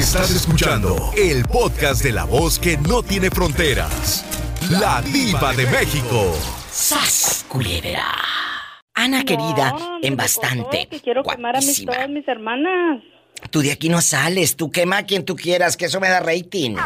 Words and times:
Estás 0.00 0.30
escuchando 0.30 1.12
el 1.14 1.44
podcast 1.44 2.02
de 2.02 2.10
la 2.10 2.24
voz 2.24 2.58
que 2.58 2.78
no 2.78 3.02
tiene 3.02 3.30
fronteras. 3.30 4.24
La 4.70 5.02
diva 5.02 5.52
de 5.52 5.66
México. 5.66 6.34
¡Sas, 6.72 7.44
culebra! 7.46 8.06
Ana 8.94 9.22
querida, 9.26 9.76
en 10.00 10.16
bastante. 10.16 10.88
Que 10.90 11.00
quiero 11.00 11.22
quemar 11.22 11.54
a 11.56 11.60
mis, 11.60 11.84
todas 11.84 12.08
mis 12.08 12.26
hermanas. 12.26 13.02
Tú 13.50 13.60
de 13.60 13.72
aquí 13.72 13.90
no 13.90 14.00
sales, 14.00 14.56
tú 14.56 14.70
quema 14.70 14.96
a 14.96 15.02
quien 15.04 15.26
tú 15.26 15.36
quieras, 15.36 15.76
que 15.76 15.84
eso 15.84 16.00
me 16.00 16.08
da 16.08 16.20
rating. 16.20 16.76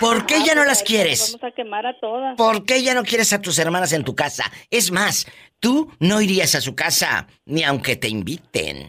¿Por 0.00 0.24
qué 0.24 0.42
ya 0.42 0.54
no 0.54 0.64
las 0.64 0.82
quieres? 0.82 1.36
Vamos 1.38 1.52
a 1.52 1.54
quemar 1.54 1.86
a 1.86 2.00
todas. 2.00 2.34
¿Por 2.38 2.64
qué 2.64 2.82
ya 2.82 2.94
no 2.94 3.04
quieres 3.04 3.34
a 3.34 3.42
tus 3.42 3.58
hermanas 3.58 3.92
en 3.92 4.04
tu 4.04 4.14
casa? 4.14 4.50
Es 4.70 4.90
más, 4.90 5.26
tú 5.60 5.92
no 6.00 6.22
irías 6.22 6.54
a 6.54 6.62
su 6.62 6.74
casa, 6.74 7.26
ni 7.44 7.62
aunque 7.62 7.96
te 7.96 8.08
inviten. 8.08 8.88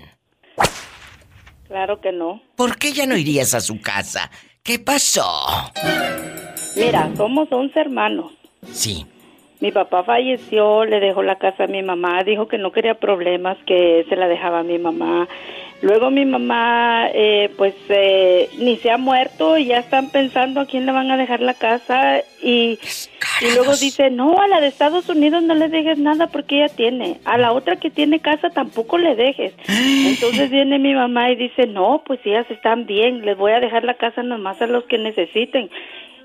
Claro 1.70 2.02
que 2.02 2.12
no. 2.12 2.42
¿Por 2.56 2.78
qué 2.78 2.94
ya 2.94 3.06
no 3.06 3.16
irías 3.16 3.54
a 3.54 3.62
su 3.62 3.80
casa? 3.80 4.32
¿Qué 4.64 4.80
pasó? 4.80 5.24
Mira, 6.76 7.12
somos 7.16 7.48
11 7.52 7.80
hermanos. 7.80 8.32
Sí. 8.72 9.06
Mi 9.60 9.72
papá 9.72 10.04
falleció, 10.04 10.84
le 10.86 11.00
dejó 11.00 11.22
la 11.22 11.38
casa 11.38 11.66
a 11.66 11.68
mi 11.68 11.84
mamá, 11.84 12.24
dijo 12.24 12.48
que 12.48 12.58
no 12.58 12.72
quería 12.72 12.96
problemas, 12.96 13.56
que 13.68 14.04
se 14.10 14.16
la 14.16 14.28
dejaba 14.28 14.60
a 14.60 14.64
mi 14.64 14.80
mamá. 14.80 15.28
Luego 15.82 16.12
mi 16.12 16.26
mamá, 16.26 17.08
eh, 17.14 17.52
pues, 17.58 17.74
eh, 17.88 18.50
ni 18.58 18.76
se 18.78 18.92
ha 18.92 18.98
muerto 18.98 19.58
y 19.58 19.66
ya 19.66 19.80
están 19.80 20.10
pensando 20.10 20.60
a 20.60 20.66
quién 20.66 20.86
le 20.86 20.92
van 20.92 21.10
a 21.10 21.18
dejar 21.18 21.40
la 21.40 21.54
casa 21.54 22.22
y, 22.42 22.78
y 23.42 23.54
luego 23.56 23.76
dice, 23.76 24.10
no, 24.10 24.42
a 24.42 24.48
la 24.48 24.60
de 24.60 24.68
Estados 24.68 25.08
Unidos 25.08 25.42
no 25.44 25.54
le 25.54 25.70
dejes 25.70 25.98
nada 25.98 26.28
porque 26.28 26.58
ella 26.58 26.76
tiene. 26.76 27.22
A 27.24 27.38
la 27.38 27.54
otra 27.54 27.78
que 27.78 27.90
tiene 27.90 28.20
casa 28.20 28.50
tampoco 28.50 28.98
le 28.98 29.16
dejes. 29.16 29.54
Entonces 29.68 30.50
viene 30.50 30.80
mi 30.80 30.94
mamá 30.94 31.32
y 31.32 31.36
dice, 31.36 31.66
no, 31.66 32.04
pues 32.06 32.20
ellas 32.26 32.46
están 32.50 32.86
bien, 32.86 33.26
les 33.26 33.38
voy 33.38 33.54
a 33.54 33.62
dejar 33.62 33.86
la 33.86 33.94
casa 33.94 34.22
nomás 34.22 34.62
a 34.62 34.68
los 34.68 34.84
que 34.84 34.98
necesiten 34.98 35.70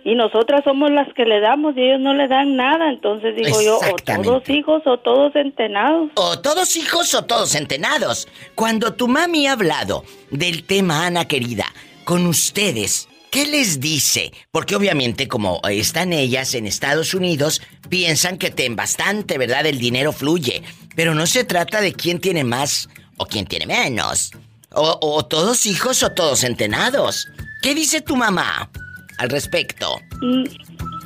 y 0.05 0.14
nosotras 0.14 0.60
somos 0.64 0.91
las 0.91 1.12
que 1.14 1.24
le 1.24 1.41
damos 1.41 1.74
y 1.77 1.80
ellos 1.80 2.00
no 2.00 2.12
le 2.12 2.28
dan 2.28 2.56
nada. 2.56 2.91
Entonces 2.91 3.34
digo 3.34 3.60
yo, 3.62 3.78
o 3.78 3.97
todos 3.97 4.48
hijos 4.50 4.83
o 4.84 4.98
todos 4.98 5.34
entenados. 5.34 6.10
O 6.14 6.38
todos 6.41 6.77
hijos 6.77 7.14
o 7.14 7.24
todos 7.24 7.55
entenados. 7.55 8.28
Cuando 8.55 8.92
tu 8.92 9.08
mami 9.08 9.47
ha 9.47 9.52
hablado 9.52 10.05
del 10.30 10.64
tema, 10.64 11.06
Ana 11.06 11.25
querida, 11.25 11.64
con 12.05 12.27
ustedes, 12.27 13.08
¿qué 13.30 13.47
les 13.47 13.80
dice? 13.80 14.30
Porque 14.50 14.77
obviamente 14.77 15.27
como 15.27 15.62
están 15.70 16.12
ellas 16.12 16.55
en 16.55 16.66
Estados 16.66 17.14
Unidos, 17.14 17.62
piensan 17.88 18.36
que 18.36 18.50
ten 18.50 18.77
bastante, 18.77 19.38
¿verdad? 19.38 19.64
El 19.64 19.78
dinero 19.78 20.12
fluye. 20.12 20.62
Pero 20.94 21.14
no 21.14 21.27
se 21.27 21.44
trata 21.44 21.80
de 21.80 21.94
quién 21.94 22.20
tiene 22.20 22.44
más 22.44 22.91
o 23.16 23.25
quién 23.25 23.47
tiene 23.47 23.66
menos. 23.66 24.32
O, 24.70 24.98
o 25.00 25.25
todos 25.25 25.64
hijos 25.64 26.02
o 26.02 26.12
todos 26.12 26.44
entenados. 26.44 27.27
¿Qué 27.62 27.75
dice 27.75 28.02
tu 28.02 28.16
mamá? 28.16 28.70
Al 29.18 29.28
respecto? 29.28 30.00
Mm, 30.22 30.44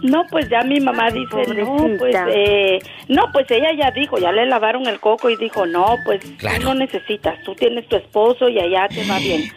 no, 0.02 0.24
pues 0.30 0.48
ya 0.48 0.62
mi 0.62 0.80
mamá 0.80 1.10
dice, 1.10 1.44
no, 1.54 1.76
pues, 1.98 2.16
eh, 2.32 2.78
no, 3.08 3.24
pues 3.32 3.50
ella 3.50 3.70
ya 3.76 3.90
dijo, 3.90 4.18
ya 4.18 4.32
le 4.32 4.46
lavaron 4.46 4.86
el 4.86 5.00
coco 5.00 5.30
y 5.30 5.36
dijo, 5.36 5.66
no, 5.66 5.96
pues 6.04 6.20
tú 6.20 6.62
no 6.62 6.74
necesitas, 6.74 7.42
tú 7.42 7.54
tienes 7.54 7.88
tu 7.88 7.96
esposo 7.96 8.48
y 8.48 8.58
allá 8.58 8.88
te 8.88 9.04
va 9.06 9.18
bien. 9.18 9.50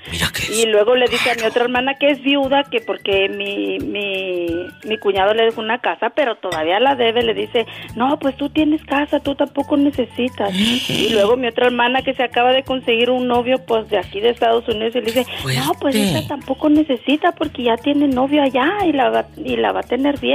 y 0.49 0.65
luego 0.65 0.95
le 0.95 1.07
dice 1.07 1.31
a 1.31 1.35
mi 1.35 1.43
otra 1.43 1.63
hermana 1.63 1.95
que 1.99 2.07
es 2.07 2.21
viuda, 2.21 2.63
que 2.63 2.81
porque 2.81 3.29
mi, 3.29 3.77
mi, 3.79 4.47
mi 4.85 4.97
cuñado 4.97 5.33
le 5.33 5.45
dejó 5.45 5.61
una 5.61 5.79
casa, 5.79 6.09
pero 6.09 6.35
todavía 6.35 6.79
la 6.79 6.95
debe, 6.95 7.23
le 7.23 7.33
dice, 7.33 7.65
no, 7.95 8.17
pues 8.19 8.35
tú 8.35 8.49
tienes 8.49 8.83
casa, 8.83 9.19
tú 9.19 9.35
tampoco 9.35 9.77
necesitas. 9.77 10.53
y 10.53 11.09
luego 11.11 11.37
mi 11.37 11.47
otra 11.47 11.67
hermana 11.67 12.01
que 12.01 12.13
se 12.13 12.23
acaba 12.23 12.51
de 12.51 12.63
conseguir 12.63 13.09
un 13.09 13.27
novio, 13.27 13.57
pues 13.67 13.89
de 13.89 13.97
aquí 13.97 14.19
de 14.19 14.29
Estados 14.29 14.67
Unidos, 14.67 14.95
y 14.95 14.99
le 14.99 15.05
dice, 15.05 15.25
no, 15.55 15.73
pues 15.79 15.95
ella 15.95 16.27
tampoco 16.27 16.69
necesita 16.69 17.31
porque 17.33 17.63
ya 17.63 17.77
tiene 17.77 18.07
novio 18.07 18.41
allá 18.41 18.85
y 18.85 18.93
la 18.93 19.09
va, 19.09 19.25
y 19.37 19.55
la 19.57 19.71
va 19.71 19.81
a 19.81 19.83
tener 19.83 20.19
bien 20.19 20.30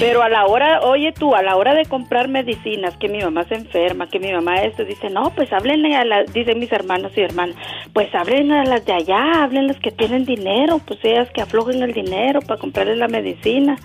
pero 0.00 0.22
a 0.22 0.28
la 0.28 0.46
hora, 0.46 0.80
oye 0.80 1.12
tú, 1.12 1.34
a 1.34 1.42
la 1.42 1.56
hora 1.56 1.74
de 1.74 1.84
comprar 1.84 2.28
medicinas, 2.28 2.96
que 2.96 3.08
mi 3.08 3.20
mamá 3.20 3.44
se 3.44 3.54
enferma, 3.54 4.08
que 4.08 4.18
mi 4.18 4.32
mamá 4.32 4.62
esto, 4.62 4.84
dice, 4.84 5.10
no, 5.10 5.32
pues 5.34 5.52
háblenle 5.52 5.94
a 5.94 6.04
las, 6.04 6.32
dicen 6.32 6.58
mis 6.58 6.72
hermanos 6.72 7.12
y 7.16 7.20
hermanas, 7.20 7.54
pues 7.92 8.12
hablen 8.14 8.50
a 8.50 8.64
las 8.64 8.84
de 8.84 8.92
allá, 8.92 9.44
hablen 9.44 9.68
las 9.68 9.78
que 9.78 9.92
tienen 9.92 10.24
dinero, 10.24 10.80
pues 10.84 10.98
ellas 11.04 11.28
que 11.32 11.42
aflojen 11.42 11.82
el 11.82 11.92
dinero 11.92 12.40
para 12.40 12.58
comprarle 12.58 12.96
la 12.96 13.06
medicina. 13.06 13.76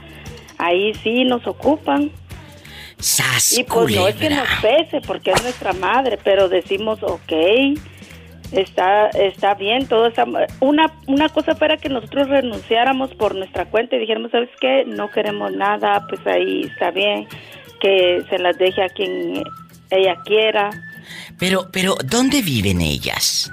Ahí 0.57 0.93
sí 0.95 1.23
nos 1.23 1.45
ocupan. 1.45 2.11
y 3.57 3.63
pues 3.63 3.95
no 3.95 4.07
es 4.07 4.15
que 4.15 4.29
nos 4.29 4.47
pese, 4.61 5.01
porque 5.01 5.31
es 5.31 5.43
nuestra 5.43 5.73
madre, 5.73 6.17
pero 6.23 6.49
decimos, 6.49 7.03
ok, 7.03 7.33
está 8.53 9.09
está 9.09 9.55
bien 9.55 9.87
todo 9.87 10.07
está 10.07 10.25
una 10.59 10.93
una 11.07 11.29
cosa 11.29 11.55
fuera 11.55 11.77
que 11.77 11.89
nosotros 11.89 12.29
renunciáramos 12.29 13.13
por 13.15 13.35
nuestra 13.35 13.65
cuenta 13.65 13.95
y 13.95 13.99
dijéramos 13.99 14.31
sabes 14.31 14.49
qué 14.61 14.85
no 14.85 15.09
queremos 15.09 15.51
nada 15.53 16.05
pues 16.07 16.25
ahí 16.27 16.63
está 16.63 16.91
bien 16.91 17.27
que 17.83 18.23
se 18.29 18.39
las 18.39 18.57
deje 18.57 18.81
a 18.81 18.89
quien 18.89 19.43
ella 19.89 20.15
quiera. 20.25 20.69
Pero 21.37 21.69
pero 21.71 21.95
dónde 22.05 22.41
viven 22.41 22.81
ellas 22.81 23.51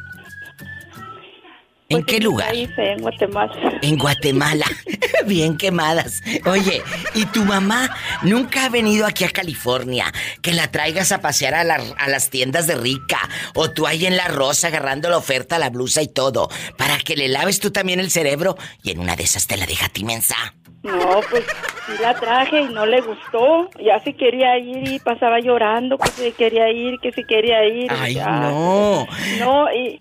¿En 1.90 2.04
qué 2.04 2.20
lugar? 2.20 2.54
en 2.54 3.00
Guatemala. 3.00 3.78
En 3.82 3.98
Guatemala. 3.98 4.64
Bien 5.26 5.58
quemadas. 5.58 6.22
Oye, 6.46 6.82
¿y 7.14 7.26
tu 7.26 7.44
mamá 7.44 7.90
nunca 8.22 8.66
ha 8.66 8.68
venido 8.68 9.06
aquí 9.06 9.24
a 9.24 9.30
California? 9.30 10.06
Que 10.40 10.52
la 10.52 10.70
traigas 10.70 11.10
a 11.10 11.20
pasear 11.20 11.54
a, 11.54 11.64
las 11.64 12.30
tiendas 12.30 12.68
de 12.68 12.76
rica. 12.76 13.18
O 13.54 13.72
tú 13.72 13.88
ahí 13.88 14.06
en 14.06 14.16
la 14.16 14.28
rosa 14.28 14.68
agarrando 14.68 15.10
la 15.10 15.16
oferta, 15.16 15.58
la 15.58 15.68
blusa 15.68 16.00
y 16.00 16.06
todo. 16.06 16.48
Para 16.78 16.96
que 16.98 17.16
le 17.16 17.26
laves 17.26 17.58
tú 17.58 17.72
también 17.72 17.98
el 17.98 18.12
cerebro. 18.12 18.56
Y 18.84 18.92
en 18.92 19.00
una 19.00 19.16
de 19.16 19.24
esas 19.24 19.48
te 19.48 19.56
la 19.56 19.66
deja 19.66 19.86
a 19.86 19.88
ti 19.88 20.04
mensa. 20.04 20.36
No, 20.84 21.20
pues 21.28 21.44
sí 21.86 21.92
la 22.00 22.14
traje 22.14 22.60
y 22.60 22.68
no 22.68 22.86
le 22.86 23.00
gustó. 23.00 23.68
Ya 23.84 23.98
se 23.98 24.14
quería 24.14 24.56
ir 24.58 24.88
y 24.88 25.00
pasaba 25.00 25.40
llorando 25.40 25.98
que 25.98 26.10
se 26.10 26.32
quería 26.32 26.70
ir, 26.70 27.00
que 27.00 27.10
se 27.10 27.24
quería 27.24 27.66
ir. 27.66 27.90
Ay, 27.90 28.14
no. 28.14 29.06
No, 29.40 29.72
y, 29.74 30.00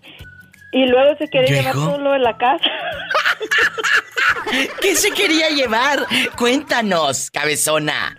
y 0.72 0.86
luego 0.86 1.16
se 1.18 1.28
quería 1.28 1.56
llevar 1.56 1.74
todo 1.74 1.98
lo 1.98 2.12
de 2.12 2.20
la 2.20 2.36
casa. 2.36 2.64
¿Qué 4.80 4.96
se 4.96 5.12
quería 5.12 5.48
llevar? 5.50 6.06
Cuéntanos, 6.36 7.30
cabezona. 7.30 8.16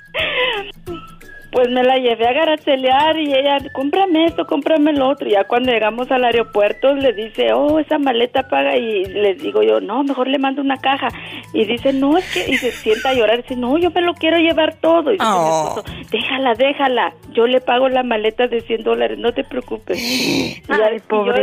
Pues 1.52 1.70
me 1.70 1.84
la 1.84 1.98
llevé 1.98 2.28
a 2.28 2.34
garachelear 2.34 3.18
y 3.18 3.34
ella, 3.34 3.58
cómprame 3.74 4.26
esto, 4.26 4.46
cómprame 4.48 4.94
lo 4.94 5.10
otro. 5.10 5.28
Y 5.28 5.32
ya 5.32 5.44
cuando 5.44 5.72
llegamos 5.72 6.10
al 6.10 6.24
aeropuerto 6.24 6.94
le 6.94 7.12
dice, 7.12 7.52
oh, 7.54 7.78
esa 7.80 7.98
maleta 7.98 8.48
paga. 8.48 8.78
Y 8.78 9.04
le 9.06 9.36
digo 9.36 9.62
yo, 9.62 9.82
no, 9.82 10.04
mejor 10.04 10.28
le 10.30 10.40
mando 10.40 10.62
una 10.62 10.78
caja. 10.78 11.10
Y 11.54 11.66
dice, 11.66 11.92
no, 11.92 12.18
es 12.18 12.34
que. 12.34 12.50
Y 12.50 12.58
se 12.58 12.72
sienta 12.72 13.10
a 13.10 13.14
llorar. 13.14 13.40
Y 13.40 13.42
dice, 13.42 13.56
no, 13.58 13.78
yo 13.78 13.92
me 13.92 14.02
lo 14.02 14.14
quiero 14.14 14.38
llevar 14.38 14.76
todo. 14.76 15.10
Y 15.12 15.18
dice, 15.18 15.26
oh. 15.28 15.84
déjala, 16.10 16.54
déjala. 16.54 17.14
Yo 17.34 17.46
le 17.48 17.60
pago 17.60 17.90
la 17.90 18.04
maleta 18.04 18.48
de 18.48 18.62
100 18.62 18.84
dólares, 18.84 19.18
no 19.18 19.34
te 19.34 19.44
preocupes. 19.44 20.00
y, 20.02 20.62
Ay, 20.70 21.02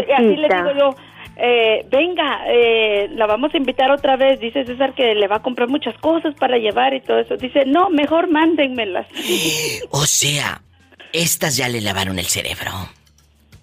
y 0.09 0.13
así 0.13 0.37
le 0.37 0.49
digo 0.49 0.71
yo, 0.79 0.95
eh, 1.41 1.87
venga, 1.89 2.41
eh, 2.49 3.09
la 3.15 3.27
vamos 3.27 3.55
a 3.55 3.59
invitar 3.59 3.93
otra 3.93 4.17
vez. 4.17 4.41
Dice 4.41 4.65
César 4.65 4.93
que 4.95 5.15
le 5.15 5.29
va 5.29 5.37
a 5.37 5.43
comprar 5.43 5.69
muchas 5.69 5.97
cosas 5.99 6.35
para 6.35 6.59
llevar 6.59 6.95
y 6.95 7.01
todo 7.01 7.21
eso. 7.21 7.37
Dice, 7.37 7.65
no, 7.65 7.91
mejor 7.91 8.29
mándenmelas. 8.29 9.07
O 9.91 10.05
sea, 10.05 10.61
estas 11.13 11.57
ya 11.57 11.69
le 11.69 11.81
lavaron 11.81 12.19
el 12.19 12.27
cerebro. 12.27 12.73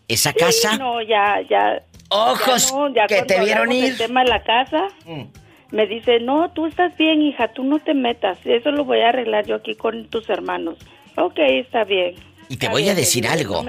¿Esa 0.07 0.31
casa? 0.33 0.77
No, 0.77 1.01
ya, 1.01 1.41
ya. 1.49 1.81
Ojos 2.09 2.73
que 3.09 3.23
te 3.23 3.39
vieron 3.41 3.71
ir. 3.71 3.85
El 3.85 3.97
tema 3.97 4.23
de 4.23 4.29
la 4.29 4.43
casa. 4.43 4.87
Mm. 5.05 5.23
Me 5.71 5.87
dice, 5.87 6.19
no, 6.19 6.51
tú 6.51 6.67
estás 6.67 6.95
bien, 6.95 7.21
hija, 7.21 7.49
tú 7.49 7.63
no 7.63 7.79
te 7.79 7.93
metas. 7.93 8.37
Eso 8.45 8.71
lo 8.71 8.85
voy 8.85 9.01
a 9.01 9.09
arreglar 9.09 9.45
yo 9.45 9.55
aquí 9.55 9.75
con 9.75 10.05
tus 10.05 10.29
hermanos. 10.29 10.77
Ok, 11.17 11.39
está 11.39 11.83
bien. 11.83 12.15
Y 12.47 12.57
te 12.57 12.69
voy 12.69 12.87
a 12.87 12.95
decir 12.95 13.27
algo. 13.27 13.65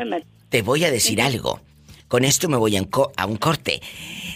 te 0.48 0.62
voy 0.62 0.84
a 0.84 0.90
decir 0.90 1.20
algo. 1.20 1.60
Con 2.08 2.24
esto 2.24 2.48
me 2.48 2.56
voy 2.56 2.76
a, 2.76 3.26
un 3.26 3.36
corte. 3.36 3.80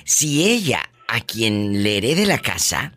Si 0.04 0.50
ella, 0.50 0.82
a 1.08 1.20
quien 1.20 1.82
le 1.82 1.98
herede 1.98 2.26
la 2.26 2.38
casa, 2.38 2.92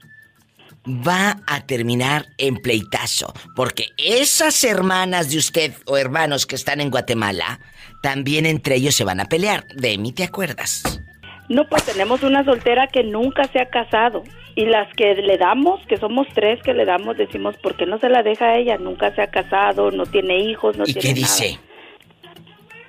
va 0.87 1.41
a 1.47 1.65
terminar 1.65 2.25
en 2.37 2.57
pleitazo. 2.57 3.33
Porque 3.55 3.89
esas 3.97 4.63
hermanas 4.63 5.29
de 5.29 5.37
usted 5.37 5.73
o 5.85 5.97
hermanos 5.97 6.45
que 6.45 6.55
están 6.55 6.81
en 6.81 6.89
Guatemala, 6.89 7.59
también 8.01 8.45
entre 8.45 8.75
ellos 8.75 8.95
se 8.95 9.03
van 9.03 9.19
a 9.19 9.25
pelear. 9.25 9.65
De 9.75 9.97
mí 9.97 10.11
te 10.11 10.23
acuerdas. 10.23 10.83
No, 11.49 11.67
pues 11.67 11.83
tenemos 11.83 12.23
una 12.23 12.43
soltera 12.43 12.87
que 12.87 13.03
nunca 13.03 13.47
se 13.51 13.61
ha 13.61 13.69
casado. 13.69 14.23
Y 14.55 14.65
las 14.65 14.91
que 14.95 15.15
le 15.15 15.37
damos, 15.37 15.85
que 15.87 15.97
somos 15.97 16.27
tres 16.33 16.61
que 16.63 16.73
le 16.73 16.85
damos, 16.85 17.17
decimos, 17.17 17.55
¿por 17.57 17.75
qué 17.75 17.85
no 17.85 17.97
se 17.99 18.09
la 18.09 18.23
deja 18.23 18.45
a 18.45 18.57
ella? 18.57 18.77
Nunca 18.77 19.13
se 19.15 19.21
ha 19.21 19.27
casado, 19.27 19.91
no 19.91 20.05
tiene 20.05 20.39
hijos, 20.39 20.77
no 20.77 20.83
¿Y 20.85 20.93
tiene 20.93 21.01
qué 21.01 21.13
dice? 21.13 21.59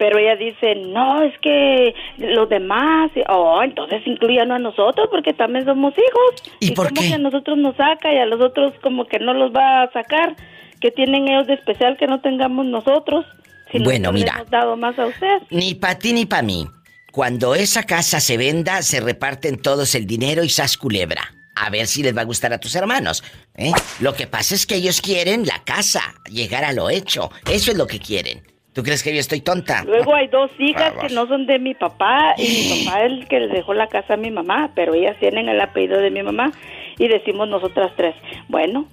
Pero 0.04 0.18
ella 0.18 0.36
dice, 0.36 0.74
no, 0.74 1.22
es 1.22 1.32
que 1.38 1.94
los 2.18 2.46
demás, 2.50 3.10
oh, 3.30 3.62
entonces 3.62 4.02
incluyan 4.04 4.52
a 4.52 4.58
nosotros 4.58 5.08
porque 5.10 5.32
también 5.32 5.64
somos 5.64 5.94
hijos. 5.94 6.52
¿Y, 6.60 6.72
por 6.72 6.88
como 6.88 7.00
qué? 7.00 7.08
que 7.08 7.14
a 7.14 7.18
nosotros 7.18 7.56
nos 7.56 7.74
saca 7.76 8.12
y 8.12 8.18
a 8.18 8.26
los 8.26 8.38
otros 8.42 8.74
como 8.82 9.06
que 9.06 9.18
no 9.18 9.32
los 9.32 9.50
va 9.50 9.84
a 9.84 9.92
sacar? 9.92 10.36
que 10.84 10.90
tienen 10.90 11.26
ellos 11.26 11.46
de 11.46 11.54
especial 11.54 11.96
que 11.96 12.06
no 12.06 12.20
tengamos 12.20 12.66
nosotros? 12.66 13.24
Si 13.72 13.78
bueno, 13.78 14.12
mira. 14.12 14.34
hemos 14.34 14.50
dado 14.50 14.76
más 14.76 14.98
a 14.98 15.06
usted. 15.06 15.38
Ni 15.48 15.74
para 15.74 15.98
ti 15.98 16.12
ni 16.12 16.26
para 16.26 16.42
mí. 16.42 16.66
cuando 17.10 17.54
esa 17.54 17.84
casa 17.84 18.20
se 18.20 18.36
venda, 18.36 18.82
se 18.82 19.00
reparten 19.00 19.62
todos 19.62 19.94
el 19.94 20.06
dinero 20.06 20.44
y 20.44 20.50
sas 20.50 20.76
culebra. 20.76 21.32
A 21.54 21.70
ver 21.70 21.86
si 21.86 22.02
les 22.02 22.14
va 22.14 22.20
a 22.20 22.26
gustar 22.26 22.52
a 22.52 22.58
tus 22.58 22.74
hermanos. 22.74 23.24
¿eh? 23.54 23.72
Lo 24.00 24.12
que 24.12 24.26
pasa 24.26 24.54
es 24.54 24.66
que 24.66 24.74
ellos 24.74 25.00
quieren 25.00 25.46
la 25.46 25.64
casa, 25.64 26.02
llegar 26.30 26.64
a 26.64 26.74
lo 26.74 26.90
hecho. 26.90 27.30
Eso 27.50 27.70
es 27.70 27.78
lo 27.78 27.86
que 27.86 27.98
quieren. 27.98 28.42
¿Tú 28.74 28.82
crees 28.82 29.04
que 29.04 29.14
yo 29.14 29.20
estoy 29.20 29.40
tonta? 29.40 29.84
Luego 29.84 30.16
hay 30.16 30.26
dos 30.26 30.50
hijas 30.58 30.94
que 31.00 31.14
no 31.14 31.28
son 31.28 31.46
de 31.46 31.60
mi 31.60 31.74
papá 31.74 32.34
y 32.36 32.42
mi 32.42 32.84
papá 32.84 33.04
es 33.04 33.12
el 33.12 33.28
que 33.28 33.38
le 33.38 33.48
dejó 33.48 33.72
la 33.72 33.86
casa 33.86 34.14
a 34.14 34.16
mi 34.16 34.32
mamá, 34.32 34.70
pero 34.74 34.94
ellas 34.94 35.16
tienen 35.20 35.48
el 35.48 35.60
apellido 35.60 35.98
de 35.98 36.10
mi 36.10 36.24
mamá 36.24 36.50
y 36.98 37.06
decimos 37.06 37.48
nosotras 37.48 37.92
tres, 37.96 38.16
bueno, 38.48 38.86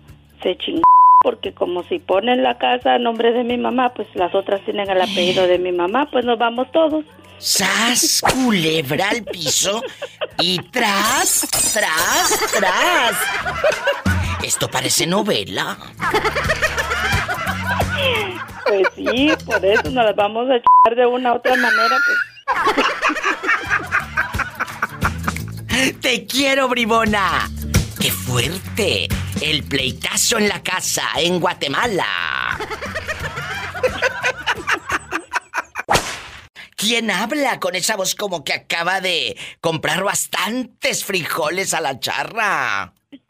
se 0.43 0.55
chingó 0.57 0.83
porque 1.23 1.51
como 1.53 1.83
si 1.83 1.99
ponen 1.99 2.43
la 2.43 2.57
casa 2.57 2.95
a 2.95 2.99
nombre 2.99 3.31
de 3.31 3.43
mi 3.43 3.57
mamá, 3.57 3.93
pues 3.95 4.07
las 4.15 4.33
otras 4.35 4.61
tienen 4.61 4.89
el 4.89 5.01
apellido 5.01 5.47
de 5.47 5.57
mi 5.57 5.71
mamá, 5.71 6.07
pues 6.11 6.25
nos 6.25 6.37
vamos 6.37 6.71
todos. 6.71 7.03
¡Sas! 7.41 8.21
Culebra 8.31 9.09
al 9.09 9.23
piso 9.23 9.81
y 10.39 10.59
tras, 10.69 11.47
tras, 11.73 12.39
tras. 12.51 13.17
Esto 14.43 14.69
parece 14.69 15.07
novela. 15.07 15.77
Pues 18.67 18.87
sí, 18.95 19.31
por 19.45 19.65
eso 19.65 19.89
nos 19.89 20.05
las 20.05 20.15
vamos 20.15 20.49
a 20.49 20.55
echar 20.55 20.95
de 20.95 21.05
una 21.05 21.33
u 21.33 21.37
otra 21.37 21.55
manera, 21.55 21.97
pues. 25.67 25.95
Te 25.99 26.25
quiero, 26.27 26.69
bribona. 26.69 27.49
¡Qué 27.99 28.11
fuerte! 28.11 29.07
El 29.41 29.63
pleitazo 29.63 30.37
en 30.37 30.47
la 30.47 30.61
casa, 30.61 31.03
en 31.17 31.39
Guatemala. 31.39 32.05
¿Quién 36.81 37.11
habla 37.11 37.59
con 37.59 37.75
esa 37.75 37.95
voz 37.95 38.15
como 38.15 38.43
que 38.43 38.53
acaba 38.53 39.01
de 39.01 39.37
comprar 39.59 40.03
bastantes 40.03 41.05
frijoles 41.05 41.75
a 41.75 41.79
la 41.79 41.99
charra? 41.99 42.95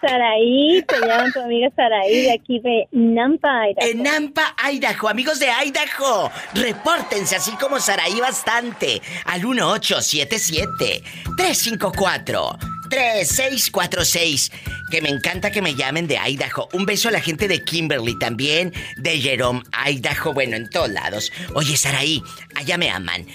Saraí, 0.00 0.82
te 0.88 0.98
llaman 1.00 1.32
tu 1.32 1.40
amiga 1.40 1.68
Saraí 1.76 2.22
de 2.22 2.32
aquí 2.32 2.60
de 2.60 2.88
Nampa, 2.92 3.68
Idaho. 3.68 3.90
En 3.90 4.02
Nampa, 4.02 4.54
Idaho, 4.72 5.08
amigos 5.08 5.38
de 5.38 5.48
Idaho, 5.48 6.30
repórtense 6.54 7.36
así 7.36 7.50
como 7.56 7.78
Saraí 7.78 8.18
bastante 8.18 9.02
al 9.26 9.42
1877 9.42 11.02
354 11.36 12.58
3646. 12.88 14.52
Que 14.90 15.02
me 15.02 15.08
encanta 15.08 15.50
que 15.50 15.62
me 15.62 15.74
llamen 15.74 16.06
de 16.06 16.16
Idaho. 16.16 16.68
Un 16.72 16.86
beso 16.86 17.08
a 17.08 17.12
la 17.12 17.20
gente 17.20 17.48
de 17.48 17.62
Kimberly 17.62 18.18
también, 18.18 18.72
de 18.96 19.18
Jerome, 19.18 19.62
Idaho, 19.86 20.32
bueno, 20.32 20.56
en 20.56 20.68
todos 20.70 20.90
lados. 20.90 21.32
Oye, 21.54 21.76
Saraí, 21.76 22.22
allá 22.54 22.78
me 22.78 22.90
aman. 22.90 23.26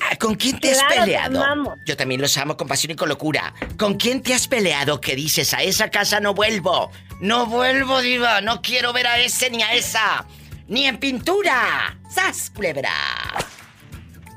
Ah, 0.00 0.16
¿Con 0.16 0.34
quién 0.34 0.58
te 0.60 0.70
has 0.70 0.82
peleado? 0.84 1.42
Yo 1.84 1.96
también 1.96 2.20
los 2.20 2.36
amo 2.36 2.56
con 2.56 2.68
pasión 2.68 2.92
y 2.92 2.96
con 2.96 3.08
locura. 3.08 3.54
¿Con 3.78 3.94
quién 3.94 4.22
te 4.22 4.34
has 4.34 4.46
peleado 4.46 5.00
que 5.00 5.16
dices 5.16 5.54
a 5.54 5.62
esa 5.62 5.90
casa 5.90 6.20
no 6.20 6.34
vuelvo? 6.34 6.90
No 7.20 7.46
vuelvo, 7.46 8.00
diva. 8.00 8.40
No 8.40 8.62
quiero 8.62 8.92
ver 8.92 9.06
a 9.06 9.18
ese 9.18 9.50
ni 9.50 9.62
a 9.62 9.72
esa. 9.74 10.26
Ni 10.68 10.86
en 10.86 10.98
pintura. 10.98 11.96
¡Sas, 12.10 12.50
culebra! 12.54 12.90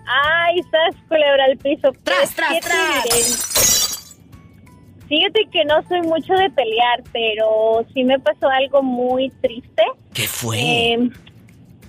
¡Ay, 0.06 0.62
sas, 0.72 1.02
culebra 1.08 1.46
al 1.46 1.58
piso! 1.58 1.92
¡Tras, 2.04 2.34
tras, 2.34 2.60
tras! 2.62 3.89
Fíjate 5.10 5.48
que 5.52 5.66
no 5.66 5.82
soy 5.88 6.02
mucho 6.04 6.34
de 6.36 6.52
pelear, 6.52 7.04
pero 7.12 7.84
sí 7.94 8.04
me 8.04 8.20
pasó 8.20 8.48
algo 8.48 8.84
muy 8.84 9.32
triste. 9.42 9.84
¿Qué 10.14 10.28
fue? 10.28 10.92
Em, 10.94 11.12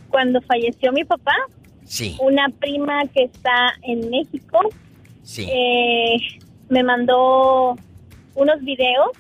cuando 0.08 0.40
falleció 0.40 0.90
mi 0.90 1.05
papá, 1.05 1.37
sí. 1.84 2.17
una 2.20 2.49
prima 2.49 3.06
que 3.14 3.25
está 3.25 3.75
en 3.82 4.08
México 4.11 4.58
sí. 5.22 5.49
Eh, 5.52 6.17
me 6.70 6.82
mandó 6.82 7.76
unos 8.34 8.61
videos 8.62 9.11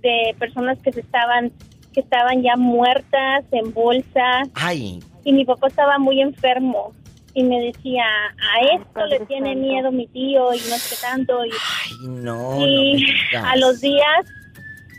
de 0.00 0.34
personas 0.38 0.78
que 0.78 0.92
se 0.92 1.00
estaban 1.00 1.52
que 1.92 2.00
estaban 2.00 2.42
ya 2.42 2.56
muertas 2.56 3.44
en 3.50 3.72
bolsa. 3.72 4.42
Ay. 4.54 5.00
Y 5.24 5.32
mi 5.32 5.44
papá 5.44 5.68
estaba 5.68 5.98
muy 5.98 6.20
enfermo 6.20 6.92
y 7.38 7.44
me 7.44 7.60
decía, 7.60 8.04
a 8.04 8.74
esto 8.74 9.06
le 9.06 9.20
tiene 9.26 9.54
miedo 9.54 9.92
mi 9.92 10.08
tío 10.08 10.52
y 10.52 10.58
no 10.58 10.76
sé 10.76 10.96
tanto. 11.00 11.44
Y, 11.46 11.50
Ay, 11.52 12.08
no. 12.08 12.66
Y 12.66 13.06
a 13.36 13.54
los 13.54 13.80
días 13.80 14.26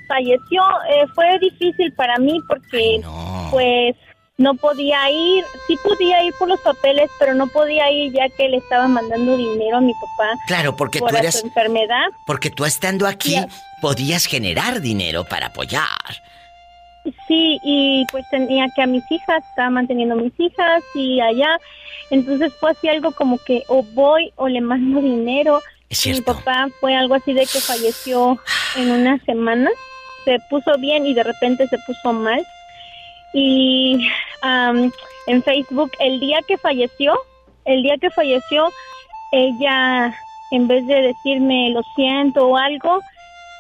falleció. 0.08 0.64
Eh, 0.90 1.06
fue 1.16 1.38
difícil 1.40 1.92
para 1.92 2.18
mí 2.18 2.40
porque, 2.48 3.02
pues, 3.52 3.94
no 4.38 4.54
podía 4.54 5.12
ir. 5.12 5.44
Sí 5.68 5.78
podía 5.84 6.24
ir 6.24 6.34
por 6.40 6.48
los 6.48 6.62
papeles, 6.62 7.10
pero 7.20 7.34
no 7.34 7.48
podía 7.48 7.92
ir 7.92 8.14
ya 8.14 8.30
que 8.30 8.48
le 8.48 8.56
estaba 8.58 8.88
mandando 8.88 9.36
dinero 9.36 9.76
a 9.76 9.82
mi 9.82 9.92
papá. 9.96 10.40
Claro, 10.48 10.78
porque 10.78 11.00
tú 11.00 11.10
eras. 11.10 11.44
enfermedad. 11.44 12.06
Porque 12.26 12.50
tú 12.50 12.64
estando 12.64 13.06
aquí 13.06 13.36
podías 13.82 14.28
generar 14.28 14.80
dinero 14.80 15.26
para 15.26 15.48
apoyar. 15.48 15.90
Sí, 17.28 17.60
y 17.64 18.06
pues 18.12 18.26
tenía 18.30 18.68
que 18.76 18.82
a 18.82 18.88
mis 18.88 19.04
hijas, 19.12 19.44
estaba 19.50 19.70
manteniendo 19.70 20.16
a 20.16 20.18
mis 20.18 20.38
hijas 20.40 20.84
y 20.96 21.20
allá. 21.22 21.60
Entonces 22.10 22.54
fue 22.60 22.72
así 22.72 22.88
algo 22.88 23.12
como 23.12 23.38
que 23.38 23.64
o 23.68 23.84
voy 23.94 24.32
o 24.36 24.48
le 24.48 24.62
mando 24.62 25.02
dinero. 25.02 25.62
Mi 26.06 26.22
papá 26.22 26.68
fue 26.80 26.96
algo 26.96 27.16
así 27.16 27.34
de 27.34 27.42
que 27.42 27.60
falleció 27.60 28.40
en 28.76 28.92
una 28.92 29.18
semana. 29.26 29.70
Se 30.26 30.38
puso 30.50 30.78
bien 30.78 31.06
y 31.06 31.14
de 31.14 31.24
repente 31.24 31.68
se 31.68 31.78
puso 31.80 32.14
mal. 32.14 32.46
Y 33.34 34.08
en 34.42 35.44
Facebook, 35.44 35.92
el 36.00 36.20
día 36.20 36.40
que 36.48 36.58
falleció, 36.58 37.18
el 37.66 37.84
día 37.84 37.98
que 37.98 38.10
falleció, 38.10 38.70
ella, 39.32 40.16
en 40.52 40.68
vez 40.68 40.86
de 40.88 41.02
decirme 41.02 41.72
lo 41.72 41.82
siento 41.96 42.48
o 42.48 42.58
algo, 42.58 43.00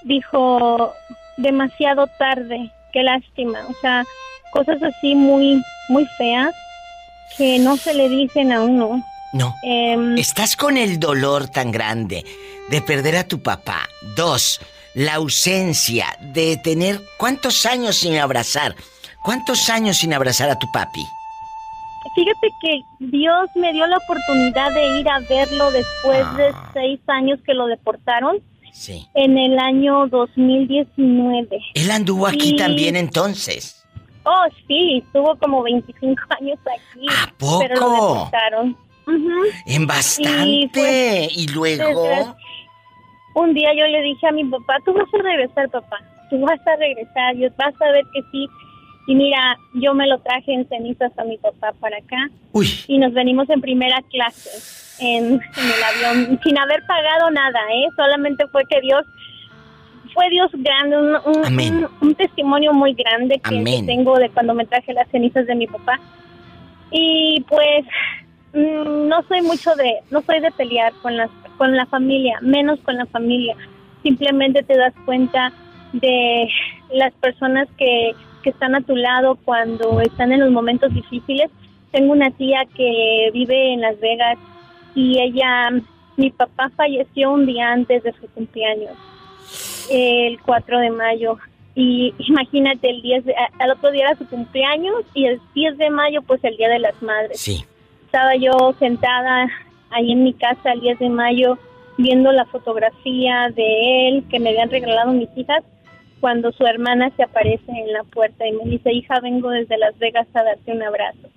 dijo 0.03 0.93
demasiado 1.37 2.07
tarde, 2.17 2.71
qué 2.91 3.03
lástima. 3.03 3.59
O 3.67 3.73
sea, 3.81 4.03
cosas 4.51 4.81
así 4.81 5.15
muy, 5.15 5.61
muy 5.89 6.05
feas 6.17 6.53
que 7.37 7.59
no 7.59 7.77
se 7.77 7.93
le 7.93 8.09
dicen 8.09 8.51
a 8.51 8.61
uno. 8.61 9.03
No. 9.33 9.55
Em, 9.63 10.17
Estás 10.17 10.55
con 10.55 10.77
el 10.77 10.99
dolor 10.99 11.47
tan 11.49 11.71
grande 11.71 12.25
de 12.69 12.81
perder 12.81 13.15
a 13.15 13.27
tu 13.27 13.41
papá. 13.41 13.87
Dos, 14.15 14.59
la 14.95 15.15
ausencia 15.15 16.07
de 16.19 16.57
tener 16.57 16.99
cuántos 17.17 17.65
años 17.65 17.97
sin 17.97 18.17
abrazar. 18.17 18.75
¿Cuántos 19.23 19.69
años 19.69 19.97
sin 19.97 20.13
abrazar 20.13 20.49
a 20.49 20.57
tu 20.57 20.71
papi? 20.71 21.05
Fíjate 22.15 22.47
que 22.61 22.81
Dios 22.99 23.49
me 23.55 23.71
dio 23.73 23.85
la 23.85 23.97
oportunidad 23.97 24.73
de 24.73 24.99
ir 24.99 25.09
a 25.09 25.19
verlo 25.19 25.71
después 25.71 26.37
de 26.37 26.47
ah. 26.47 26.71
seis 26.73 26.99
años 27.07 27.39
que 27.45 27.53
lo 27.53 27.67
deportaron. 27.67 28.37
Sí. 28.79 29.05
En 29.13 29.37
el 29.37 29.59
año 29.59 30.07
2019. 30.07 31.59
Él 31.73 31.91
anduvo 31.91 32.25
aquí 32.25 32.55
también 32.55 32.95
entonces. 32.95 33.85
Oh, 34.23 34.45
sí, 34.69 35.03
estuvo 35.05 35.35
como 35.35 35.63
25 35.63 36.15
años 36.39 36.57
aquí. 36.61 37.05
¿A 37.09 37.29
poco? 37.37 37.59
Pero 37.59 37.75
lo 37.75 37.91
deportaron. 37.91 38.77
En 39.65 39.85
bastante. 39.85 40.69
Pues, 40.73 41.37
y, 41.37 41.47
luego. 41.47 42.37
Un 43.35 43.53
día 43.53 43.69
yo 43.77 43.85
le 43.85 44.01
dije 44.01 44.27
a 44.27 44.31
mi 44.31 44.45
papá, 44.45 44.77
tú 44.85 44.93
vas 44.93 45.13
a 45.13 45.23
regresar, 45.23 45.69
papá. 45.69 45.97
Tú 46.29 46.39
vas 46.39 46.65
a 46.65 46.75
regresar, 46.77 47.35
yo 47.35 47.49
vas 47.57 47.73
a 47.81 47.91
ver 47.91 48.05
que 48.13 48.21
sí. 48.31 48.47
Y 49.07 49.15
mira, 49.15 49.57
yo 49.73 49.93
me 49.93 50.07
lo 50.07 50.19
traje 50.19 50.53
en 50.53 50.65
cenizas 50.69 51.11
a 51.17 51.25
mi 51.25 51.37
papá 51.37 51.73
para 51.81 51.97
acá. 51.97 52.29
Uy. 52.53 52.69
Y 52.87 52.97
nos 52.97 53.11
venimos 53.13 53.49
en 53.49 53.59
primera 53.59 54.01
clase 54.09 54.87
en, 54.99 55.33
en 55.33 55.41
el 55.57 55.83
avión, 55.83 56.39
sin 56.43 56.57
haber 56.57 56.85
pagado 56.85 57.31
nada, 57.31 57.59
¿eh? 57.73 57.87
Solamente 57.95 58.47
fue 58.47 58.65
que 58.65 58.81
Dios 58.81 59.05
fue 60.13 60.29
Dios 60.29 60.49
grande, 60.53 60.97
un, 60.97 61.87
un, 62.01 62.15
testimonio 62.15 62.73
muy 62.73 62.93
grande 62.93 63.39
que, 63.39 63.83
tengo 63.85 64.17
de 64.17 64.29
cuando 64.29 64.53
me 64.53 64.65
traje 64.65 64.93
las 64.93 65.07
cenizas 65.09 65.45
de 65.47 65.55
mi 65.55 65.67
papá. 65.67 65.99
Y 66.91 67.45
pues 67.47 67.85
mm, 68.53 69.07
no 69.07 69.23
soy 69.27 69.41
mucho 69.41 69.75
de, 69.75 69.99
no 70.11 70.21
soy 70.21 70.39
de 70.39 70.51
pelear 70.51 70.93
con 71.01 71.15
las, 71.15 71.29
con 71.57 71.75
la 71.75 71.85
familia, 71.85 72.39
menos 72.41 72.79
con 72.81 72.97
la 72.97 73.05
familia. 73.05 73.55
Simplemente 74.03 74.63
te 74.63 74.77
das 74.77 74.93
cuenta 75.05 75.51
de 75.93 76.49
las 76.93 77.13
personas 77.15 77.67
que, 77.77 78.11
que 78.43 78.49
están 78.49 78.75
a 78.75 78.81
tu 78.81 78.95
lado 78.95 79.37
cuando 79.43 80.01
están 80.01 80.31
en 80.31 80.39
los 80.39 80.51
momentos 80.51 80.93
difíciles. 80.93 81.49
Tengo 81.91 82.13
una 82.13 82.31
tía 82.31 82.65
que 82.75 83.29
vive 83.33 83.73
en 83.73 83.81
Las 83.81 83.99
Vegas 83.99 84.37
y 84.95 85.19
ella, 85.19 85.69
mi 86.17 86.31
papá 86.31 86.69
falleció 86.75 87.31
un 87.31 87.45
día 87.45 87.71
antes 87.71 88.03
de 88.03 88.13
su 88.13 88.27
cumpleaños 88.29 88.97
el 89.89 90.39
4 90.41 90.79
de 90.79 90.89
mayo. 90.91 91.37
Y 91.75 92.13
imagínate, 92.19 92.89
el 92.89 93.01
10 93.01 93.25
al 93.59 93.71
otro 93.71 93.91
día 93.91 94.07
era 94.07 94.17
su 94.17 94.27
cumpleaños 94.27 95.03
y 95.13 95.25
el 95.25 95.41
10 95.53 95.77
de 95.77 95.89
mayo, 95.89 96.21
pues 96.21 96.43
el 96.43 96.57
Día 96.57 96.69
de 96.69 96.79
las 96.79 97.01
Madres. 97.01 97.39
Sí. 97.39 97.65
Estaba 98.05 98.35
yo 98.35 98.73
sentada 98.79 99.47
ahí 99.91 100.11
en 100.11 100.23
mi 100.23 100.33
casa 100.33 100.73
el 100.73 100.81
10 100.81 100.99
de 100.99 101.09
mayo 101.09 101.57
viendo 101.97 102.31
la 102.31 102.45
fotografía 102.45 103.49
de 103.55 104.07
él 104.07 104.23
que 104.29 104.39
me 104.39 104.49
habían 104.49 104.69
regalado 104.69 105.11
mis 105.11 105.29
hijas 105.35 105.63
cuando 106.21 106.51
su 106.51 106.65
hermana 106.65 107.11
se 107.15 107.23
aparece 107.23 107.71
en 107.71 107.93
la 107.93 108.03
puerta 108.03 108.47
y 108.47 108.51
me 108.53 108.63
dice, 108.65 108.91
hija, 108.93 109.19
vengo 109.19 109.49
desde 109.49 109.77
Las 109.77 109.97
Vegas 109.99 110.27
a 110.33 110.43
darte 110.43 110.71
un 110.71 110.83
abrazo. 110.83 111.29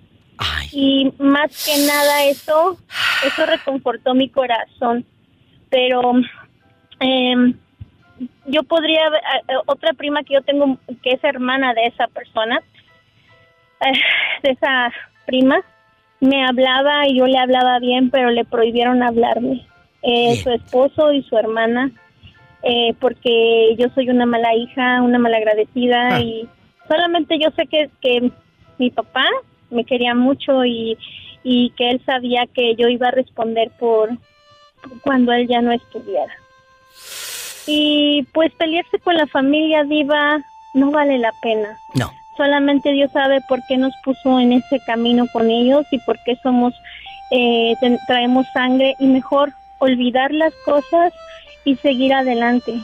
Ay. 0.42 0.68
Y 0.72 1.12
más 1.18 1.64
que 1.64 1.86
nada 1.86 2.24
eso, 2.24 2.78
eso 3.24 3.46
reconfortó 3.46 4.14
mi 4.14 4.28
corazón. 4.28 5.04
Pero 5.70 6.00
eh, 7.00 7.54
yo 8.46 8.62
podría, 8.64 9.06
eh, 9.08 9.54
otra 9.66 9.92
prima 9.92 10.22
que 10.22 10.34
yo 10.34 10.42
tengo, 10.42 10.78
que 11.02 11.12
es 11.12 11.24
hermana 11.24 11.74
de 11.74 11.86
esa 11.86 12.06
persona, 12.08 12.60
eh, 13.80 13.92
de 14.42 14.50
esa 14.50 14.92
prima, 15.26 15.60
me 16.20 16.44
hablaba 16.44 17.06
y 17.08 17.18
yo 17.18 17.26
le 17.26 17.38
hablaba 17.38 17.78
bien, 17.78 18.10
pero 18.10 18.30
le 18.30 18.44
prohibieron 18.44 19.02
hablarme. 19.02 19.66
Eh, 20.02 20.36
su 20.36 20.50
esposo 20.50 21.12
y 21.12 21.22
su 21.22 21.36
hermana, 21.36 21.90
porque 23.00 23.74
yo 23.76 23.88
soy 23.94 24.08
una 24.08 24.26
mala 24.26 24.54
hija, 24.54 25.02
una 25.02 25.18
mala 25.18 25.36
agradecida 25.36 26.16
ah. 26.16 26.20
y 26.20 26.48
solamente 26.88 27.38
yo 27.38 27.50
sé 27.56 27.66
que, 27.66 27.88
que 28.00 28.30
mi 28.78 28.90
papá 28.90 29.26
me 29.72 29.84
quería 29.84 30.14
mucho 30.14 30.64
y, 30.64 30.96
y 31.42 31.70
que 31.70 31.90
él 31.90 32.02
sabía 32.04 32.46
que 32.46 32.74
yo 32.76 32.88
iba 32.88 33.08
a 33.08 33.12
responder 33.12 33.70
por 33.78 34.10
cuando 35.02 35.32
él 35.32 35.48
ya 35.48 35.60
no 35.60 35.72
estuviera. 35.72 36.32
Y 37.66 38.24
pues 38.32 38.52
pelearse 38.54 38.98
con 38.98 39.14
la 39.14 39.26
familia 39.26 39.84
diva 39.84 40.40
no 40.74 40.90
vale 40.90 41.18
la 41.18 41.32
pena. 41.42 41.76
No. 41.94 42.10
Solamente 42.36 42.92
Dios 42.92 43.12
sabe 43.12 43.40
por 43.48 43.60
qué 43.68 43.76
nos 43.76 43.92
puso 44.04 44.40
en 44.40 44.52
ese 44.52 44.80
camino 44.86 45.26
con 45.32 45.50
ellos 45.50 45.86
y 45.90 45.98
por 45.98 46.18
qué 46.24 46.36
somos, 46.42 46.74
eh, 47.30 47.74
traemos 48.06 48.46
sangre 48.52 48.96
y 48.98 49.06
mejor 49.06 49.52
olvidar 49.78 50.32
las 50.32 50.54
cosas 50.64 51.12
y 51.64 51.76
seguir 51.76 52.12
adelante. 52.14 52.74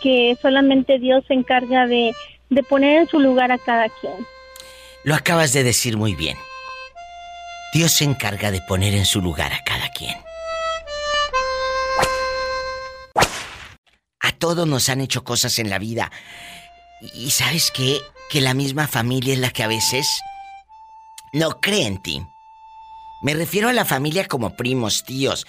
Que 0.00 0.36
solamente 0.40 0.98
Dios 0.98 1.24
se 1.28 1.34
encarga 1.34 1.86
de, 1.86 2.12
de 2.50 2.62
poner 2.62 3.02
en 3.02 3.08
su 3.08 3.20
lugar 3.20 3.52
a 3.52 3.58
cada 3.58 3.88
quien. 3.88 4.14
Lo 5.04 5.14
acabas 5.14 5.52
de 5.52 5.62
decir 5.62 5.98
muy 5.98 6.14
bien. 6.14 6.38
Dios 7.74 7.92
se 7.92 8.04
encarga 8.04 8.50
de 8.50 8.62
poner 8.62 8.94
en 8.94 9.04
su 9.04 9.20
lugar 9.20 9.52
a 9.52 9.62
cada 9.62 9.90
quien. 9.90 10.16
A 14.20 14.32
todos 14.38 14.66
nos 14.66 14.88
han 14.88 15.02
hecho 15.02 15.22
cosas 15.22 15.58
en 15.58 15.68
la 15.68 15.78
vida. 15.78 16.10
Y 17.14 17.30
sabes 17.32 17.70
qué? 17.70 18.00
Que 18.30 18.40
la 18.40 18.54
misma 18.54 18.88
familia 18.88 19.34
es 19.34 19.40
la 19.40 19.50
que 19.50 19.62
a 19.62 19.68
veces 19.68 20.08
no 21.34 21.60
cree 21.60 21.86
en 21.86 22.00
ti. 22.02 22.22
Me 23.22 23.34
refiero 23.34 23.68
a 23.68 23.74
la 23.74 23.84
familia 23.84 24.26
como 24.26 24.56
primos, 24.56 25.04
tíos. 25.04 25.46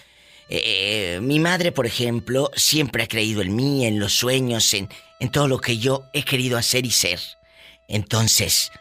Eh, 0.50 1.20
mi 1.22 1.40
madre, 1.40 1.72
por 1.72 1.86
ejemplo, 1.86 2.52
siempre 2.56 3.04
ha 3.04 3.08
creído 3.08 3.42
en 3.42 3.56
mí, 3.56 3.86
en 3.86 4.00
los 4.00 4.12
sueños, 4.12 4.74
en, 4.74 4.90
en 5.22 5.30
todo 5.30 5.48
lo 5.48 5.60
que 5.60 5.78
yo 5.78 6.04
he 6.12 6.24
querido 6.24 6.58
hacer 6.58 6.86
y 6.86 6.92
ser. 6.92 7.22
Entonces, 7.88 8.72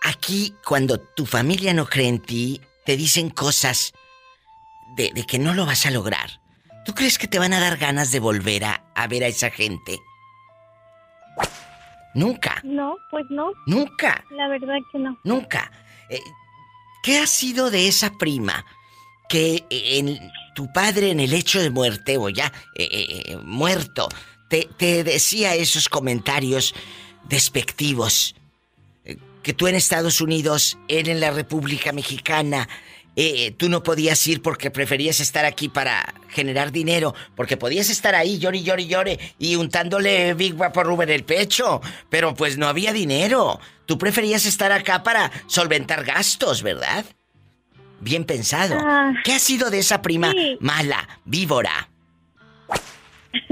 aquí 0.00 0.54
cuando 0.64 0.98
tu 0.98 1.26
familia 1.26 1.74
no 1.74 1.86
cree 1.86 2.08
en 2.08 2.20
ti, 2.20 2.60
te 2.84 2.96
dicen 2.96 3.30
cosas 3.30 3.92
de, 4.96 5.10
de 5.14 5.24
que 5.24 5.38
no 5.38 5.54
lo 5.54 5.66
vas 5.66 5.86
a 5.86 5.90
lograr. 5.90 6.40
¿Tú 6.84 6.94
crees 6.94 7.18
que 7.18 7.28
te 7.28 7.38
van 7.38 7.52
a 7.52 7.60
dar 7.60 7.76
ganas 7.76 8.10
de 8.10 8.20
volver 8.20 8.64
a, 8.64 9.06
ver 9.08 9.24
a 9.24 9.28
esa 9.28 9.50
gente? 9.50 9.98
Nunca. 12.14 12.60
No, 12.64 12.96
pues 13.10 13.24
no. 13.30 13.52
Nunca. 13.66 14.24
La 14.30 14.48
verdad 14.48 14.78
que 14.90 14.98
no. 14.98 15.18
Nunca. 15.24 15.70
Eh, 16.08 16.20
¿Qué 17.02 17.18
ha 17.18 17.26
sido 17.26 17.70
de 17.70 17.86
esa 17.86 18.10
prima 18.18 18.64
que 19.28 19.64
en 19.70 20.18
tu 20.54 20.72
padre 20.72 21.10
en 21.10 21.20
el 21.20 21.32
hecho 21.32 21.60
de 21.60 21.70
muerte 21.70 22.16
o 22.18 22.28
ya 22.28 22.52
eh, 22.74 23.38
muerto 23.44 24.08
te, 24.48 24.68
te, 24.76 25.04
decía 25.04 25.54
esos 25.54 25.88
comentarios 25.88 26.74
despectivos? 27.28 28.34
Que 29.42 29.54
tú 29.54 29.68
en 29.68 29.74
Estados 29.74 30.20
Unidos, 30.20 30.78
él 30.88 31.08
en 31.08 31.20
la 31.20 31.30
República 31.30 31.92
Mexicana, 31.92 32.68
eh, 33.16 33.52
tú 33.52 33.68
no 33.68 33.82
podías 33.82 34.24
ir 34.28 34.40
porque 34.40 34.70
preferías 34.70 35.20
estar 35.20 35.44
aquí 35.44 35.68
para 35.68 36.14
generar 36.28 36.70
dinero, 36.70 37.14
porque 37.34 37.56
podías 37.56 37.90
estar 37.90 38.14
ahí 38.14 38.38
llori, 38.38 38.62
llori, 38.62 38.86
llore 38.86 39.18
y 39.38 39.56
untándole 39.56 40.34
Big 40.34 40.56
por 40.56 40.86
Rubén 40.86 41.10
el 41.10 41.24
pecho, 41.24 41.80
pero 42.08 42.34
pues 42.34 42.56
no 42.56 42.68
había 42.68 42.92
dinero. 42.92 43.58
Tú 43.86 43.98
preferías 43.98 44.46
estar 44.46 44.70
acá 44.70 45.02
para 45.02 45.30
solventar 45.46 46.04
gastos, 46.04 46.62
¿verdad? 46.62 47.04
Bien 48.00 48.24
pensado. 48.24 48.78
Ah, 48.80 49.12
¿Qué 49.24 49.32
ha 49.34 49.38
sido 49.38 49.70
de 49.70 49.80
esa 49.80 50.00
prima 50.00 50.32
mala, 50.60 51.06
víbora? 51.24 51.88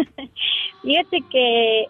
Fíjate 0.82 1.22
que 1.30 1.86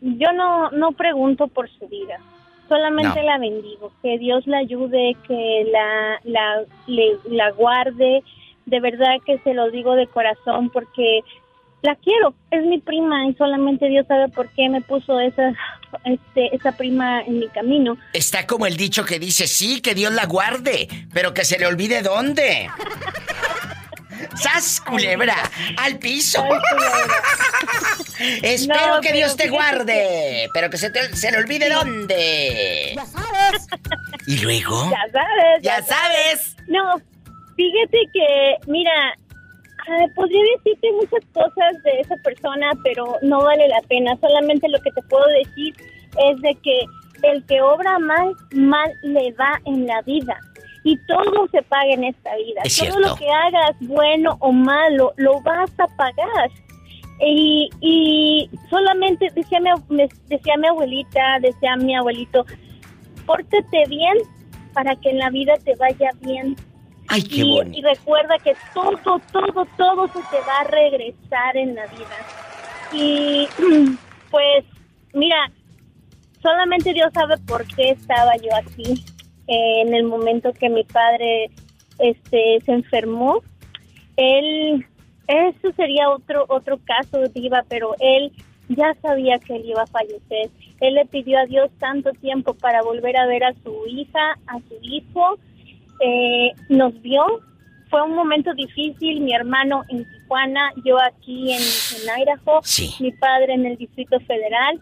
yo 0.00 0.32
no, 0.32 0.70
no 0.70 0.92
pregunto 0.92 1.48
por 1.48 1.68
su 1.68 1.88
vida. 1.88 2.20
Solamente 2.68 3.22
la 3.22 3.38
bendigo, 3.38 3.92
que 4.02 4.18
Dios 4.18 4.46
la 4.46 4.58
ayude, 4.58 5.16
que 5.26 5.66
la, 5.70 6.20
la, 6.24 6.64
la 7.28 7.50
guarde. 7.52 8.22
De 8.66 8.80
verdad 8.80 9.16
que 9.26 9.38
se 9.40 9.52
lo 9.52 9.70
digo 9.70 9.94
de 9.94 10.06
corazón 10.06 10.70
porque 10.70 11.20
la 11.84 11.94
quiero, 11.96 12.34
es 12.50 12.64
mi 12.64 12.78
prima 12.78 13.26
y 13.28 13.34
solamente 13.34 13.86
Dios 13.88 14.06
sabe 14.06 14.28
por 14.30 14.48
qué 14.48 14.70
me 14.70 14.80
puso 14.80 15.20
esa, 15.20 15.52
este, 16.04 16.56
esa 16.56 16.72
prima 16.72 17.20
en 17.20 17.40
mi 17.40 17.48
camino. 17.48 17.98
Está 18.14 18.46
como 18.46 18.64
el 18.64 18.78
dicho 18.78 19.04
que 19.04 19.18
dice, 19.18 19.46
sí, 19.46 19.82
que 19.82 19.94
Dios 19.94 20.12
la 20.14 20.24
guarde, 20.24 20.88
pero 21.12 21.34
que 21.34 21.44
se 21.44 21.58
le 21.58 21.66
olvide 21.66 22.00
dónde. 22.00 22.68
¡Sas, 24.36 24.80
culebra! 24.80 25.36
¡Al 25.78 25.98
piso! 25.98 26.44
Espero 28.42 29.00
que 29.00 29.12
Dios 29.12 29.36
te 29.36 29.48
guarde, 29.48 30.48
pero 30.52 30.70
que 30.70 30.76
se, 30.76 30.90
te, 30.90 31.14
se 31.16 31.30
le 31.30 31.38
olvide 31.38 31.68
dónde. 31.68 32.92
Ya 32.94 33.06
sabes. 33.06 33.66
¿Y 34.26 34.38
luego? 34.38 34.90
Ya 34.90 35.12
sabes. 35.12 35.62
Ya, 35.62 35.82
sabes. 35.82 36.56
No, 36.68 36.96
fíjate 37.56 37.98
que, 38.12 38.56
mira, 38.66 39.16
podría 40.14 40.42
decirte 40.56 40.88
muchas 40.92 41.24
cosas 41.32 41.82
de 41.82 42.00
esa 42.00 42.16
persona, 42.16 42.70
pero 42.82 43.18
no 43.22 43.42
vale 43.42 43.68
la 43.68 43.80
pena. 43.88 44.16
Solamente 44.20 44.68
lo 44.68 44.80
que 44.80 44.90
te 44.92 45.02
puedo 45.02 45.26
decir 45.28 45.74
es 46.28 46.40
de 46.40 46.54
que 46.62 46.80
el 47.22 47.44
que 47.46 47.60
obra 47.60 47.98
mal, 47.98 48.34
mal 48.52 48.92
le 49.02 49.32
va 49.32 49.60
en 49.64 49.86
la 49.86 50.02
vida 50.02 50.38
y 50.84 50.98
todo 51.06 51.48
se 51.50 51.62
paga 51.62 51.92
en 51.94 52.04
esta 52.04 52.36
vida. 52.36 52.62
todo 52.78 53.00
lo 53.00 53.16
que 53.16 53.28
hagas, 53.28 53.74
bueno 53.80 54.36
o 54.40 54.52
malo, 54.52 55.14
lo 55.16 55.40
vas 55.40 55.70
a 55.80 55.88
pagar. 55.96 56.50
Y, 57.20 57.70
y 57.80 58.50
solamente 58.68 59.30
decía 59.34 59.60
mi, 59.60 59.70
decía 60.28 60.56
mi 60.58 60.66
abuelita, 60.66 61.38
decía 61.40 61.76
mi 61.76 61.96
abuelito, 61.96 62.44
pórtate 63.24 63.84
bien 63.88 64.18
para 64.74 64.94
que 64.96 65.10
en 65.10 65.18
la 65.18 65.30
vida 65.30 65.54
te 65.64 65.74
vaya 65.76 66.10
bien. 66.20 66.54
Ay, 67.08 67.22
qué 67.22 67.36
y, 67.36 67.78
y 67.78 67.82
recuerda 67.82 68.36
que 68.38 68.54
todo, 68.74 69.20
todo, 69.32 69.66
todo 69.78 70.06
se 70.08 70.20
te 70.30 70.40
va 70.46 70.60
a 70.60 70.64
regresar 70.64 71.56
en 71.56 71.76
la 71.76 71.86
vida. 71.86 72.16
Y 72.92 73.48
pues, 74.30 74.64
mira, 75.14 75.50
solamente 76.42 76.92
Dios 76.92 77.10
sabe 77.14 77.38
por 77.46 77.66
qué 77.74 77.92
estaba 77.92 78.36
yo 78.36 78.54
aquí 78.54 79.02
en 79.46 79.94
el 79.94 80.04
momento 80.04 80.52
que 80.52 80.68
mi 80.68 80.84
padre 80.84 81.50
este 81.98 82.60
se 82.64 82.72
enfermó. 82.72 83.42
Él, 84.16 84.86
eso 85.26 85.72
sería 85.76 86.10
otro 86.10 86.44
otro 86.48 86.78
caso, 86.84 87.22
Diva, 87.34 87.64
pero 87.68 87.94
él 88.00 88.32
ya 88.68 88.94
sabía 89.02 89.38
que 89.38 89.56
él 89.56 89.66
iba 89.66 89.82
a 89.82 89.86
fallecer. 89.86 90.50
Él 90.80 90.94
le 90.94 91.06
pidió 91.06 91.38
a 91.38 91.46
Dios 91.46 91.70
tanto 91.78 92.12
tiempo 92.12 92.54
para 92.54 92.82
volver 92.82 93.16
a 93.16 93.26
ver 93.26 93.44
a 93.44 93.54
su 93.62 93.86
hija, 93.86 94.38
a 94.46 94.58
su 94.68 94.74
hijo. 94.82 95.38
Eh, 96.00 96.52
nos 96.68 97.00
vio. 97.02 97.24
Fue 97.90 98.02
un 98.02 98.14
momento 98.14 98.52
difícil. 98.54 99.20
Mi 99.20 99.34
hermano 99.34 99.82
en 99.88 100.04
Tijuana, 100.04 100.72
yo 100.84 100.98
aquí 101.00 101.52
en, 101.52 101.60
en 101.60 102.22
Idaho, 102.22 102.60
mi 103.00 103.12
padre 103.12 103.54
en 103.54 103.66
el 103.66 103.76
Distrito 103.76 104.18
Federal. 104.20 104.80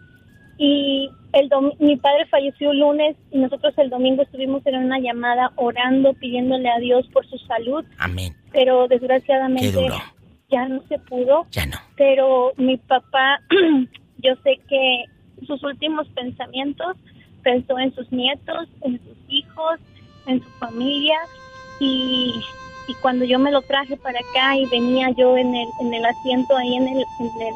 Y 0.57 1.09
el 1.33 1.49
mi 1.79 1.97
padre 1.97 2.25
falleció 2.27 2.71
el 2.71 2.79
lunes 2.79 3.15
y 3.31 3.39
nosotros 3.39 3.73
el 3.77 3.89
domingo 3.89 4.21
estuvimos 4.21 4.65
en 4.65 4.75
una 4.75 4.99
llamada 4.99 5.51
orando, 5.55 6.13
pidiéndole 6.13 6.69
a 6.69 6.79
Dios 6.79 7.07
por 7.11 7.27
su 7.27 7.37
salud. 7.39 7.83
Amén. 7.97 8.35
Pero 8.51 8.87
desgraciadamente 8.87 9.89
ya 10.49 10.67
no 10.67 10.83
se 10.87 10.99
pudo. 10.99 11.47
Ya 11.51 11.65
no. 11.65 11.77
Pero 11.97 12.53
mi 12.57 12.77
papá, 12.77 13.41
yo 14.19 14.35
sé 14.43 14.59
que 14.69 15.05
sus 15.47 15.63
últimos 15.63 16.07
pensamientos 16.09 16.95
pensó 17.41 17.77
en 17.79 17.93
sus 17.95 18.11
nietos, 18.11 18.69
en 18.81 18.99
sus 19.03 19.17
hijos, 19.27 19.79
en 20.27 20.41
su 20.41 20.49
familia 20.59 21.17
y, 21.79 22.33
y 22.87 22.93
cuando 23.01 23.25
yo 23.25 23.39
me 23.39 23.51
lo 23.51 23.61
traje 23.61 23.97
para 23.97 24.19
acá 24.19 24.57
y 24.57 24.65
venía 24.67 25.09
yo 25.17 25.37
en 25.37 25.53
el, 25.55 25.67
en 25.81 25.93
el 25.93 26.05
asiento 26.05 26.55
ahí 26.55 26.75
en 26.75 26.87
el, 26.87 27.03
en 27.19 27.41
el 27.41 27.53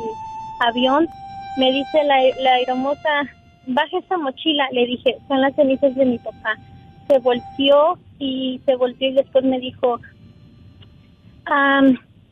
avión, 0.60 1.08
me 1.58 1.72
dice 1.72 2.04
la, 2.04 2.18
la 2.42 2.60
hermosa 2.62 3.28
baje 3.68 3.98
esa 3.98 4.18
mochila, 4.18 4.68
le 4.72 4.86
dije, 4.86 5.18
son 5.28 5.42
las 5.42 5.56
cenizas 5.56 5.96
de 5.96 6.06
mi 6.06 6.18
papá. 6.18 6.56
Se 7.08 7.20
volteó 7.20 7.98
y 8.20 8.62
se 8.66 8.76
volteó 8.76 9.10
y 9.10 9.14
después 9.14 9.44
me 9.44 9.60
dijo, 9.60 10.00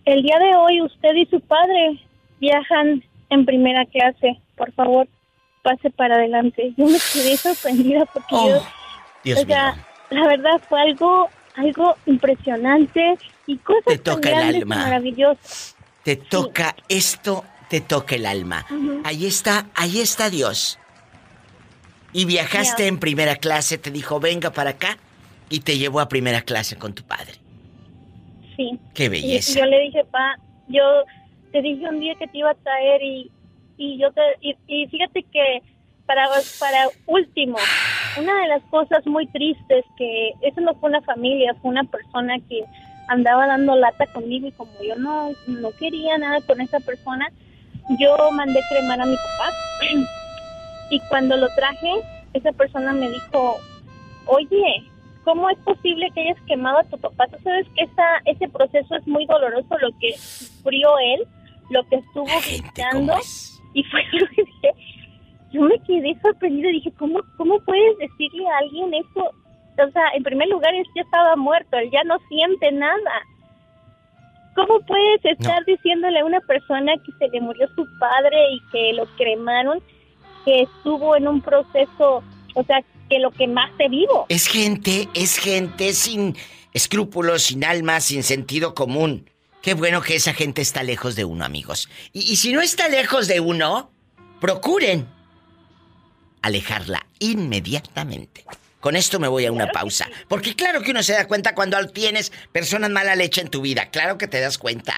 el 0.05 0.21
día 0.23 0.39
de 0.39 0.55
hoy 0.55 0.81
usted 0.81 1.13
y 1.15 1.25
su 1.27 1.39
padre 1.41 1.99
viajan 2.39 3.03
en 3.29 3.45
primera 3.45 3.85
clase, 3.85 4.39
por 4.55 4.71
favor, 4.73 5.07
pase 5.61 5.89
para 5.89 6.15
adelante. 6.15 6.73
Yo 6.77 6.85
me 6.85 6.97
quedé 7.13 7.37
sorprendida 7.37 8.05
porque 8.05 8.35
oh, 8.35 8.61
yo, 9.23 9.35
la 9.45 10.27
verdad 10.27 10.61
fue 10.67 10.81
algo, 10.81 11.29
algo 11.55 11.95
impresionante 12.05 13.17
y 13.47 13.57
cosas 13.57 13.85
te 13.85 13.97
toca 13.97 14.29
el 14.29 14.55
alma. 14.55 14.77
maravillosas. 14.77 15.75
Te 16.03 16.15
toca 16.17 16.75
esto, 16.87 17.43
te 17.69 17.81
toca 17.81 18.15
el 18.15 18.25
alma. 18.25 18.65
Ahí 19.03 19.25
está, 19.25 19.67
ahí 19.75 19.99
está 19.99 20.29
Dios. 20.29 20.79
Y 22.13 22.25
viajaste 22.25 22.87
en 22.87 22.99
primera 22.99 23.35
clase, 23.35 23.77
te 23.77 23.91
dijo, 23.91 24.19
venga 24.19 24.51
para 24.51 24.71
acá, 24.71 24.97
y 25.49 25.59
te 25.59 25.77
llevó 25.77 25.99
a 25.99 26.07
primera 26.07 26.41
clase 26.41 26.77
con 26.77 26.93
tu 26.93 27.03
padre. 27.03 27.33
Sí. 28.55 28.79
Qué 28.93 29.09
belleza. 29.09 29.51
Y, 29.51 29.61
yo 29.61 29.65
le 29.65 29.79
dije, 29.81 30.05
pa, 30.05 30.37
yo 30.67 30.83
te 31.51 31.61
dije 31.61 31.87
un 31.87 31.99
día 31.99 32.15
que 32.15 32.27
te 32.27 32.37
iba 32.37 32.51
a 32.51 32.55
traer 32.55 33.03
y, 33.03 33.31
y 33.77 33.99
yo 33.99 34.11
te, 34.11 34.21
y 34.41 34.87
fíjate 34.87 35.23
que 35.23 35.61
para, 36.05 36.27
para 36.59 36.87
último, 37.07 37.57
una 38.17 38.41
de 38.41 38.47
las 38.47 38.63
cosas 38.63 39.05
muy 39.05 39.27
tristes 39.27 39.85
que 39.97 40.31
eso 40.41 40.61
no 40.61 40.75
fue 40.75 40.89
una 40.89 41.01
familia, 41.01 41.55
fue 41.61 41.71
una 41.71 41.83
persona 41.83 42.35
que 42.47 42.63
andaba 43.07 43.47
dando 43.47 43.75
lata 43.75 44.05
conmigo 44.07 44.47
y 44.47 44.51
como 44.51 44.71
yo 44.83 44.95
no, 44.95 45.31
no 45.47 45.71
quería 45.71 46.17
nada 46.17 46.41
con 46.41 46.61
esa 46.61 46.79
persona, 46.79 47.27
yo 47.99 48.31
mandé 48.31 48.59
cremar 48.69 49.01
a 49.01 49.05
mi 49.05 49.15
papá. 49.15 49.51
y 50.89 50.99
cuando 51.09 51.37
lo 51.37 51.47
traje, 51.55 51.91
esa 52.33 52.51
persona 52.51 52.93
me 52.93 53.09
dijo, 53.09 53.57
oye, 54.27 54.83
¿cómo 55.23 55.49
es 55.49 55.57
posible 55.59 56.09
que 56.13 56.21
hayas 56.21 56.41
quemado 56.47 56.79
a 56.79 56.83
tu 56.83 56.97
papá? 56.97 57.27
Tú 57.27 57.37
sabes 57.43 57.67
que 57.75 57.83
esa, 57.83 58.03
ese 58.25 58.47
proceso 58.49 58.95
es 58.95 59.07
muy 59.07 59.25
doloroso, 59.25 59.77
lo 59.79 59.89
que 59.99 60.17
sufrió 60.17 60.97
él, 60.99 61.27
lo 61.69 61.83
que 61.85 61.97
estuvo 61.97 62.25
gritando. 62.45 63.13
Y 63.73 63.83
fue 63.83 64.01
lo 64.13 64.27
que 64.27 64.43
dije, 64.43 64.71
yo 65.51 65.61
me 65.61 65.79
quedé 65.79 66.15
sorprendida. 66.21 66.69
Dije, 66.69 66.91
¿cómo, 66.97 67.19
¿cómo 67.37 67.59
puedes 67.61 67.97
decirle 67.97 68.47
a 68.47 68.57
alguien 68.59 68.93
eso? 68.93 69.31
O 69.77 69.91
sea, 69.91 70.03
en 70.15 70.23
primer 70.23 70.47
lugar, 70.47 70.73
él 70.73 70.85
ya 70.95 71.01
estaba 71.01 71.35
muerto, 71.35 71.77
él 71.77 71.89
ya 71.91 72.03
no 72.03 72.17
siente 72.29 72.71
nada. 72.71 73.11
¿Cómo 74.55 74.79
puedes 74.81 75.23
estar 75.23 75.65
diciéndole 75.65 76.19
a 76.19 76.25
una 76.25 76.39
persona 76.41 76.93
que 77.05 77.11
se 77.19 77.27
le 77.29 77.41
murió 77.41 77.67
su 77.75 77.85
padre 77.99 78.37
y 78.53 78.61
que 78.71 78.93
lo 78.93 79.05
cremaron, 79.17 79.81
que 80.45 80.61
estuvo 80.63 81.15
en 81.15 81.27
un 81.27 81.41
proceso, 81.41 82.23
o 82.55 82.63
sea, 82.63 82.83
que 83.09 83.19
lo 83.19 83.31
quemaste 83.31 83.89
vivo? 83.89 84.25
Es 84.29 84.47
gente, 84.47 85.09
es 85.13 85.37
gente 85.37 85.93
sin 85.93 86.35
escrúpulos, 86.73 87.43
sin 87.43 87.65
alma, 87.65 87.99
sin 87.99 88.23
sentido 88.23 88.73
común. 88.73 89.29
Qué 89.61 89.73
bueno 89.73 90.01
que 90.01 90.15
esa 90.15 90.33
gente 90.33 90.61
está 90.61 90.83
lejos 90.83 91.15
de 91.15 91.25
uno, 91.25 91.43
amigos. 91.43 91.89
y 92.13 92.35
si 92.37 92.53
no 92.53 92.61
está 92.61 92.87
lejos 92.87 93.27
de 93.27 93.39
uno, 93.39 93.91
procuren 94.39 95.07
alejarla 96.41 97.05
inmediatamente. 97.19 98.45
Con 98.85 98.95
esto 98.95 99.19
me 99.19 99.27
voy 99.27 99.47
a 99.47 99.51
una 99.51 99.65
pausa. 99.65 100.07
Porque 100.27 100.55
claro 100.55 100.83
que 100.83 100.91
uno 100.91 101.01
se 101.01 101.13
da 101.13 101.27
cuenta 101.27 101.55
cuando 101.55 101.83
tienes 101.87 102.31
personas 102.51 102.91
mala 102.91 103.15
leche 103.15 103.41
en 103.41 103.49
tu 103.49 103.61
vida. 103.61 103.87
Claro 103.87 104.19
que 104.19 104.27
te 104.27 104.39
das 104.39 104.59
cuenta. 104.59 104.93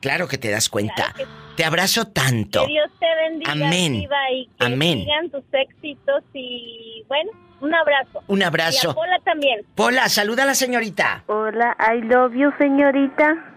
Claro 0.00 0.28
que 0.28 0.38
te 0.38 0.48
das 0.48 0.68
cuenta. 0.68 1.12
Te 1.56 1.64
abrazo 1.64 2.06
tanto. 2.06 2.64
Que 2.64 2.72
Dios 2.74 2.88
te 3.00 3.06
bendiga. 3.28 3.50
Amén. 3.50 3.94
y 3.96 4.46
que 4.46 4.64
Amén. 4.64 5.00
sigan 5.00 5.30
tus 5.30 5.42
éxitos 5.54 6.22
y 6.32 7.04
bueno, 7.08 7.32
un 7.60 7.74
abrazo. 7.74 8.22
Un 8.28 8.44
abrazo. 8.44 8.86
Y 8.86 8.90
a 8.92 8.94
Pola 8.94 9.18
también. 9.24 9.66
Pola, 9.74 10.08
saluda 10.08 10.44
a 10.44 10.46
la 10.46 10.54
señorita. 10.54 11.24
Hola, 11.26 11.76
I 11.80 12.00
love 12.00 12.34
you, 12.36 12.52
señorita. 12.60 13.51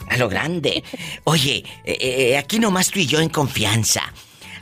a 0.08 0.16
lo 0.16 0.28
grande. 0.28 0.84
Oye, 1.24 1.64
eh, 1.84 1.96
eh, 2.00 2.38
aquí 2.38 2.58
nomás 2.58 2.90
tú 2.90 2.98
y 2.98 3.06
yo 3.06 3.20
en 3.20 3.28
confianza. 3.28 4.12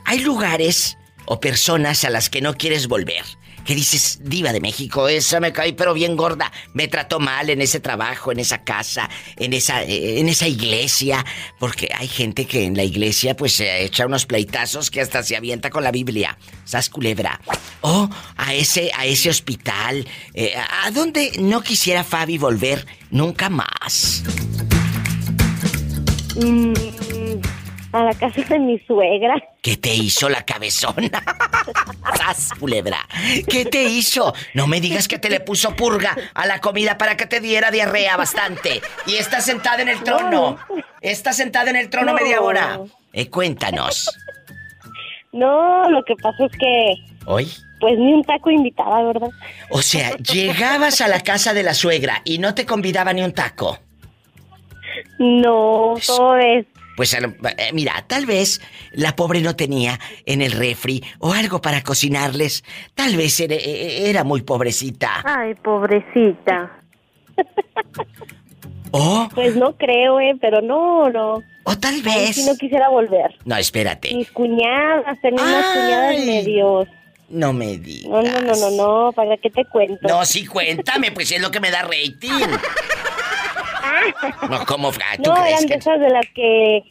Hay 0.05 0.19
lugares 0.19 0.97
o 1.25 1.39
personas 1.39 2.03
a 2.05 2.09
las 2.09 2.29
que 2.29 2.41
no 2.41 2.55
quieres 2.55 2.87
volver. 2.87 3.23
Que 3.65 3.73
dices, 3.73 4.19
diva 4.21 4.53
de 4.53 4.61
México, 4.61 5.07
esa 5.07 5.39
me 5.39 5.51
cae 5.51 5.73
pero 5.73 5.95
bien 5.95 6.15
gorda. 6.15 6.51
Me 6.75 6.87
trató 6.87 7.19
mal 7.19 7.49
en 7.49 7.61
ese 7.61 7.79
trabajo, 7.79 8.31
en 8.31 8.39
esa 8.39 8.63
casa, 8.63 9.09
en 9.37 9.53
esa, 9.53 9.81
eh, 9.81 10.19
en 10.19 10.29
esa 10.29 10.47
iglesia. 10.47 11.25
Porque 11.59 11.89
hay 11.97 12.07
gente 12.07 12.45
que 12.45 12.65
en 12.65 12.77
la 12.77 12.83
iglesia 12.83 13.35
pues 13.35 13.53
se 13.53 13.83
echa 13.83 14.05
unos 14.05 14.27
pleitazos 14.27 14.91
que 14.91 15.01
hasta 15.01 15.23
se 15.23 15.35
avienta 15.35 15.71
con 15.71 15.83
la 15.83 15.91
Biblia. 15.91 16.37
Sas 16.63 16.89
culebra. 16.89 17.41
O 17.81 18.07
a 18.37 18.53
ese, 18.53 18.91
a 18.95 19.07
ese 19.07 19.31
hospital. 19.31 20.07
¿A 20.83 20.91
dónde 20.91 21.31
no 21.39 21.61
quisiera 21.61 22.03
Fabi 22.03 22.37
volver 22.37 22.85
nunca 23.09 23.49
más? 23.49 24.23
Mm, 26.35 26.73
a 27.93 28.03
la 28.03 28.13
casa 28.13 28.41
de 28.41 28.59
mi 28.59 28.77
suegra. 28.79 29.35
¿Qué 29.61 29.77
te 29.77 29.93
hizo 29.93 30.27
la 30.27 30.43
cabezona? 30.43 31.09
¡Sas, 32.17 32.51
culebra! 32.59 32.97
¿Qué 33.47 33.65
te 33.65 33.83
hizo? 33.83 34.33
No 34.53 34.67
me 34.67 34.81
digas 34.81 35.07
que 35.07 35.17
te 35.17 35.29
le 35.29 35.39
puso 35.39 35.75
purga 35.75 36.15
a 36.33 36.45
la 36.45 36.59
comida 36.59 36.97
para 36.97 37.15
que 37.15 37.25
te 37.25 37.39
diera 37.39 37.71
diarrea 37.71 38.17
bastante. 38.17 38.81
Y 39.07 39.15
está 39.15 39.39
sentada 39.39 39.81
en 39.81 39.89
el 39.89 40.03
trono. 40.03 40.57
Está 41.01 41.31
sentada 41.31 41.69
en 41.69 41.77
el 41.77 41.89
trono 41.89 42.13
media 42.13 42.41
hora. 42.41 42.79
Eh, 43.13 43.29
cuéntanos. 43.29 44.09
No, 45.31 45.89
lo 45.89 46.03
que 46.03 46.15
pasa 46.15 46.45
es 46.45 46.51
que... 46.57 46.95
¿Hoy? 47.25 47.51
Pues 47.79 47.97
ni 47.97 48.13
un 48.13 48.23
taco 48.23 48.49
invitaba, 48.51 49.03
¿verdad? 49.03 49.29
O 49.69 49.81
sea, 49.81 50.15
llegabas 50.17 51.01
a 51.01 51.07
la 51.07 51.21
casa 51.21 51.53
de 51.53 51.63
la 51.63 51.73
suegra 51.73 52.21
y 52.25 52.39
no 52.39 52.55
te 52.55 52.65
convidaba 52.65 53.13
ni 53.13 53.21
un 53.21 53.33
taco. 53.33 53.79
No, 55.19 55.95
todo 56.05 56.37
es. 56.37 56.65
Pues 56.95 57.13
eh, 57.13 57.19
mira, 57.73 58.05
tal 58.07 58.25
vez 58.25 58.61
la 58.93 59.15
pobre 59.15 59.41
no 59.41 59.55
tenía 59.55 59.99
en 60.25 60.41
el 60.41 60.51
refri 60.51 61.03
o 61.19 61.33
algo 61.33 61.61
para 61.61 61.83
cocinarles. 61.83 62.63
Tal 62.93 63.17
vez 63.17 63.39
era, 63.39 63.55
era 63.55 64.23
muy 64.23 64.41
pobrecita. 64.43 65.21
Ay, 65.25 65.55
pobrecita. 65.55 66.71
¿O? 68.91 69.27
Pues 69.35 69.57
no 69.57 69.75
creo, 69.75 70.21
eh, 70.21 70.37
pero 70.39 70.61
no, 70.61 71.09
no. 71.09 71.43
O 71.65 71.77
tal 71.77 72.01
vez. 72.01 72.35
si 72.35 72.45
no 72.45 72.55
quisiera 72.55 72.87
volver. 72.87 73.35
No, 73.43 73.57
espérate. 73.57 74.13
Mis 74.15 74.31
cuñadas, 74.31 75.19
tenía 75.21 75.43
unas 75.43 75.65
cuñadas 75.65 76.25
medios. 76.25 76.87
No 77.27 77.51
me 77.53 77.77
digas. 77.77 78.09
No, 78.09 78.21
no, 78.21 78.41
no, 78.41 78.55
no, 78.55 78.71
no, 78.71 79.11
¿para 79.11 79.35
qué 79.37 79.49
te 79.49 79.65
cuento? 79.65 80.07
No, 80.07 80.23
sí, 80.23 80.45
cuéntame, 80.45 81.11
pues 81.11 81.31
es 81.31 81.41
lo 81.41 81.51
que 81.51 81.59
me 81.59 81.71
da 81.71 81.81
rating. 81.81 82.55
No, 84.49 84.65
¿cómo? 84.65 84.89
Ah, 84.89 85.17
no, 85.23 85.45
eran 85.45 85.65
de 85.65 85.75
esas 85.75 85.99
de 85.99 86.09
las 86.09 86.25
que 86.33 86.83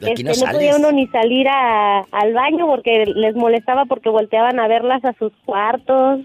este, 0.00 0.24
no, 0.24 0.52
podía 0.52 0.76
uno 0.76 0.92
ni 0.92 1.06
salir 1.06 1.46
al 1.48 2.34
baño 2.34 2.66
porque 2.66 3.06
les 3.06 3.34
molestaba 3.34 3.86
porque 3.86 4.10
volteaban 4.10 4.60
a 4.60 4.68
verlas 4.68 5.04
a 5.04 5.14
sus 5.14 5.32
cuartos. 5.44 6.20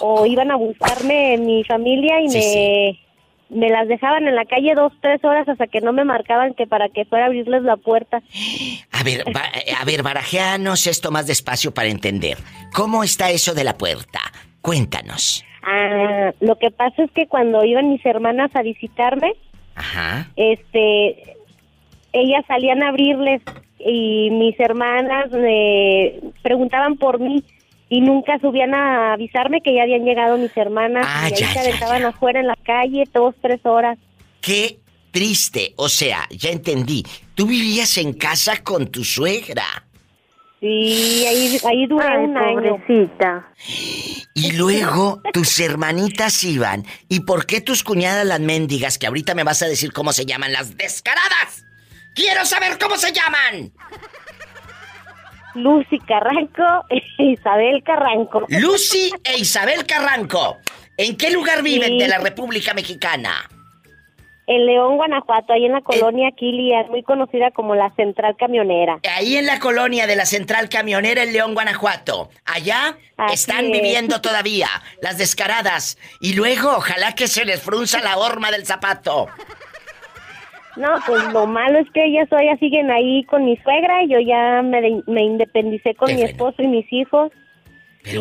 o 0.00 0.26
iban 0.26 0.50
a 0.50 0.56
buscarme 0.56 1.34
en 1.34 1.46
mi 1.46 1.64
familia 1.64 2.20
y 2.20 2.28
me, 2.28 2.98
me 3.48 3.70
las 3.70 3.88
dejaban 3.88 4.26
en 4.26 4.34
la 4.34 4.44
calle 4.44 4.74
dos, 4.74 4.92
tres 5.00 5.24
horas 5.24 5.48
hasta 5.48 5.66
que 5.66 5.80
no 5.80 5.92
me 5.92 6.04
marcaban 6.04 6.54
que 6.54 6.66
para 6.66 6.88
que 6.88 7.04
fuera 7.04 7.24
a 7.24 7.28
abrirles 7.28 7.62
la 7.62 7.76
puerta. 7.76 8.22
A 8.90 9.02
ver, 9.02 9.24
a 9.78 9.84
ver, 9.84 10.02
barajeanos 10.02 10.86
esto 10.86 11.10
más 11.10 11.26
despacio 11.26 11.72
para 11.72 11.88
entender. 11.88 12.38
¿Cómo 12.74 13.04
está 13.04 13.30
eso 13.30 13.54
de 13.54 13.64
la 13.64 13.78
puerta? 13.78 14.20
Cuéntanos. 14.60 15.44
Ah, 15.62 16.32
lo 16.40 16.56
que 16.56 16.70
pasa 16.70 17.04
es 17.04 17.10
que 17.12 17.26
cuando 17.26 17.64
iban 17.64 17.90
mis 17.90 18.04
hermanas 18.04 18.54
a 18.54 18.62
visitarme, 18.62 19.34
este, 20.36 21.36
ellas 22.12 22.44
salían 22.46 22.82
a 22.82 22.88
abrirles 22.88 23.42
y 23.78 24.30
mis 24.30 24.58
hermanas 24.60 25.30
me 25.30 26.14
preguntaban 26.42 26.96
por 26.96 27.20
mí 27.20 27.44
y 27.88 28.00
nunca 28.00 28.38
subían 28.40 28.74
a 28.74 29.12
avisarme 29.12 29.60
que 29.60 29.74
ya 29.74 29.82
habían 29.82 30.04
llegado 30.04 30.38
mis 30.38 30.56
hermanas 30.56 31.06
ah, 31.08 31.28
y 31.28 31.34
ahí 31.34 31.52
se 31.52 31.58
aventaban 31.58 32.04
afuera 32.04 32.40
en 32.40 32.46
la 32.46 32.56
calle 32.56 33.04
dos, 33.12 33.34
tres 33.40 33.64
horas. 33.64 33.98
qué 34.40 34.78
triste. 35.12 35.74
O 35.76 35.88
sea, 35.88 36.26
ya 36.30 36.50
entendí. 36.50 37.04
Tú 37.36 37.46
vivías 37.46 37.96
en 37.98 38.14
casa 38.14 38.62
con 38.64 38.88
tu 38.88 39.04
suegra. 39.04 39.62
Sí, 40.62 41.26
ahí, 41.26 41.58
ahí 41.64 41.86
dura 41.88 42.20
un 42.20 42.34
pobrecita. 42.34 43.52
Y 44.32 44.52
luego 44.52 45.20
tus 45.32 45.58
hermanitas 45.58 46.44
iban. 46.44 46.84
¿Y 47.08 47.20
por 47.20 47.46
qué 47.46 47.60
tus 47.60 47.82
cuñadas 47.82 48.24
las 48.24 48.38
mendigas, 48.38 48.96
que 48.96 49.08
ahorita 49.08 49.34
me 49.34 49.42
vas 49.42 49.60
a 49.62 49.66
decir 49.66 49.92
cómo 49.92 50.12
se 50.12 50.24
llaman 50.24 50.52
las 50.52 50.76
descaradas? 50.76 51.66
¡Quiero 52.14 52.46
saber 52.46 52.78
cómo 52.78 52.96
se 52.96 53.10
llaman! 53.12 53.72
Lucy 55.56 55.98
Carranco 55.98 56.86
e 56.90 57.02
Isabel 57.18 57.82
Carranco. 57.82 58.46
Lucy 58.48 59.10
e 59.24 59.38
Isabel 59.38 59.84
Carranco. 59.84 60.58
¿En 60.96 61.16
qué 61.16 61.32
lugar 61.32 61.64
viven 61.64 61.98
de 61.98 62.06
la 62.06 62.18
República 62.18 62.72
Mexicana? 62.72 63.48
En 64.46 64.66
León, 64.66 64.96
Guanajuato, 64.96 65.52
ahí 65.52 65.66
en 65.66 65.72
la 65.72 65.82
colonia 65.82 66.30
Kilian, 66.32 66.90
muy 66.90 67.02
conocida 67.02 67.52
como 67.52 67.74
la 67.74 67.90
Central 67.94 68.36
Camionera. 68.36 68.98
Ahí 69.16 69.36
en 69.36 69.46
la 69.46 69.60
colonia 69.60 70.06
de 70.06 70.16
la 70.16 70.26
Central 70.26 70.68
Camionera 70.68 71.22
en 71.22 71.32
León, 71.32 71.54
Guanajuato. 71.54 72.28
Allá 72.44 72.96
están 73.32 73.70
viviendo 73.70 74.20
todavía 74.22 74.68
las 75.00 75.18
descaradas. 75.18 75.96
Y 76.20 76.34
luego, 76.34 76.70
ojalá 76.76 77.14
que 77.14 77.28
se 77.28 77.44
les 77.44 77.62
frunza 77.62 78.00
la 78.00 78.18
horma 78.18 78.50
del 78.50 78.66
zapato. 78.66 79.28
No, 80.76 80.88
pues 81.06 81.22
lo 81.32 81.46
malo 81.46 81.78
es 81.78 81.90
que 81.92 82.04
ellas 82.04 82.28
todavía 82.28 82.56
siguen 82.56 82.90
ahí 82.90 83.24
con 83.24 83.44
mi 83.44 83.56
suegra 83.58 84.02
y 84.02 84.08
yo 84.08 84.18
ya 84.20 84.62
me, 84.62 85.02
me 85.06 85.22
independicé 85.22 85.94
con 85.94 86.14
mi 86.14 86.22
esposo 86.22 86.62
y 86.62 86.66
mis 86.66 86.90
hijos 86.92 87.30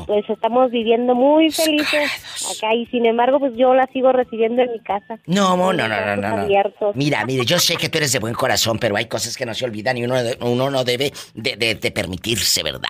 pues 0.05 0.29
estamos 0.29 0.71
viviendo 0.71 1.15
muy 1.15 1.51
felices 1.51 2.11
acá 2.55 2.73
y 2.75 2.85
sin 2.87 3.05
embargo 3.05 3.39
pues 3.39 3.53
yo 3.55 3.73
la 3.73 3.87
sigo 3.87 4.11
recibiendo 4.11 4.61
en 4.61 4.71
mi 4.71 4.79
casa. 4.79 5.19
No, 5.25 5.57
no, 5.57 5.73
no, 5.73 5.87
no, 5.87 6.15
no, 6.15 6.93
Mira, 6.93 7.25
mire, 7.25 7.45
yo 7.45 7.59
sé 7.59 7.77
que 7.77 7.89
tú 7.89 7.97
eres 7.97 8.11
de 8.11 8.19
buen 8.19 8.33
corazón, 8.33 8.77
pero 8.79 8.95
hay 8.95 9.05
cosas 9.05 9.35
que 9.35 9.45
no 9.45 9.53
se 9.53 9.65
olvidan 9.65 9.97
y 9.97 10.03
uno, 10.03 10.15
uno 10.41 10.69
no 10.69 10.83
debe 10.83 11.11
de, 11.33 11.91
permitirse, 11.91 12.63
¿verdad? 12.63 12.89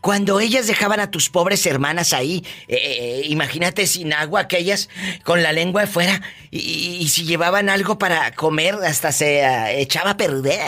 Cuando 0.00 0.40
ellas 0.40 0.66
dejaban 0.66 1.00
a 1.00 1.10
tus 1.10 1.30
pobres 1.30 1.66
hermanas 1.66 2.12
ahí, 2.12 2.44
eh, 2.68 2.76
eh, 2.76 3.22
imagínate 3.26 3.86
sin 3.86 4.12
agua, 4.12 4.48
que 4.48 4.58
ellas 4.58 4.88
con 5.24 5.42
la 5.42 5.52
lengua 5.52 5.82
afuera 5.82 6.20
y, 6.50 7.08
si 7.08 7.24
llevaban 7.24 7.68
algo 7.68 7.98
para 7.98 8.32
comer 8.32 8.74
hasta 8.74 9.12
se 9.12 9.40
eh, 9.40 9.80
echaba 9.80 10.10
a 10.10 10.16
perder. 10.16 10.60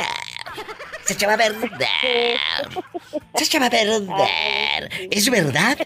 Se 1.04 1.14
echaba 1.14 1.34
a 1.34 1.36
perder. 1.36 2.38
Se 3.34 3.44
echaba 3.44 3.66
a 3.66 3.70
perder. 3.70 5.08
¿Es 5.10 5.30
verdad? 5.30 5.78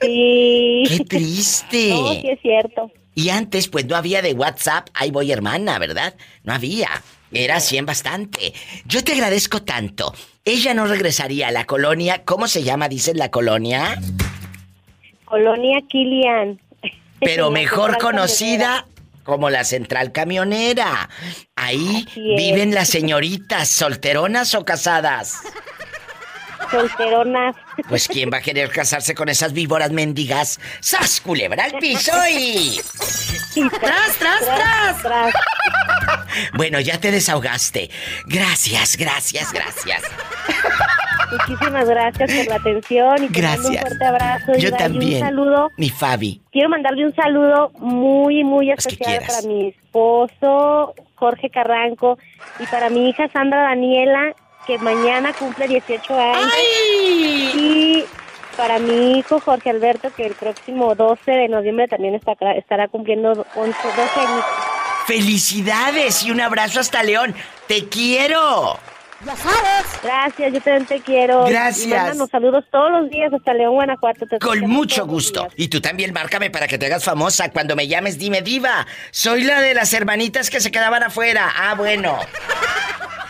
Sí. 0.00 0.84
Qué 0.88 1.04
triste. 1.04 1.90
No, 1.90 2.12
sí 2.14 2.28
es 2.28 2.40
cierto. 2.40 2.90
Y 3.14 3.30
antes, 3.30 3.68
pues 3.68 3.86
no 3.86 3.96
había 3.96 4.22
de 4.22 4.32
WhatsApp, 4.32 4.88
ahí 4.94 5.10
voy 5.10 5.32
hermana, 5.32 5.78
¿verdad? 5.78 6.14
No 6.42 6.54
había. 6.54 6.88
Era 7.32 7.56
así 7.56 7.76
en 7.76 7.86
bastante. 7.86 8.52
Yo 8.86 9.04
te 9.04 9.12
agradezco 9.12 9.62
tanto. 9.62 10.14
Ella 10.44 10.74
no 10.74 10.86
regresaría 10.86 11.48
a 11.48 11.52
la 11.52 11.66
colonia. 11.66 12.24
¿Cómo 12.24 12.48
se 12.48 12.62
llama, 12.62 12.88
dicen 12.88 13.18
la 13.18 13.30
colonia? 13.30 14.00
Colonia 15.26 15.80
Kilian. 15.88 16.60
Pero 17.20 17.50
mejor 17.52 17.98
conocida 17.98 18.86
como 19.30 19.48
la 19.48 19.62
central 19.62 20.10
camionera. 20.10 21.08
Ahí 21.54 22.04
viven 22.16 22.74
las 22.74 22.88
señoritas, 22.88 23.68
solteronas 23.68 24.56
o 24.56 24.64
casadas. 24.64 25.38
Solteronas. 26.68 27.54
Pues 27.88 28.08
quién 28.08 28.28
va 28.32 28.38
a 28.38 28.42
querer 28.42 28.70
casarse 28.70 29.14
con 29.14 29.28
esas 29.28 29.52
víboras 29.52 29.92
mendigas. 29.92 30.58
¡Sas, 30.80 31.20
culebra 31.20 31.62
al 31.62 31.78
piso 31.78 32.10
y... 32.28 32.80
¡Tras, 33.80 34.16
tras, 34.18 34.40
tras! 34.40 35.02
tras. 35.02 35.34
bueno, 36.54 36.80
ya 36.80 36.98
te 36.98 37.12
desahogaste. 37.12 37.88
Gracias, 38.26 38.96
gracias, 38.96 39.52
gracias. 39.52 40.02
Muchísimas 41.30 41.88
gracias 41.88 42.32
por 42.32 42.46
la 42.46 42.54
atención 42.56 43.24
y 43.24 43.28
te 43.28 43.40
gracias. 43.40 43.66
un 43.66 43.76
fuerte 43.78 44.04
abrazo. 44.04 44.52
Yo 44.58 44.72
también. 44.72 45.22
un 45.22 45.28
saludo. 45.28 45.70
Mi 45.76 45.90
Fabi. 45.90 46.40
Quiero 46.50 46.68
mandarle 46.68 47.06
un 47.06 47.14
saludo 47.14 47.70
muy, 47.78 48.44
muy 48.44 48.70
especial 48.70 49.22
para 49.26 49.42
mi 49.42 49.68
esposo, 49.68 50.94
Jorge 51.14 51.50
Carranco, 51.50 52.18
y 52.58 52.66
para 52.66 52.90
mi 52.90 53.08
hija 53.08 53.28
Sandra 53.32 53.62
Daniela, 53.62 54.34
que 54.66 54.78
mañana 54.78 55.32
cumple 55.32 55.68
18 55.68 56.18
años. 56.18 56.52
¡Ay! 56.52 57.50
Y 57.54 58.04
para 58.56 58.78
mi 58.78 59.18
hijo 59.18 59.40
Jorge 59.40 59.70
Alberto, 59.70 60.10
que 60.14 60.26
el 60.26 60.34
próximo 60.34 60.94
12 60.94 61.30
de 61.30 61.48
noviembre 61.48 61.88
también 61.88 62.14
estará 62.14 62.88
cumpliendo 62.88 63.30
11, 63.30 63.46
12 63.56 64.20
años. 64.20 64.44
¡Felicidades! 65.06 66.22
Y 66.24 66.30
un 66.30 66.40
abrazo 66.40 66.80
hasta 66.80 67.02
León. 67.02 67.34
¡Te 67.66 67.88
quiero! 67.88 68.78
Ya 69.26 69.36
sabes. 69.36 70.00
Gracias, 70.02 70.52
yo 70.52 70.60
también 70.60 70.86
te 70.86 71.00
quiero. 71.00 71.44
Gracias. 71.44 72.16
Y 72.16 72.28
saludos 72.28 72.64
todos 72.70 72.90
los 72.90 73.10
días 73.10 73.32
hasta 73.32 73.52
León, 73.52 73.74
Guanajuato. 73.74 74.26
Con 74.40 74.60
mucho 74.60 75.06
gusto. 75.06 75.48
Y 75.56 75.68
tú 75.68 75.80
también 75.80 76.12
márcame 76.12 76.50
para 76.50 76.66
que 76.66 76.78
te 76.78 76.86
hagas 76.86 77.04
famosa. 77.04 77.50
Cuando 77.50 77.76
me 77.76 77.86
llames, 77.86 78.18
dime 78.18 78.40
diva. 78.40 78.86
Soy 79.10 79.44
la 79.44 79.60
de 79.60 79.74
las 79.74 79.92
hermanitas 79.92 80.48
que 80.48 80.60
se 80.60 80.70
quedaban 80.70 81.02
afuera. 81.02 81.52
Ah, 81.54 81.74
bueno. 81.74 82.18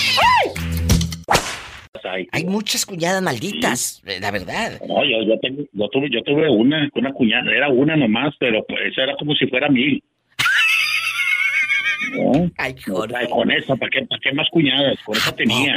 Hay. 2.07 2.27
hay 2.31 2.45
muchas 2.45 2.85
cuñadas 2.85 3.19
malditas, 3.23 4.03
la 4.21 4.29
verdad. 4.29 4.79
No, 4.87 5.03
yo, 5.03 5.23
yo, 5.23 5.39
tuve, 5.89 6.07
yo 6.11 6.21
tuve 6.21 6.47
una, 6.49 6.87
una 6.93 7.11
cuñada, 7.13 7.51
era 7.51 7.67
una 7.69 7.95
nomás, 7.95 8.35
pero 8.39 8.63
pues 8.67 8.95
era 8.95 9.15
como 9.17 9.33
si 9.33 9.47
fuera 9.47 9.69
mil. 9.69 10.03
Ay, 12.57 12.75
Jorge. 12.85 13.29
con 13.29 13.51
esa, 13.51 13.75
¿para 13.75 13.89
qué, 13.89 14.05
¿para 14.05 14.21
qué 14.21 14.31
más 14.33 14.47
cuñadas? 14.51 14.97
Con 15.05 15.15
esa 15.15 15.35
tenía. 15.35 15.75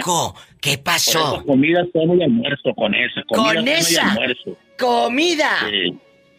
¿Qué 0.60 0.78
pasó? 0.78 1.42
comida, 1.44 1.84
cena 1.92 2.14
y 2.14 2.22
almuerzo 2.22 2.74
con 2.74 2.94
esa. 2.94 3.22
Comida, 3.24 3.54
¿Con 3.54 3.68
esa? 3.68 4.16
Comida. 4.78 5.50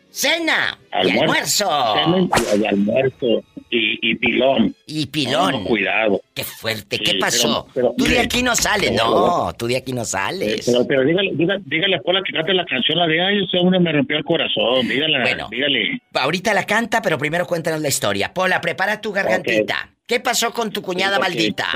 Cena 0.10 0.78
y 1.04 1.18
almuerzo. 1.18 1.70
Cena 1.94 2.28
y, 2.58 2.66
almuerzo. 2.66 3.44
Y, 3.72 4.16
pilón. 4.16 4.74
Y 4.88 5.06
pilón. 5.06 5.64
cuidado. 5.64 6.22
Qué 6.34 6.44
fuerte. 6.44 6.98
¿Qué 6.98 7.16
pasó? 7.20 7.68
tú 7.98 8.06
de 8.06 8.20
aquí 8.20 8.42
no 8.42 8.56
sales. 8.56 8.92
No, 8.92 9.54
tú 9.58 9.68
de 9.68 9.78
aquí 9.78 9.94
no 9.94 10.06
sales. 10.06 10.64
Pero, 10.66 10.88
pero 10.88 11.04
dígale, 11.04 11.32
dígale, 11.34 11.62
dígale, 11.66 11.96
a 11.98 12.00
Pola 12.00 12.22
que 12.26 12.34
cante 12.34 12.54
la 12.54 12.66
canción, 12.66 12.98
la 12.98 13.08
de 13.08 13.22
ay, 13.22 13.44
ese 13.44 13.58
hombre 13.58 13.80
me 13.80 13.92
rompió 13.92 14.18
el 14.18 14.24
corazón. 14.24 14.88
Dígale, 14.88 15.22
bueno, 15.22 15.48
dígale. 15.52 16.02
Ahorita 16.14 16.54
la 16.54 16.66
canta, 16.66 17.02
pero 17.02 17.18
primero 17.18 17.46
cuéntanos 17.46 17.82
la 17.82 17.90
historia. 17.90 18.34
Pola, 18.34 18.60
prepara 18.60 19.00
tu 19.00 19.12
gargantita. 19.12 19.90
¿Qué 20.08 20.20
pasó 20.20 20.52
con 20.52 20.72
tu 20.72 20.82
cuñada 20.82 21.20
maldita? 21.20 21.68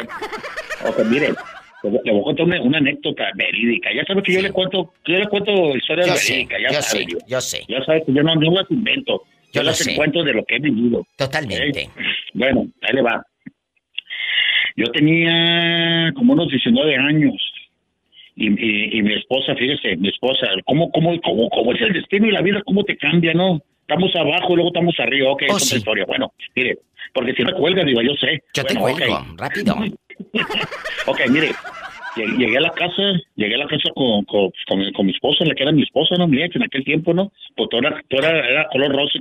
Ok, 0.86 1.06
mire, 1.06 1.34
le 1.84 2.12
voy 2.12 2.22
a 2.22 2.24
contar 2.24 2.46
una, 2.46 2.78
anécdota 2.78 3.26
verídica. 3.36 3.90
Ya 3.94 4.04
sabes 4.06 4.24
que 4.24 4.34
yo 4.34 4.42
le 4.42 4.52
cuento, 4.52 4.94
yo 5.06 5.20
le 5.20 5.28
cuento 5.28 5.76
historias 5.76 6.28
verídicas, 6.28 6.60
ya 6.62 6.70
yo 6.70 6.82
sabes. 6.82 7.06
Sé, 7.06 7.18
yo, 7.28 7.42
sé. 7.42 7.66
Ya 7.68 7.84
sabes 7.86 8.04
que 8.06 8.14
yo 8.14 8.24
no, 8.24 8.36
no 8.36 8.52
las 8.52 8.72
invento. 8.72 9.24
Yo, 9.54 9.64
las 9.64 9.88
encuentro 9.88 10.24
de 10.24 10.34
lo 10.34 10.44
que 10.46 10.56
he 10.56 10.60
vivido. 10.60 11.06
Totalmente. 11.16 11.90
Bueno, 12.34 12.68
ahí 12.82 12.96
le 12.96 13.02
va. 13.02 13.24
Yo 14.76 14.86
tenía 14.92 16.12
como 16.16 16.34
unos 16.34 16.50
19 16.50 16.96
años. 16.98 17.34
Y, 18.36 18.48
y, 18.48 19.02
mi 19.04 19.14
esposa, 19.14 19.54
fíjese, 19.56 19.96
mi 19.98 20.10
esposa, 20.10 20.48
¿cómo, 20.66 20.92
cómo, 20.92 21.22
cómo, 21.22 21.50
cómo 21.52 21.72
es 21.74 21.82
el 21.82 21.94
destino 21.94 22.28
y 22.28 22.32
la 22.32 22.42
vida? 22.42 22.64
¿Cómo 22.66 22.84
te 22.84 22.98
cambia, 22.98 23.32
no? 23.36 23.62
Estamos 23.82 24.16
abajo, 24.16 24.56
luego 24.56 24.70
estamos 24.70 25.00
arriba. 25.00 25.32
Ok, 25.32 25.44
oh, 25.50 25.58
es 25.58 25.66
otra 25.68 25.78
historia. 25.78 26.06
Bueno, 26.08 26.34
mire, 26.56 26.80
porque 27.14 27.34
si 27.34 27.44
me 27.44 27.54
cuelga, 27.54 27.84
digo, 27.84 28.02
yo 28.02 28.14
sé. 28.16 28.42
Yo 28.56 28.64
te 28.64 28.76
cuelgo, 28.76 29.24
rápido. 29.38 29.76
ok, 31.06 31.20
mire, 31.30 31.52
llegué 32.16 32.58
a 32.58 32.62
la 32.62 32.72
casa, 32.72 33.02
llegué 33.36 33.56
a 33.56 33.60
la 33.60 33.68
casa 33.68 33.90
con, 33.96 34.24
con, 34.26 34.52
con, 34.68 35.06
mi 35.06 35.12
esposa, 35.12 35.46
la 35.46 35.56
que 35.56 35.64
era 35.64 35.72
mi 35.72 35.84
esposa, 35.84 36.16
¿no? 36.18 36.28
Mira, 36.28 36.48
en 36.54 36.64
aquel 36.64 36.84
tiempo, 36.84 37.14
¿no? 37.14 37.32
Pues 37.56 37.70
todo 37.70 37.82
era, 37.82 38.02
todo 38.08 38.22
era, 38.22 38.68
color 38.70 38.92
rosa 38.92 39.20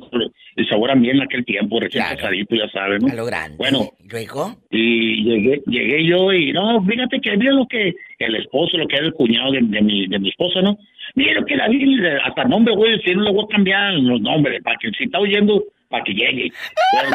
y 0.57 0.65
sabor 0.67 0.91
a 0.91 0.95
miel 0.95 1.17
en 1.17 1.23
aquel 1.23 1.45
tiempo, 1.45 1.81
recién 1.81 2.05
casadito, 2.05 2.55
ya 2.55 2.69
sabes, 2.69 3.03
¿no? 3.03 3.09
A 3.09 3.15
lo 3.15 3.27
grande. 3.27 3.57
Bueno. 3.57 3.91
¿Luego? 4.11 4.57
Y 4.71 5.25
llegué, 5.25 5.63
llegué 5.67 6.05
yo 6.05 6.33
y, 6.33 6.53
no, 6.53 6.85
fíjate 6.85 7.21
que 7.21 7.37
mira 7.37 7.53
lo 7.53 7.67
que 7.67 7.95
el 8.19 8.37
esposo, 8.37 8.77
lo 8.77 8.87
que 8.87 8.97
era 8.97 9.07
el 9.07 9.15
cuñado 9.15 9.53
de, 9.53 9.61
de 9.63 9.83
mi, 9.83 10.07
de 10.07 10.19
mi 10.19 10.29
esposa, 10.29 10.61
¿no? 10.61 10.79
Mira 11.15 11.35
lo 11.35 11.45
que 11.45 11.57
Biblia, 11.69 12.21
hasta 12.25 12.45
nombre, 12.45 12.75
güey, 12.75 13.01
si 13.03 13.15
no 13.15 13.23
le 13.23 13.33
voy 13.33 13.45
a 13.45 13.55
cambiar 13.55 13.95
los 13.95 14.21
nombres, 14.21 14.63
para 14.63 14.77
que 14.79 14.91
si 14.91 15.05
está 15.05 15.19
oyendo 15.19 15.65
para 15.93 16.05
que 16.05 16.15
llegue. 16.15 16.51
para 16.91 17.11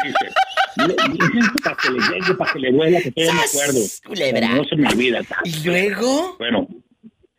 que 1.76 1.90
le 1.90 2.00
llegue, 2.00 2.34
para 2.38 2.54
que 2.54 2.60
le 2.60 2.72
vuela, 2.72 3.02
que 3.02 3.12
todavía 3.12 3.34
me 3.34 3.42
acuerdo. 3.42 3.80
Culebra. 4.06 4.48
No 4.56 4.64
se 4.64 4.76
me 4.76 4.88
olvida. 4.88 5.22
¿Y 5.44 5.68
luego? 5.68 6.36
Bueno, 6.38 6.68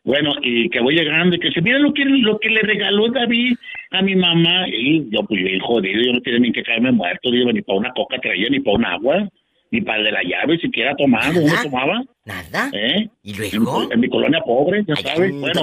Bueno, 0.03 0.33
y 0.41 0.69
que 0.69 0.81
voy 0.81 0.95
llegando 0.95 1.35
y 1.35 1.39
que 1.39 1.51
se 1.51 1.61
mira 1.61 1.79
lo 1.79 1.93
que 1.93 2.03
lo 2.03 2.39
que 2.39 2.49
le 2.49 2.61
regaló 2.61 3.09
David 3.09 3.55
a 3.91 4.01
mi 4.01 4.15
mamá. 4.15 4.67
Y 4.67 5.09
yo, 5.09 5.23
pues, 5.23 5.41
bien 5.41 5.59
jodido, 5.61 6.01
yo 6.01 6.13
no 6.13 6.21
tenía 6.21 6.39
ni 6.39 6.51
que 6.51 6.63
caerme 6.63 6.91
muerto, 6.91 7.31
digo, 7.31 7.51
ni 7.51 7.61
para 7.61 7.79
una 7.79 7.93
coca 7.93 8.19
traía, 8.19 8.49
ni 8.49 8.59
para 8.59 8.77
un 8.77 8.85
agua, 8.85 9.29
ni 9.71 9.81
para 9.81 9.99
el 9.99 10.05
de 10.05 10.11
la 10.11 10.23
llave, 10.23 10.57
siquiera 10.57 10.95
tomando, 10.95 11.39
¿no 11.41 11.63
tomaba? 11.63 12.03
¿Nada? 12.25 12.69
¿Eh? 12.73 13.07
¿Y 13.23 13.33
luego? 13.35 13.91
En, 13.91 13.99
mi 13.99 14.09
colonia 14.09 14.41
pobre, 14.41 14.83
ya 14.85 14.95
sabes. 14.97 15.31
Bueno, 15.39 15.61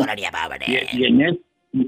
y, 0.67 0.99
y, 0.99 1.05
en 1.05 1.39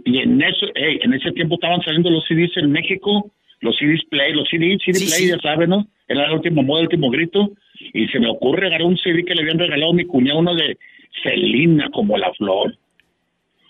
y 0.04 0.18
en 0.18 0.42
eso, 0.42 0.66
en 0.74 1.14
ese 1.14 1.32
tiempo 1.32 1.54
estaban 1.54 1.80
saliendo 1.82 2.10
los 2.10 2.24
CDs 2.26 2.56
en 2.56 2.70
México, 2.70 3.30
los 3.60 3.76
CDs 3.76 4.04
Play, 4.10 4.32
los 4.32 4.48
CDs, 4.48 4.82
CD 4.84 5.06
Play, 5.06 5.28
ya 5.28 5.38
sabes, 5.38 5.68
¿no? 5.68 5.86
Era 6.06 6.26
el 6.26 6.32
último 6.32 6.62
modo, 6.62 6.80
el 6.80 6.86
último 6.86 7.10
grito. 7.10 7.50
Y 7.92 8.08
se 8.08 8.18
me 8.18 8.30
ocurre 8.30 8.66
agarrar 8.66 8.86
un 8.86 8.98
CD 8.98 9.24
que 9.24 9.34
le 9.34 9.42
habían 9.42 9.58
regalado 9.58 9.92
a 9.92 9.94
mi 9.94 10.04
cuñado, 10.04 10.38
uno 10.40 10.54
de 10.54 10.78
Celina, 11.22 11.88
como 11.90 12.16
la 12.16 12.32
flor. 12.34 12.76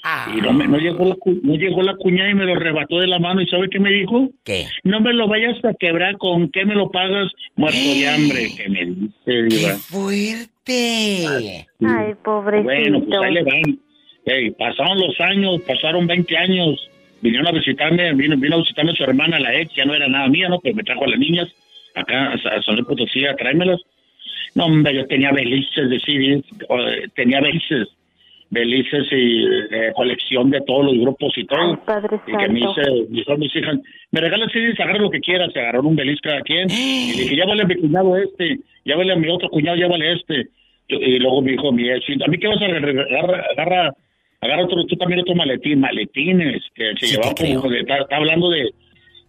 Ah. 0.05 0.33
Y 0.35 0.41
no, 0.41 0.53
me, 0.53 0.67
no, 0.69 0.79
llegó 0.79 1.05
la, 1.05 1.17
no 1.43 1.55
llegó 1.55 1.83
la 1.83 1.97
cuñada 1.97 2.31
y 2.31 2.35
me 2.35 2.45
lo 2.45 2.55
rebató 2.55 3.01
de 3.01 3.09
la 3.09 3.19
mano. 3.19 3.41
¿Y 3.41 3.49
sabe 3.49 3.69
qué 3.69 3.81
me 3.81 3.91
dijo? 3.91 4.31
¿Qué? 4.45 4.67
No 4.85 5.01
me 5.01 5.13
lo 5.13 5.27
vayas 5.27 5.63
a 5.65 5.75
quebrar. 5.75 6.17
¿Con 6.19 6.51
qué 6.51 6.65
me 6.65 6.75
lo 6.75 6.91
pagas? 6.91 7.31
Muerto 7.57 7.79
de 7.79 8.09
hambre. 8.09 8.49
Que 8.57 8.69
me 8.69 8.85
dice, 8.85 9.49
¡Qué 9.49 9.75
fuerte! 9.79 11.67
Ay, 11.85 12.15
pobrecito. 12.23 12.65
Bueno, 12.65 13.05
pues 13.05 13.21
ahí 13.21 13.35
le 13.35 13.43
van. 13.43 13.81
Hey, 14.25 14.51
pasaron 14.59 14.99
los 14.99 15.21
años, 15.21 15.61
pasaron 15.67 16.07
20 16.07 16.37
años. 16.37 16.91
Vinieron 17.21 17.49
a 17.49 17.53
visitarme, 17.53 18.13
vino, 18.15 18.37
vino 18.37 18.57
a 18.57 18.61
visitarme 18.61 18.95
su 18.95 19.03
hermana, 19.03 19.39
la 19.39 19.55
ex. 19.55 19.75
Ya 19.75 19.85
no 19.85 19.95
era 19.95 20.09
nada 20.09 20.29
mía, 20.29 20.49
¿no? 20.49 20.61
Pero 20.61 20.77
me 20.77 20.85
trajo 20.85 21.05
a 21.05 21.09
las 21.09 21.19
niñas 21.19 21.49
acá 21.95 22.33
a 22.33 22.63
San 22.63 22.77
Luis 22.77 22.87
Potosí 22.87 23.25
a 23.27 23.37
traérmelas. 23.37 23.81
No, 24.55 24.67
hombre, 24.67 24.95
yo 24.95 25.07
tenía 25.07 25.33
belices 25.33 25.91
de 25.91 26.01
CDs, 26.01 26.45
tenía 27.15 27.41
belices, 27.41 27.89
belices 28.51 29.07
y 29.11 29.45
eh, 29.45 29.93
colección 29.95 30.51
de 30.51 30.61
todos 30.63 30.87
los 30.87 30.99
grupos 30.99 31.37
y 31.37 31.45
todo. 31.45 31.79
padre 31.85 32.19
y 32.27 32.37
que 32.37 32.49
me 32.49 32.61
hice, 32.61 33.37
mis 33.39 33.57
hijas, 33.57 33.79
me 34.11 34.21
regalan 34.21 34.49
CDs, 34.51 34.81
agarra 34.81 34.99
lo 34.99 35.11
que 35.11 35.21
quieras, 35.21 35.53
se 35.53 35.61
agarraron 35.61 35.87
un 35.87 35.97
beliz 35.97 36.21
cada 36.21 36.41
quien. 36.43 36.69
Y 36.71 37.13
dije, 37.13 37.37
ya 37.37 37.47
vale 37.47 37.63
a 37.63 37.67
mi 37.67 37.77
cuñado 37.77 38.17
este, 38.17 38.59
ya 38.85 38.97
vale 38.97 39.13
a 39.13 39.17
mi 39.17 39.29
otro 39.29 39.49
cuñado, 39.49 39.77
ya 39.77 39.89
vale 39.89 40.13
este. 40.13 40.49
Y 40.89 41.19
luego 41.19 41.43
me 41.43 41.53
dijo 41.53 41.71
mi 41.71 41.91
ex, 41.91 42.07
¿a 42.25 42.31
mí 42.31 42.39
qué 42.39 42.49
vas 42.49 42.63
a 42.63 42.65
agarrar? 42.65 43.47
Agarra, 43.53 43.93
agarra, 44.41 44.65
otro, 44.65 44.85
tú 44.87 44.97
también 44.97 45.21
otro 45.21 45.35
maletín, 45.35 45.81
maletines, 45.81 46.63
que 46.75 46.95
se 46.99 47.07
llevaban 47.07 47.35
como, 47.35 47.73
está, 47.73 48.07
hablando 48.11 48.51
de, 48.51 48.71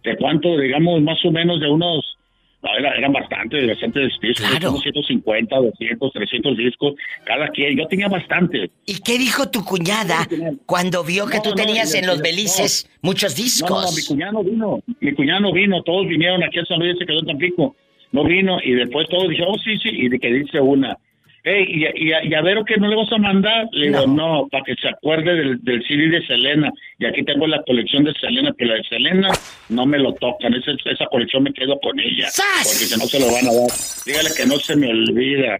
de 0.04 0.16
cuánto, 0.16 0.56
digamos, 0.58 1.02
más 1.02 1.24
o 1.24 1.30
menos 1.30 1.60
de 1.60 1.68
unos 1.68 2.16
no, 2.62 2.76
eran 2.76 3.12
bastante, 3.12 3.66
bastantes 3.66 4.12
discos, 4.20 4.46
claro. 4.46 4.76
150, 4.76 5.56
200, 5.56 6.12
300 6.12 6.56
discos, 6.58 6.94
cada 7.24 7.48
quien. 7.48 7.78
Yo 7.78 7.86
tenía 7.86 8.08
bastante. 8.08 8.70
¿Y 8.84 9.00
qué 9.00 9.18
dijo 9.18 9.50
tu 9.50 9.64
cuñada 9.64 10.28
cuando 10.66 11.02
vio 11.02 11.26
que 11.26 11.40
tú 11.40 11.54
tenías 11.54 11.94
en 11.94 12.06
los 12.06 12.20
belices 12.20 12.90
muchos 13.00 13.34
discos? 13.34 13.70
No, 13.70 13.92
mi 13.92 14.02
cuñado 14.04 14.44
vino, 14.44 14.82
mi 15.00 15.14
cuñado 15.14 15.52
vino, 15.54 15.82
todos 15.82 16.06
vinieron 16.06 16.42
aquí 16.42 16.58
a 16.58 16.64
San 16.66 16.80
Luis, 16.80 16.98
se 16.98 17.06
quedó 17.06 17.22
tan 17.22 17.38
pico. 17.38 17.74
No 18.12 18.24
vino, 18.24 18.58
y 18.62 18.72
después 18.72 19.08
todos 19.08 19.28
dijeron, 19.28 19.54
oh, 19.54 19.58
sí, 19.58 19.78
sí, 19.78 19.88
y 19.90 20.08
de 20.08 20.18
que 20.18 20.32
dice 20.32 20.60
una, 20.60 20.98
Hey, 21.42 21.64
y, 21.68 22.10
y, 22.10 22.34
a, 22.34 22.42
ver 22.42 22.58
o 22.58 22.64
que 22.64 22.76
no 22.76 22.88
le 22.88 22.96
vas 22.96 23.10
a 23.12 23.18
mandar. 23.18 23.66
Le 23.72 23.88
digo, 23.88 24.06
no, 24.06 24.46
para 24.50 24.62
que 24.64 24.74
se 24.74 24.88
acuerde 24.88 25.34
del, 25.34 25.62
del 25.62 25.82
CD 25.86 26.08
de 26.08 26.26
Selena. 26.26 26.70
Y 26.98 27.06
aquí 27.06 27.22
tengo 27.24 27.46
la 27.46 27.62
colección 27.62 28.04
de 28.04 28.12
Selena, 28.14 28.52
pero 28.56 28.70
la 28.70 28.76
de 28.76 28.84
Selena 28.84 29.28
no 29.70 29.86
me 29.86 29.98
lo 29.98 30.12
tocan. 30.14 30.52
Esa, 30.54 30.72
esa 30.84 31.06
colección 31.06 31.44
me 31.44 31.52
quedo 31.52 31.78
con 31.80 31.98
ella. 31.98 32.28
Porque 32.62 32.84
si 32.84 32.98
no 32.98 33.06
se 33.06 33.20
lo 33.20 33.26
van 33.26 33.48
a 33.48 33.52
dar. 33.52 33.70
Dígale 34.04 34.30
que 34.36 34.46
no 34.46 34.56
se 34.56 34.76
me 34.76 34.90
olvida. 34.90 35.58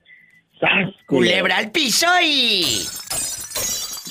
¡Sas! 0.61 0.90
Culebra 1.07 1.57
al 1.57 1.71
piso 1.71 2.07
y. 2.23 2.62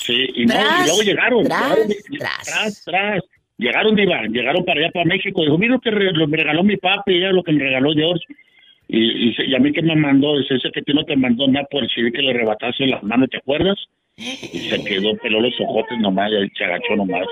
Sí, 0.02 0.26
y, 0.34 0.46
no, 0.46 0.54
y 0.54 0.86
luego 0.86 1.02
llegaron. 1.02 1.44
Tras, 1.44 1.76
tras. 2.18 2.44
tras, 2.44 2.84
tras. 2.84 3.22
Llegaron, 3.60 3.94
Diva, 3.94 4.22
llegaron 4.22 4.64
para 4.64 4.80
allá, 4.80 4.90
para 4.90 5.04
México. 5.04 5.42
Dijo, 5.42 5.58
mira 5.58 5.74
lo 5.74 5.80
que 5.80 5.90
me 5.90 6.36
regaló 6.38 6.64
mi 6.64 6.78
papi, 6.78 7.12
y 7.12 7.20
lo 7.20 7.42
que 7.42 7.52
me 7.52 7.62
regaló 7.62 7.92
George. 7.92 8.24
Y, 8.92 9.34
y, 9.40 9.54
a 9.54 9.58
mí 9.60 9.72
que 9.72 9.82
me 9.82 9.94
mandó, 9.94 10.36
es 10.40 10.50
ese 10.50 10.68
que 10.72 10.82
tú 10.82 10.92
no 10.92 11.04
te 11.04 11.14
mandó 11.16 11.46
nada 11.46 11.64
por 11.70 11.82
decir 11.82 12.10
que 12.12 12.22
le 12.22 12.32
rebataste 12.32 12.86
las 12.88 13.00
manos, 13.04 13.28
¿te 13.30 13.36
acuerdas? 13.36 13.78
Y 14.16 14.68
se 14.68 14.82
quedó, 14.84 15.16
peló 15.18 15.40
los 15.40 15.54
ojotes 15.60 15.96
nomás, 16.00 16.28
y 16.32 16.48
se 16.58 16.64
agachó 16.64 16.96
nomás. 16.96 17.24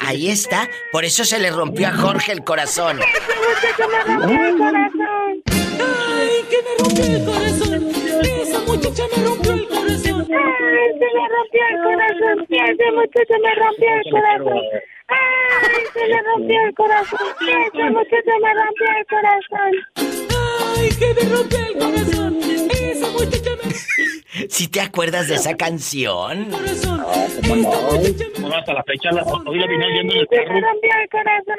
Ahí 0.00 0.28
está, 0.28 0.68
por 0.92 1.04
eso 1.04 1.24
se 1.24 1.40
le 1.40 1.50
rompió 1.50 1.88
a 1.88 1.92
Jorge 1.92 2.30
el 2.30 2.44
corazón. 2.44 2.98
¡Ay, 2.98 4.30
que 6.48 6.58
me 6.62 6.72
rompió 6.78 7.04
el 7.04 7.24
corazón! 7.24 7.88
¡Esa 8.22 8.60
muchacha 8.60 9.02
me 9.16 9.24
rompió 9.24 9.52
el 9.52 9.65
se 10.26 10.32
me 10.32 11.28
rompió 11.28 11.62
el 11.70 11.82
corazón! 11.82 12.46
¡Esa 12.48 12.92
muchacha 12.92 13.38
me 13.42 13.54
rompió 13.54 13.88
el 13.94 14.10
corazón! 14.10 14.62
¡Ay, 15.08 15.84
se 15.92 16.06
le 16.08 16.22
rompió 16.22 16.62
el 16.62 16.74
corazón! 16.74 17.28
¡Esa 17.40 17.90
muchacha 17.90 18.32
me 18.42 18.54
rompió 18.54 18.86
el 18.98 19.06
corazón! 19.06 20.05
¡Ay, 20.86 20.94
que 20.96 21.14
me 21.14 21.22
el 21.22 21.78
corazón! 21.78 22.38
¡Esa 22.70 23.10
muchacha 23.10 23.50
me... 23.64 24.48
¿Sí 24.48 24.68
te 24.68 24.80
acuerdas 24.80 25.26
de 25.26 25.34
esa 25.34 25.56
canción? 25.56 26.50
Corazón. 26.50 27.04
No, 28.40 28.54
hasta 28.54 28.72
la 28.72 28.84
fecha, 28.84 29.10
hoy 29.46 29.58
la 29.58 29.66
vine 29.66 29.86
oyendo 29.86 30.14
en 30.14 30.20
el 30.20 30.28
carro. 30.28 30.54
Me 30.54 30.60
rompió 30.60 30.90
el 31.02 31.08
corazón! 31.10 31.58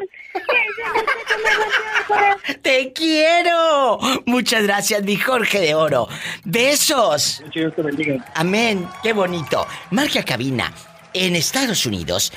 ¡Te 2.61 2.93
quiero! 2.93 3.99
Muchas 4.25 4.63
gracias, 4.63 5.03
mi 5.03 5.17
Jorge 5.17 5.59
de 5.59 5.75
Oro. 5.75 6.07
¡Besos! 6.45 7.43
Dios 7.53 7.75
te 7.75 7.81
bendiga. 7.81 8.25
Amén. 8.33 8.87
¡Qué 9.03 9.11
bonito! 9.11 9.67
Marca 9.91 10.23
cabina. 10.23 10.73
En 11.13 11.35
Estados 11.35 11.85
Unidos 11.85 12.31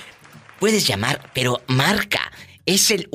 puedes 0.59 0.87
llamar, 0.87 1.21
pero 1.35 1.61
marca. 1.69 2.33
Es 2.67 2.91
el 2.91 3.09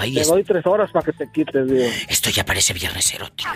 Ay, 0.00 0.14
te 0.14 0.24
doy 0.24 0.44
tres 0.44 0.66
horas 0.66 0.90
para 0.92 1.06
que 1.06 1.12
te 1.12 1.30
quites, 1.30 1.66
Diva. 1.66 1.86
Esto 2.08 2.30
ya 2.30 2.44
parece 2.44 2.72
viernes 2.72 3.12
erótico. 3.14 3.50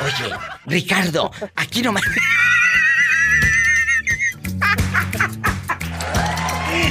Oye, 0.00 0.34
Ricardo, 0.66 1.30
aquí 1.54 1.82
nomás. 1.82 2.02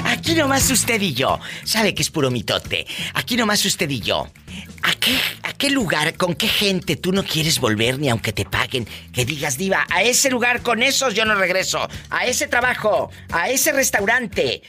Aquí 0.06 0.36
nomás 0.36 0.70
usted 0.72 1.02
y 1.02 1.14
yo. 1.14 1.40
Sabe 1.64 1.94
que 1.94 2.02
es 2.02 2.10
puro 2.10 2.32
mitote. 2.32 2.88
Aquí 3.14 3.36
nomás 3.36 3.66
usted 3.66 3.90
y 3.90 4.00
yo. 4.00 4.28
¿A 4.84 4.94
qué, 4.96 5.18
¿A 5.44 5.54
qué 5.54 5.70
lugar, 5.70 6.16
con 6.16 6.34
qué 6.36 6.48
gente 6.48 6.96
tú 6.96 7.12
no 7.12 7.24
quieres 7.24 7.60
volver 7.60 8.00
ni 8.00 8.10
aunque 8.10 8.32
te 8.32 8.46
paguen? 8.46 8.88
Que 9.12 9.26
digas, 9.26 9.58
diva, 9.58 9.86
a 9.90 10.02
ese 10.02 10.30
lugar 10.30 10.62
con 10.62 10.82
esos 10.82 11.14
yo 11.14 11.26
no 11.26 11.36
regreso. 11.36 11.88
A 12.10 12.26
ese 12.26 12.48
trabajo, 12.48 13.10
a 13.32 13.50
ese 13.50 13.74
restaurante. 13.74 14.62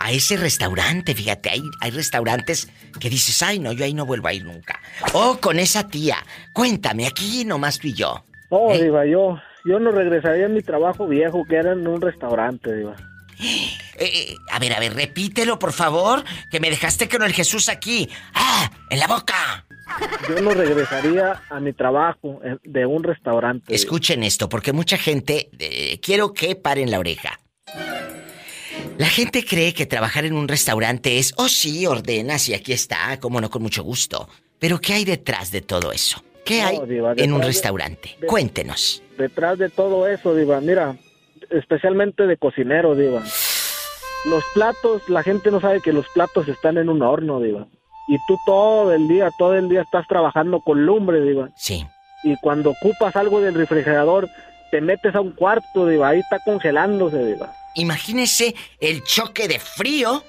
A 0.00 0.12
ese 0.12 0.38
restaurante, 0.38 1.14
fíjate, 1.14 1.50
hay, 1.50 1.62
hay 1.80 1.90
restaurantes 1.90 2.68
que 2.98 3.10
dices, 3.10 3.42
ay 3.42 3.58
no, 3.58 3.70
yo 3.72 3.84
ahí 3.84 3.92
no 3.92 4.06
vuelvo 4.06 4.28
a 4.28 4.32
ir 4.32 4.44
nunca. 4.44 4.80
O 5.12 5.36
con 5.38 5.58
esa 5.58 5.88
tía. 5.88 6.16
Cuéntame, 6.54 7.06
aquí 7.06 7.44
nomás 7.44 7.78
tú 7.78 7.88
y 7.88 7.92
yo. 7.92 8.24
Oh, 8.48 8.72
diva, 8.72 9.04
yo, 9.04 9.38
yo 9.66 9.78
no 9.78 9.90
regresaría 9.90 10.46
a 10.46 10.48
mi 10.48 10.62
trabajo 10.62 11.06
viejo 11.06 11.44
que 11.44 11.56
era 11.56 11.72
en 11.72 11.86
un 11.86 12.00
restaurante, 12.00 12.74
diva. 12.74 12.96
Eh, 14.00 14.30
eh, 14.30 14.36
a 14.50 14.58
ver, 14.58 14.72
a 14.72 14.80
ver, 14.80 14.94
repítelo, 14.94 15.58
por 15.58 15.74
favor, 15.74 16.24
que 16.50 16.58
me 16.58 16.70
dejaste 16.70 17.06
con 17.06 17.22
el 17.22 17.34
Jesús 17.34 17.68
aquí. 17.68 18.08
¡Ah! 18.32 18.70
¡En 18.88 18.98
la 18.98 19.06
boca! 19.06 19.66
Yo 20.26 20.40
no 20.40 20.52
regresaría 20.52 21.42
a 21.50 21.60
mi 21.60 21.74
trabajo 21.74 22.40
de 22.64 22.86
un 22.86 23.02
restaurante. 23.02 23.74
Escuchen 23.74 24.22
esto, 24.22 24.48
porque 24.48 24.72
mucha 24.72 24.96
gente... 24.96 25.50
Eh, 25.58 26.00
quiero 26.00 26.32
que 26.32 26.56
paren 26.56 26.90
la 26.90 26.98
oreja. 26.98 27.40
La 29.00 29.06
gente 29.06 29.46
cree 29.46 29.72
que 29.72 29.86
trabajar 29.86 30.26
en 30.26 30.34
un 30.34 30.46
restaurante 30.46 31.16
es, 31.16 31.32
oh 31.38 31.48
sí, 31.48 31.86
ordenas 31.86 32.50
y 32.50 32.52
aquí 32.52 32.74
está, 32.74 33.18
como 33.18 33.40
no, 33.40 33.48
con 33.48 33.62
mucho 33.62 33.82
gusto. 33.82 34.28
Pero 34.58 34.78
¿qué 34.78 34.92
hay 34.92 35.06
detrás 35.06 35.50
de 35.50 35.62
todo 35.62 35.90
eso? 35.90 36.22
¿Qué 36.44 36.60
hay 36.60 36.78
en 37.16 37.32
un 37.32 37.40
restaurante? 37.40 38.18
Cuéntenos. 38.26 39.02
Detrás 39.16 39.56
de 39.56 39.70
todo 39.70 40.06
eso, 40.06 40.34
Diva, 40.34 40.60
mira, 40.60 40.96
especialmente 41.48 42.26
de 42.26 42.36
cocinero, 42.36 42.94
Diva. 42.94 43.22
Los 44.26 44.44
platos, 44.52 45.08
la 45.08 45.22
gente 45.22 45.50
no 45.50 45.62
sabe 45.62 45.80
que 45.80 45.94
los 45.94 46.06
platos 46.10 46.46
están 46.48 46.76
en 46.76 46.90
un 46.90 47.00
horno, 47.00 47.40
Diva. 47.40 47.68
Y 48.06 48.18
tú 48.28 48.36
todo 48.44 48.92
el 48.92 49.08
día, 49.08 49.30
todo 49.38 49.54
el 49.54 49.70
día 49.70 49.80
estás 49.80 50.06
trabajando 50.08 50.60
con 50.60 50.84
lumbre, 50.84 51.22
Diva. 51.22 51.48
Sí. 51.56 51.86
Y 52.22 52.36
cuando 52.42 52.72
ocupas 52.72 53.16
algo 53.16 53.40
del 53.40 53.54
refrigerador, 53.54 54.28
te 54.70 54.82
metes 54.82 55.14
a 55.14 55.22
un 55.22 55.32
cuarto, 55.32 55.86
Diva. 55.86 56.10
Ahí 56.10 56.18
está 56.18 56.38
congelándose, 56.44 57.24
Diva. 57.24 57.54
Imagínese 57.74 58.54
el 58.80 59.04
choque 59.04 59.48
de 59.48 59.58
frío 59.58 60.24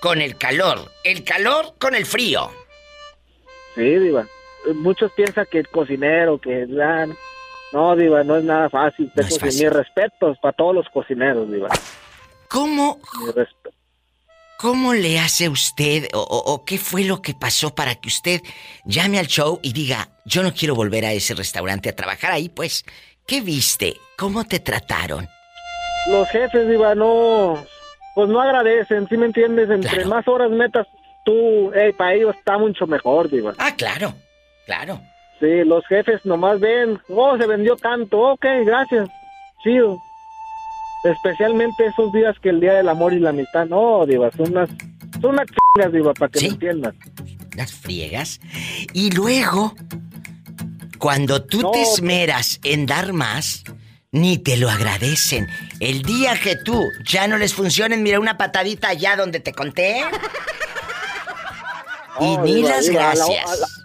con 0.00 0.20
el 0.20 0.36
calor. 0.36 0.90
El 1.04 1.24
calor 1.24 1.74
con 1.78 1.94
el 1.94 2.06
frío. 2.06 2.50
Sí, 3.74 3.82
Diva. 3.82 4.26
Muchos 4.74 5.10
piensan 5.12 5.46
que 5.50 5.58
el 5.58 5.68
cocinero, 5.68 6.38
que 6.38 6.66
dan 6.66 7.16
no, 7.72 7.94
Diva, 7.94 8.24
no 8.24 8.36
es 8.36 8.44
nada 8.44 8.68
fácil. 8.68 9.10
No 9.14 9.22
es 9.22 9.42
Mis 9.42 9.70
respetos 9.70 10.38
para 10.38 10.52
todos 10.52 10.74
los 10.74 10.88
cocineros, 10.88 11.50
Diva. 11.50 11.68
¿Cómo? 12.48 13.00
¿Cómo 14.58 14.92
le 14.92 15.18
hace 15.18 15.48
usted 15.48 16.08
o, 16.12 16.64
qué 16.66 16.76
fue 16.76 17.04
lo 17.04 17.22
que 17.22 17.32
pasó 17.32 17.74
para 17.74 17.94
que 17.94 18.08
usted 18.08 18.42
llame 18.84 19.18
al 19.18 19.26
show 19.26 19.58
y 19.62 19.72
diga, 19.72 20.10
yo 20.26 20.42
no 20.42 20.52
quiero 20.52 20.74
volver 20.74 21.06
a 21.06 21.12
ese 21.12 21.34
restaurante 21.34 21.88
a 21.88 21.96
trabajar 21.96 22.32
ahí? 22.32 22.48
Pues, 22.48 22.84
¿qué 23.26 23.40
viste? 23.40 23.96
¿Cómo 24.18 24.44
te 24.44 24.58
trataron? 24.58 25.28
Los 26.08 26.28
jefes, 26.28 26.68
Diva, 26.68 26.94
no, 26.94 27.62
pues 28.14 28.28
no 28.28 28.40
agradecen, 28.40 29.08
¿sí 29.08 29.16
me 29.16 29.26
entiendes? 29.26 29.70
Entre 29.70 30.04
más 30.06 30.26
horas 30.26 30.50
metas 30.50 30.86
tú, 31.24 31.70
hey, 31.74 31.92
para 31.96 32.14
ellos 32.14 32.34
está 32.36 32.58
mucho 32.58 32.86
mejor, 32.86 33.30
Diva. 33.30 33.54
Ah, 33.58 33.74
claro, 33.76 34.14
claro. 34.66 35.00
Sí, 35.38 35.64
los 35.64 35.86
jefes 35.86 36.24
nomás 36.24 36.60
ven, 36.60 37.00
oh, 37.08 37.36
se 37.38 37.46
vendió 37.46 37.76
tanto, 37.76 38.18
ok, 38.18 38.44
gracias, 38.64 39.08
chido. 39.62 39.98
Especialmente 41.04 41.86
esos 41.86 42.12
días 42.12 42.36
que 42.42 42.50
el 42.50 42.60
Día 42.60 42.74
del 42.74 42.88
Amor 42.88 43.14
y 43.14 43.20
la 43.20 43.30
Amistad, 43.30 43.66
no, 43.66 44.04
Diva, 44.04 44.30
son 44.32 44.50
unas, 44.50 44.68
son 45.20 45.30
unas 45.30 45.46
chingas, 45.46 45.92
Diva, 45.92 46.12
para 46.14 46.30
que 46.30 46.40
me 46.40 46.46
entiendan. 46.48 46.94
Las 47.56 47.72
friegas. 47.72 48.40
Y 48.92 49.10
luego, 49.12 49.74
cuando 50.98 51.42
tú 51.42 51.70
te 51.72 51.82
esmeras 51.82 52.60
en 52.62 52.84
dar 52.84 53.12
más, 53.14 53.64
ni 54.12 54.38
te 54.38 54.56
lo 54.56 54.68
agradecen. 54.68 55.46
El 55.80 56.02
día 56.02 56.34
que 56.42 56.56
tú 56.56 56.90
ya 57.04 57.28
no 57.28 57.38
les 57.38 57.54
funcionen, 57.54 58.02
mira 58.02 58.18
una 58.20 58.36
patadita 58.36 58.88
allá 58.88 59.16
donde 59.16 59.40
te 59.40 59.52
conté. 59.52 60.02
y 62.20 62.36
ni 62.38 62.62
las 62.62 62.88
gracias 62.88 63.80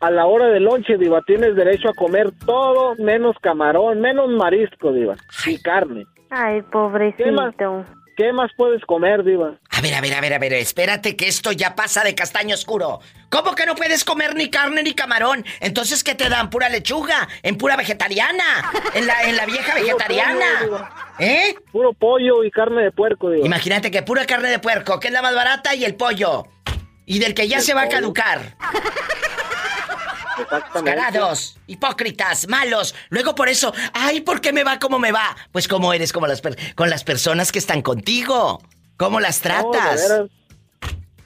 a 0.00 0.10
la 0.10 0.26
hora 0.26 0.46
del 0.48 0.64
lonche, 0.64 0.98
Diva, 0.98 1.22
tienes 1.22 1.56
derecho 1.56 1.88
a 1.88 1.94
comer 1.94 2.30
todo 2.44 2.94
menos 2.96 3.34
camarón, 3.40 4.00
menos 4.00 4.28
marisco, 4.28 4.92
Diva, 4.92 5.16
y 5.46 5.58
carne. 5.58 6.04
Ay, 6.30 6.62
pobrecito. 6.62 7.24
¿Qué 8.16 8.32
más, 8.32 8.50
puedes 8.56 8.84
comer, 8.84 9.24
Diva? 9.24 9.58
A 9.76 9.82
ver, 9.82 9.94
a 9.94 10.00
ver, 10.00 10.14
a 10.14 10.20
ver, 10.22 10.32
a 10.32 10.38
ver, 10.38 10.54
espérate 10.54 11.16
que 11.16 11.28
esto 11.28 11.52
ya 11.52 11.74
pasa 11.74 12.02
de 12.02 12.14
castaño 12.14 12.54
oscuro. 12.54 13.00
¿Cómo 13.28 13.54
que 13.54 13.66
no 13.66 13.74
puedes 13.74 14.06
comer 14.06 14.34
ni 14.34 14.48
carne 14.48 14.82
ni 14.82 14.94
camarón? 14.94 15.44
Entonces, 15.60 16.02
¿qué 16.02 16.14
te 16.14 16.30
dan? 16.30 16.48
¿Pura 16.48 16.70
lechuga? 16.70 17.28
¿En 17.42 17.58
pura 17.58 17.76
vegetariana? 17.76 18.72
¿En 18.94 19.06
la, 19.06 19.24
en 19.24 19.36
la 19.36 19.44
vieja 19.44 19.74
vegetariana? 19.74 20.90
¿Eh? 21.18 21.56
Puro 21.72 21.92
pollo 21.92 22.42
y 22.42 22.50
carne 22.50 22.84
de 22.84 22.90
puerco, 22.90 23.28
Diva. 23.28 23.44
Imagínate 23.44 23.90
que 23.90 24.00
pura 24.00 24.24
carne 24.24 24.48
de 24.48 24.58
puerco, 24.60 24.98
que 24.98 25.08
es 25.08 25.12
la 25.12 25.20
más 25.20 25.34
barata, 25.34 25.74
y 25.74 25.84
el 25.84 25.94
pollo. 25.94 26.46
Y 27.04 27.18
del 27.18 27.34
que 27.34 27.46
ya 27.46 27.60
se 27.60 27.74
va 27.74 27.82
a 27.82 27.88
caducar. 27.90 28.56
Carados, 30.86 31.58
hipócritas, 31.66 32.48
malos. 32.48 32.94
Luego 33.10 33.34
por 33.34 33.50
eso, 33.50 33.74
ay, 33.92 34.22
¿por 34.22 34.40
qué 34.40 34.54
me 34.54 34.64
va 34.64 34.78
como 34.78 34.98
me 34.98 35.12
va? 35.12 35.36
Pues 35.52 35.68
como 35.68 35.92
eres 35.92 36.14
como 36.14 36.26
las 36.26 36.40
con 36.74 36.88
las 36.88 37.04
personas 37.04 37.52
que 37.52 37.58
están 37.58 37.82
contigo. 37.82 38.62
¿Cómo 38.96 39.20
las 39.20 39.40
tratas? 39.40 40.08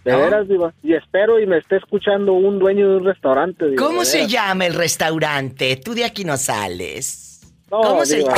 de 0.04 0.16
veras, 0.16 0.48
Diva. 0.48 0.72
Y 0.82 0.94
espero 0.94 1.38
y 1.40 1.46
me 1.46 1.58
esté 1.58 1.76
escuchando 1.76 2.32
un 2.32 2.58
dueño 2.58 2.88
de 2.88 2.96
un 2.96 3.04
restaurante. 3.04 3.74
¿Cómo 3.76 4.04
se 4.04 4.26
llama 4.26 4.66
el 4.66 4.74
restaurante? 4.74 5.76
Tú 5.76 5.94
de 5.94 6.04
aquí 6.04 6.24
no 6.24 6.36
sales. 6.36 7.40
¿Cómo 7.68 8.04
se 8.04 8.22
llama? 8.22 8.34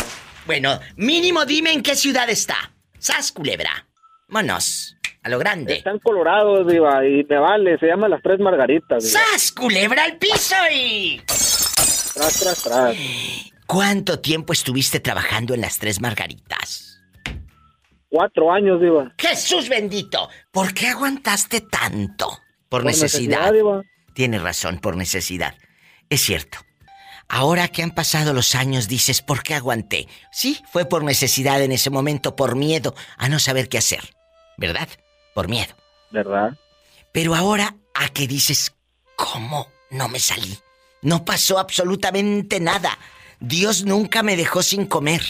Bueno, 0.46 0.78
mínimo 0.96 1.44
dime 1.44 1.72
en 1.72 1.82
qué 1.82 1.94
ciudad 1.94 2.28
está. 2.28 2.56
Sas 2.98 3.32
Culebra. 3.32 3.86
Vámonos. 4.28 4.96
A 5.22 5.28
lo 5.28 5.38
grande. 5.38 5.74
Está 5.76 5.90
en 5.90 6.00
Colorado, 6.00 6.64
Diva, 6.64 7.06
y 7.06 7.22
me 7.22 7.38
vale, 7.38 7.78
se 7.78 7.86
llama 7.86 8.08
Las 8.08 8.22
Tres 8.22 8.40
Margaritas. 8.40 9.08
¡Sas! 9.08 9.52
¡Culebra 9.52 10.02
al 10.02 10.16
piso 10.16 10.56
y. 10.74 11.20
Tras, 11.26 12.40
tras, 12.40 12.62
tras. 12.64 12.96
¿Cuánto 13.66 14.18
tiempo 14.18 14.52
estuviste 14.52 14.98
trabajando 14.98 15.54
en 15.54 15.60
Las 15.60 15.78
Tres 15.78 16.00
Margaritas? 16.00 16.91
Cuatro 18.12 18.52
años, 18.52 18.78
Diva. 18.78 19.14
¡Jesús 19.16 19.70
bendito! 19.70 20.28
¿Por 20.50 20.74
qué 20.74 20.88
aguantaste 20.88 21.62
tanto? 21.62 22.28
Por, 22.68 22.84
necesidad. 22.84 23.50
necesidad 23.50 23.82
Tienes 24.12 24.42
razón, 24.42 24.80
por 24.80 24.96
necesidad. 24.96 25.54
Es 26.10 26.20
cierto. 26.20 26.58
Ahora 27.26 27.68
que 27.68 27.82
han 27.82 27.92
pasado 27.92 28.34
los 28.34 28.54
años 28.54 28.86
dices, 28.86 29.22
¿por 29.22 29.42
qué 29.42 29.54
aguanté? 29.54 30.08
Sí, 30.30 30.62
fue 30.70 30.84
por 30.84 31.04
necesidad 31.04 31.62
en 31.62 31.72
ese 31.72 31.88
momento, 31.88 32.36
por 32.36 32.54
miedo 32.54 32.94
a 33.16 33.30
no 33.30 33.38
saber 33.38 33.70
qué 33.70 33.78
hacer. 33.78 34.02
¿Verdad? 34.58 34.88
por 35.32 35.48
miedo. 35.48 35.74
¿Verdad? 36.10 36.58
Pero 37.12 37.34
ahora, 37.34 37.76
¿a 37.94 38.08
qué 38.08 38.26
dices? 38.26 38.74
¿Cómo 39.16 39.68
no 39.90 40.08
me 40.08 40.18
salí? 40.18 40.58
No 41.00 41.24
pasó 41.24 41.58
absolutamente 41.58 42.60
nada. 42.60 42.98
Dios 43.40 43.84
nunca 43.84 44.22
me 44.22 44.36
dejó 44.36 44.62
sin 44.62 44.86
comer. 44.86 45.22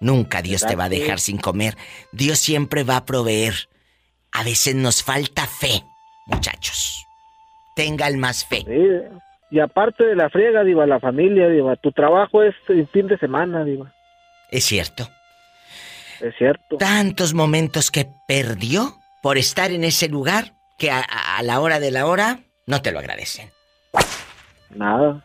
Nunca 0.00 0.42
Dios 0.42 0.64
te 0.64 0.76
va 0.76 0.84
a 0.84 0.88
dejar 0.88 1.18
sin 1.18 1.38
comer. 1.38 1.76
Dios 2.12 2.38
siempre 2.38 2.84
va 2.84 2.98
a 2.98 3.04
proveer. 3.04 3.54
A 4.32 4.44
veces 4.44 4.74
nos 4.74 5.02
falta 5.02 5.46
fe, 5.46 5.82
muchachos. 6.26 7.04
Tengan 7.74 8.18
más 8.18 8.44
fe. 8.44 8.64
Y 9.50 9.60
aparte 9.60 10.04
de 10.04 10.14
la 10.14 10.28
friega, 10.28 10.62
Diva, 10.62 10.86
la 10.86 11.00
familia, 11.00 11.48
Diva, 11.48 11.76
tu 11.76 11.92
trabajo 11.92 12.42
es 12.42 12.54
el 12.68 12.86
fin 12.88 13.06
de 13.08 13.18
semana, 13.18 13.64
Diva. 13.64 13.92
Es 14.50 14.64
cierto. 14.64 15.08
Es 16.20 16.34
cierto. 16.36 16.76
Tantos 16.76 17.34
momentos 17.34 17.90
que 17.90 18.06
perdió 18.26 18.98
por 19.22 19.38
estar 19.38 19.70
en 19.70 19.84
ese 19.84 20.08
lugar 20.08 20.54
que 20.78 20.90
a, 20.90 21.04
la 21.42 21.60
hora 21.60 21.80
de 21.80 21.90
la 21.90 22.06
hora 22.06 22.40
no 22.66 22.82
te 22.82 22.92
lo 22.92 22.98
agradecen. 22.98 23.50
Nada. 24.70 25.24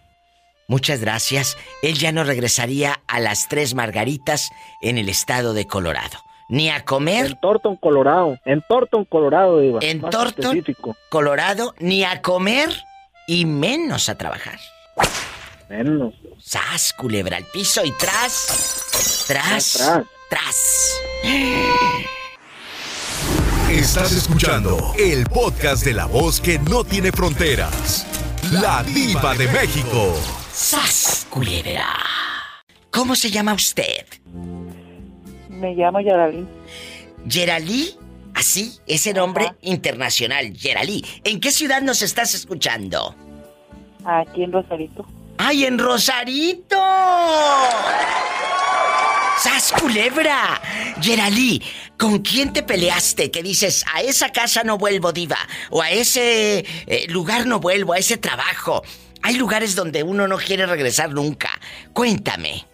Muchas 0.67 1.01
gracias. 1.01 1.57
Él 1.81 1.97
ya 1.97 2.11
no 2.11 2.23
regresaría 2.23 3.01
a 3.07 3.19
las 3.19 3.47
tres 3.47 3.73
margaritas 3.73 4.49
en 4.81 4.97
el 4.97 5.09
estado 5.09 5.53
de 5.53 5.67
Colorado. 5.67 6.17
Ni 6.49 6.69
a 6.69 6.85
comer. 6.85 7.25
En 7.27 7.39
Thornton, 7.39 7.75
Colorado. 7.77 8.37
En 8.45 8.61
Thornton, 8.67 9.05
Colorado, 9.05 9.63
iba. 9.63 9.79
En 9.81 10.01
Thornton, 10.01 10.63
Colorado, 11.09 11.73
ni 11.79 12.03
a 12.03 12.21
comer 12.21 12.69
y 13.27 13.45
menos 13.45 14.09
a 14.09 14.17
trabajar. 14.17 14.59
Menos. 15.69 16.13
Sas, 16.39 16.93
culebra 16.93 17.37
al 17.37 17.45
piso 17.45 17.83
y 17.83 17.91
tras. 17.91 19.25
Tras. 19.27 19.73
Tras. 19.73 20.05
tras. 20.29 21.01
Estás 23.71 24.11
escuchando 24.11 24.93
el 24.99 25.25
podcast 25.25 25.83
de 25.83 25.93
la 25.93 26.05
voz 26.05 26.39
que 26.39 26.59
no 26.59 26.83
tiene 26.83 27.11
fronteras. 27.11 28.05
La 28.51 28.83
diva 28.83 29.33
de 29.33 29.47
México. 29.47 30.13
¡Sas, 30.53 31.25
¿Cómo 32.91 33.15
se 33.15 33.31
llama 33.31 33.55
usted? 33.55 34.05
Me 35.49 35.73
llamo 35.73 35.99
Yeralí. 35.99 36.47
¿Yeralí? 37.25 37.95
Así, 38.35 38.77
ese 38.85 39.13
nombre 39.13 39.51
internacional, 39.61 40.53
Yeralí. 40.53 41.03
¿En 41.23 41.39
qué 41.39 41.49
ciudad 41.49 41.81
nos 41.81 42.03
estás 42.03 42.35
escuchando? 42.35 43.15
Aquí 44.05 44.43
en 44.43 44.51
Rosarito. 44.51 45.07
¡Ay, 45.39 45.65
en 45.65 45.79
Rosarito! 45.79 46.77
¡Sas 49.39 49.73
culebra! 49.81 50.61
Yeralí, 51.01 51.63
¿con 51.97 52.19
quién 52.19 52.53
te 52.53 52.61
peleaste? 52.61 53.31
Que 53.31 53.41
dices, 53.41 53.83
a 53.91 54.01
esa 54.01 54.29
casa 54.29 54.63
no 54.63 54.77
vuelvo, 54.77 55.11
diva. 55.11 55.39
O 55.71 55.81
a 55.81 55.89
ese 55.89 56.63
eh, 56.85 57.07
lugar 57.09 57.47
no 57.47 57.59
vuelvo, 57.59 57.93
a 57.93 57.97
ese 57.97 58.17
trabajo. 58.17 58.83
Hay 59.23 59.35
lugares 59.35 59.75
donde 59.75 60.03
uno 60.03 60.27
no 60.27 60.37
quiere 60.37 60.65
regresar 60.65 61.11
nunca. 61.11 61.49
Cuéntame. 61.93 62.65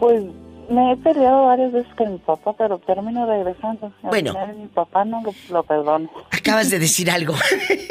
Pues 0.00 0.22
me 0.70 0.92
he 0.92 0.96
peleado 0.96 1.46
varias 1.46 1.72
veces 1.72 1.94
con 1.94 2.12
mi 2.12 2.18
papá, 2.18 2.54
pero 2.56 2.78
termino 2.78 3.26
regresando. 3.26 3.92
bueno. 4.02 4.34
mi 4.56 4.66
papá 4.68 5.04
no 5.04 5.22
lo, 5.22 5.34
lo 5.50 5.62
perdono. 5.62 6.10
Acabas 6.30 6.70
de 6.70 6.78
decir 6.78 7.10
algo. 7.18 7.34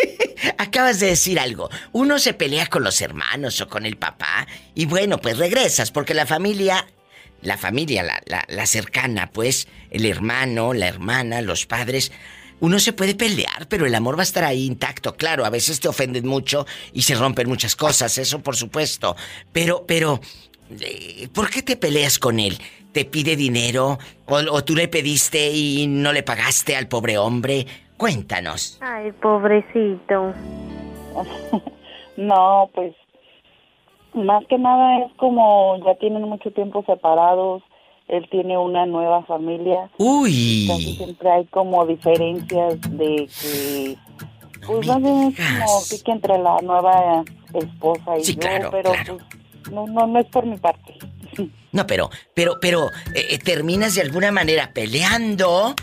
Acabas 0.58 1.00
de 1.00 1.08
decir 1.08 1.40
algo. 1.40 1.70
Uno 1.92 2.18
se 2.18 2.34
pelea 2.34 2.66
con 2.68 2.84
los 2.84 3.02
hermanos 3.02 3.62
o 3.62 3.68
con 3.68 3.86
el 3.86 3.98
papá 3.98 4.48
y 4.74 4.86
bueno, 4.86 5.20
pues 5.20 5.38
regresas 5.38 5.92
porque 5.92 6.14
la 6.16 6.26
familia, 6.26 6.88
la 7.42 7.58
familia, 7.58 8.04
la, 8.04 8.44
la, 8.48 8.66
cercana, 8.66 9.30
pues, 9.32 9.68
el 9.92 10.06
hermano, 10.06 10.74
la 10.74 10.88
hermana, 10.88 11.42
los 11.42 11.66
padres, 11.66 12.12
uno 12.62 12.80
se 12.80 12.94
puede 12.94 13.16
pelear, 13.16 13.68
pero 13.68 13.86
el 13.86 13.94
amor 13.94 14.16
va 14.16 14.22
a 14.22 14.24
estar 14.24 14.44
ahí 14.44 14.66
intacto. 14.66 15.16
Claro, 15.16 15.46
a 15.46 15.50
veces 15.50 15.80
te 15.80 15.88
ofenden 15.88 16.26
mucho 16.26 16.66
y 16.94 17.02
se 17.02 17.16
rompen 17.16 17.50
muchas 17.50 17.76
cosas, 17.76 18.18
eso 18.18 18.40
por 18.40 18.56
supuesto. 18.56 19.16
Pero, 19.52 19.84
pero, 19.86 20.20
eh, 20.80 21.28
¿por 21.34 21.50
qué 21.50 21.64
te 21.64 21.76
peleas 21.76 22.20
con 22.20 22.40
él? 22.40 22.58
¿Te 22.92 23.06
pide 23.06 23.36
dinero? 23.36 23.98
¿O, 24.28 24.36
o 24.36 24.64
tú 24.64 24.76
le 24.76 24.88
pediste 24.88 25.52
y 25.52 25.88
no 25.88 26.14
le 26.14 26.24
pagaste 26.24 26.76
al 26.76 26.88
pobre 26.88 27.18
hombre? 27.18 27.66
Cuéntanos. 27.98 28.78
Ay, 28.82 29.12
pobrecito. 29.12 30.34
no, 32.18 32.70
pues 32.74 32.94
más 34.14 34.46
que 34.48 34.58
nada 34.58 35.06
es 35.06 35.14
como 35.18 35.78
ya 35.86 35.96
tienen 35.96 36.24
mucho 36.24 36.52
tiempo 36.52 36.84
separados, 36.86 37.64
él 38.12 38.28
tiene 38.30 38.58
una 38.58 38.86
nueva 38.86 39.24
familia. 39.24 39.90
Uy. 39.98 40.68
Casi 40.68 40.96
siempre 40.98 41.32
hay 41.32 41.46
como 41.46 41.86
diferencias 41.86 42.80
de 42.82 43.30
que 43.42 43.98
pues 44.68 44.86
no 44.86 45.30
es 45.30 45.36
como 45.36 46.04
que 46.04 46.12
entre 46.12 46.38
la 46.38 46.58
nueva 46.62 47.24
esposa 47.54 48.18
y 48.20 48.24
yo, 48.24 48.70
pero 48.70 48.92
pues 48.92 49.72
no, 49.72 49.88
no, 49.88 50.08
no 50.08 50.20
es 50.20 50.28
por 50.28 50.46
mi 50.46 50.58
parte. 50.58 50.94
No, 51.74 51.88
pero, 51.88 52.10
pero, 52.34 52.60
pero, 52.60 52.90
eh, 53.16 53.28
eh, 53.30 53.38
terminas 53.38 53.96
de 53.96 54.02
alguna 54.02 54.30
manera 54.30 54.74
peleando 54.74 55.74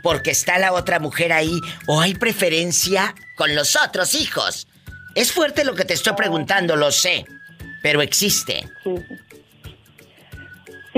porque 0.00 0.30
está 0.30 0.60
la 0.60 0.72
otra 0.72 1.00
mujer 1.00 1.32
ahí 1.32 1.58
o 1.88 2.00
hay 2.00 2.14
preferencia 2.14 3.16
con 3.36 3.52
los 3.56 3.74
otros 3.74 4.14
hijos. 4.14 4.68
Es 5.16 5.32
fuerte 5.32 5.64
lo 5.64 5.74
que 5.74 5.84
te 5.84 5.94
estoy 5.94 6.12
preguntando, 6.12 6.76
lo 6.76 6.92
sé, 6.92 7.24
pero 7.82 8.00
existe. 8.00 8.68
Sí, 8.84 8.94
sí 9.08 9.33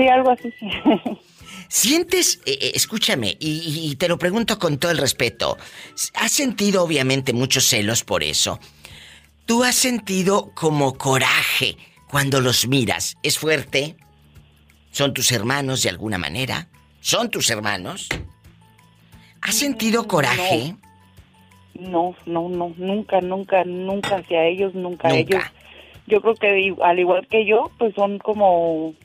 algo 0.05 0.31
así. 0.31 0.53
¿Sientes, 1.69 2.41
eh, 2.45 2.57
eh, 2.61 2.71
escúchame, 2.75 3.35
y, 3.39 3.95
te 3.97 4.07
lo 4.07 4.17
pregunto 4.17 4.57
con 4.57 4.77
todo 4.77 4.91
el 4.91 4.97
respeto, 4.97 5.57
¿has 6.13 6.31
sentido 6.31 6.83
obviamente 6.83 7.33
muchos 7.33 7.65
celos 7.65 8.03
por 8.03 8.23
eso? 8.23 8.59
¿Tú 9.45 9.63
has 9.63 9.75
sentido 9.75 10.51
como 10.55 10.97
coraje 10.97 11.77
cuando 12.09 12.39
los 12.41 12.67
miras? 12.67 13.17
¿Es 13.23 13.37
fuerte? 13.37 13.97
¿Son 14.91 15.13
tus 15.13 15.31
hermanos 15.31 15.83
de 15.83 15.89
alguna 15.89 16.17
manera? 16.17 16.69
¿Son 17.01 17.29
tus 17.29 17.49
hermanos? 17.49 18.07
¿Has 19.41 19.55
sentido 19.55 20.07
coraje? 20.07 20.75
No, 21.73 22.15
no, 22.25 22.49
no, 22.49 22.73
nunca, 22.77 23.21
nunca, 23.21 23.63
nunca 23.63 24.17
hacia 24.17 24.45
ellos, 24.45 24.73
nunca, 24.73 25.09
ellos. 25.09 25.43
Yo 26.07 26.21
creo 26.21 26.35
que 26.35 26.75
al 26.81 26.99
igual 26.99 27.27
que 27.27 27.45
yo, 27.45 27.71
pues 27.77 27.93
son 27.93 28.17
como 28.19 28.95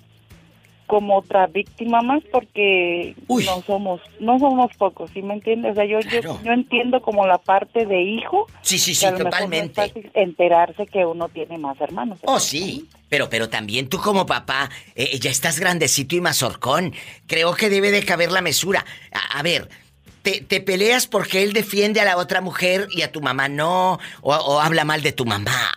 como 0.93 1.17
otra 1.17 1.47
víctima 1.47 2.03
más 2.03 2.23
porque 2.31 3.17
no 3.27 3.63
somos 3.67 4.03
no 4.21 4.39
somos 4.39 4.71
pocos, 4.77 5.11
¿sí 5.11 5.23
me 5.23 5.33
entiendes? 5.33 5.73
O 5.73 5.75
sea, 5.75 5.87
yo, 5.87 6.01
yo, 6.01 6.53
entiendo 6.53 7.01
como 7.01 7.27
la 7.27 7.39
parte 7.39 7.87
de 7.87 8.03
hijo. 8.03 8.47
Sí, 8.61 8.79
sí, 8.79 8.95
sí, 8.95 9.07
totalmente. 9.17 9.83
es 9.85 9.93
enterarse 10.13 10.87
que 10.87 11.07
uno 11.07 11.31
tiene 11.31 11.57
más 11.57 11.81
hermanos. 11.81 12.19
Oh, 12.25 12.39
sí. 12.39 12.91
Pero, 13.09 13.31
pero 13.31 13.49
también 13.49 13.89
tú 13.89 13.97
como 13.97 14.27
papá, 14.27 14.69
eh, 14.95 15.19
ya 15.19 15.31
estás 15.31 15.59
grandecito 15.59 16.15
y 16.15 16.21
mazorcón. 16.21 16.93
Creo 17.27 17.55
que 17.55 17.71
debe 17.71 17.91
de 17.91 18.05
caber 18.05 18.31
la 18.31 18.43
mesura. 18.43 18.85
a 19.31 19.43
ver, 19.43 19.71
te, 20.21 20.61
peleas 20.61 21.07
porque 21.07 21.43
él 21.43 21.55
defiende 21.55 22.03
a 22.03 22.05
la 22.05 22.19
otra 22.19 22.43
mujer 22.43 22.87
y 22.95 23.01
a 23.01 23.11
tu 23.11 23.23
mamá 23.23 23.49
no, 23.49 23.99
o, 24.21 24.61
habla 24.61 24.85
mal 24.85 25.01
de 25.01 25.13
tu 25.13 25.25
mamá. 25.25 25.73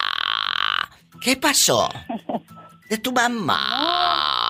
¿Qué 1.22 1.38
pasó? 1.38 1.89
De 2.89 2.99
tu 2.99 3.11
mamá. 3.11 4.44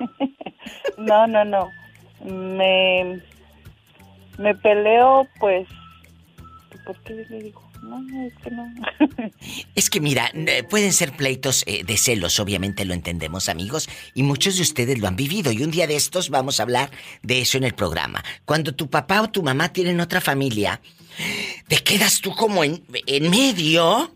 No, 0.98 1.26
no, 1.26 1.44
no. 1.44 1.70
Me, 2.24 3.20
me 4.38 4.54
peleo, 4.56 5.26
pues, 5.38 5.66
¿por 6.84 6.96
qué 7.02 7.14
le 7.14 7.42
digo? 7.42 7.62
No, 7.82 7.98
es 8.26 8.34
que 8.42 8.50
no. 8.50 8.66
es 9.74 9.88
que 9.88 10.00
mira, 10.00 10.30
pueden 10.68 10.92
ser 10.92 11.12
pleitos 11.12 11.64
eh, 11.66 11.82
de 11.84 11.96
celos, 11.96 12.38
obviamente 12.38 12.84
lo 12.84 12.92
entendemos, 12.92 13.48
amigos, 13.48 13.88
y 14.14 14.22
muchos 14.22 14.56
de 14.56 14.62
ustedes 14.62 14.98
lo 14.98 15.08
han 15.08 15.16
vivido. 15.16 15.50
Y 15.50 15.62
un 15.62 15.70
día 15.70 15.86
de 15.86 15.96
estos 15.96 16.28
vamos 16.28 16.60
a 16.60 16.64
hablar 16.64 16.90
de 17.22 17.40
eso 17.40 17.56
en 17.56 17.64
el 17.64 17.74
programa. 17.74 18.22
Cuando 18.44 18.74
tu 18.74 18.90
papá 18.90 19.22
o 19.22 19.30
tu 19.30 19.42
mamá 19.42 19.72
tienen 19.72 20.00
otra 20.00 20.20
familia, 20.20 20.80
te 21.68 21.78
quedas 21.78 22.20
tú 22.20 22.32
como 22.32 22.64
en, 22.64 22.84
en 23.06 23.30
medio 23.30 24.14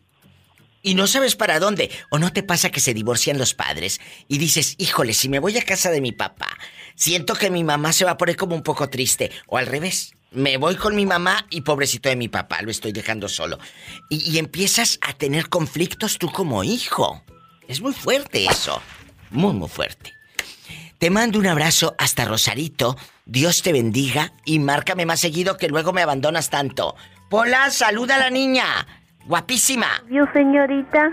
y 0.85 0.95
no 0.95 1.09
sabes 1.09 1.35
para 1.35 1.59
dónde. 1.59 1.91
O 2.11 2.21
no 2.21 2.33
te 2.33 2.45
pasa 2.45 2.71
que 2.71 2.79
se 2.79 2.95
divorcian 2.95 3.39
los 3.39 3.55
padres 3.55 4.01
y 4.29 4.39
dices, 4.39 4.77
híjole, 4.79 5.15
si 5.15 5.29
me 5.29 5.41
voy 5.41 5.59
a 5.59 5.65
casa 5.65 5.91
de 5.91 6.01
mi 6.01 6.13
papá, 6.13 6.57
siento 6.95 7.35
que 7.35 7.51
mi 7.51 7.65
mamá 7.65 7.93
se 7.93 8.05
va 8.05 8.13
a 8.13 8.17
poner 8.17 8.37
como 8.37 8.55
un 8.55 8.63
poco 8.63 8.89
triste. 8.89 9.33
O 9.49 9.57
al 9.57 9.67
revés, 9.67 10.13
me 10.31 10.59
voy 10.59 10.77
con 10.77 10.95
mi 10.95 11.07
mamá 11.07 11.47
y 11.51 11.63
pobrecito 11.63 12.11
de 12.11 12.17
mi 12.17 12.29
papá, 12.29 12.61
lo 12.63 12.71
estoy 12.71 12.93
dejando 12.93 13.29
solo. 13.29 13.59
Y, 14.11 14.39
empiezas 14.39 14.99
a 15.01 15.15
tener 15.15 15.49
conflictos 15.49 16.19
tú 16.19 16.31
como 16.31 16.63
hijo. 16.63 17.25
Es 17.67 17.81
muy 17.81 17.95
fuerte 17.95 18.45
eso, 18.45 18.83
muy, 19.31 19.55
muy 19.55 19.69
fuerte. 19.69 20.13
Te 20.99 21.09
mando 21.09 21.39
un 21.39 21.47
abrazo 21.47 21.95
hasta 21.99 22.27
Rosarito, 22.27 22.97
Dios 23.25 23.63
te 23.63 23.73
bendiga 23.73 24.33
y 24.45 24.59
márcame 24.59 25.07
más 25.07 25.21
seguido 25.21 25.57
que 25.57 25.69
luego 25.69 25.93
me 25.93 26.03
abandonas 26.03 26.51
tanto. 26.51 26.95
Pola, 27.31 27.71
saluda 27.71 28.17
a 28.17 28.19
la 28.19 28.31
niña, 28.31 28.87
guapísima. 29.27 30.03
Yo, 30.11 30.25
señorita. 30.33 31.11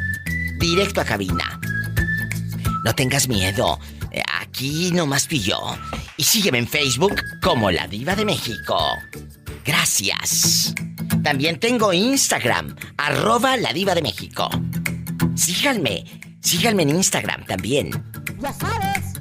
Directo 0.62 1.00
a 1.00 1.04
cabina. 1.04 1.60
No 2.84 2.94
tengas 2.94 3.26
miedo. 3.26 3.80
Eh, 4.12 4.22
aquí 4.40 4.92
nomás 4.92 5.26
pillo. 5.26 5.58
Y 6.16 6.22
sígueme 6.22 6.58
en 6.58 6.68
Facebook 6.68 7.20
como 7.42 7.72
La 7.72 7.88
Diva 7.88 8.14
de 8.14 8.24
México. 8.24 8.78
Gracias. 9.64 10.72
También 11.24 11.58
tengo 11.58 11.92
Instagram, 11.92 12.76
arroba 12.96 13.56
la 13.56 13.72
diva 13.72 13.94
de 13.96 14.02
México. 14.02 14.48
Síganme, 15.34 16.04
síganme 16.40 16.84
en 16.84 16.90
Instagram 16.90 17.44
también. 17.44 17.90
Ya 18.40 18.52
sabes. 18.52 19.14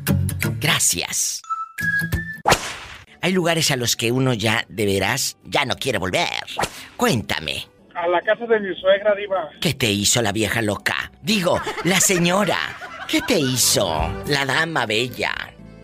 Gracias. 0.60 1.42
Hay 3.22 3.34
lugares 3.34 3.72
a 3.72 3.78
los 3.78 3.96
que 3.96 4.12
uno 4.12 4.34
ya, 4.34 4.64
de 4.70 4.86
veras, 4.86 5.38
ya 5.44 5.66
no 5.66 5.76
quiere 5.76 5.98
volver. 5.98 6.46
Cuéntame. 6.98 7.71
A 7.96 8.08
la 8.08 8.22
casa 8.22 8.46
de 8.46 8.60
mi 8.60 8.76
suegra, 8.80 9.14
Diva. 9.16 9.50
¿Qué 9.60 9.74
te 9.74 9.90
hizo 9.92 10.22
la 10.22 10.32
vieja 10.32 10.62
loca? 10.62 11.12
Digo, 11.22 11.60
la 11.84 12.00
señora. 12.00 12.58
¿Qué 13.08 13.22
te 13.22 13.38
hizo 13.38 13.88
la 14.28 14.46
dama 14.46 14.86
bella? 14.86 15.32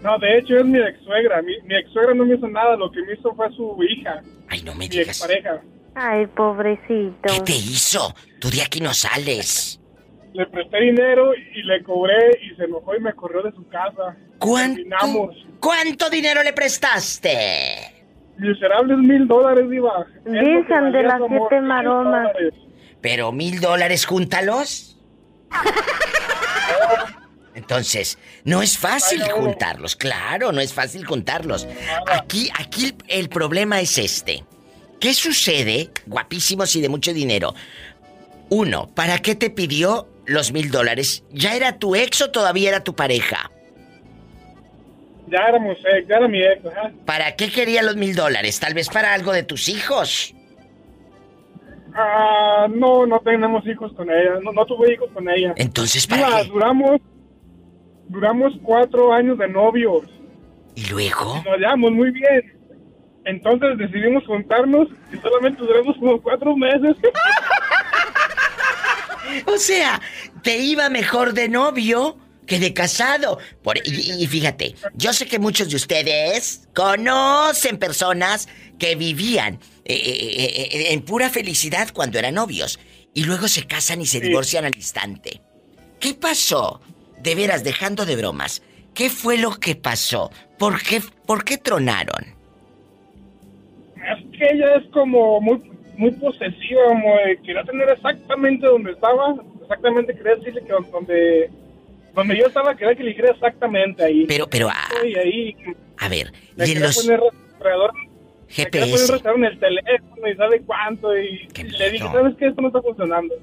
No, 0.01 0.17
de 0.19 0.37
hecho 0.37 0.57
es 0.57 0.65
mi 0.65 0.79
ex 0.79 1.03
suegra. 1.03 1.41
Mi, 1.41 1.53
mi 1.63 1.75
ex 1.75 1.91
suegra 1.91 2.13
no 2.13 2.25
me 2.25 2.35
hizo 2.35 2.47
nada, 2.47 2.75
lo 2.77 2.89
que 2.91 3.01
me 3.01 3.13
hizo 3.13 3.33
fue 3.35 3.49
su 3.55 3.77
hija. 3.83 4.21
Ay, 4.47 4.61
no 4.61 4.73
me 4.73 4.87
mi 4.87 4.97
Ex 4.97 5.19
pareja. 5.19 5.61
Ay, 5.95 6.27
pobrecito. 6.27 7.27
¿Qué 7.27 7.39
te 7.41 7.53
hizo? 7.53 8.13
Tú 8.39 8.49
de 8.49 8.61
aquí 8.61 8.79
no 8.79 8.93
sales. 8.93 9.81
Le 10.33 10.45
presté 10.45 10.79
dinero 10.79 11.33
y 11.33 11.63
le 11.63 11.81
cobré 11.83 12.39
y 12.43 12.55
se 12.55 12.65
enojó 12.65 12.95
y 12.95 12.99
me 12.99 13.13
corrió 13.13 13.41
de 13.41 13.51
su 13.51 13.67
casa. 13.67 14.15
¿Cuánto? 14.37 14.81
¿Cuánto 15.59 16.09
dinero 16.09 16.43
le 16.43 16.53
prestaste? 16.53 17.96
Miserables 18.37 18.97
mil 18.99 19.27
dólares, 19.27 19.69
Diva. 19.69 20.05
Dicen 20.25 20.91
de 20.91 21.03
las 21.03 21.21
siete 21.27 21.61
maromas. 21.61 22.29
Pero 23.01 23.31
mil 23.31 23.59
dólares, 23.59 24.05
júntalos. 24.05 24.97
Entonces, 27.55 28.19
no 28.43 28.61
es 28.61 28.77
fácil 28.77 29.23
juntarlos, 29.23 29.95
claro, 29.95 30.51
no 30.51 30.61
es 30.61 30.73
fácil 30.73 31.05
juntarlos. 31.05 31.67
Aquí, 32.05 32.49
aquí 32.57 32.95
el 33.07 33.29
problema 33.29 33.81
es 33.81 33.97
este. 33.97 34.43
¿Qué 34.99 35.13
sucede, 35.13 35.89
guapísimos 36.05 36.75
y 36.75 36.81
de 36.81 36.89
mucho 36.89 37.13
dinero? 37.13 37.55
Uno, 38.49 38.89
¿para 38.93 39.19
qué 39.19 39.35
te 39.35 39.49
pidió 39.49 40.07
los 40.25 40.51
mil 40.51 40.69
dólares? 40.69 41.23
¿Ya 41.31 41.55
era 41.55 41.79
tu 41.79 41.95
ex 41.95 42.21
o 42.21 42.31
todavía 42.31 42.69
era 42.69 42.83
tu 42.83 42.95
pareja? 42.95 43.51
Ya 45.27 45.39
éramos 45.49 45.77
ex, 45.79 46.07
ya 46.07 46.17
era 46.17 46.27
mi 46.27 46.41
ex, 46.41 46.61
¿Para 47.05 47.35
qué 47.35 47.51
quería 47.51 47.83
los 47.83 47.95
mil 47.95 48.15
dólares? 48.15 48.59
¿Tal 48.59 48.73
vez 48.73 48.89
para 48.89 49.13
algo 49.13 49.33
de 49.33 49.43
tus 49.43 49.67
hijos? 49.67 50.33
Ah, 51.93 52.67
no, 52.69 53.05
no 53.05 53.19
tenemos 53.19 53.65
hijos 53.67 53.91
con 53.93 54.09
ella, 54.09 54.39
no, 54.41 54.65
tuve 54.65 54.93
hijos 54.93 55.09
con 55.13 55.27
ella. 55.29 55.53
Entonces, 55.57 56.07
¿para 56.07 56.43
qué? 56.43 56.47
Duramos, 56.47 57.01
duramos 58.07 58.53
cuatro 58.61 59.11
años 59.11 59.37
de 59.37 59.49
novios. 59.49 60.03
¿Y 60.75 60.85
luego? 60.89 61.43
nos 61.43 61.57
llevamos 61.57 61.91
muy 61.91 62.11
bien. 62.11 62.53
Entonces 63.25 63.77
decidimos 63.77 64.25
juntarnos 64.25 64.87
y 65.11 65.17
solamente 65.17 65.61
duramos 65.61 65.97
como 65.97 66.21
cuatro 66.21 66.55
meses. 66.55 66.95
o 69.45 69.57
sea, 69.57 69.99
te 70.43 70.57
iba 70.59 70.89
mejor 70.89 71.33
de 71.33 71.49
novio 71.49 72.15
que 72.47 72.59
de 72.59 72.73
casado. 72.73 73.37
Por, 73.61 73.77
y, 73.85 74.25
fíjate, 74.25 74.73
yo 74.95 75.13
sé 75.13 75.27
que 75.27 75.37
muchos 75.37 75.69
de 75.69 75.75
ustedes 75.75 76.67
conocen 76.73 77.77
personas 77.77 78.47
que 78.79 78.95
vivían 78.95 79.55
eh, 79.85 79.93
eh, 79.93 80.69
eh, 80.71 80.93
en 80.93 81.01
pura 81.01 81.29
felicidad 81.29 81.89
cuando 81.93 82.17
eran 82.17 82.35
novios 82.35 82.79
y 83.13 83.25
luego 83.25 83.47
se 83.47 83.67
casan 83.67 84.01
y 84.01 84.05
se 84.05 84.19
divorcian 84.19 84.65
al 84.65 84.75
instante. 84.75 85.41
¿Qué 85.99 86.13
pasó? 86.13 86.81
De 87.19 87.35
veras, 87.35 87.63
dejando 87.63 88.05
de 88.05 88.15
bromas, 88.15 88.63
¿qué 88.93 89.09
fue 89.09 89.37
lo 89.37 89.59
que 89.59 89.75
pasó? 89.75 90.31
¿Por 90.57 90.81
qué, 90.81 91.01
por 91.25 91.43
qué 91.43 91.57
tronaron? 91.57 92.35
Es 93.95 94.37
que 94.37 94.45
ella 94.53 94.75
es 94.75 94.87
como 94.91 95.41
muy, 95.41 95.59
muy 95.97 96.11
posesiva, 96.11 96.81
como 96.89 97.15
quería 97.43 97.63
tener 97.63 97.89
exactamente 97.89 98.67
donde 98.67 98.91
estaba, 98.91 99.35
exactamente 99.61 100.15
quería 100.15 100.35
decirle 100.35 100.61
que 100.61 100.73
donde 100.91 101.49
donde 102.17 102.37
yo 102.37 102.47
estaba, 102.47 102.75
quería 102.75 102.95
que 102.95 103.03
le 103.03 103.09
dijera 103.11 103.31
exactamente 103.31 104.03
ahí. 104.03 104.25
Pero, 104.27 104.47
pero, 104.49 104.69
ah, 104.69 104.89
ahí, 105.01 105.55
a 105.99 106.09
ver, 106.09 106.33
y 106.57 106.71
en 106.71 106.81
los... 106.81 106.97
Poner 106.97 107.21
GPS. 108.49 109.21
Me 109.21 109.31
en 109.31 109.45
el 109.45 109.59
teléfono 109.59 110.27
y 110.27 110.35
sabe 110.35 110.61
cuánto 110.65 111.15
y, 111.17 111.47
le 111.77 111.91
dije, 111.91 112.05
¿sabes 112.05 112.35
qué? 112.37 112.47
Esto 112.47 112.61
no 112.61 112.69
está 112.69 112.81
funcionando. 112.81 113.35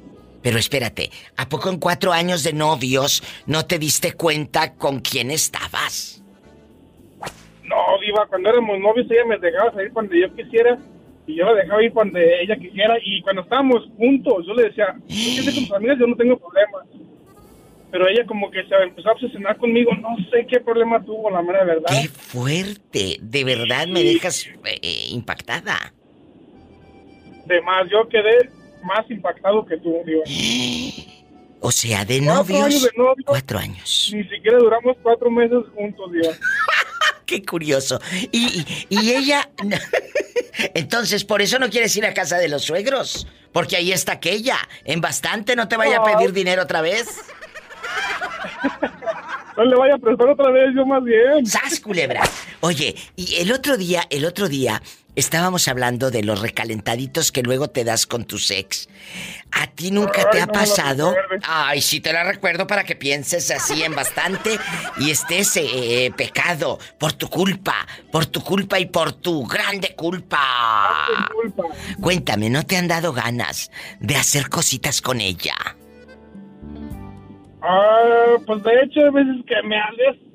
Pero 0.43 0.59
espérate, 0.59 1.11
¿a 1.37 1.49
poco 1.49 1.71
en 1.71 1.79
cuatro 1.79 2.13
años 2.13 2.43
de 2.43 2.53
novios 2.53 3.23
no 3.47 3.65
te 3.67 3.79
diste 3.79 4.13
cuenta 4.15 4.75
con 4.75 5.01
quién 5.01 5.31
estabas? 5.31 6.23
No, 7.63 7.77
Diva, 8.01 8.27
cuando 8.29 8.51
éramos 8.51 8.79
novios 8.81 9.07
ella 9.11 9.25
me 9.27 9.39
dejaba 9.39 9.73
salir 9.73 9.93
cuando 9.93 10.15
yo 10.15 10.35
quisiera 10.35 10.79
y 11.27 11.37
yo 11.37 11.45
la 11.45 11.55
dejaba 11.55 11.83
ir 11.83 11.93
cuando 11.93 12.19
ella 12.19 12.57
quisiera 12.57 12.97
y 13.03 13.23
cuando 13.23 13.43
estábamos 13.43 13.89
juntos 13.97 14.47
yo 14.47 14.55
le 14.55 14.65
decía, 14.65 14.97
¿qué 15.09 15.45
con 15.55 15.55
tus 15.55 15.73
amigas? 15.73 15.99
Yo 15.99 16.07
no 16.07 16.17
tengo 16.17 16.39
problemas 16.39 16.87
pero 17.95 18.09
ella 18.09 18.27
como 18.27 18.51
que 18.51 18.65
se 18.65 18.75
empezó 18.75 19.09
a 19.09 19.13
obsesionar 19.13 19.57
conmigo, 19.57 19.93
no 19.95 20.17
sé 20.29 20.45
qué 20.51 20.59
problema 20.59 21.01
tuvo, 21.05 21.31
la 21.31 21.43
mera 21.43 21.63
verdad. 21.63 21.87
¡Qué 21.89 22.09
fuerte! 22.09 23.19
De 23.21 23.45
verdad 23.45 23.87
me 23.87 24.03
dejas 24.03 24.49
eh, 24.65 25.07
impactada. 25.11 25.95
De 27.47 27.61
más, 27.63 27.89
yo 27.89 28.09
quedé 28.09 28.51
más 28.83 29.09
impactado 29.09 29.65
que 29.65 29.77
tú, 29.77 30.03
Dios. 30.05 30.29
O 31.67 31.71
sea, 31.71 32.05
de 32.05 32.21
novios, 32.21 32.91
cuatro 33.25 33.59
años. 33.59 34.11
Ni 34.13 34.23
siquiera 34.25 34.59
duramos 34.59 34.99
cuatro 35.03 35.31
meses 35.31 35.61
juntos, 35.75 36.13
Dios. 36.13 36.39
¡Qué 37.27 37.43
curioso! 37.43 38.01
Y, 38.33 38.67
y 38.91 39.13
ella... 39.13 39.49
Entonces, 40.75 41.25
¿por 41.25 41.41
eso 41.41 41.59
no 41.59 41.71
quieres 41.71 41.97
ir 41.97 42.05
a 42.05 42.13
casa 42.13 42.37
de 42.37 42.49
los 42.49 42.65
suegros? 42.65 43.27
Porque 43.51 43.77
ahí 43.77 43.93
está 43.93 44.13
aquella. 44.13 44.59
En 44.85 45.01
bastante 45.01 45.57
no 45.57 45.69
te 45.69 45.77
vaya 45.79 46.01
a 46.01 46.05
pedir 46.05 46.33
dinero 46.33 46.65
otra 46.65 46.83
vez. 46.83 47.07
No 49.57 49.65
le 49.65 49.77
vaya 49.77 49.95
a 49.95 49.99
prestar 49.99 50.29
otra 50.29 50.51
vez, 50.51 50.75
yo 50.75 50.85
más 50.85 51.03
bien. 51.05 51.47
¡Sas, 51.47 51.79
culebra! 51.79 52.23
Oye, 52.61 52.97
y 53.15 53.37
el 53.37 53.53
otro 53.53 53.77
día, 53.77 54.03
el 54.11 54.25
otro 54.25 54.49
día, 54.49 54.83
estábamos 55.15 55.69
hablando 55.69 56.11
de 56.11 56.25
los 56.25 56.41
recalentaditos 56.41 57.31
que 57.31 57.43
luego 57.43 57.69
te 57.69 57.85
das 57.85 58.07
con 58.07 58.25
tu 58.25 58.37
ex. 58.51 58.89
¿A 59.53 59.69
ti 59.69 59.93
nunca 59.93 60.29
te 60.31 60.41
ha 60.41 60.49
pasado? 60.49 61.15
Ay, 61.47 61.81
sí 61.83 62.01
te 62.01 62.13
la 62.13 62.25
recuerdo 62.25 62.67
para 62.67 62.83
que 62.83 62.97
pienses 62.97 63.51
así 63.53 63.85
en 63.85 63.95
bastante 63.95 64.59
y 64.99 65.11
estés 65.11 65.57
eh, 65.57 66.13
pecado 66.17 66.81
por 66.99 67.13
tu 67.13 67.29
culpa, 67.29 67.87
por 68.11 68.27
tu 68.27 68.41
culpa 68.43 68.81
y 68.81 68.87
por 68.87 69.13
tu 69.13 69.47
grande 69.47 69.95
culpa. 69.95 71.07
culpa. 71.33 71.63
Cuéntame, 72.01 72.51
¿no 72.51 72.65
te 72.65 72.77
han 72.77 72.89
dado 72.89 73.13
ganas 73.13 73.71
de 74.01 74.17
hacer 74.17 74.49
cositas 74.49 75.01
con 75.01 75.21
ella? 75.21 75.55
Ah, 77.67 78.37
pues 78.47 78.63
de 78.63 78.73
hecho, 78.83 79.01
a 79.07 79.11
veces 79.11 79.37
que 79.47 79.55
me 79.67 79.77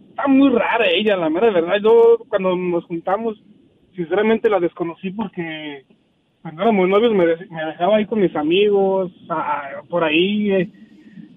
está 0.10 0.28
muy 0.28 0.50
rara 0.50 0.90
ella, 0.90 1.16
la 1.16 1.30
mera 1.30 1.52
verdad. 1.52 1.76
Yo 1.84 2.18
cuando 2.28 2.56
nos 2.56 2.84
juntamos, 2.86 3.40
sinceramente 3.96 4.50
la 4.50 4.60
desconocí 4.60 5.12
porque 5.12 5.86
cuando 6.42 6.64
éramos 6.64 6.90
novios 6.90 7.14
me, 7.14 7.28
dejaba 7.28 7.98
ahí 7.98 8.08
con 8.08 8.20
mis 8.20 8.36
amigos, 8.36 9.12
por 9.90 10.04
ahí, 10.04 10.52
eh, 10.52 10.72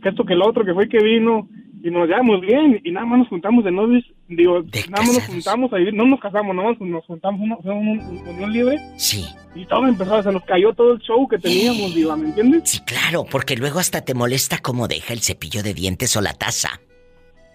que 0.02 0.08
esto 0.08 0.24
que 0.24 0.32
el 0.32 0.40
otro, 0.40 0.64
que 0.64 0.72
fue 0.72 0.88
que 0.88 1.04
vino 1.04 1.46
y 1.82 1.90
nos 1.90 2.08
llevamos 2.08 2.40
bien 2.40 2.80
y 2.84 2.92
nada 2.92 3.04
más 3.06 3.20
nos 3.20 3.28
juntamos 3.28 3.64
de 3.64 3.72
novios, 3.72 4.04
digo, 4.28 4.62
nada 4.88 5.02
más 5.04 5.14
nos 5.14 5.26
juntamos 5.26 5.72
ahí, 5.72 5.90
no 5.92 6.06
nos 6.06 6.20
casamos, 6.20 6.54
nada 6.54 6.68
más 6.68 6.80
nos 6.80 7.04
juntamos 7.04 7.40
uno, 7.40 7.58
un 7.64 8.28
unión 8.28 8.52
libre. 8.52 8.78
Sí. 8.96 9.26
Y 9.54 9.66
todo 9.66 9.88
empezó, 9.88 10.22
se 10.22 10.30
nos 10.30 10.44
cayó 10.44 10.72
todo 10.72 10.92
el 10.92 11.00
show 11.00 11.26
que 11.28 11.38
teníamos, 11.38 11.94
digo, 11.94 12.16
¿me 12.16 12.28
entiendes? 12.28 12.62
Sí, 12.70 12.80
claro, 12.84 13.26
porque 13.28 13.56
luego 13.56 13.80
hasta 13.80 14.04
te 14.04 14.14
molesta 14.14 14.58
cómo 14.58 14.86
deja 14.86 15.12
el 15.12 15.20
cepillo 15.20 15.62
de 15.62 15.74
dientes 15.74 16.16
o 16.16 16.20
la 16.20 16.34
taza 16.34 16.80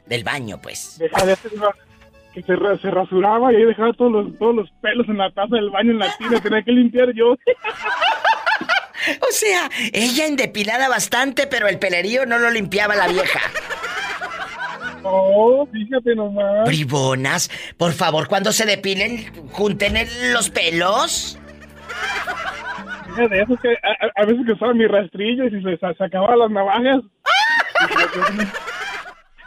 del 0.08 0.24
baño, 0.26 0.60
pues. 0.62 0.98
Deja 1.00 1.26
de 1.26 1.32
hacer 1.32 1.52
que 2.34 2.44
se, 2.44 2.82
se, 2.82 2.92
rasuraba 2.92 3.52
y 3.54 3.56
ahí 3.56 3.64
dejaba 3.64 3.94
todos 3.94 4.12
los, 4.12 4.38
todos 4.38 4.56
los 4.56 4.70
pelos 4.82 5.08
en 5.08 5.18
la 5.18 5.32
taza 5.32 5.56
del 5.56 5.70
baño 5.70 5.92
en 5.92 6.00
la 6.00 6.16
tina, 6.18 6.40
tenía 6.44 6.62
que 6.64 6.72
limpiar 6.72 7.14
yo. 7.14 7.36
O 9.22 9.32
sea, 9.32 9.70
ella 9.94 10.26
endepilada 10.26 10.90
bastante, 10.90 11.48
pero 11.48 11.70
el 11.70 11.80
pelerío 11.80 12.26
no 12.26 12.40
lo 12.40 12.52
limpiaba 12.52 12.94
la 12.94 13.08
vieja. 13.08 13.40
Oh, 15.04 15.68
fíjate 15.72 16.16
nomás. 16.16 16.68
Bribonas, 16.68 17.50
por 17.78 17.94
favor, 17.94 18.28
cuando 18.28 18.52
se 18.52 18.66
depilen, 18.66 19.26
junten 19.52 19.96
los 20.34 20.50
pelos. 20.50 21.40
Fíjate, 23.16 23.42
eso 23.42 23.56
que 23.58 23.76
a, 24.16 24.26
veces 24.26 24.46
que 24.46 24.52
usaba 24.52 24.74
mi 24.74 24.86
rastrillo 24.88 25.46
y 25.46 25.50
se, 25.62 25.78
se 25.78 26.04
acababan 26.04 26.40
las 26.40 26.52
navajas. 26.52 27.02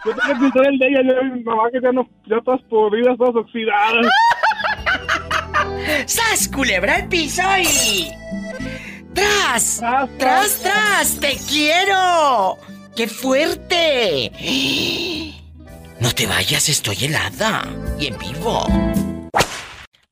Yo 0.05 0.15
tenía 0.15 0.39
que 0.39 0.45
usar 0.47 0.67
el 0.67 0.79
de 0.79 0.87
ella, 0.89 1.03
ya 1.03 1.23
mis 1.23 1.45
navajas 1.45 1.83
ya, 1.83 1.93
no, 1.93 2.09
ya 2.27 2.41
todas 2.41 2.63
podridas, 2.63 3.19
todas 3.19 3.37
oxidadas. 3.37 4.07
¡Sas, 6.07 6.49
culebra 6.49 6.97
el 6.97 7.09
piso 7.09 7.43
y... 7.59 8.11
¡Tras! 9.13 9.79
¡Tras, 9.79 10.19
tras, 10.19 10.63
tras! 10.63 11.21
¡Te 11.21 11.37
quiero! 11.49 12.57
¡Qué 13.01 13.09
fuerte! 13.09 14.31
No 16.01 16.15
te 16.15 16.27
vayas, 16.27 16.69
estoy 16.69 17.07
helada. 17.07 17.67
Y 17.99 18.09
en 18.09 18.19
vivo. 18.19 18.67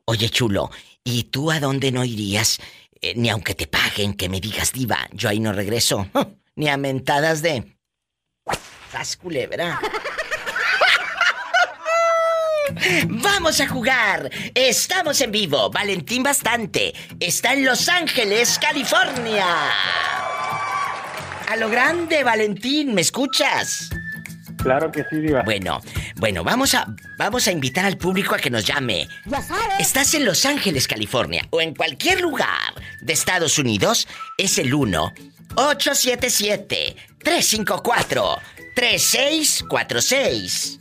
Oye, 0.06 0.30
chulo, 0.30 0.70
¿y 1.04 1.24
tú 1.24 1.50
a 1.50 1.60
dónde 1.60 1.92
no 1.92 2.02
irías? 2.02 2.58
Eh, 3.02 3.12
ni 3.14 3.28
aunque 3.28 3.54
te 3.54 3.66
paguen, 3.66 4.14
que 4.14 4.30
me 4.30 4.40
digas, 4.40 4.72
diva, 4.72 5.06
yo 5.12 5.28
ahí 5.28 5.38
no 5.38 5.52
regreso. 5.52 6.08
ni 6.56 6.70
a 6.70 6.78
mentadas 6.78 7.42
de... 7.42 7.76
¡Sas 8.90 9.18
culebra! 9.18 9.78
Vamos 13.06 13.60
a 13.60 13.68
jugar. 13.68 14.30
Estamos 14.54 15.20
en 15.20 15.30
vivo. 15.30 15.68
Valentín 15.68 16.22
Bastante 16.22 16.94
está 17.20 17.52
en 17.52 17.66
Los 17.66 17.86
Ángeles, 17.90 18.58
California. 18.58 19.44
A 21.48 21.56
lo 21.56 21.68
grande, 21.70 22.22
Valentín, 22.24 22.94
¿me 22.94 23.00
escuchas? 23.00 23.88
Claro 24.62 24.92
que 24.92 25.02
sí, 25.08 25.16
Diva. 25.16 25.40
Bueno, 25.44 25.80
bueno, 26.16 26.44
vamos 26.44 26.74
a, 26.74 26.86
vamos 27.16 27.48
a 27.48 27.52
invitar 27.52 27.86
al 27.86 27.96
público 27.96 28.34
a 28.34 28.38
que 28.38 28.50
nos 28.50 28.66
llame. 28.66 29.08
Ya 29.24 29.40
sabes. 29.40 29.80
Estás 29.80 30.12
en 30.12 30.26
Los 30.26 30.44
Ángeles, 30.44 30.86
California, 30.86 31.48
o 31.48 31.62
en 31.62 31.74
cualquier 31.74 32.20
lugar 32.20 32.74
de 33.00 33.14
Estados 33.14 33.58
Unidos, 33.58 34.06
es 34.36 34.58
el 34.58 34.74
1 34.74 35.14
877 35.54 36.96
354 37.22 38.38
3646. 38.74 40.80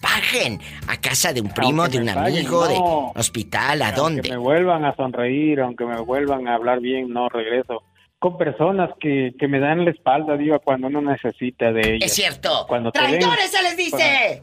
paguen? 0.02 0.58
¿A 0.88 1.00
casa 1.00 1.32
de 1.32 1.40
un 1.40 1.54
primo, 1.54 1.86
de 1.86 1.98
un 1.98 2.08
amigo, 2.08 2.66
de 2.66 2.76
hospital? 3.14 3.82
¿A 3.82 3.92
dónde? 3.92 4.22
Aunque 4.22 4.30
me 4.32 4.36
vuelvan 4.36 4.84
a 4.84 4.96
sonreír, 4.96 5.60
aunque 5.60 5.84
me 5.84 6.00
vuelvan 6.00 6.48
a 6.48 6.56
hablar 6.56 6.80
bien, 6.80 7.12
no 7.12 7.28
regreso. 7.28 7.84
Con 8.18 8.36
personas 8.36 8.90
que, 8.98 9.32
que 9.38 9.46
me 9.46 9.60
dan 9.60 9.84
la 9.84 9.92
espalda, 9.92 10.36
digo, 10.36 10.58
cuando 10.58 10.88
uno 10.88 11.00
necesita 11.00 11.72
de 11.72 11.82
ellas. 11.82 12.10
Es 12.10 12.14
cierto. 12.16 12.64
Cuando 12.66 12.90
¡Traidores 12.90 13.52
se 13.52 13.62
les 13.62 13.76
dice! 13.76 14.42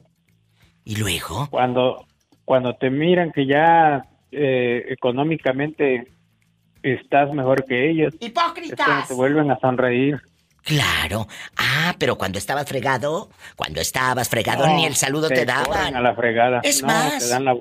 ¿Y 0.85 0.95
luego? 0.95 1.49
Cuando, 1.49 2.05
cuando 2.45 2.73
te 2.75 2.89
miran 2.89 3.33
que 3.33 3.45
ya 3.47 4.05
eh, 4.31 4.85
económicamente 4.87 6.07
estás 6.93 7.31
mejor 7.33 7.65
que 7.65 7.89
ellos. 7.89 8.13
¡Hipócritas! 8.19 9.07
te 9.07 9.13
vuelven 9.13 9.51
a 9.51 9.59
sonreír. 9.59 10.19
Claro. 10.67 11.27
Ah, 11.57 11.95
pero 11.97 12.17
cuando 12.17 12.37
estabas 12.37 12.67
fregado, 12.67 13.29
cuando 13.55 13.79
estabas 13.79 14.27
fregado, 14.29 14.67
ni 14.75 14.85
el 14.85 14.95
saludo 14.95 15.29
te, 15.29 15.45
daban. 15.45 15.95
a 15.95 16.01
la 16.01 16.13
fregada. 16.13 16.59
Es 16.61 16.83
más. 16.83 17.19
Te 17.19 17.29
dan 17.29 17.45
la... 17.45 17.55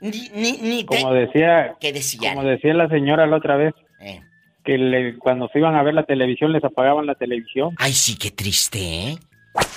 Ni, 0.00 0.28
ni, 0.34 0.58
ni 0.58 0.84
como 0.84 1.14
decía, 1.14 1.76
¿Qué 1.80 1.92
decían? 1.92 2.34
Como 2.34 2.46
decía 2.46 2.74
la 2.74 2.88
señora 2.88 3.26
la 3.26 3.36
otra 3.36 3.56
vez. 3.56 3.74
Eh. 4.00 4.20
Que 4.62 4.76
le, 4.76 5.16
cuando 5.16 5.48
se 5.48 5.58
iban 5.58 5.74
a 5.74 5.82
ver 5.82 5.94
la 5.94 6.04
televisión 6.04 6.52
les 6.52 6.62
apagaban 6.62 7.06
la 7.06 7.14
televisión. 7.14 7.74
Ay, 7.78 7.92
sí, 7.92 8.16
qué 8.18 8.30
triste, 8.30 8.78
¿eh? 8.78 9.18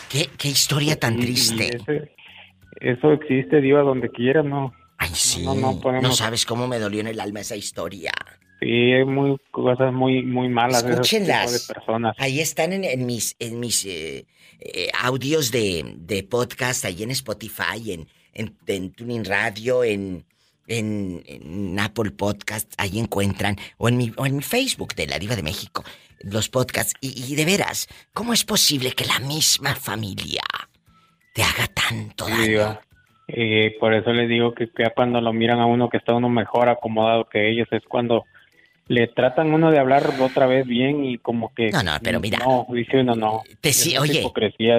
Qué, 0.09 0.29
qué 0.37 0.49
historia 0.49 0.99
tan 0.99 1.19
triste. 1.19 1.79
eso 2.81 3.13
existe, 3.13 3.61
Diva, 3.61 3.81
donde 3.81 4.09
quiera, 4.09 4.43
¿no? 4.43 4.73
Ay, 4.97 5.09
sí. 5.13 5.45
No, 5.45 5.55
no, 5.55 5.79
no 6.01 6.11
sabes 6.11 6.45
cómo 6.45 6.67
me 6.67 6.79
dolió 6.79 6.99
en 6.99 7.07
el 7.07 7.19
alma 7.19 7.41
esa 7.41 7.55
historia. 7.55 8.11
Sí, 8.59 8.91
hay 8.93 9.05
muy, 9.05 9.37
cosas 9.51 9.93
muy, 9.93 10.23
muy 10.23 10.49
malas 10.49 10.83
Escúchenlas. 10.83 11.67
de 11.67 11.73
personas. 11.73 12.15
Ahí 12.17 12.39
están 12.39 12.73
en, 12.73 13.05
mis, 13.05 13.35
en 13.39 13.59
mis 13.59 13.85
eh, 13.85 14.25
eh, 14.59 14.89
audios 14.99 15.51
de, 15.51 15.93
de, 15.95 16.23
podcast, 16.23 16.83
ahí 16.85 17.03
en 17.03 17.11
Spotify, 17.11 17.93
en, 17.93 18.07
en, 18.65 18.91
Tuning 18.91 19.25
Radio, 19.25 19.83
en, 19.83 20.25
en, 20.67 21.77
Apple 21.79 22.11
Podcast, 22.11 22.73
ahí 22.79 22.97
encuentran, 22.97 23.57
o 23.77 23.89
en, 23.89 23.97
mi, 23.97 24.11
o 24.17 24.25
en 24.25 24.37
mi 24.37 24.41
Facebook 24.41 24.95
de 24.95 25.05
La 25.05 25.19
Diva 25.19 25.35
de 25.35 25.43
México, 25.43 25.83
los 26.21 26.49
podcasts. 26.49 26.95
Y, 26.99 27.35
de 27.35 27.45
veras, 27.45 27.87
¿cómo 28.13 28.33
es 28.33 28.43
posible 28.43 28.91
que 28.93 29.05
la 29.05 29.19
misma 29.19 29.75
familia 29.75 30.41
te 31.33 31.43
haga 31.43 31.67
tanto 31.67 32.27
daño? 32.27 32.79
Y 33.27 33.69
por 33.71 33.93
eso 33.93 34.11
les 34.13 34.29
digo 34.29 34.55
que, 34.55 34.69
que 34.71 34.89
cuando 34.95 35.21
lo 35.21 35.31
miran 35.33 35.59
a 35.59 35.67
uno 35.67 35.89
que 35.89 35.97
está 35.97 36.13
uno 36.13 36.29
mejor 36.29 36.69
acomodado 36.69 37.25
que 37.25 37.51
ellos 37.51 37.67
es 37.71 37.83
cuando 37.83 38.25
le 38.87 39.07
tratan 39.07 39.53
uno 39.53 39.69
de 39.71 39.79
hablar 39.79 40.03
otra 40.21 40.47
vez 40.47 40.65
bien 40.65 41.03
y 41.03 41.17
como 41.17 41.53
que 41.53 41.69
no 41.71 41.83
no 41.83 41.91
pero 42.01 42.19
mira. 42.19 42.39
no 42.39 42.65
dice 42.69 43.01
uno 43.01 43.15
no. 43.15 43.41
Te 43.61 43.73
sí, 43.73 43.97
oye 43.97 44.23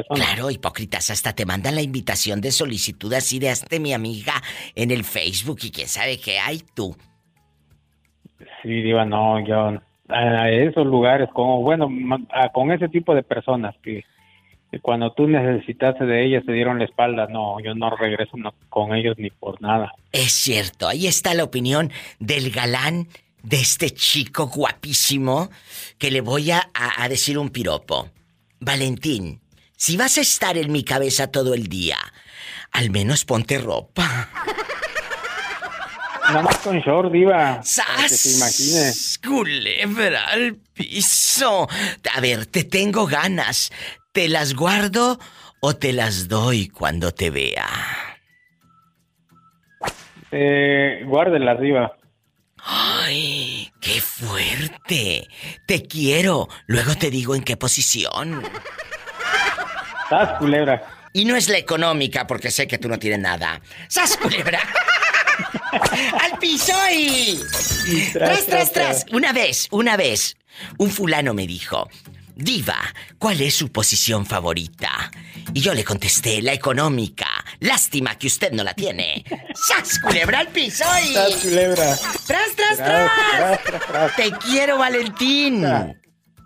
claro 0.09 0.51
hipócritas 0.51 1.11
hasta 1.11 1.35
te 1.35 1.45
mandan 1.45 1.75
la 1.75 1.83
invitación 1.83 2.41
de 2.41 2.51
solicitud 2.51 3.13
así 3.13 3.39
de 3.39 3.51
hazte 3.51 3.81
mi 3.81 3.93
amiga 3.93 4.35
en 4.75 4.91
el 4.91 5.05
Facebook 5.05 5.59
y 5.63 5.71
quién 5.71 5.89
sabe 5.89 6.19
qué 6.19 6.39
hay 6.39 6.61
tú. 6.75 6.97
Sí 8.63 8.83
diva 8.83 9.05
no 9.05 9.45
yo 9.47 9.79
a 10.09 10.51
esos 10.51 10.87
lugares 10.87 11.29
como 11.35 11.61
bueno 11.61 11.89
con 12.55 12.73
ese 12.73 12.89
tipo 12.89 13.15
de 13.15 13.23
personas 13.23 13.75
que, 13.83 14.05
cuando 14.81 15.13
tú 15.13 15.27
necesitaste 15.27 16.07
de 16.07 16.25
ellas 16.25 16.45
te 16.47 16.53
dieron 16.53 16.79
la 16.79 16.87
espalda 16.87 17.27
no 17.27 17.61
yo 17.61 17.75
no 17.75 17.95
regreso 17.95 18.33
con 18.71 18.95
ellos 18.95 19.17
ni 19.19 19.29
por 19.29 19.61
nada. 19.61 19.93
Es 20.13 20.33
cierto 20.33 20.89
ahí 20.89 21.07
está 21.07 21.35
la 21.35 21.45
opinión 21.45 21.91
del 22.21 22.51
galán 22.51 23.09
de 23.43 23.61
este 23.61 23.91
chico 23.91 24.47
guapísimo 24.47 25.51
que 25.99 26.11
le 26.11 26.21
voy 26.21 26.51
a, 26.51 26.71
decir 27.09 27.39
un 27.39 27.51
piropo. 27.51 28.11
Valentín, 28.61 29.41
si 29.77 29.97
vas 29.97 30.19
a 30.19 30.21
estar 30.21 30.57
en 30.57 30.73
mi 30.73 30.85
cabeza 30.85 31.31
todo 31.31 31.55
el 31.55 31.69
día, 31.69 31.97
al 32.73 32.91
menos 32.91 33.25
ponte 33.25 33.59
ropa. 33.59 34.29
Nada 36.29 36.43
más 36.43 36.59
con 36.59 36.79
short, 36.81 37.11
diva. 37.11 37.63
¡Sas! 37.63 38.23
Que 38.23 38.31
imagine. 38.33 38.93
Culebra 39.27 40.29
al 40.29 40.57
piso. 40.75 41.67
A 42.15 42.21
ver, 42.21 42.45
te 42.47 42.65
tengo 42.65 43.07
ganas. 43.07 43.73
¿Te 44.13 44.29
las 44.29 44.55
guardo 44.55 45.19
o 45.61 45.77
te 45.77 45.95
las 45.95 46.29
doy 46.29 46.69
cuando 46.69 47.13
te 47.13 47.31
vea? 47.31 47.67
Eh, 50.31 51.03
guárdelas, 51.07 51.61
diva. 51.61 51.98
¡Ay! 52.71 53.73
¡Qué 53.81 53.99
fuerte! 53.99 55.27
Te 55.65 55.87
quiero. 55.87 56.49
Luego 56.67 56.95
te 56.97 57.11
digo 57.11 57.35
en 57.35 57.43
qué 57.43 57.57
posición. 57.57 58.43
¡Sas, 60.11 60.39
culebra! 60.39 60.87
Y 61.15 61.25
no 61.25 61.35
es 61.35 61.49
la 61.49 61.57
económica, 61.57 62.27
porque 62.27 62.51
sé 62.51 62.69
que 62.69 62.77
tú 62.77 62.91
no 62.91 62.99
tienes 62.99 63.21
nada. 63.21 63.63
¡Sas, 63.89 64.19
culebra! 64.19 64.61
¡Al 66.21 66.39
piso 66.39 66.75
y... 66.93 67.41
tras, 68.13 68.45
tras, 68.45 68.73
tras! 68.73 69.07
Una 69.13 69.33
vez, 69.33 69.67
una 69.71 69.97
vez, 69.97 70.37
un 70.77 70.91
fulano 70.91 71.33
me 71.33 71.47
dijo... 71.47 71.89
Diva, 72.41 72.79
¿cuál 73.19 73.41
es 73.41 73.57
su 73.57 73.73
posición 73.73 74.25
favorita? 74.25 75.11
Y 75.53 75.61
yo 75.61 75.75
le 75.75 75.83
contesté, 75.83 76.41
la 76.41 76.53
económica. 76.53 77.27
Lástima 77.59 78.17
que 78.17 78.29
usted 78.29 78.53
no 78.53 78.63
la 78.63 78.75
tiene. 78.75 79.25
¡Sas, 79.55 79.99
culebra 79.99 80.39
al 80.39 80.47
piso 80.47 80.85
y... 81.05 81.15
¡Sas, 81.15 81.35
culebra! 81.43 81.99
¡Tras, 82.29 82.55
tras, 82.55 82.77
tras! 82.77 84.15
Te 84.15 84.31
quiero, 84.39 84.79
Valentín. 84.79 85.67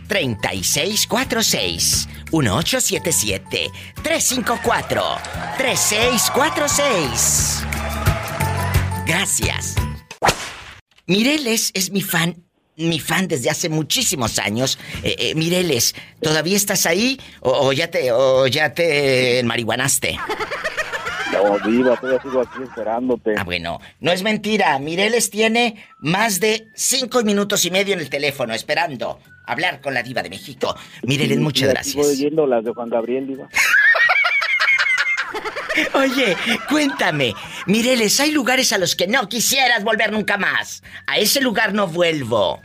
3646 0.08 2.08
1877 2.32 3.70
354 4.02 5.02
3646 5.58 7.62
Gracias. 9.06 9.76
Mireles 11.06 11.70
es 11.72 11.90
mi 11.90 12.02
fan 12.02 12.44
mi 12.78 13.00
fan 13.00 13.26
desde 13.26 13.50
hace 13.50 13.68
muchísimos 13.68 14.38
años. 14.38 14.78
Eh, 15.02 15.16
eh, 15.18 15.34
Mireles, 15.34 15.94
¿todavía 16.20 16.56
estás 16.56 16.86
ahí 16.86 17.20
o, 17.40 17.72
ya 17.72 17.90
te 17.90 18.12
o 18.12 18.46
ya 18.46 18.72
te 18.72 19.42
marihuanaste? 19.44 20.18
No, 21.32 21.58
viva, 21.68 21.96
todavía 21.96 22.22
sigo 22.22 22.40
aquí 22.40 22.62
esperándote. 22.62 23.34
Ah, 23.36 23.44
bueno, 23.44 23.80
no 24.00 24.12
es 24.12 24.22
mentira. 24.22 24.78
Mireles 24.78 25.30
tiene 25.30 25.84
más 25.98 26.40
de 26.40 26.68
cinco 26.74 27.22
minutos 27.22 27.64
y 27.64 27.70
medio 27.70 27.94
en 27.94 28.00
el 28.00 28.08
teléfono 28.08 28.54
esperando 28.54 29.18
hablar 29.44 29.80
con 29.80 29.92
la 29.94 30.02
diva 30.02 30.22
de 30.22 30.30
México. 30.30 30.74
Mireles, 31.02 31.38
muchas 31.38 31.68
gracias. 31.68 31.96
Estoy 31.96 32.16
oyendo 32.16 32.46
las 32.46 32.64
de 32.64 32.72
Juan 32.72 32.88
Gabriel, 32.88 33.26
diva. 33.26 33.48
Oye, 35.94 36.36
cuéntame, 36.68 37.34
Mireles, 37.66 38.18
hay 38.20 38.32
lugares 38.32 38.72
a 38.72 38.78
los 38.78 38.96
que 38.96 39.06
no 39.06 39.28
quisieras 39.28 39.84
volver 39.84 40.10
nunca 40.12 40.36
más. 40.36 40.82
A 41.06 41.18
ese 41.18 41.40
lugar 41.40 41.72
no 41.72 41.86
vuelvo. 41.86 42.60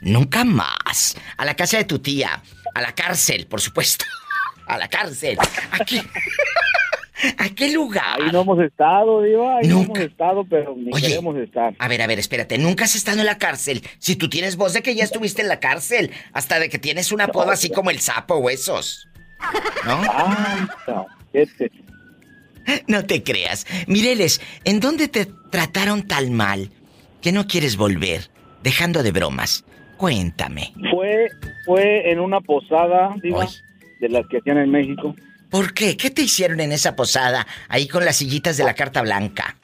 Nunca 0.00 0.44
más. 0.44 1.16
A 1.36 1.44
la 1.44 1.54
casa 1.54 1.78
de 1.78 1.84
tu 1.84 1.98
tía. 1.98 2.42
A 2.74 2.80
la 2.80 2.94
cárcel, 2.94 3.46
por 3.46 3.60
supuesto. 3.60 4.04
A 4.66 4.78
la 4.78 4.88
cárcel. 4.88 5.38
Aquí. 5.72 6.00
¿A 7.36 7.48
qué 7.48 7.72
lugar? 7.72 8.22
Ahí 8.22 8.30
no 8.30 8.42
hemos 8.42 8.60
estado, 8.60 9.22
Diva. 9.22 9.58
Ahí 9.58 9.66
no 9.66 9.82
hemos 9.82 9.98
estado, 9.98 10.44
pero 10.48 10.76
ni 10.76 10.92
queremos 11.00 11.36
estar. 11.36 11.74
A 11.78 11.88
ver, 11.88 12.02
a 12.02 12.06
ver, 12.06 12.18
espérate. 12.18 12.58
Nunca 12.58 12.84
has 12.84 12.94
estado 12.94 13.18
en 13.18 13.26
la 13.26 13.38
cárcel. 13.38 13.82
Si 13.98 14.14
tú 14.14 14.28
tienes 14.28 14.56
voz 14.56 14.72
de 14.72 14.82
que 14.82 14.94
ya 14.94 15.02
estuviste 15.02 15.42
en 15.42 15.48
la 15.48 15.58
cárcel, 15.58 16.12
hasta 16.32 16.60
de 16.60 16.68
que 16.68 16.78
tienes 16.78 17.10
un 17.10 17.20
apodo 17.20 17.50
así 17.50 17.70
como 17.70 17.90
el 17.90 17.98
sapo 17.98 18.36
huesos. 18.36 19.08
¿No? 19.84 20.00
No. 20.86 21.06
Este. 21.32 21.70
No 22.86 23.04
te 23.04 23.22
creas. 23.22 23.66
Mireles, 23.86 24.40
¿en 24.64 24.78
dónde 24.78 25.08
te 25.08 25.26
trataron 25.50 26.06
tan 26.06 26.32
mal 26.34 26.70
que 27.20 27.32
no 27.32 27.46
quieres 27.46 27.76
volver? 27.76 28.30
Dejando 28.62 29.02
de 29.02 29.10
bromas. 29.10 29.64
Cuéntame. 29.98 30.72
Fue, 30.92 31.28
fue 31.66 32.10
en 32.10 32.20
una 32.20 32.40
posada, 32.40 33.14
Diva, 33.20 33.46
de 34.00 34.08
las 34.08 34.26
que 34.28 34.38
hacían 34.38 34.58
en 34.58 34.70
México. 34.70 35.14
¿Por 35.50 35.74
qué? 35.74 35.96
¿Qué 35.96 36.10
te 36.10 36.22
hicieron 36.22 36.60
en 36.60 36.70
esa 36.70 36.94
posada, 36.94 37.46
ahí 37.68 37.88
con 37.88 38.04
las 38.04 38.16
sillitas 38.16 38.56
de 38.56 38.64
la 38.64 38.74
carta 38.74 39.02
blanca? 39.02 39.56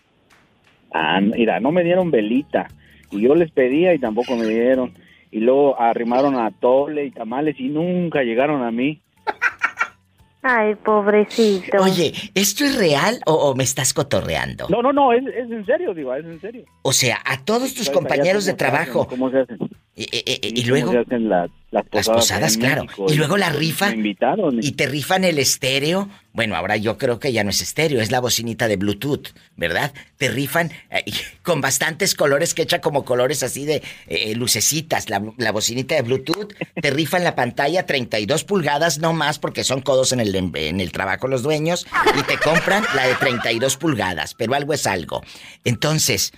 Ah, 0.92 1.20
mira, 1.20 1.60
no 1.60 1.70
me 1.70 1.84
dieron 1.84 2.10
velita. 2.10 2.66
Y 3.12 3.22
yo 3.22 3.36
les 3.36 3.52
pedía 3.52 3.94
y 3.94 4.00
tampoco 4.00 4.34
me 4.36 4.46
dieron. 4.46 4.92
Y 5.30 5.38
luego 5.38 5.80
arrimaron 5.80 6.36
a 6.36 6.50
tole 6.50 7.04
y 7.04 7.10
tamales 7.12 7.54
y 7.60 7.68
nunca 7.68 8.22
llegaron 8.22 8.64
a 8.64 8.72
mí. 8.72 9.00
Ay, 10.42 10.74
pobrecito. 10.74 11.80
Oye, 11.80 12.12
¿esto 12.34 12.64
es 12.64 12.76
real 12.76 13.20
o, 13.24 13.54
me 13.54 13.62
estás 13.62 13.94
cotorreando? 13.94 14.66
No, 14.68 14.82
no, 14.82 14.92
no, 14.92 15.12
es, 15.12 15.24
en 15.26 15.64
serio, 15.64 15.94
digo, 15.94 16.12
es 16.12 16.24
en 16.24 16.40
serio. 16.40 16.64
O 16.82 16.92
sea, 16.92 17.20
a 17.24 17.44
todos 17.44 17.72
tus 17.74 17.88
compañeros 17.88 18.44
de 18.46 18.54
trabajo. 18.54 19.06
¿Cómo 19.06 19.30
se 19.30 19.40
hacen? 19.40 19.58
Y, 19.96 20.64
luego. 20.64 20.92
Se 20.92 20.98
hacen 20.98 21.28
las, 21.28 21.50
posadas, 21.82 22.56
claro. 22.56 22.86
y 23.08 23.14
luego 23.14 23.36
la 23.36 23.50
rifa. 23.50 23.90
Me 23.90 23.96
invitaron. 23.96 24.58
Y 24.62 24.72
te 24.72 24.86
rifan 24.86 25.24
el 25.24 25.38
estéreo. 25.38 26.08
Bueno, 26.32 26.56
ahora 26.56 26.76
yo 26.76 26.98
creo 26.98 27.20
que 27.20 27.32
ya 27.32 27.44
no 27.44 27.50
es 27.50 27.60
estéreo, 27.60 28.00
es 28.00 28.10
la 28.10 28.18
bocinita 28.18 28.66
de 28.66 28.76
Bluetooth, 28.76 29.28
¿verdad? 29.56 29.92
Te 30.16 30.28
rifan 30.28 30.72
eh, 30.90 31.04
con 31.42 31.60
bastantes 31.60 32.14
colores 32.16 32.54
que 32.54 32.62
echa 32.62 32.80
como 32.80 33.04
colores 33.04 33.42
así 33.44 33.64
de 33.64 33.82
eh, 34.08 34.34
lucecitas, 34.34 35.08
la, 35.10 35.22
la, 35.38 35.52
bocinita 35.52 35.94
de 35.94 36.02
Bluetooth. 36.02 36.52
Te 36.80 36.90
rifan 36.90 37.22
la 37.22 37.36
pantalla 37.36 37.86
32 37.86 38.42
pulgadas, 38.44 38.98
no 38.98 39.12
más, 39.12 39.38
porque 39.38 39.62
son 39.62 39.80
codos 39.80 40.12
en 40.12 40.20
el, 40.20 40.34
en 40.34 40.80
el 40.80 40.92
trabajo 40.92 41.28
los 41.28 41.42
dueños. 41.42 41.86
Y 42.18 42.22
te 42.22 42.36
compran 42.38 42.84
la 42.94 43.06
de 43.06 43.14
32 43.14 43.76
pulgadas, 43.76 44.34
pero 44.34 44.54
algo 44.54 44.74
es 44.74 44.86
algo. 44.86 45.22
Entonces, 45.64 46.32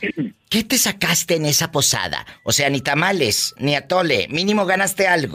¿qué 0.49 0.63
te 0.63 0.79
sacaste 0.79 1.37
en 1.37 1.47
esa 1.47 1.73
posada? 1.73 2.27
O 2.45 2.53
sea, 2.53 2.69
ni 2.71 2.81
tamales, 2.81 3.55
ni 3.59 3.75
atole. 3.75 4.29
Mínimo 4.29 4.67
ganaste 4.67 5.07
algo. 5.07 5.26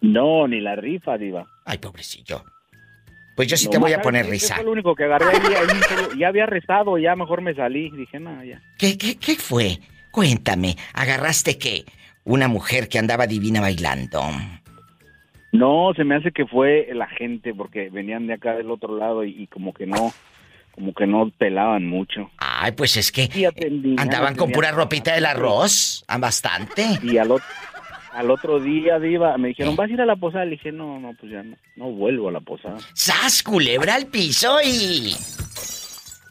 No, 0.00 0.46
ni 0.46 0.60
la 0.60 0.76
rifa, 0.76 1.16
Diva. 1.16 1.46
Ay, 1.64 1.78
pobrecillo. 1.78 2.44
Pues 3.36 3.48
yo 3.48 3.56
sí 3.56 3.68
te 3.68 3.78
voy 3.78 3.92
a 3.92 4.00
poner 4.00 4.26
risa. 4.26 4.56
Fue 4.56 4.64
lo 4.64 4.72
único 4.72 4.94
que 4.94 5.04
agarré 5.04 5.26
ahí, 5.26 6.18
ya 6.18 6.28
había 6.28 6.46
rezado, 6.46 6.98
ya 6.98 7.16
mejor 7.16 7.40
me 7.40 7.54
salí. 7.54 7.90
Dije, 7.90 8.20
nada, 8.20 8.44
ya. 8.44 8.60
¿Qué, 8.78 8.96
qué, 8.96 9.16
¿Qué 9.16 9.34
fue? 9.36 9.78
Cuéntame, 10.12 10.76
¿agarraste 10.92 11.58
qué? 11.58 11.84
Una 12.24 12.46
mujer 12.46 12.88
que 12.88 12.98
andaba 12.98 13.26
divina 13.26 13.60
bailando. 13.60 14.22
No, 15.54 15.92
se 15.94 16.04
me 16.04 16.16
hace 16.16 16.32
que 16.32 16.46
fue 16.46 16.88
la 16.92 17.06
gente, 17.06 17.54
porque 17.54 17.88
venían 17.88 18.26
de 18.26 18.34
acá 18.34 18.54
del 18.54 18.70
otro 18.70 18.96
lado 18.96 19.24
y, 19.24 19.46
como 19.48 19.72
que 19.72 19.86
no, 19.86 20.12
como 20.72 20.92
que 20.94 21.06
no 21.06 21.30
pelaban 21.30 21.86
mucho. 21.86 22.30
Ay, 22.38 22.72
pues 22.72 22.96
es 22.96 23.10
que 23.12 23.28
andaban 23.96 24.36
con 24.36 24.50
pura 24.50 24.70
ropita 24.72 25.14
del 25.14 25.26
arroz, 25.26 26.04
bastante. 26.18 26.98
Y 27.02 27.18
al 27.18 27.30
otro, 27.30 27.46
al 28.14 28.30
otro 28.30 28.60
día, 28.60 28.98
Diva, 29.00 29.36
me 29.38 29.48
dijeron, 29.48 29.74
¿vas 29.74 29.90
a 29.90 29.92
ir 29.92 30.00
a 30.00 30.06
la 30.06 30.16
posada? 30.16 30.44
Le 30.44 30.52
dije, 30.52 30.70
no, 30.70 31.00
no, 31.00 31.14
pues 31.18 31.32
ya 31.32 31.42
no, 31.42 31.56
no 31.76 31.90
vuelvo 31.90 32.28
a 32.28 32.32
la 32.32 32.40
posada. 32.40 32.78
¡Sas, 32.94 33.42
culebra 33.42 33.96
al 33.96 34.06
piso 34.06 34.58
y... 34.64 35.14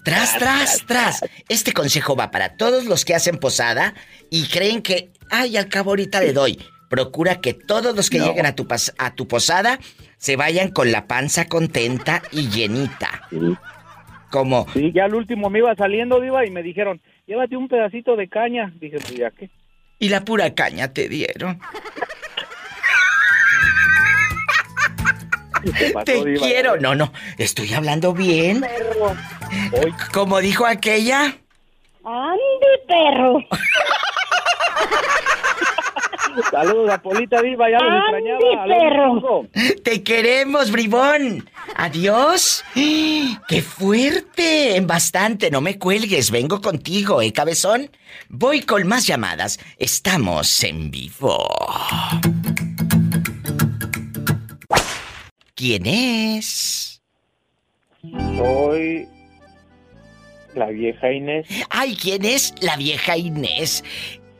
Tras, 0.03 0.37
tras, 0.37 0.85
tras. 0.85 1.21
Este 1.47 1.71
consejo 1.71 2.15
va 2.15 2.31
para 2.31 2.57
todos 2.57 2.85
los 2.85 3.05
que 3.05 3.15
hacen 3.15 3.37
posada 3.37 3.93
y 4.29 4.47
creen 4.47 4.81
que, 4.81 5.11
ay, 5.29 5.55
al 5.55 5.69
cabo 5.69 5.91
ahorita 5.91 6.19
le 6.21 6.33
doy. 6.33 6.59
Procura 6.89 7.39
que 7.39 7.53
todos 7.53 7.95
los 7.95 8.09
que 8.09 8.19
lleguen 8.19 8.45
a 8.45 8.55
tu, 8.55 8.67
a 8.97 9.15
tu 9.15 9.27
posada 9.27 9.79
se 10.17 10.35
vayan 10.35 10.71
con 10.71 10.91
la 10.91 11.07
panza 11.07 11.47
contenta 11.47 12.21
y 12.31 12.49
llenita. 12.49 13.27
Como... 14.29 14.67
Sí, 14.73 14.91
ya 14.93 15.05
al 15.05 15.15
último 15.15 15.49
me 15.49 15.59
iba 15.59 15.73
saliendo, 15.75 16.19
Diva, 16.19 16.45
y 16.45 16.51
me 16.51 16.63
dijeron, 16.63 17.01
llévate 17.25 17.55
un 17.55 17.67
pedacito 17.67 18.15
de 18.15 18.27
caña. 18.27 18.73
Dije, 18.79 18.97
pues 18.99 19.15
ya 19.15 19.31
qué. 19.31 19.49
Y 19.99 20.09
la 20.09 20.25
pura 20.25 20.53
caña 20.53 20.93
te 20.93 21.07
dieron. 21.07 21.59
Te 26.05 26.23
quiero. 26.35 26.77
No, 26.77 26.93
no, 26.95 27.13
estoy 27.37 27.73
hablando 27.73 28.13
bien. 28.13 28.65
Como 30.13 30.39
dijo 30.39 30.65
aquella. 30.65 31.37
Andy, 32.03 32.73
perro. 32.87 33.39
Saludos 36.51 36.89
a 36.91 37.01
Polita 37.01 37.41
Viva, 37.41 37.69
ya 37.69 37.77
los 37.79 37.99
extrañaba. 38.03 38.65
perro. 38.65 39.47
Te 39.83 40.03
queremos, 40.03 40.71
bribón. 40.71 41.49
Adiós. 41.75 42.63
¡Qué 42.73 43.61
fuerte! 43.61 44.75
En 44.75 44.87
bastante, 44.87 45.51
no 45.51 45.61
me 45.61 45.77
cuelgues, 45.77 46.31
vengo 46.31 46.61
contigo, 46.61 47.21
¿eh, 47.21 47.31
cabezón? 47.31 47.89
Voy 48.29 48.61
con 48.61 48.87
más 48.87 49.05
llamadas. 49.07 49.59
Estamos 49.77 50.63
en 50.63 50.91
vivo. 50.91 51.37
¿Quién 55.55 55.85
es? 55.85 57.01
Soy 58.37 59.07
la 60.55 60.67
vieja 60.67 61.11
Inés. 61.11 61.47
Ay, 61.69 61.95
¿quién 61.95 62.25
es 62.25 62.53
la 62.61 62.75
vieja 62.75 63.17
Inés? 63.17 63.83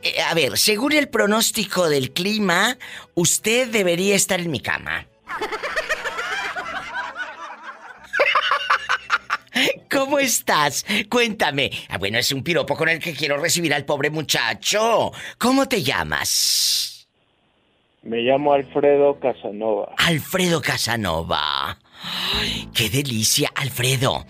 Eh, 0.04 0.20
a 0.20 0.34
ver, 0.34 0.58
según 0.58 0.92
el 0.92 1.08
pronóstico 1.08 1.88
del 1.88 2.12
clima, 2.12 2.76
usted 3.14 3.68
debería 3.68 4.14
estar 4.14 4.38
en 4.38 4.50
mi 4.50 4.60
cama. 4.60 5.06
¿Cómo 9.90 10.18
estás? 10.18 10.84
Cuéntame. 11.08 11.70
Ah, 11.88 11.96
bueno, 11.96 12.18
es 12.18 12.30
un 12.32 12.42
piropo 12.42 12.76
con 12.76 12.90
el 12.90 12.98
que 12.98 13.14
quiero 13.14 13.38
recibir 13.38 13.72
al 13.72 13.86
pobre 13.86 14.10
muchacho. 14.10 15.10
¿Cómo 15.38 15.66
te 15.66 15.82
llamas? 15.82 17.08
Me 18.02 18.18
llamo 18.18 18.52
Alfredo 18.52 19.18
Casanova. 19.18 19.94
Alfredo 19.96 20.60
Casanova. 20.60 21.78
¡Qué 22.74 22.90
delicia, 22.90 23.50
Alfredo! 23.54 24.26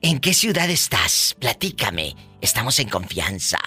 ¿En 0.00 0.20
qué 0.20 0.32
ciudad 0.32 0.70
estás? 0.70 1.36
Platícame. 1.38 2.16
Estamos 2.40 2.78
en 2.78 2.88
confianza. 2.88 3.58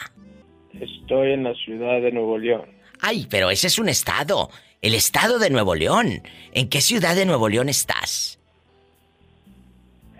Estoy 0.82 1.34
en 1.34 1.44
la 1.44 1.54
ciudad 1.54 2.02
de 2.02 2.12
Nuevo 2.12 2.40
León. 2.40 2.66
Ay, 3.02 3.28
pero 3.30 3.52
ese 3.52 3.68
es 3.68 3.78
un 3.78 3.88
estado. 3.88 4.50
El 4.82 4.96
estado 4.96 5.38
de 5.38 5.52
Nuevo 5.52 5.76
León. 5.76 6.24
¿En 6.54 6.70
qué 6.70 6.82
ciudad 6.82 7.16
de 7.16 7.26
Nuevo 7.28 7.48
León 7.50 7.70
estás? 7.70 8.40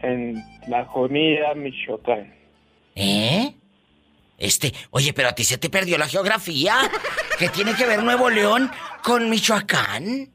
En 0.04 0.36
La 0.68 0.86
Jonía, 0.86 1.56
Michoacán. 1.56 2.32
¿Eh? 2.96 3.56
Este, 4.38 4.72
oye, 4.92 5.14
pero 5.14 5.30
a 5.30 5.36
ti 5.36 5.44
se 5.44 5.58
te 5.58 5.70
perdió 5.70 5.98
la 5.98 6.08
geografía. 6.08 6.76
¿Qué 7.40 7.50
tiene 7.50 7.74
que 7.74 7.88
ver 7.88 8.04
Nuevo 8.04 8.30
León 8.30 8.70
con 9.04 9.32
Michoacán? 9.32 10.30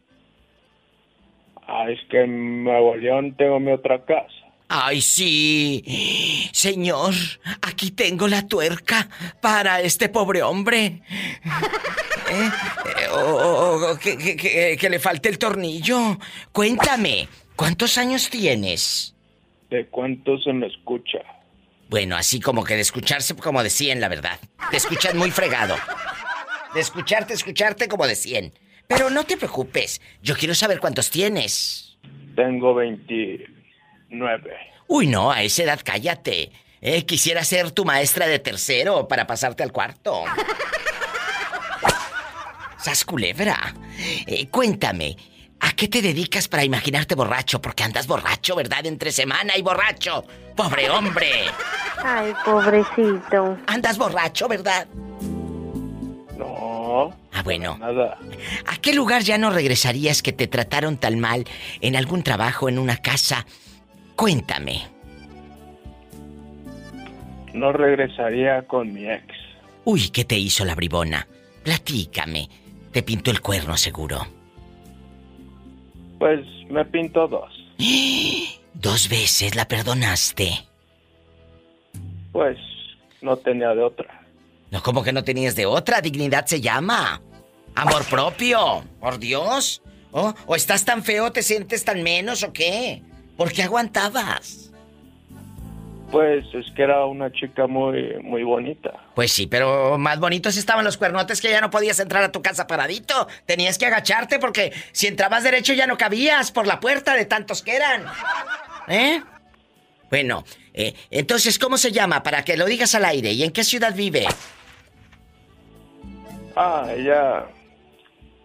Ah, 1.69 1.89
es 1.89 2.01
que 2.11 2.23
en 2.23 2.65
Nuevo 2.65 2.97
León 2.97 3.37
tengo 3.37 3.61
mi 3.61 3.71
otra 3.71 4.05
casa. 4.05 4.46
Ay, 4.69 5.01
sí. 5.01 6.51
Señor, 6.53 7.15
aquí 7.63 7.93
tengo 7.93 8.27
la 8.27 8.47
tuerca 8.47 9.09
para 9.41 9.81
este 9.81 10.09
pobre 10.09 10.43
hombre. 10.43 11.03
¿Eh? 12.31 12.51
O, 13.13 13.97
que, 14.01 14.89
le 14.91 14.99
falte 14.99 15.29
el 15.29 15.39
tornillo. 15.39 16.19
Cuéntame, 16.51 17.29
¿cuántos 17.55 17.97
años 17.99 18.29
tienes? 18.29 19.15
¿De 19.71 19.87
cuánto 19.87 20.39
se 20.39 20.53
me 20.53 20.67
escucha? 20.67 21.19
Bueno, 21.89 22.17
así 22.17 22.41
como 22.41 22.65
que 22.65 22.75
de 22.75 22.81
escucharse 22.81 23.37
como 23.37 23.63
de 23.63 23.71
100, 23.71 24.01
la 24.01 24.09
verdad. 24.09 24.41
Te 24.71 24.77
escuchan 24.77 25.17
muy 25.17 25.31
fregado. 25.31 25.77
De 26.75 26.81
escucharte, 26.81 27.35
escucharte 27.35 27.87
como 27.87 28.07
de 28.07 28.17
100. 28.17 28.53
Pero 28.89 29.11
no 29.11 29.25
te 29.25 29.37
preocupes, 29.37 30.01
yo 30.23 30.37
quiero 30.37 30.55
saber 30.55 30.81
cuántos 30.81 31.11
tienes. 31.11 31.97
Tengo 32.35 32.75
20. 32.75 33.56
Nueve. 34.09 34.57
Uy, 34.87 35.07
no, 35.07 35.31
a 35.31 35.43
esa 35.43 35.65
edad 35.65 35.81
cállate. 35.85 36.53
Eh, 36.81 37.05
quisiera 37.05 37.43
ser 37.43 37.73
tu 37.73 37.85
maestra 37.85 38.27
de 38.27 38.39
tercero 38.39 39.09
para 39.09 39.27
pasarte 39.27 39.63
al 39.63 39.73
cuarto. 39.73 40.25
Sas 42.79 43.05
culebra. 43.05 43.75
Eh, 44.27 44.49
cuéntame, 44.49 45.17
¿a 45.61 45.73
qué 45.73 45.89
te 45.89 46.03
dedicas 46.03 46.47
para 46.47 46.63
imaginarte 46.63 47.15
borracho? 47.15 47.61
Porque 47.61 47.83
andas 47.83 48.07
borracho, 48.07 48.55
¿verdad? 48.55 48.87
Entre 48.87 49.11
semana 49.11 49.57
y 49.57 49.63
borracho. 49.63 50.25
Pobre 50.55 50.89
hombre. 50.91 51.47
Ay, 52.05 52.33
pobrecito. 52.45 53.59
Andas 53.67 53.99
borracho, 53.99 54.47
¿verdad? 54.47 54.87
No. 56.39 57.13
Ah, 57.33 57.43
bueno. 57.43 57.77
Nada. 57.79 58.19
¿A 58.67 58.77
qué 58.77 58.95
lugar 58.95 59.23
ya 59.23 59.39
no 59.39 59.51
regresarías 59.51 60.23
que 60.23 60.33
te 60.33 60.47
trataron 60.47 60.99
tan 60.99 61.19
mal 61.19 61.45
en 61.81 61.97
algún 61.97 62.23
trabajo, 62.23 62.69
en 62.69 62.79
una 62.79 62.99
casa? 62.99 63.47
Cuéntame. 64.17 64.97
no 67.57 67.73
regresaría 67.73 68.67
con 68.67 68.93
mi 68.93 69.09
ex. 69.11 69.25
Uy, 69.85 70.11
¿qué 70.11 70.25
te 70.25 70.39
hizo 70.39 70.65
la 70.65 70.75
bribona? 70.75 71.27
Platícame. 71.63 72.49
Te 72.93 73.03
pintó 73.03 73.31
el 73.31 73.41
cuerno 73.41 73.77
seguro. 73.77 74.27
Pues 76.19 76.41
me 76.69 76.85
pintó 76.85 77.27
dos. 77.29 77.51
¿Dos 78.75 79.09
veces 79.09 79.55
la 79.57 79.67
perdonaste? 79.67 80.67
Pues 82.33 82.59
no 83.23 83.37
tenía 83.39 83.75
de 83.75 83.83
otra. 83.83 84.23
No, 84.71 84.83
¿cómo 84.83 85.03
que 85.03 85.13
no 85.13 85.25
tenías 85.25 85.57
de 85.57 85.65
otra? 85.65 86.01
Dignidad 86.01 86.45
se 86.47 86.61
llama. 86.61 87.23
Amor 87.75 88.05
propio. 88.05 88.85
Por 89.01 89.19
Dios. 89.19 89.83
¿Oh? 90.13 90.35
¿O 90.47 90.57
estás 90.57 90.85
tan 90.85 91.03
feo, 91.03 91.33
te 91.33 91.43
sientes 91.43 91.85
tan 91.85 92.03
menos 92.03 92.43
o 92.43 92.53
qué? 92.53 93.03
¿Por 93.37 93.53
qué 93.53 93.63
aguantabas? 93.63 94.71
Pues 96.11 96.45
es 96.55 96.71
que 96.71 96.83
era 96.83 97.05
una 97.05 97.33
chica 97.33 97.67
muy, 97.67 98.15
muy 98.23 98.45
bonita. 98.45 98.93
Pues 99.15 99.33
sí, 99.33 99.47
pero 99.47 99.99
más 99.99 100.21
bonitos 100.21 100.57
estaban 100.57 100.85
los 100.85 100.97
cuernotes 100.97 101.41
que 101.41 101.51
ya 101.51 101.61
no 101.61 101.71
podías 101.71 101.99
entrar 101.99 102.23
a 102.23 102.31
tu 102.31 102.43
casa 102.43 102.67
paradito. 102.67 103.27
Tenías 103.45 103.77
que 103.77 103.87
agacharte 103.87 104.39
porque 104.39 104.73
si 104.93 105.09
entrabas 105.09 105.43
derecho 105.43 105.73
ya 105.73 105.87
no 105.87 105.99
cabías 105.99 106.53
por 106.53 106.67
la 106.67 106.79
puerta 106.79 107.15
de 107.15 107.25
tantos 107.25 107.63
que 107.63 107.75
eran. 107.75 108.05
¿Eh? 108.87 109.21
Bueno, 110.09 110.45
eh, 110.73 110.95
entonces, 111.11 111.59
¿cómo 111.59 111.77
se 111.77 111.91
llama? 111.91 112.23
Para 112.23 112.45
que 112.45 112.57
lo 112.57 112.67
digas 112.67 112.95
al 112.95 113.05
aire. 113.05 113.33
¿Y 113.33 113.43
en 113.43 113.51
qué 113.51 113.65
ciudad 113.65 113.95
vive? 113.95 114.27
Ah, 116.55 116.87
ella 116.97 117.47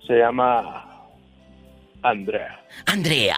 se 0.08 0.18
llama 0.18 1.08
Andrea. 2.02 2.60
Andrea. 2.88 3.38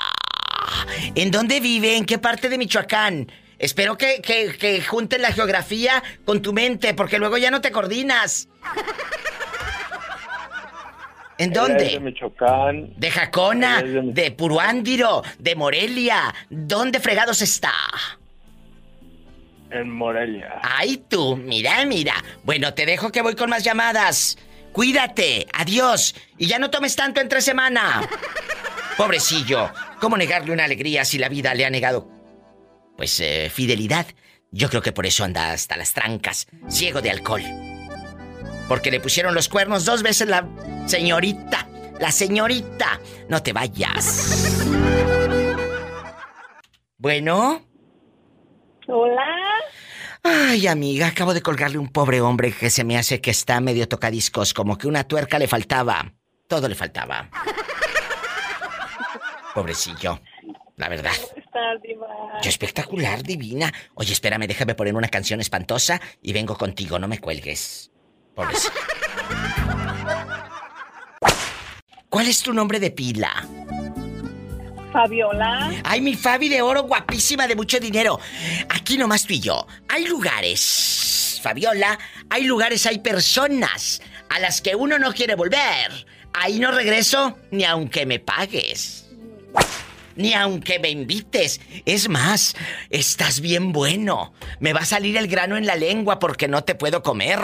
¿En 1.16 1.32
dónde 1.32 1.59
vive? 1.59 1.97
¿En 1.97 2.05
qué 2.05 2.18
parte 2.18 2.49
de 2.49 2.57
Michoacán? 2.57 3.32
Espero 3.59 3.97
que, 3.97 4.22
que, 4.22 4.82
junten 4.82 5.22
la 5.22 5.32
geografía 5.32 6.03
con 6.26 6.41
tu 6.41 6.51
mente, 6.53 6.93
porque 6.93 7.18
luego 7.18 7.38
ya 7.38 7.49
no 7.49 7.61
te 7.61 7.72
coordinas. 7.72 8.49
¿En 11.38 11.53
dónde? 11.53 11.86
de 11.86 11.99
Michoacán. 11.99 12.93
De 12.97 13.09
Jacona, 13.09 13.82
de... 13.82 14.32
Puruándiro, 14.32 15.24
de 15.39 15.55
Morelia. 15.55 16.34
¿Dónde 16.49 16.99
fregados 16.99 17.41
está? 17.41 17.74
En 19.72 19.89
Morelia. 19.89 20.59
Ay, 20.61 20.97
tú, 21.07 21.36
mira, 21.36 21.86
mira. 21.86 22.16
Bueno, 22.43 22.74
te 22.74 22.86
dejo 22.86 23.11
que 23.11 23.22
voy 23.22 23.36
con 23.36 23.49
más 23.49 23.64
llamadas. 23.64 24.38
Cuídate, 24.72 25.47
adiós. 25.53 26.16
Y 26.38 26.47
ya 26.47 26.59
no 26.59 26.70
tomes 26.70 26.95
tanto 26.95 27.22
entre 27.22 27.41
semana. 27.41 28.01
Pobrecillo, 28.98 29.72
¿cómo 30.00 30.18
negarle 30.18 30.54
una 30.54 30.66
alegría 30.66 31.04
si 31.06 31.18
la 31.18 31.30
vida 31.30 31.54
le 31.54 31.66
ha 31.66 31.70
negado? 31.70 32.08
Pues 32.96 33.20
eh, 33.20 33.50
fidelidad. 33.54 34.06
Yo 34.52 34.70
creo 34.70 34.82
que 34.84 34.91
por 34.91 35.06
eso 35.06 35.24
anda 35.24 35.52
hasta 35.52 35.78
las 35.78 35.94
trancas, 35.94 36.48
ciego 36.70 37.02
de 37.02 37.10
alcohol. 37.10 37.41
Porque 38.68 38.91
le 38.91 39.00
pusieron 39.00 39.34
los 39.34 39.50
cuernos 39.50 39.86
dos 39.86 40.04
veces 40.04 40.28
la 40.28 40.48
señorita. 40.86 41.68
La 42.00 42.12
señorita. 42.12 43.00
No 43.30 43.41
te 43.41 43.52
vayas. 43.52 44.52
Bueno. 46.98 47.66
Hola. 48.88 49.26
Ay, 50.24 50.68
amiga, 50.68 51.08
acabo 51.08 51.34
de 51.34 51.41
colgarle 51.41 51.78
un 51.78 51.89
pobre 51.89 52.22
hombre 52.22 52.54
que 52.54 52.70
se 52.70 52.84
me 52.84 52.98
hace 52.98 53.20
que 53.20 53.32
está 53.32 53.60
medio 53.60 53.89
tocadiscos, 53.89 54.54
como 54.54 54.78
que 54.78 54.88
una 54.88 55.04
tuerca 55.04 55.38
le 55.38 55.48
faltaba. 55.48 56.14
Todo 56.48 56.70
le 56.70 56.76
faltaba. 56.76 57.30
Pobrecillo, 59.54 60.20
la 60.78 60.89
verdad. 60.89 61.12
Yo 62.41 62.49
espectacular, 62.49 63.22
divina. 63.22 63.72
Oye, 63.93 64.14
espérame, 64.14 64.47
déjame 64.47 64.74
poner 64.74 64.95
una 64.95 65.08
canción 65.08 65.39
espantosa 65.39 66.01
y 66.22 66.34
vengo 66.34 66.58
contigo, 66.58 66.97
no 66.97 67.08
me 67.08 67.20
cuelgues. 67.20 67.91
Pobrecillo. 68.34 68.74
¿Cuál 72.10 72.28
es 72.28 72.41
tu 72.41 72.54
nombre 72.54 72.80
de 72.80 72.91
pila? 72.91 73.47
Fabiola. 74.91 75.72
Ay, 75.84 76.01
mi 76.01 76.16
Fabi 76.16 76.49
de 76.49 76.62
oro, 76.62 76.84
guapísima, 76.84 77.47
de 77.47 77.56
mucho 77.56 77.80
dinero. 77.80 78.20
Aquí 78.70 78.97
nomás 78.97 79.26
tú 79.26 79.34
y 79.34 79.39
yo. 79.39 79.66
Hay 79.89 80.06
lugares, 80.06 81.39
Fabiola, 81.41 81.97
hay 82.30 82.43
lugares, 82.43 82.86
hay 82.86 82.99
personas 82.99 84.01
a 84.30 84.39
las 84.39 84.62
que 84.62 84.76
uno 84.76 84.99
no 84.99 85.14
quiere 85.14 85.36
volver. 85.36 86.06
Ahí 86.34 86.60
no 86.60 86.72
regreso 86.72 87.38
ni 87.51 87.64
aunque 87.64 88.06
me 88.06 88.20
pagues 88.20 89.03
ni 90.16 90.34
aunque 90.34 90.80
me 90.80 90.89
invites. 90.89 91.61
Es 91.86 92.09
más, 92.09 92.55
estás 92.89 93.39
bien 93.39 93.72
bueno. 93.72 94.34
Me 94.59 94.74
va 94.74 94.82
a 94.82 94.86
salir 94.86 95.18
el 95.18 95.28
grano 95.28 95.57
en 95.57 95.66
la 95.66 95.76
lengua 95.76 96.20
porque 96.20 96.47
no 96.47 96.64
te 96.64 96.76
puedo 96.76 97.01
comer. 97.03 97.39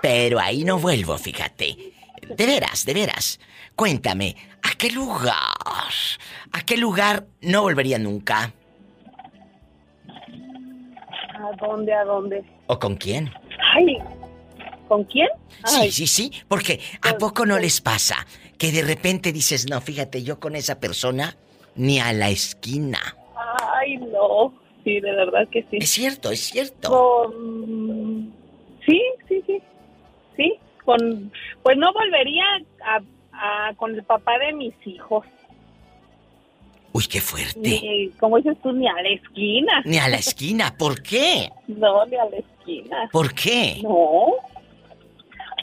Pero 0.00 0.40
ahí 0.40 0.64
no 0.64 0.78
vuelvo, 0.78 1.16
fíjate. 1.18 1.76
De 2.28 2.46
veras, 2.46 2.84
de 2.84 2.94
veras. 2.94 3.40
Cuéntame, 3.76 4.36
¿a 4.62 4.76
qué 4.76 4.90
lugar? 4.90 5.34
¿A 6.52 6.60
qué 6.66 6.76
lugar 6.76 7.26
no 7.40 7.62
volvería 7.62 7.98
nunca? 7.98 8.52
¿A 11.34 11.66
dónde, 11.66 11.92
a 11.94 12.04
dónde? 12.04 12.44
¿O 12.66 12.78
con 12.78 12.96
quién? 12.96 13.32
Ay, 13.74 13.98
¿con 14.88 15.04
quién? 15.04 15.28
Sí, 15.64 15.90
sí, 15.90 16.06
sí, 16.06 16.32
porque 16.48 16.80
¿a 16.96 17.00
pues, 17.00 17.14
poco 17.14 17.46
no 17.46 17.54
pues 17.54 17.64
les 17.64 17.80
pasa 17.80 18.26
que 18.62 18.70
de 18.70 18.82
repente 18.82 19.32
dices, 19.32 19.68
no, 19.68 19.80
fíjate, 19.80 20.22
yo 20.22 20.38
con 20.38 20.54
esa 20.54 20.78
persona 20.78 21.34
ni 21.74 21.98
a 21.98 22.12
la 22.12 22.30
esquina. 22.30 23.16
Ay, 23.74 23.96
no, 23.96 24.54
sí, 24.84 25.00
de 25.00 25.10
verdad 25.10 25.48
que 25.50 25.62
sí. 25.68 25.78
Es 25.80 25.90
cierto, 25.90 26.30
es 26.30 26.42
cierto. 26.42 27.34
Sí, 28.86 29.02
sí, 29.26 29.42
sí, 29.48 29.60
sí, 30.36 30.54
con... 30.84 31.32
Pues 31.64 31.76
no 31.76 31.92
volvería 31.92 32.44
a, 33.32 33.74
con 33.74 33.96
el 33.96 34.04
papá 34.04 34.38
de 34.38 34.52
mis 34.52 34.74
hijos. 34.86 35.26
Uy, 36.92 37.02
qué 37.10 37.20
fuerte. 37.20 37.58
Ni, 37.58 38.10
como 38.20 38.36
dices 38.36 38.56
tú, 38.62 38.70
ni 38.70 38.86
a 38.86 38.94
la 38.94 39.08
esquina. 39.08 39.82
Ni 39.84 39.98
a 39.98 40.06
la 40.06 40.18
esquina, 40.18 40.72
¿por 40.78 41.02
qué? 41.02 41.50
No, 41.66 42.06
ni 42.06 42.14
a 42.14 42.26
la 42.26 42.36
esquina. 42.36 43.08
¿Por 43.10 43.34
qué? 43.34 43.80
No. 43.82 44.26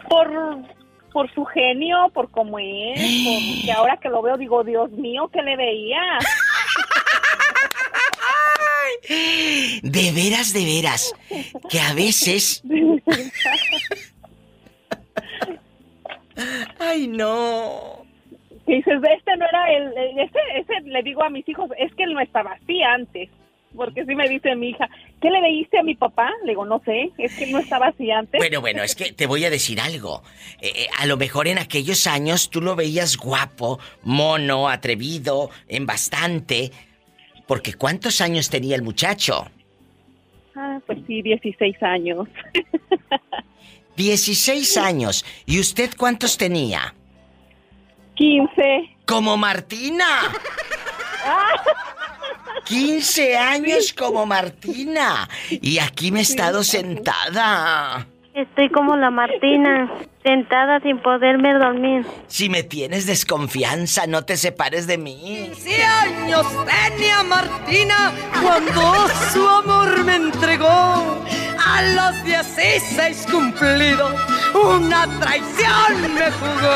Por 0.09 0.65
por 1.11 1.31
su 1.33 1.45
genio, 1.45 2.09
por 2.13 2.29
cómo 2.31 2.59
es, 2.59 2.95
porque 2.95 3.71
ahora 3.75 3.97
que 3.97 4.09
lo 4.09 4.21
veo 4.21 4.37
digo, 4.37 4.63
Dios 4.63 4.91
mío, 4.91 5.29
¿qué 5.31 5.41
le 5.41 5.55
veía? 5.55 6.01
De 9.81 10.11
veras, 10.11 10.53
de 10.53 10.65
veras, 10.65 11.15
que 11.69 11.79
a 11.79 11.93
veces... 11.93 12.61
Ay, 16.79 17.07
no. 17.07 18.05
dices, 18.65 19.01
este 19.17 19.37
no 19.37 19.45
era 19.45 19.71
el, 19.73 19.93
ese, 20.19 20.39
ese 20.55 20.81
le 20.81 21.03
digo 21.03 21.23
a 21.23 21.29
mis 21.29 21.47
hijos, 21.49 21.69
es 21.77 21.93
que 21.95 22.03
él 22.03 22.13
no 22.13 22.21
estaba 22.21 22.51
así 22.53 22.81
antes. 22.81 23.29
Porque 23.75 24.03
si 24.05 24.15
me 24.15 24.27
dice 24.27 24.55
mi 24.55 24.69
hija, 24.69 24.89
¿qué 25.21 25.29
le 25.29 25.41
veíste 25.41 25.79
a 25.79 25.83
mi 25.83 25.95
papá? 25.95 26.31
Le 26.43 26.51
digo, 26.51 26.65
no 26.65 26.81
sé, 26.83 27.11
es 27.17 27.35
que 27.35 27.47
no 27.47 27.59
estaba 27.59 27.87
así 27.87 28.09
antes. 28.09 28.39
Bueno, 28.39 28.61
bueno, 28.61 28.83
es 28.83 28.95
que 28.95 29.13
te 29.13 29.27
voy 29.27 29.45
a 29.45 29.49
decir 29.49 29.79
algo. 29.79 30.23
Eh, 30.59 30.71
eh, 30.75 30.87
a 30.97 31.05
lo 31.05 31.17
mejor 31.17 31.47
en 31.47 31.59
aquellos 31.59 32.07
años 32.07 32.49
tú 32.49 32.61
lo 32.61 32.75
veías 32.75 33.17
guapo, 33.17 33.79
mono, 34.03 34.69
atrevido, 34.69 35.51
en 35.67 35.85
bastante. 35.85 36.71
Porque 37.47 37.75
¿cuántos 37.75 38.21
años 38.21 38.49
tenía 38.49 38.75
el 38.75 38.81
muchacho? 38.81 39.47
Ah, 40.55 40.79
pues 40.85 40.99
sí, 41.05 41.21
16 41.21 41.83
años. 41.83 42.27
16 43.95 44.77
años. 44.77 45.25
¿Y 45.45 45.59
usted 45.59 45.91
cuántos 45.97 46.37
tenía? 46.37 46.95
15. 48.15 48.97
¡Como 49.05 49.37
Martina! 49.37 50.05
Ah. 51.25 51.95
15 52.65 53.37
años 53.37 53.93
como 53.93 54.25
Martina. 54.25 55.29
Y 55.49 55.79
aquí 55.79 56.11
me 56.11 56.19
he 56.19 56.23
estado 56.23 56.63
sentada. 56.63 58.07
Estoy 58.33 58.69
como 58.69 58.95
la 58.95 59.09
Martina, 59.09 59.91
sentada 60.23 60.79
sin 60.81 61.01
poderme 61.01 61.53
dormir. 61.55 62.05
Si 62.27 62.47
me 62.47 62.63
tienes 62.63 63.05
desconfianza, 63.07 64.05
no 64.07 64.23
te 64.23 64.37
separes 64.37 64.85
de 64.87 64.97
mí. 64.97 65.49
15 65.55 65.83
años 65.83 66.45
tenía 66.65 67.23
Martina 67.23 68.13
cuando 68.41 69.07
su 69.33 69.47
amor 69.47 70.03
me 70.05 70.15
entregó. 70.15 70.67
A 70.67 71.81
los 71.81 72.23
16 72.23 73.27
cumplidos, 73.31 74.13
una 74.53 75.07
traición 75.19 76.13
me 76.13 76.31
jugó. 76.31 76.75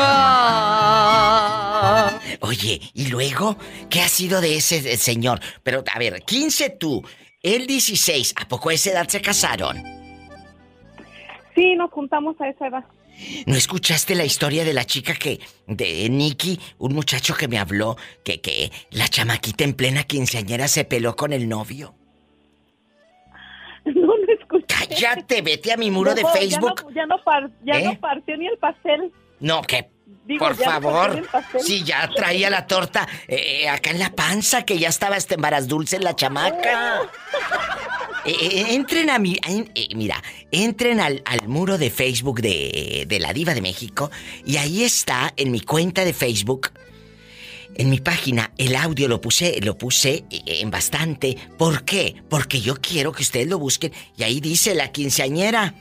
Oye, 2.40 2.80
¿y 2.94 3.06
luego 3.06 3.56
qué 3.88 4.02
ha 4.02 4.08
sido 4.08 4.40
de 4.40 4.56
ese 4.56 4.96
señor? 4.96 5.40
Pero, 5.62 5.84
a 5.92 5.98
ver, 5.98 6.22
15 6.22 6.70
tú, 6.70 7.02
él 7.42 7.66
16, 7.66 8.34
¿a 8.36 8.48
poco 8.48 8.70
a 8.70 8.74
esa 8.74 8.90
edad 8.90 9.08
se 9.08 9.20
casaron? 9.22 10.03
Sí, 11.54 11.74
nos 11.76 11.90
juntamos 11.90 12.40
a 12.40 12.48
esa 12.48 12.66
edad. 12.66 12.84
¿No 13.46 13.54
escuchaste 13.54 14.14
la 14.14 14.24
historia 14.24 14.64
de 14.64 14.72
la 14.72 14.84
chica 14.84 15.14
que, 15.14 15.38
de 15.66 16.08
Nicky, 16.10 16.58
un 16.78 16.94
muchacho 16.94 17.34
que 17.34 17.46
me 17.46 17.58
habló, 17.58 17.96
que, 18.24 18.40
que 18.40 18.72
la 18.90 19.08
chamaquita 19.08 19.62
en 19.64 19.74
plena 19.74 20.02
quinceañera 20.02 20.66
se 20.66 20.84
peló 20.84 21.14
con 21.16 21.32
el 21.32 21.48
novio? 21.48 21.94
No 23.84 24.16
lo 24.16 24.32
escuché. 24.32 24.66
Cállate, 24.66 25.42
vete 25.42 25.70
a 25.70 25.76
mi 25.76 25.90
muro 25.90 26.14
de 26.14 26.24
Facebook. 26.32 26.90
Ya, 26.94 27.04
no, 27.04 27.18
ya, 27.64 27.80
no, 27.80 27.90
¿Eh? 27.90 27.98
partió 28.00 28.34
ni 28.38 28.46
el 28.46 28.56
pastel. 28.56 29.12
No, 29.40 29.60
que 29.60 29.90
por 30.38 30.54
favor. 30.56 31.28
Sí, 31.58 31.82
ya 31.84 32.08
traía 32.14 32.50
la 32.50 32.66
torta 32.66 33.08
eh, 33.28 33.68
acá 33.68 33.90
en 33.90 33.98
la 33.98 34.14
panza, 34.14 34.64
que 34.64 34.78
ya 34.78 34.88
estaba 34.88 35.16
este 35.16 35.34
embaraz 35.34 35.66
dulce 35.66 35.96
en 35.96 36.04
la 36.04 36.16
chamaca. 36.16 37.02
Eh, 38.26 38.68
entren 38.70 39.10
a 39.10 39.18
mi. 39.18 39.38
mira, 39.94 40.22
entren 40.50 40.98
al, 40.98 41.22
al, 41.26 41.46
muro 41.46 41.76
de 41.76 41.90
Facebook 41.90 42.40
de, 42.40 43.04
de 43.06 43.18
la 43.20 43.34
Diva 43.34 43.52
de 43.52 43.60
México 43.60 44.10
y 44.46 44.56
ahí 44.56 44.82
está 44.82 45.34
en 45.36 45.50
mi 45.50 45.60
cuenta 45.60 46.06
de 46.06 46.14
Facebook 46.14 46.70
en 47.76 47.90
mi 47.90 48.00
página 48.00 48.52
el 48.56 48.76
audio 48.76 49.08
lo 49.08 49.20
puse, 49.20 49.60
lo 49.60 49.76
puse 49.76 50.24
eh, 50.30 50.42
en 50.46 50.70
bastante. 50.70 51.36
¿Por 51.58 51.84
qué? 51.84 52.14
Porque 52.28 52.60
yo 52.60 52.76
quiero 52.76 53.12
que 53.12 53.22
ustedes 53.22 53.48
lo 53.48 53.58
busquen. 53.58 53.92
Y 54.16 54.22
ahí 54.22 54.40
dice 54.40 54.74
la 54.74 54.92
quinceañera 54.92 55.74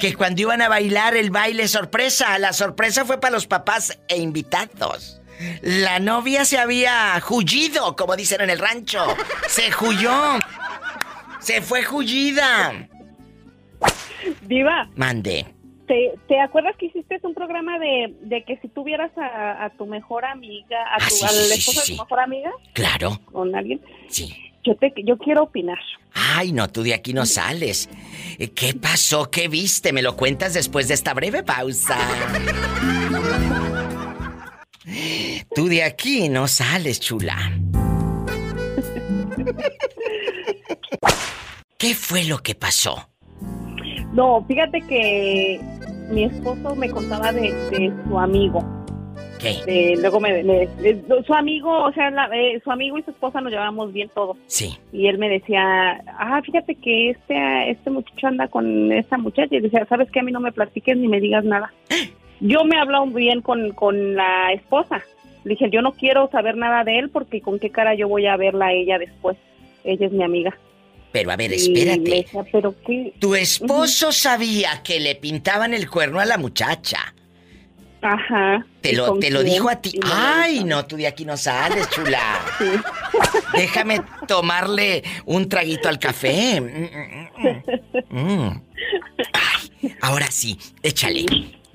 que 0.00 0.14
cuando 0.14 0.42
iban 0.42 0.62
a 0.62 0.68
bailar 0.68 1.16
el 1.16 1.30
baile 1.30 1.68
sorpresa, 1.68 2.38
la 2.38 2.52
sorpresa 2.52 3.04
fue 3.04 3.20
para 3.20 3.32
los 3.32 3.46
papás 3.46 3.98
e 4.08 4.18
invitados. 4.18 5.20
La 5.62 5.98
novia 5.98 6.44
se 6.44 6.58
había 6.58 7.20
huyido, 7.28 7.96
como 7.96 8.16
dicen 8.16 8.40
en 8.40 8.50
el 8.50 8.58
rancho. 8.58 9.04
Se 9.48 9.70
huyó. 9.80 10.38
Se 11.40 11.60
fue 11.60 11.86
huyida. 11.86 12.88
Diva. 14.42 14.88
Mande. 14.96 15.46
¿Te, 15.86 16.40
acuerdas 16.40 16.74
que 16.78 16.86
hiciste 16.86 17.20
un 17.22 17.34
programa 17.34 17.78
de, 17.78 18.14
de 18.22 18.42
que 18.44 18.56
si 18.58 18.68
tuvieras 18.68 19.10
a, 19.16 19.70
tu 19.76 19.86
mejor 19.86 20.24
amiga, 20.24 20.80
a 20.82 20.94
ah, 20.94 20.98
tu 20.98 21.14
esposa 21.14 21.82
de 21.82 21.94
tu 21.94 22.02
mejor 22.02 22.20
amiga? 22.20 22.50
Claro. 22.72 23.20
Con 23.30 23.54
alguien. 23.54 23.80
Sí. 24.08 24.34
Yo, 24.64 24.74
te, 24.76 24.92
yo 25.04 25.18
quiero 25.18 25.42
opinar. 25.44 25.78
Ay, 26.12 26.52
no, 26.52 26.68
tú 26.68 26.82
de 26.82 26.94
aquí 26.94 27.12
no 27.12 27.26
sales. 27.26 27.88
Eh, 28.38 28.48
¿Qué 28.50 28.74
pasó? 28.74 29.30
¿Qué 29.30 29.48
viste? 29.48 29.92
¿Me 29.92 30.00
lo 30.00 30.16
cuentas 30.16 30.54
después 30.54 30.88
de 30.88 30.94
esta 30.94 31.12
breve 31.12 31.42
pausa? 31.42 31.98
Tú 35.54 35.68
de 35.68 35.82
aquí 35.82 36.28
no 36.28 36.48
sales, 36.48 37.00
chula. 37.00 37.36
¿Qué 41.78 41.94
fue 41.94 42.24
lo 42.24 42.38
que 42.38 42.54
pasó? 42.54 43.08
No, 44.14 44.44
fíjate 44.46 44.80
que 44.82 45.60
mi 46.10 46.24
esposo 46.24 46.74
me 46.76 46.88
contaba 46.88 47.32
de, 47.32 47.92
su 48.08 48.18
amigo. 48.18 48.64
¿Qué? 49.44 49.96
luego 49.98 50.20
me, 50.20 50.42
su 51.26 51.34
amigo, 51.34 51.84
o 51.84 51.92
sea, 51.92 52.10
eh, 52.32 52.60
su 52.62 52.70
amigo 52.70 52.98
y 52.98 53.02
su 53.02 53.10
esposa 53.10 53.40
nos 53.40 53.52
llevamos 53.52 53.92
bien 53.92 54.08
todos. 54.14 54.36
Sí. 54.46 54.78
Y 54.92 55.06
él 55.06 55.18
me 55.18 55.28
decía, 55.28 56.02
ah, 56.18 56.40
fíjate 56.44 56.74
que 56.76 57.10
este, 57.10 57.70
este 57.70 57.90
muchacho 57.90 58.26
anda 58.26 58.48
con 58.48 58.92
esa 58.92 59.18
muchacha. 59.18 59.54
Y 59.56 59.60
decía, 59.60 59.86
¿sabes 59.88 60.10
qué? 60.10 60.20
A 60.20 60.22
mí 60.22 60.32
no 60.32 60.40
me 60.40 60.52
platiques 60.52 60.96
ni 60.96 61.08
me 61.08 61.20
digas 61.20 61.44
nada. 61.44 61.72
Yo 62.40 62.64
me 62.64 62.76
he 62.76 62.80
hablado 62.80 63.06
bien 63.06 63.42
con, 63.42 63.72
con 63.72 64.16
la 64.16 64.52
esposa. 64.52 65.02
Le 65.44 65.50
dije, 65.50 65.70
yo 65.70 65.82
no 65.82 65.92
quiero 65.92 66.28
saber 66.30 66.56
nada 66.56 66.84
de 66.84 66.98
él 66.98 67.10
porque 67.10 67.40
con 67.40 67.58
qué 67.58 67.70
cara 67.70 67.94
yo 67.94 68.08
voy 68.08 68.26
a 68.26 68.36
verla 68.36 68.66
a 68.66 68.72
ella 68.72 68.98
después. 68.98 69.36
Ella 69.84 70.06
es 70.06 70.12
mi 70.12 70.24
amiga. 70.24 70.58
Pero 71.12 71.30
a 71.30 71.36
ver, 71.36 71.52
espérate. 71.52 72.26
Tu 73.20 73.34
esposo 73.34 74.10
sabía 74.10 74.82
que 74.82 74.98
le 74.98 75.14
pintaban 75.14 75.72
el 75.72 75.88
cuerno 75.88 76.18
a 76.18 76.24
la 76.24 76.38
muchacha. 76.38 77.14
Ajá. 78.04 78.66
Te 78.82 78.92
lo, 78.92 79.18
te 79.18 79.30
lo 79.30 79.42
dijo 79.42 79.70
a 79.70 79.76
ti. 79.76 79.98
Ay, 80.04 80.62
no, 80.62 80.84
tú 80.84 80.96
de 80.96 81.06
aquí 81.06 81.24
no 81.24 81.38
sales, 81.38 81.88
chula. 81.88 82.38
Déjame 83.54 84.02
tomarle 84.28 85.02
un 85.24 85.48
traguito 85.48 85.88
al 85.88 85.98
café. 85.98 86.60
Mm, 86.60 88.18
mm, 88.18 88.20
mm, 88.20 88.62
ahora 90.02 90.26
sí, 90.26 90.58
échale. 90.82 91.24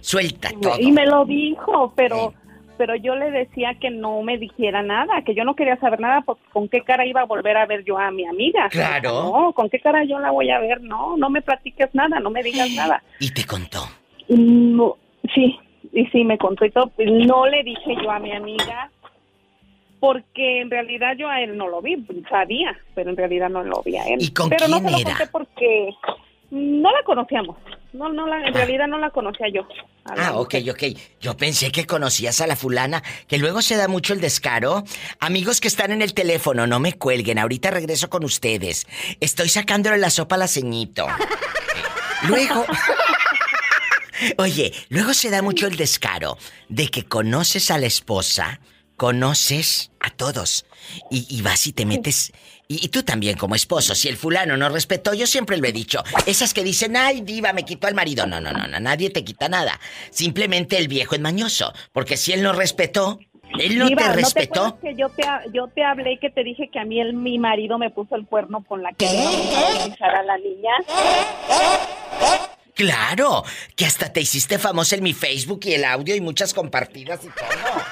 Suelta 0.02 0.52
todo. 0.62 0.80
Y 0.80 0.92
me 0.92 1.08
lo 1.08 1.26
dijo, 1.26 1.94
pero 1.96 2.34
pero 2.78 2.96
yo 2.96 3.14
le 3.16 3.30
decía 3.30 3.74
que 3.82 3.90
no 3.90 4.22
me 4.22 4.38
dijera 4.38 4.82
nada, 4.82 5.22
que 5.26 5.36
yo 5.36 5.44
no 5.44 5.54
quería 5.54 5.78
saber 5.82 6.00
nada, 6.00 6.22
porque 6.22 6.44
con 6.54 6.70
qué 6.70 6.82
cara 6.82 7.06
iba 7.06 7.20
a 7.20 7.26
volver 7.26 7.58
a 7.58 7.66
ver 7.66 7.84
yo 7.84 7.98
a 7.98 8.10
mi 8.10 8.26
amiga. 8.26 8.70
Claro. 8.70 9.24
No, 9.24 9.52
con 9.52 9.70
qué 9.70 9.82
cara 9.82 10.06
yo 10.06 10.18
la 10.20 10.32
voy 10.32 10.50
a 10.50 10.60
ver, 10.60 10.82
no, 10.82 11.18
no 11.18 11.30
me 11.30 11.42
platiques 11.42 11.90
nada, 11.94 12.22
no 12.22 12.30
me 12.30 12.42
digas 12.42 12.70
nada. 12.72 13.04
¿Y 13.20 13.34
te 13.34 13.44
contó? 13.46 13.80
No, 14.30 14.96
sí, 15.36 15.60
y 15.92 16.06
sí 16.08 16.24
me 16.24 16.38
contó 16.38 16.66
y 16.66 16.72
todo. 16.72 16.92
No 16.98 17.46
le 17.48 17.64
dije 17.64 17.96
yo 18.02 18.12
a 18.12 18.20
mi 18.20 18.32
amiga, 18.32 18.92
porque 20.00 20.62
en 20.62 20.70
realidad 20.70 21.16
yo 21.18 21.30
a 21.30 21.42
él 21.42 21.58
no 21.58 21.68
lo 21.68 21.82
vi, 21.82 22.06
sabía, 22.30 22.78
pero 22.96 23.10
en 23.10 23.18
realidad 23.18 23.50
no 23.50 23.64
lo 23.64 23.82
vi 23.84 23.98
a 23.98 24.06
él. 24.06 24.22
¿Y 24.22 24.32
con 24.32 24.50
pero 24.50 24.66
quién 24.66 24.72
no 24.72 24.78
se 24.90 24.92
lo 24.92 25.04
conté 25.04 25.28
porque 25.32 25.90
no 26.52 26.92
la 26.92 27.04
conocíamos. 27.04 27.58
No, 27.94 28.10
no, 28.10 28.28
la, 28.28 28.38
en 28.40 28.56
ah. 28.56 28.58
realidad 28.58 28.88
no 28.88 28.98
la 28.98 29.10
conocía 29.10 29.48
yo. 29.50 29.68
Ah, 30.06 30.34
ok, 30.36 30.56
ok. 30.72 30.84
Yo 31.20 31.38
pensé 31.38 31.72
que 31.72 31.86
conocías 31.86 32.42
a 32.42 32.48
la 32.48 32.56
fulana, 32.56 33.04
que 33.28 33.38
luego 33.38 33.62
se 33.62 33.76
da 33.76 33.88
mucho 33.88 34.14
el 34.14 34.22
descaro. 34.22 34.84
Amigos 35.20 35.60
que 35.60 35.68
están 35.68 35.92
en 35.92 36.02
el 36.02 36.14
teléfono, 36.14 36.66
no 36.66 36.80
me 36.80 36.94
cuelguen, 36.94 37.40
ahorita 37.40 37.72
regreso 37.72 38.10
con 38.10 38.24
ustedes. 38.24 38.88
Estoy 39.20 39.50
sacándole 39.50 39.98
la 39.98 40.10
sopa 40.10 40.36
a 40.36 40.40
la 40.40 40.48
ceñito. 40.48 41.08
Luego... 42.28 42.66
Oye, 44.38 44.74
luego 44.90 45.14
se 45.14 45.30
da 45.30 45.42
mucho 45.42 45.68
el 45.68 45.76
descaro 45.76 46.38
de 46.68 46.90
que 46.90 47.06
conoces 47.06 47.72
a 47.72 47.78
la 47.78 47.88
esposa, 47.88 48.60
conoces 48.98 49.92
a 50.00 50.10
todos, 50.10 50.66
y, 51.10 51.26
y 51.30 51.42
vas 51.42 51.68
y 51.68 51.74
te 51.74 51.86
metes 51.86 52.32
y, 52.72 52.90
tú 52.90 53.02
también 53.02 53.36
como 53.36 53.56
esposo, 53.56 53.96
si 53.96 54.10
el 54.10 54.16
fulano 54.16 54.56
no 54.56 54.70
respetó, 54.70 55.16
yo 55.16 55.26
siempre 55.26 55.58
lo 55.58 55.68
he 55.68 55.72
dicho, 55.72 56.04
esas 56.28 56.54
que 56.54 56.64
dicen, 56.64 56.96
ay, 56.96 57.22
diva, 57.22 57.52
me 57.52 57.66
quitó 57.66 57.88
al 57.88 57.96
marido. 57.96 58.28
No, 58.28 58.40
no, 58.40 58.52
no, 58.52 58.68
no, 58.68 58.80
nadie 58.80 59.10
te 59.10 59.24
quita 59.24 59.50
nada. 59.50 59.80
Simplemente 60.12 60.78
el 60.78 60.88
viejo 60.88 61.16
es 61.16 61.22
mañoso, 61.22 61.74
porque 61.92 62.16
si 62.16 62.32
él 62.32 62.44
no 62.44 62.54
respetó, 62.54 63.18
él 63.60 63.80
no 63.80 63.90
te 63.90 64.14
respetó. 64.14 64.68
¿no 64.68 64.80
que 64.80 64.94
yo 64.94 65.10
te, 65.10 65.24
yo 65.52 65.68
te 65.70 65.84
hablé 65.84 66.14
y 66.14 66.20
que 66.20 66.30
te 66.30 66.44
dije 66.44 66.70
que 66.72 66.78
a 66.78 66.86
mí 66.86 67.02
el, 67.02 67.14
mi 67.14 67.40
marido 67.40 67.80
me 67.80 67.90
puso 67.90 68.16
el 68.16 68.28
cuerno 68.28 68.64
con 68.64 68.84
la 68.84 68.92
que 68.92 69.08
¿Qué? 69.08 69.96
a 70.04 70.22
la 70.22 70.38
niña? 70.38 70.72
Claro, 72.80 73.44
que 73.76 73.86
hasta 73.86 74.14
te 74.14 74.22
hiciste 74.22 74.58
famosa 74.58 74.96
en 74.96 75.04
mi 75.04 75.12
Facebook 75.12 75.60
y 75.66 75.74
el 75.74 75.84
audio 75.84 76.16
y 76.16 76.22
muchas 76.22 76.54
compartidas 76.54 77.20
y 77.26 77.28
todo. 77.28 77.84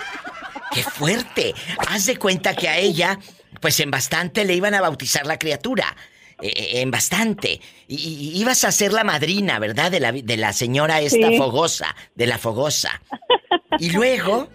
¡Qué 0.74 0.82
fuerte! 0.82 1.54
Haz 1.90 2.06
de 2.06 2.16
cuenta 2.16 2.56
que 2.56 2.70
a 2.70 2.78
ella 2.78 3.20
pues 3.60 3.82
en 3.82 3.92
bastante 3.92 4.46
le 4.46 4.54
iban 4.54 4.74
a 4.74 4.80
bautizar 4.80 5.26
la 5.26 5.38
criatura. 5.38 5.94
Eh, 6.42 6.48
eh, 6.56 6.82
en 6.82 6.90
bastante. 6.90 7.60
Y, 7.90 8.32
ibas 8.40 8.64
a 8.64 8.72
ser 8.72 8.94
la 8.94 9.04
madrina, 9.04 9.60
¿verdad? 9.60 9.92
De 9.92 10.00
la, 10.00 10.14
de 10.14 10.38
la 10.38 10.54
señora 10.54 11.02
esta 11.02 11.34
fogosa, 11.34 11.94
de 12.16 12.28
la 12.28 12.38
fogosa. 12.38 13.02
Y 13.80 13.92
luego, 13.92 14.50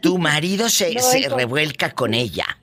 tu 0.00 0.18
marido 0.18 0.68
se, 0.68 0.98
se 0.98 1.28
revuelca 1.28 1.92
con 1.92 2.14
ella. 2.14 2.58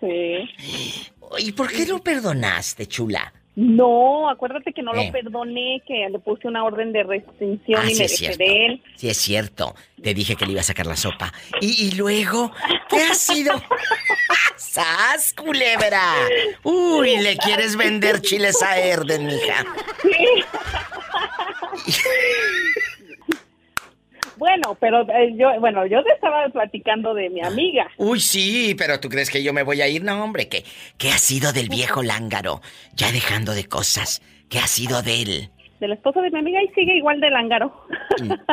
Sí. 0.00 1.08
¿Y 1.38 1.52
por 1.52 1.70
qué 1.70 1.86
lo 1.86 2.00
perdonaste, 2.00 2.86
chula? 2.86 3.32
No, 3.60 4.30
acuérdate 4.30 4.72
que 4.72 4.84
no 4.84 4.92
lo 4.92 5.00
eh. 5.00 5.10
perdoné, 5.10 5.82
que 5.84 6.08
le 6.08 6.20
puse 6.20 6.46
una 6.46 6.62
orden 6.62 6.92
de 6.92 7.02
restricción 7.02 7.80
ah, 7.82 7.90
y 7.90 7.94
me 7.96 8.06
dejé 8.06 8.36
de 8.36 8.66
él. 8.66 8.82
Sí, 8.94 9.08
es 9.08 9.16
cierto. 9.16 9.74
Te 10.00 10.14
dije 10.14 10.36
que 10.36 10.46
le 10.46 10.52
iba 10.52 10.60
a 10.60 10.64
sacar 10.64 10.86
la 10.86 10.94
sopa. 10.94 11.32
Y, 11.60 11.90
luego, 11.96 12.52
¿qué 12.88 13.02
ha 13.02 13.14
sido? 13.14 13.60
¡Sas, 14.54 15.34
culebra! 15.34 16.14
Uy, 16.62 17.16
le 17.16 17.36
quieres 17.36 17.74
vender 17.74 18.20
chiles 18.20 18.62
a 18.62 18.78
Erden, 18.78 19.26
mija. 19.26 19.66
Sí. 21.84 21.98
Bueno, 24.38 24.76
pero 24.80 25.02
eh, 25.02 25.34
yo, 25.36 25.48
bueno, 25.60 25.84
yo 25.86 26.02
te 26.02 26.12
estaba 26.12 26.48
platicando 26.48 27.12
de 27.14 27.28
mi 27.30 27.42
amiga. 27.44 27.88
Uy, 27.96 28.20
sí, 28.20 28.74
pero 28.78 29.00
¿tú 29.00 29.08
crees 29.08 29.30
que 29.30 29.42
yo 29.42 29.52
me 29.52 29.62
voy 29.62 29.82
a 29.82 29.88
ir? 29.88 30.02
No, 30.04 30.22
hombre, 30.22 30.48
¿qué, 30.48 30.64
qué 30.96 31.10
ha 31.10 31.18
sido 31.18 31.52
del 31.52 31.68
viejo 31.68 32.02
lángaro? 32.02 32.60
Ya 32.94 33.10
dejando 33.12 33.52
de 33.52 33.64
cosas, 33.64 34.22
¿qué 34.48 34.58
ha 34.58 34.66
sido 34.66 35.02
de 35.02 35.22
él? 35.22 35.50
Del 35.80 35.92
esposo 35.92 36.20
de 36.22 36.30
mi 36.30 36.38
amiga 36.38 36.62
y 36.62 36.68
sigue 36.74 36.96
igual 36.96 37.20
de 37.20 37.30
lángaro. 37.30 37.86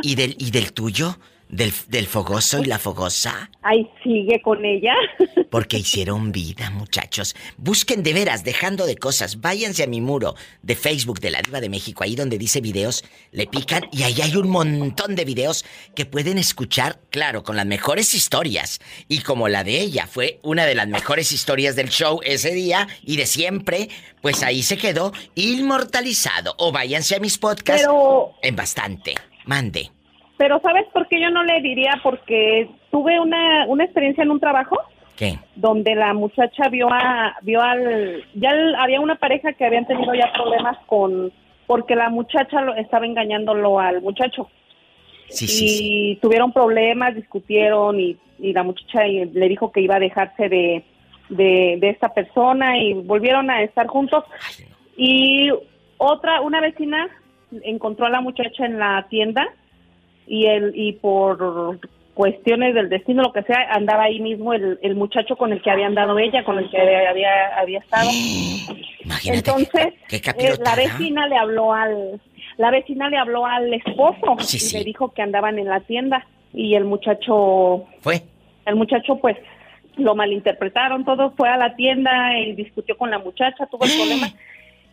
¿Y 0.02 0.16
del, 0.16 0.36
y 0.40 0.52
del 0.52 0.74
tuyo? 0.74 1.18
Del, 1.56 1.72
del, 1.88 2.06
fogoso 2.06 2.62
y 2.62 2.66
la 2.66 2.78
fogosa. 2.80 3.50
Ay, 3.62 3.90
sigue 4.04 4.42
con 4.42 4.66
ella. 4.66 4.94
Porque 5.50 5.78
hicieron 5.78 6.34
vida, 6.34 6.70
muchachos. 6.70 7.34
Busquen 7.56 8.04
de 8.04 8.12
veras, 8.12 8.44
dejando 8.44 8.86
de 8.86 8.98
cosas. 8.98 9.40
Váyanse 9.40 9.84
a 9.84 9.88
mi 9.88 10.02
muro 10.02 10.36
de 10.64 10.76
Facebook 10.76 11.22
de 11.22 11.32
la 11.32 11.42
Diva 11.42 11.62
de 11.62 11.70
México, 11.70 12.04
ahí 12.04 12.18
donde 12.18 12.38
dice 12.38 12.60
videos, 12.60 13.06
le 13.32 13.48
pican 13.48 13.88
y 13.94 14.04
ahí 14.04 14.20
hay 14.22 14.36
un 14.36 14.50
montón 14.50 15.16
de 15.16 15.24
videos 15.24 15.64
que 15.96 16.06
pueden 16.06 16.38
escuchar, 16.38 17.00
claro, 17.10 17.44
con 17.44 17.56
las 17.56 17.66
mejores 17.66 18.14
historias. 18.14 18.82
Y 19.08 19.20
como 19.20 19.48
la 19.48 19.64
de 19.64 19.80
ella 19.80 20.08
fue 20.08 20.40
una 20.44 20.66
de 20.66 20.76
las 20.76 20.90
mejores 20.90 21.32
historias 21.32 21.78
del 21.78 21.88
show 21.88 22.20
ese 22.26 22.52
día 22.52 22.90
y 23.02 23.16
de 23.16 23.26
siempre, 23.26 23.88
pues 24.22 24.44
ahí 24.44 24.62
se 24.62 24.76
quedó 24.76 25.14
inmortalizado. 25.36 26.54
O 26.58 26.74
váyanse 26.74 27.16
a 27.16 27.20
mis 27.22 27.38
podcasts 27.38 27.88
en 28.42 28.56
bastante. 28.58 29.16
Mande. 29.46 29.92
Pero 30.38 30.60
¿sabes 30.62 30.86
por 30.94 31.08
qué 31.08 31.22
yo 31.22 31.30
no 31.30 31.44
le 31.44 31.62
diría? 31.62 32.00
Porque 32.04 32.70
tuve 32.92 33.20
una, 33.20 33.66
una 33.68 33.86
experiencia 33.86 34.24
en 34.24 34.32
un 34.32 34.40
trabajo 34.40 34.78
¿Qué? 35.16 35.40
Donde 35.56 35.96
la 35.96 36.14
muchacha 36.14 36.68
vio 36.70 36.90
a, 36.92 37.38
vio 37.42 37.62
al, 37.62 38.24
ya 38.34 38.52
había 38.78 39.00
una 39.00 39.16
pareja 39.16 39.54
que 39.54 39.66
habían 39.66 39.88
tenido 39.88 40.14
ya 40.14 40.32
problemas 40.34 40.78
con, 40.88 41.32
porque 41.68 41.96
la 41.96 42.10
muchacha 42.10 42.62
lo, 42.62 42.76
estaba 42.76 43.06
engañándolo 43.06 43.80
al 43.80 44.02
muchacho. 44.02 44.50
Sí, 45.30 45.46
y 45.50 46.16
tuvieron 46.18 46.52
problemas, 46.52 47.16
discutieron 47.16 48.00
y, 48.00 48.18
y 48.40 48.54
la 48.54 48.64
muchacha 48.64 49.04
le 49.06 49.48
dijo 49.48 49.72
que 49.72 49.82
iba 49.82 49.96
a 49.96 50.00
dejarse 50.00 50.50
de, 50.50 50.84
de, 51.30 51.90
esta 51.90 52.14
persona 52.14 52.78
y 52.78 52.94
volvieron 52.94 53.50
a 53.50 53.64
estar 53.64 53.88
juntos. 53.88 54.24
Y 54.98 55.50
otra, 55.98 56.42
una 56.42 56.62
vecina 56.62 57.08
encontró 57.64 58.06
a 58.06 58.10
la 58.10 58.22
muchacha 58.22 58.66
en 58.66 58.78
la 58.78 59.08
tienda 59.10 59.48
y 60.28 60.46
el 60.46 60.74
y 60.76 60.94
por 60.94 61.80
cuestiones 62.14 62.74
del 62.74 62.90
destino, 62.90 63.24
lo 63.24 63.34
que 63.34 63.44
sea, 63.44 63.68
andaba 63.72 64.04
ahí 64.04 64.20
mismo 64.20 64.54
el, 64.54 64.80
el 64.82 64.96
muchacho 64.96 65.36
con 65.36 65.52
el 65.52 65.62
que 65.62 65.70
había 65.70 65.86
andado 65.86 66.18
ella, 66.18 66.44
con 66.46 66.58
el 66.58 66.70
que 66.70 66.78
había, 66.80 67.60
había 67.60 67.80
estado. 67.80 68.10
Entonces, 69.26 69.94
eh, 70.10 70.54
la 70.64 70.76
vecina 70.76 71.28
le 71.28 71.38
habló 71.38 71.74
al 71.74 72.20
la 72.58 72.72
vecina 72.72 73.10
le 73.10 73.18
habló 73.18 73.46
al 73.46 73.74
esposo 73.74 74.38
y 74.54 74.78
le 74.78 74.84
dijo 74.86 75.12
que 75.12 75.22
andaban 75.22 75.60
en 75.60 75.68
la 75.68 75.82
tienda 75.82 76.26
y 76.54 76.76
el 76.76 76.86
muchacho 76.86 77.84
fue. 78.00 78.22
El 78.66 78.78
muchacho 78.78 79.18
pues 79.18 79.36
lo 79.98 80.16
malinterpretaron, 80.16 81.04
todo 81.04 81.32
fue 81.32 81.50
a 81.50 81.58
la 81.58 81.76
tienda 81.76 82.38
y 82.40 82.54
discutió 82.54 82.98
con 82.98 83.12
la 83.12 83.20
muchacha, 83.20 83.68
tuvo 83.68 83.84
el 83.84 83.92
problema 83.92 84.28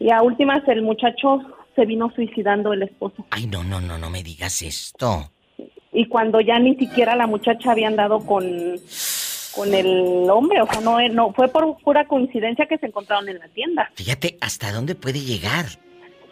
y 0.00 0.10
a 0.10 0.22
últimas 0.22 0.66
el 0.66 0.82
muchacho 0.82 1.40
se 1.74 1.86
vino 1.86 2.10
suicidando 2.14 2.72
el 2.72 2.82
esposo. 2.82 3.26
Ay, 3.30 3.46
no, 3.46 3.64
no, 3.64 3.80
no, 3.80 3.98
no 3.98 4.10
me 4.10 4.22
digas 4.22 4.62
esto 4.62 5.30
y 5.92 6.06
cuando 6.06 6.40
ya 6.40 6.58
ni 6.58 6.74
siquiera 6.76 7.14
la 7.14 7.26
muchacha 7.26 7.72
había 7.72 7.88
andado 7.88 8.20
con 8.20 8.44
con 9.54 9.74
el 9.74 10.30
hombre, 10.30 10.62
o 10.62 10.66
sea, 10.66 10.80
no, 10.80 10.98
no 11.10 11.30
fue 11.34 11.46
por 11.48 11.76
pura 11.82 12.06
coincidencia 12.06 12.64
que 12.64 12.78
se 12.78 12.86
encontraron 12.86 13.28
en 13.28 13.38
la 13.38 13.48
tienda. 13.48 13.90
Fíjate 13.94 14.38
hasta 14.40 14.72
dónde 14.72 14.94
puede 14.94 15.20
llegar. 15.20 15.66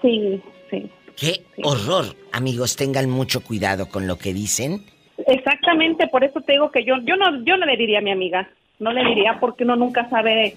Sí, 0.00 0.40
sí. 0.70 0.90
Qué 1.18 1.44
horror, 1.62 2.16
amigos, 2.32 2.76
tengan 2.76 3.10
mucho 3.10 3.44
cuidado 3.44 3.90
con 3.90 4.06
lo 4.06 4.16
que 4.16 4.32
dicen. 4.32 4.86
Exactamente, 5.26 6.06
por 6.06 6.24
eso 6.24 6.40
te 6.40 6.52
digo 6.52 6.70
que 6.70 6.82
yo 6.82 6.94
yo 7.04 7.14
no 7.16 7.44
yo 7.44 7.58
no 7.58 7.66
le 7.66 7.76
diría 7.76 7.98
a 7.98 8.02
mi 8.02 8.10
amiga, 8.10 8.48
no 8.78 8.90
le 8.90 9.04
diría 9.04 9.36
porque 9.38 9.64
uno 9.64 9.76
nunca 9.76 10.08
sabe 10.08 10.56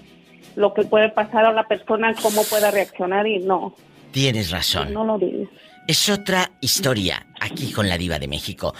lo 0.56 0.72
que 0.72 0.84
puede 0.84 1.10
pasar 1.10 1.44
a 1.44 1.52
la 1.52 1.64
persona, 1.64 2.14
cómo 2.14 2.42
pueda 2.44 2.70
reaccionar 2.70 3.26
y 3.26 3.40
no. 3.40 3.74
Tienes 4.14 4.52
razón. 4.52 4.92
No 4.92 5.04
lo 5.04 5.18
digas. 5.18 5.48
Es 5.88 6.08
otra 6.08 6.52
historia 6.60 7.26
aquí 7.40 7.72
con 7.72 7.88
la 7.88 7.98
diva 7.98 8.20
de 8.20 8.28
México. 8.28 8.72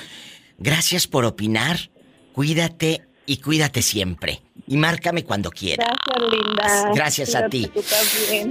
Gracias 0.59 1.09
por 1.09 1.24
opinar. 1.24 1.91
Cuídate 2.32 3.03
y 3.26 3.39
cuídate 3.39 3.82
siempre. 3.82 4.43
Y 4.68 4.76
márcame 4.76 5.24
cuando 5.24 5.51
quieras. 5.51 5.89
Gracias, 6.07 6.32
linda. 6.32 6.93
Gracias 6.95 7.35
a 7.35 7.49
ti. 7.49 7.68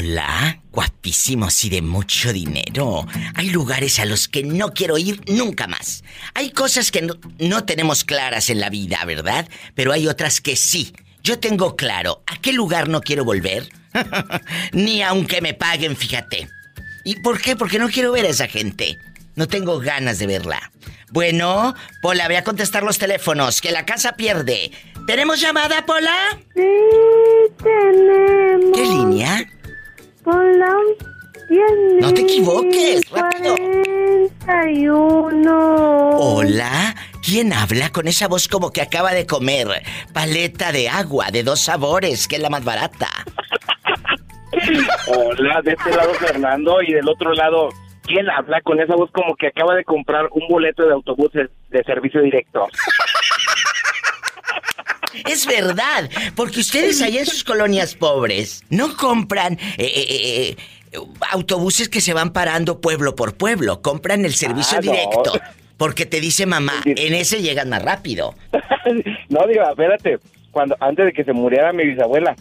Hola, 0.00 0.60
guapísimos 0.70 1.64
y 1.64 1.70
de 1.70 1.82
mucho 1.82 2.32
dinero. 2.32 3.04
Hay 3.34 3.50
lugares 3.50 3.98
a 3.98 4.04
los 4.04 4.28
que 4.28 4.44
no 4.44 4.72
quiero 4.72 4.96
ir 4.96 5.20
nunca 5.26 5.66
más. 5.66 6.04
Hay 6.34 6.52
cosas 6.52 6.92
que 6.92 7.02
no, 7.02 7.64
tenemos 7.64 8.04
claras 8.04 8.48
en 8.48 8.60
la 8.60 8.70
vida, 8.70 9.04
¿verdad? 9.04 9.48
Pero 9.74 9.90
hay 9.90 10.06
otras 10.06 10.40
que 10.40 10.54
sí. 10.54 10.92
Yo 11.24 11.40
tengo 11.40 11.74
claro 11.74 12.22
a 12.28 12.40
qué 12.40 12.52
lugar 12.52 12.88
no 12.88 13.00
quiero 13.00 13.24
volver. 13.24 13.70
Ni 14.72 15.02
aunque 15.02 15.40
me 15.40 15.54
paguen, 15.54 15.96
fíjate. 15.96 16.48
¿Y 17.02 17.16
por 17.16 17.40
qué? 17.40 17.56
Porque 17.56 17.80
no 17.80 17.88
quiero 17.88 18.12
ver 18.12 18.26
a 18.26 18.28
esa 18.28 18.46
gente. 18.46 18.98
No 19.34 19.48
tengo 19.48 19.80
ganas 19.80 20.20
de 20.20 20.28
verla. 20.28 20.70
Bueno, 21.10 21.74
Pola, 22.02 22.28
voy 22.28 22.36
a 22.36 22.44
contestar 22.44 22.84
los 22.84 22.98
teléfonos, 22.98 23.60
que 23.60 23.72
la 23.72 23.84
casa 23.84 24.12
pierde. 24.12 24.70
¿Tenemos 25.08 25.40
llamada, 25.40 25.84
Pola? 25.84 26.38
Sí, 26.54 26.62
tenemos. 27.64 28.76
¿Qué 28.76 28.82
línea? 28.82 29.57
Hola. 30.30 30.76
No 32.02 32.12
te 32.12 32.20
equivoques, 32.20 33.10
rápido. 33.10 33.56
41. 34.44 36.10
Hola, 36.18 36.94
¿quién 37.24 37.54
habla 37.54 37.88
con 37.88 38.06
esa 38.08 38.28
voz 38.28 38.46
como 38.46 38.70
que 38.70 38.82
acaba 38.82 39.12
de 39.12 39.26
comer 39.26 39.68
paleta 40.12 40.70
de 40.70 40.90
agua 40.90 41.30
de 41.32 41.44
dos 41.44 41.60
sabores, 41.60 42.28
que 42.28 42.36
es 42.36 42.42
la 42.42 42.50
más 42.50 42.62
barata? 42.62 43.08
Hola, 45.06 45.62
de 45.62 45.72
este 45.72 45.96
lado 45.96 46.12
Fernando 46.14 46.82
y 46.82 46.92
del 46.92 47.08
otro 47.08 47.32
lado, 47.32 47.70
¿quién 48.02 48.28
habla 48.28 48.60
con 48.60 48.78
esa 48.80 48.96
voz 48.96 49.10
como 49.12 49.34
que 49.34 49.46
acaba 49.46 49.74
de 49.74 49.84
comprar 49.84 50.28
un 50.32 50.46
boleto 50.46 50.84
de 50.86 50.92
autobús 50.92 51.30
de 51.32 51.84
servicio 51.84 52.20
directo? 52.20 52.68
Es 55.28 55.46
verdad, 55.46 56.10
porque 56.34 56.60
ustedes 56.60 57.00
allá 57.02 57.20
en 57.20 57.26
sus 57.26 57.44
colonias 57.44 57.94
pobres 57.94 58.64
no 58.70 58.96
compran 58.96 59.54
eh, 59.54 59.60
eh, 59.78 60.56
eh, 60.92 60.98
autobuses 61.30 61.88
que 61.88 62.00
se 62.00 62.12
van 62.12 62.32
parando 62.32 62.80
pueblo 62.80 63.14
por 63.14 63.36
pueblo, 63.36 63.82
compran 63.82 64.24
el 64.24 64.34
servicio 64.34 64.78
ah, 64.78 64.80
directo. 64.80 65.40
Porque 65.76 66.06
te 66.06 66.20
dice 66.20 66.44
mamá, 66.44 66.72
en 66.84 67.14
ese 67.14 67.40
llegan 67.40 67.68
más 67.68 67.82
rápido. 67.82 68.34
no, 69.28 69.46
digo, 69.46 69.62
espérate, 69.70 70.18
cuando 70.50 70.76
antes 70.80 71.06
de 71.06 71.12
que 71.12 71.24
se 71.24 71.32
muriera 71.32 71.72
mi 71.72 71.84
bisabuela, 71.84 72.34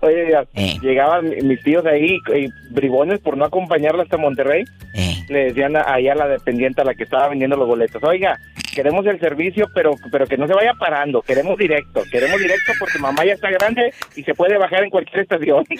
Oye, 0.00 0.32
eh. 0.54 0.76
llegaban 0.82 1.30
mis 1.42 1.62
tíos 1.62 1.84
ahí, 1.86 2.18
y 2.34 2.48
bribones 2.70 3.20
por 3.20 3.36
no 3.36 3.44
acompañarla 3.44 4.02
hasta 4.02 4.16
Monterrey. 4.16 4.64
Eh. 4.94 5.14
Le 5.28 5.44
decían 5.44 5.74
ahí 5.76 6.08
a 6.08 6.14
la 6.14 6.28
dependiente 6.28 6.80
a 6.82 6.84
la 6.84 6.94
que 6.94 7.04
estaba 7.04 7.28
vendiendo 7.28 7.56
los 7.56 7.68
boletos, 7.68 8.02
oiga, 8.02 8.38
queremos 8.74 9.06
el 9.06 9.20
servicio, 9.20 9.68
pero, 9.74 9.94
pero 10.10 10.26
que 10.26 10.36
no 10.36 10.46
se 10.46 10.54
vaya 10.54 10.72
parando, 10.74 11.22
queremos 11.22 11.58
directo, 11.58 12.02
queremos 12.10 12.40
directo 12.40 12.72
porque 12.78 12.98
mamá 12.98 13.24
ya 13.24 13.34
está 13.34 13.50
grande 13.50 13.92
y 14.16 14.22
se 14.22 14.34
puede 14.34 14.58
bajar 14.58 14.84
en 14.84 14.90
cualquier 14.90 15.20
estación. 15.20 15.64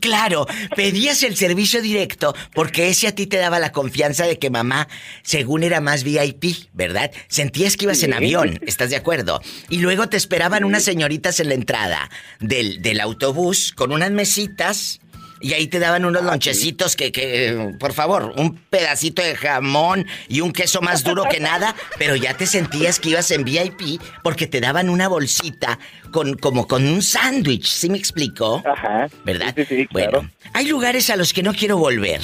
Claro, 0.00 0.46
pedías 0.74 1.22
el 1.22 1.36
servicio 1.36 1.80
directo 1.80 2.34
porque 2.52 2.88
ese 2.88 3.06
a 3.06 3.14
ti 3.14 3.26
te 3.26 3.36
daba 3.36 3.58
la 3.58 3.70
confianza 3.70 4.26
de 4.26 4.38
que 4.38 4.50
mamá, 4.50 4.88
según 5.22 5.62
era 5.62 5.80
más 5.80 6.02
VIP, 6.02 6.68
¿verdad? 6.72 7.10
Sentías 7.28 7.76
que 7.76 7.84
ibas 7.84 8.02
en 8.02 8.12
avión, 8.12 8.58
¿estás 8.66 8.90
de 8.90 8.96
acuerdo? 8.96 9.40
Y 9.68 9.78
luego 9.78 10.08
te 10.08 10.16
esperaban 10.16 10.64
unas 10.64 10.82
señoritas 10.82 11.38
en 11.40 11.48
la 11.48 11.54
entrada 11.54 12.10
del, 12.40 12.82
del 12.82 13.00
autobús 13.00 13.72
con 13.72 13.92
unas 13.92 14.10
mesitas 14.10 15.00
y 15.40 15.52
ahí 15.52 15.66
te 15.66 15.78
daban 15.78 16.04
unos 16.04 16.22
ah, 16.22 16.26
lonchecitos 16.26 16.96
que, 16.96 17.12
que, 17.12 17.74
por 17.78 17.92
favor, 17.92 18.34
un 18.36 18.56
pedacito 18.56 19.22
de 19.22 19.36
jamón 19.36 20.06
y 20.28 20.40
un 20.40 20.52
queso 20.52 20.80
más 20.80 21.04
duro 21.04 21.24
que 21.30 21.40
nada, 21.40 21.74
pero 21.98 22.16
ya 22.16 22.34
te 22.34 22.46
sentías 22.46 22.98
que 22.98 23.10
ibas 23.10 23.30
en 23.30 23.44
VIP 23.44 24.00
porque 24.22 24.46
te 24.46 24.60
daban 24.60 24.88
una 24.88 25.08
bolsita 25.08 25.78
con 26.10 26.34
como 26.34 26.66
con 26.66 26.86
un 26.86 27.02
sándwich, 27.02 27.66
¿sí 27.66 27.90
me 27.90 27.98
explico? 27.98 28.62
Ajá. 28.64 29.08
¿Verdad? 29.24 29.54
Sí, 29.56 29.64
sí, 29.64 29.88
Bueno, 29.90 30.28
hay 30.52 30.66
lugares 30.66 31.10
a 31.10 31.16
los 31.16 31.32
que 31.32 31.42
no 31.42 31.54
quiero 31.54 31.76
volver. 31.76 32.20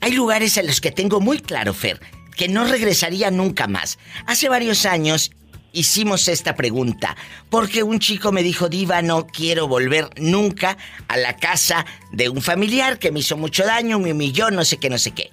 Hay 0.00 0.12
lugares 0.12 0.56
a 0.58 0.62
los 0.62 0.80
que 0.80 0.90
tengo 0.90 1.20
muy 1.20 1.40
claro, 1.40 1.74
Fer, 1.74 2.00
que 2.36 2.48
no 2.48 2.64
regresaría 2.64 3.30
nunca 3.30 3.66
más. 3.66 3.98
Hace 4.26 4.48
varios 4.48 4.86
años 4.86 5.32
hicimos 5.72 6.28
esta 6.28 6.54
pregunta 6.54 7.16
porque 7.48 7.82
un 7.82 7.98
chico 7.98 8.32
me 8.32 8.42
dijo, 8.42 8.68
Diva, 8.68 9.02
no 9.02 9.26
quiero 9.26 9.68
volver 9.68 10.08
nunca 10.16 10.76
a 11.08 11.16
la 11.16 11.36
casa 11.36 11.86
de 12.12 12.28
un 12.28 12.42
familiar 12.42 12.98
que 12.98 13.12
me 13.12 13.20
hizo 13.20 13.36
mucho 13.36 13.64
daño, 13.64 13.98
me 13.98 14.12
humilló, 14.12 14.50
no 14.50 14.64
sé 14.64 14.78
qué, 14.78 14.90
no 14.90 14.98
sé 14.98 15.12
qué. 15.12 15.30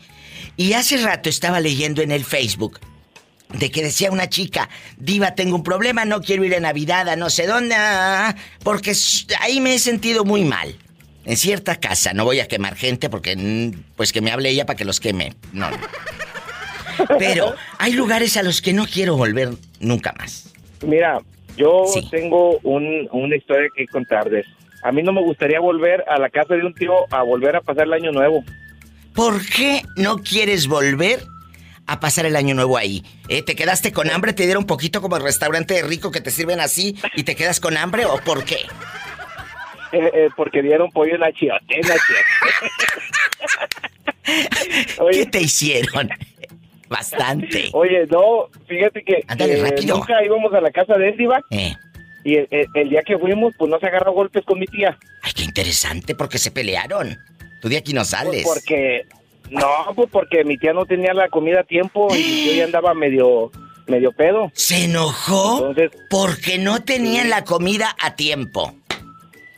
Y 0.55 0.73
hace 0.73 0.97
rato 0.97 1.29
estaba 1.29 1.59
leyendo 1.59 2.01
en 2.01 2.11
el 2.11 2.25
Facebook 2.25 2.79
de 3.53 3.71
que 3.71 3.81
decía 3.81 4.11
una 4.11 4.29
chica, 4.29 4.69
Diva, 4.97 5.35
tengo 5.35 5.55
un 5.55 5.63
problema, 5.63 6.05
no 6.05 6.21
quiero 6.21 6.43
ir 6.43 6.55
a 6.55 6.59
Navidad 6.59 7.07
a 7.09 7.15
no 7.15 7.29
sé 7.29 7.47
dónde, 7.47 7.75
ah, 7.77 8.35
porque 8.63 8.93
ahí 9.39 9.61
me 9.61 9.75
he 9.75 9.79
sentido 9.79 10.25
muy 10.25 10.43
mal. 10.43 10.75
En 11.25 11.35
cierta 11.35 11.77
casa, 11.77 12.13
no 12.13 12.23
voy 12.23 12.39
a 12.39 12.47
quemar 12.47 12.75
gente 12.75 13.09
porque, 13.09 13.35
mm, 13.35 13.95
pues 13.95 14.13
que 14.13 14.21
me 14.21 14.31
hable 14.31 14.49
ella 14.49 14.65
para 14.65 14.77
que 14.77 14.85
los 14.85 14.99
queme. 14.99 15.33
No. 15.51 15.69
Pero 17.19 17.53
hay 17.77 17.93
lugares 17.93 18.37
a 18.37 18.43
los 18.43 18.61
que 18.61 18.73
no 18.73 18.85
quiero 18.87 19.17
volver 19.17 19.49
nunca 19.79 20.13
más. 20.17 20.53
Mira, 20.85 21.19
yo 21.55 21.85
tengo 22.11 22.59
una 22.63 23.35
historia 23.35 23.69
que 23.75 23.87
contarles. 23.87 24.45
a 24.83 24.91
mí 24.91 25.01
no 25.01 25.11
me 25.11 25.21
gustaría 25.21 25.59
volver 25.59 26.03
a 26.07 26.19
la 26.19 26.29
casa 26.29 26.53
de 26.55 26.63
un 26.65 26.73
tío 26.73 26.93
a 27.11 27.23
volver 27.23 27.55
a 27.55 27.61
pasar 27.61 27.85
el 27.85 27.93
año 27.93 28.11
nuevo. 28.11 28.43
¿Por 29.13 29.43
qué 29.47 29.81
no 29.95 30.17
quieres 30.17 30.67
volver 30.67 31.23
a 31.87 31.99
pasar 31.99 32.27
el 32.27 32.35
año 32.35 32.53
nuevo 32.53 32.77
ahí? 32.77 33.03
¿Eh? 33.27 33.41
¿Te 33.41 33.55
quedaste 33.55 33.91
con 33.91 34.11
hambre? 34.11 34.33
¿Te 34.33 34.43
dieron 34.43 34.63
un 34.63 34.67
poquito 34.67 35.01
como 35.01 35.17
el 35.17 35.23
restaurante 35.23 35.81
rico 35.81 36.11
que 36.11 36.21
te 36.21 36.29
sirven 36.29 36.59
así 36.59 36.95
y 37.15 37.23
te 37.23 37.35
quedas 37.35 37.59
con 37.59 37.77
hambre 37.77 38.05
o 38.05 38.19
por 38.19 38.45
qué? 38.45 38.57
Eh, 39.91 40.11
eh, 40.13 40.29
porque 40.35 40.61
dieron 40.61 40.91
pollo 40.91 41.15
en 41.15 41.21
la 41.21 41.31
chiote, 41.31 41.79
en 41.79 41.87
la 41.87 41.95
¿Qué 45.11 45.25
te 45.25 45.41
hicieron? 45.41 46.09
Bastante. 46.89 47.69
Oye, 47.73 48.05
no, 48.07 48.49
fíjate 48.67 49.03
que 49.03 49.25
nunca 49.85 50.23
íbamos 50.23 50.53
a 50.53 50.61
la 50.61 50.71
casa 50.71 50.95
de 50.97 51.09
él, 51.09 51.29
Eh. 51.51 51.75
Y 52.23 52.35
el, 52.35 52.89
día 52.89 53.03
que 53.03 53.17
fuimos, 53.17 53.53
pues 53.57 53.71
no 53.71 53.79
se 53.79 53.85
agarró 53.85 54.11
golpes 54.11 54.43
con 54.43 54.59
mi 54.59 54.65
tía. 54.65 54.97
Ay, 55.23 55.31
qué 55.33 55.43
interesante, 55.43 56.13
porque 56.13 56.37
se 56.37 56.51
pelearon. 56.51 57.17
Tú 57.61 57.69
de 57.69 57.77
aquí 57.77 57.93
no 57.93 58.03
sales. 58.03 58.43
Pues 58.43 58.59
porque, 58.59 59.05
no, 59.49 59.93
pues 59.95 60.09
porque 60.11 60.43
mi 60.43 60.57
tía 60.57 60.73
no 60.73 60.85
tenía 60.85 61.13
la 61.13 61.29
comida 61.29 61.61
a 61.61 61.63
tiempo 61.63 62.09
y 62.13 62.47
yo 62.47 62.53
ya 62.53 62.65
andaba 62.65 62.93
medio, 62.93 63.49
medio 63.87 64.11
pedo. 64.11 64.51
¿Se 64.53 64.83
enojó? 64.83 65.73
porque 66.09 66.57
no 66.57 66.83
tenían 66.83 67.29
la 67.29 67.45
comida 67.45 67.95
a 67.97 68.15
tiempo. 68.15 68.75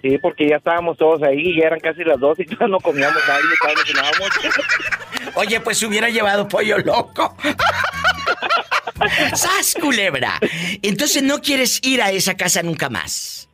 Sí, 0.01 0.17
porque 0.17 0.47
ya 0.47 0.57
estábamos 0.57 0.97
todos 0.97 1.21
ahí, 1.23 1.59
ya 1.59 1.67
eran 1.67 1.79
casi 1.79 2.03
las 2.03 2.19
dos 2.19 2.39
y 2.39 2.45
todavía 2.45 2.67
no 2.67 2.79
comíamos 2.79 3.21
nada 3.27 3.39
y 3.39 5.29
Oye, 5.35 5.59
pues 5.59 5.83
hubiera 5.83 6.09
llevado 6.09 6.47
pollo 6.47 6.77
loco. 6.77 7.35
¡Sas, 9.33 9.75
culebra! 9.79 10.39
Entonces 10.81 11.23
no 11.23 11.39
quieres 11.41 11.79
ir 11.83 12.01
a 12.01 12.11
esa 12.11 12.35
casa 12.35 12.61
nunca 12.63 12.89
más. 12.89 13.49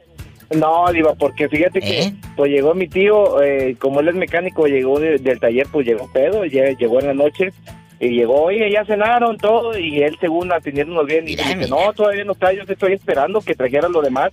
No, 0.56 0.86
Diva, 0.92 1.16
porque 1.16 1.50
fíjate 1.50 1.80
que 1.82 2.02
¿Eh? 2.02 2.14
pues 2.36 2.52
llegó 2.52 2.76
mi 2.76 2.88
tío, 2.88 3.42
eh, 3.42 3.76
como 3.80 4.00
él 4.00 4.10
es 4.10 4.16
mecánico, 4.16 4.68
llegó 4.68 5.00
del 5.00 5.40
taller, 5.40 5.68
pues 5.72 5.88
llegó 5.88 6.12
pedo, 6.12 6.46
llegó 6.46 7.00
en 7.00 7.08
la 7.08 7.14
noche 7.14 7.52
y 8.00 8.10
llegó, 8.10 8.44
oye, 8.44 8.70
ya 8.72 8.86
cenaron 8.86 9.38
todo 9.38 9.78
y 9.78 10.04
él 10.04 10.18
según 10.20 10.54
atendiéndonos 10.54 11.06
bien 11.08 11.28
y 11.28 11.36
dice, 11.36 11.68
no, 11.68 11.92
todavía 11.94 12.24
no 12.26 12.34
está, 12.34 12.54
yo 12.54 12.66
te 12.66 12.74
estoy 12.74 12.94
esperando 12.94 13.42
que 13.42 13.56
trajeran 13.56 13.92
lo 13.92 14.02
demás. 14.02 14.32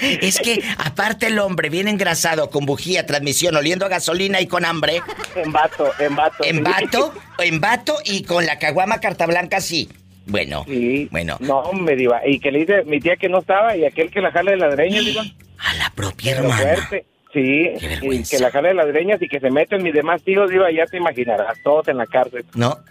Es 0.00 0.38
que, 0.38 0.62
aparte 0.78 1.26
el 1.26 1.38
hombre 1.38 1.70
viene 1.70 1.90
engrasado, 1.90 2.50
con 2.50 2.66
bujía, 2.66 3.06
transmisión, 3.06 3.56
oliendo 3.56 3.86
a 3.86 3.88
gasolina 3.88 4.40
y 4.40 4.46
con 4.46 4.64
hambre. 4.64 5.00
En 5.36 5.52
vato, 5.52 5.90
en 5.98 6.16
vato. 6.16 6.44
En 6.44 6.62
vato, 6.62 7.14
en 7.38 7.60
vato 7.60 7.96
y 8.04 8.24
con 8.24 8.46
la 8.46 8.58
caguama 8.58 9.00
carta 9.00 9.26
blanca, 9.26 9.60
sí. 9.60 9.88
Bueno, 10.26 10.64
sí. 10.66 11.08
bueno. 11.10 11.36
No, 11.40 11.72
me 11.72 11.96
diva. 11.96 12.20
Y 12.26 12.40
que 12.40 12.50
le 12.50 12.60
dice 12.60 12.84
mi 12.84 13.00
tía 13.00 13.16
que 13.16 13.28
no 13.28 13.38
estaba 13.38 13.76
y 13.76 13.84
aquel 13.84 14.10
que 14.10 14.20
la 14.20 14.32
jala 14.32 14.52
de 14.52 14.56
las 14.56 14.74
greñas, 14.74 15.04
diva. 15.04 15.22
A 15.58 15.74
la 15.74 15.90
propia 15.94 16.36
hermana. 16.36 16.88
Sí, 17.32 17.72
y 18.02 18.22
que 18.22 18.38
la 18.38 18.50
jala 18.52 18.68
de 18.68 18.74
las 18.74 18.86
greñas 18.86 19.20
y 19.20 19.28
que 19.28 19.40
se 19.40 19.50
meten 19.50 19.82
mis 19.82 19.92
demás 19.92 20.22
tíos, 20.22 20.48
diva, 20.50 20.70
ya 20.70 20.86
te 20.86 20.98
imaginarás, 20.98 21.58
todos 21.64 21.88
en 21.88 21.96
la 21.96 22.06
cárcel. 22.06 22.44
No. 22.54 22.78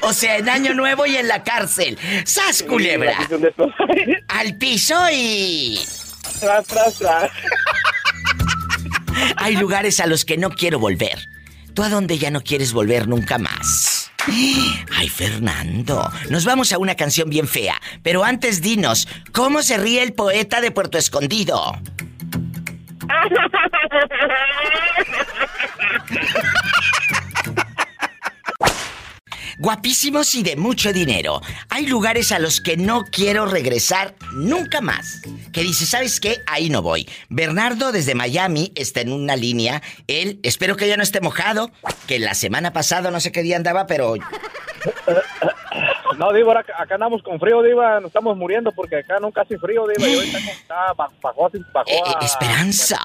O 0.00 0.12
sea, 0.12 0.38
en 0.38 0.48
Año 0.48 0.74
Nuevo 0.74 1.06
y 1.06 1.16
en 1.16 1.28
la 1.28 1.42
cárcel. 1.42 1.98
¡Sas, 2.24 2.62
culebra! 2.62 3.16
Al 4.28 4.56
piso 4.56 4.94
y... 5.12 5.80
Tras, 6.40 6.66
tras, 6.66 6.98
tras. 6.98 7.30
Hay 9.36 9.56
lugares 9.56 10.00
a 10.00 10.06
los 10.06 10.24
que 10.24 10.36
no 10.36 10.50
quiero 10.50 10.78
volver. 10.78 11.18
¿Tú 11.74 11.82
a 11.82 11.88
dónde 11.88 12.18
ya 12.18 12.30
no 12.30 12.42
quieres 12.42 12.72
volver 12.72 13.08
nunca 13.08 13.38
más? 13.38 14.10
Ay, 14.96 15.08
Fernando, 15.08 16.10
nos 16.28 16.44
vamos 16.44 16.72
a 16.72 16.78
una 16.78 16.94
canción 16.96 17.30
bien 17.30 17.48
fea, 17.48 17.80
pero 18.02 18.24
antes 18.24 18.60
dinos, 18.60 19.08
¿cómo 19.32 19.62
se 19.62 19.78
ríe 19.78 20.02
el 20.02 20.12
poeta 20.12 20.60
de 20.60 20.70
Puerto 20.70 20.98
Escondido? 20.98 21.80
guapísimos 29.58 30.34
y 30.34 30.42
de 30.42 30.56
mucho 30.56 30.92
dinero. 30.92 31.40
Hay 31.68 31.86
lugares 31.86 32.32
a 32.32 32.38
los 32.38 32.60
que 32.60 32.76
no 32.76 33.04
quiero 33.04 33.46
regresar 33.46 34.14
nunca 34.34 34.80
más. 34.80 35.22
Que 35.52 35.62
dice, 35.62 35.86
¿sabes 35.86 36.20
qué? 36.20 36.38
Ahí 36.46 36.70
no 36.70 36.82
voy. 36.82 37.08
Bernardo 37.28 37.92
desde 37.92 38.14
Miami 38.14 38.72
está 38.74 39.00
en 39.00 39.12
una 39.12 39.36
línea. 39.36 39.82
Él, 40.06 40.40
espero 40.42 40.76
que 40.76 40.88
ya 40.88 40.96
no 40.96 41.02
esté 41.02 41.20
mojado, 41.20 41.70
que 42.06 42.18
la 42.18 42.34
semana 42.34 42.72
pasada 42.72 43.10
no 43.10 43.20
sé 43.20 43.32
qué 43.32 43.42
día 43.42 43.56
andaba, 43.56 43.86
pero... 43.86 44.14
No, 46.16 46.32
Diva, 46.32 46.58
acá, 46.58 46.94
andamos 46.94 47.22
con 47.22 47.38
frío, 47.38 47.62
Diva, 47.62 48.00
nos 48.00 48.08
estamos 48.08 48.36
muriendo 48.36 48.72
porque 48.72 48.96
acá 48.96 49.18
nunca 49.20 49.42
hace 49.42 49.56
frío, 49.56 49.86
Diva, 49.86 50.08
y 50.08 50.16
ahorita 50.16 50.38
está 50.50 50.92
bajo 50.94 51.48
eh, 51.52 51.60
eh, 51.86 52.14
Esperanza. 52.22 52.98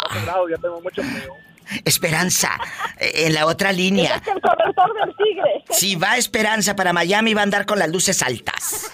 ya 0.49 0.57
tengo 0.57 0.81
mucho 0.81 1.03
frío. 1.03 1.35
Esperanza, 1.85 2.59
eh, 2.97 3.25
en 3.27 3.33
la 3.33 3.45
otra 3.45 3.71
línea. 3.71 4.15
Es 4.15 4.27
el 4.27 4.41
corredor 4.41 4.93
del 5.05 5.15
tigre. 5.15 5.63
Si 5.71 5.95
va 5.95 6.17
Esperanza 6.17 6.75
para 6.75 6.93
Miami, 6.93 7.33
va 7.33 7.41
a 7.41 7.43
andar 7.43 7.65
con 7.65 7.79
las 7.79 7.89
luces 7.89 8.21
altas. 8.21 8.91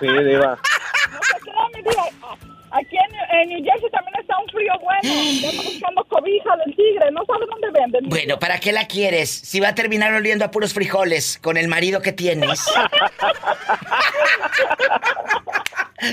Sí, 0.00 0.06
Diva. 0.06 0.58
No 1.12 1.20
se. 1.22 2.41
Aquí 2.72 2.96
en, 2.96 3.48
New 3.50 3.62
Jersey 3.64 3.90
también 3.90 4.14
está 4.18 4.38
un 4.38 4.48
frío 4.48 4.72
bueno. 4.80 5.02
Estamos 5.30 5.64
buscando 5.64 6.04
cobija 6.04 6.56
del 6.64 6.74
tigre. 6.74 7.10
No 7.12 7.22
sabe 7.26 7.44
dónde 7.46 7.70
venden. 7.70 8.08
Bueno, 8.08 8.38
¿para 8.38 8.58
qué 8.58 8.72
la 8.72 8.86
quieres? 8.86 9.30
Si 9.30 9.60
va 9.60 9.68
a 9.68 9.74
terminar 9.74 10.12
oliendo 10.14 10.44
a 10.44 10.50
puros 10.50 10.72
frijoles 10.72 11.38
con 11.42 11.58
el 11.58 11.68
marido 11.68 12.00
que 12.00 12.12
tienes. 12.12 12.64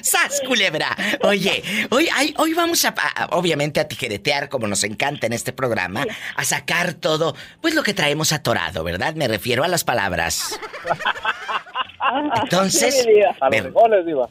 ¡Sas, 0.03 0.41
culebra! 0.45 0.95
Oye, 1.23 1.63
hoy, 1.89 2.09
hoy 2.37 2.53
vamos 2.53 2.85
a, 2.85 2.93
obviamente, 3.31 3.79
a 3.79 3.87
tijeretear, 3.87 4.47
como 4.47 4.67
nos 4.67 4.83
encanta 4.83 5.25
en 5.25 5.33
este 5.33 5.51
programa, 5.51 6.05
a 6.35 6.43
sacar 6.43 6.93
todo, 6.93 7.35
pues 7.59 7.73
lo 7.73 7.81
que 7.81 7.95
traemos 7.95 8.31
atorado, 8.31 8.83
¿verdad? 8.83 9.15
Me 9.15 9.27
refiero 9.27 9.63
a 9.63 9.67
las 9.67 9.83
palabras. 9.83 10.59
Entonces... 12.43 13.07
A 13.41 13.49
los 13.49 13.61
frijoles, 13.61 14.05
Diva. 14.05 14.29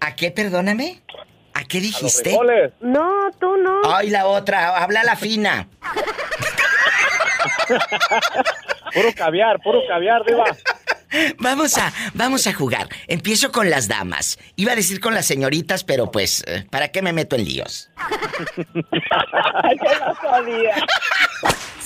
¿A 0.00 0.16
qué, 0.16 0.32
perdóname? 0.32 1.02
¿A 1.56 1.64
qué 1.64 1.80
dijiste? 1.80 2.36
no, 2.80 3.30
tú 3.40 3.56
no. 3.56 3.80
Ay, 3.90 4.10
la 4.10 4.26
otra, 4.26 4.76
habla 4.76 5.02
la 5.04 5.16
fina. 5.16 5.66
puro 8.92 9.08
caviar, 9.16 9.58
puro 9.60 9.80
caviar, 9.88 10.22
Diva. 10.26 10.44
Vamos 11.38 11.78
a, 11.78 11.90
vamos 12.12 12.46
a 12.46 12.52
jugar. 12.52 12.90
Empiezo 13.08 13.52
con 13.52 13.70
las 13.70 13.88
damas. 13.88 14.38
Iba 14.56 14.72
a 14.72 14.76
decir 14.76 15.00
con 15.00 15.14
las 15.14 15.24
señoritas, 15.24 15.82
pero 15.82 16.10
pues, 16.10 16.44
eh, 16.46 16.66
¿para 16.70 16.88
qué 16.88 17.00
me 17.00 17.14
meto 17.14 17.36
en 17.36 17.46
líos? 17.46 17.88
¡Qué 18.74 19.00
sabía! 20.20 20.74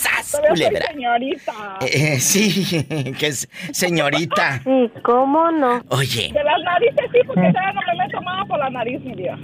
¡Sas, 0.01 0.41
culebra! 0.49 0.87
señorita. 0.87 1.53
Eh, 1.83 2.15
eh, 2.15 2.21
sí, 2.31 2.87
que 3.19 3.27
es 3.27 3.49
señorita. 3.73 4.63
Sí, 4.65 4.91
¿cómo 5.03 5.51
no? 5.51 5.83
Oye. 5.89 6.31
De 6.33 6.43
las 6.43 6.59
narices 6.65 7.05
sí, 7.13 7.19
porque 7.27 7.53
ya 7.53 7.73
no 7.73 7.81
me 7.87 8.05
meto 8.05 8.21
más 8.23 8.47
por 8.49 8.59
la 8.59 8.71
nariz, 8.71 8.99
mi 9.03 9.15
Dios. 9.15 9.39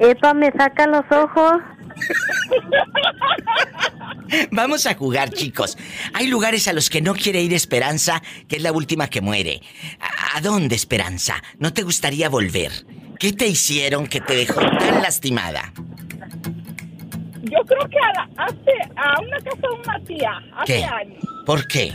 Epa, 0.00 0.34
me 0.34 0.50
saca 0.52 0.86
los 0.88 1.04
ojos. 1.10 1.60
Vamos 4.50 4.86
a 4.86 4.94
jugar, 4.94 5.30
chicos. 5.30 5.78
Hay 6.14 6.26
lugares 6.26 6.66
a 6.66 6.72
los 6.72 6.90
que 6.90 7.00
no 7.00 7.14
quiere 7.14 7.42
ir 7.42 7.52
Esperanza, 7.52 8.22
que 8.48 8.56
es 8.56 8.62
la 8.62 8.72
última 8.72 9.08
que 9.08 9.20
muere. 9.20 9.60
¿A, 10.34 10.40
dónde, 10.40 10.74
Esperanza? 10.74 11.40
¿No 11.58 11.72
te 11.72 11.82
gustaría 11.82 12.28
volver? 12.28 12.72
¿Qué 13.20 13.32
te 13.32 13.46
hicieron 13.46 14.08
que 14.08 14.20
te 14.20 14.34
dejó 14.34 14.60
tan 14.60 15.02
lastimada? 15.02 15.72
Yo 17.52 17.58
creo 17.66 17.86
que 17.88 17.98
a, 17.98 18.44
hace, 18.44 18.72
a 18.96 19.20
una 19.20 19.36
casa 19.40 19.60
de 19.60 19.68
una 19.68 20.00
tía, 20.06 20.32
hace 20.56 20.78
¿Qué? 20.78 20.84
años. 20.84 21.22
¿Por 21.44 21.66
qué? 21.68 21.92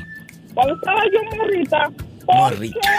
Cuando 0.54 0.76
estaba 0.76 1.02
yo 1.12 1.38
morrita. 1.38 1.92
Morrita. 2.28 2.80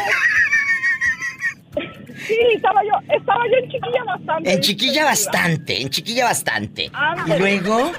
Sí, 2.26 2.36
estaba 2.52 2.82
yo, 2.82 3.14
estaba 3.14 3.44
yo 3.46 3.56
en 3.62 3.70
chiquilla 3.70 4.04
bastante. 4.04 4.52
En 4.52 4.60
chiquilla 4.60 5.04
bastante, 5.04 5.80
en 5.80 5.88
chiquilla 5.88 6.24
bastante. 6.24 6.90
¿Y 7.26 7.38
luego? 7.38 7.92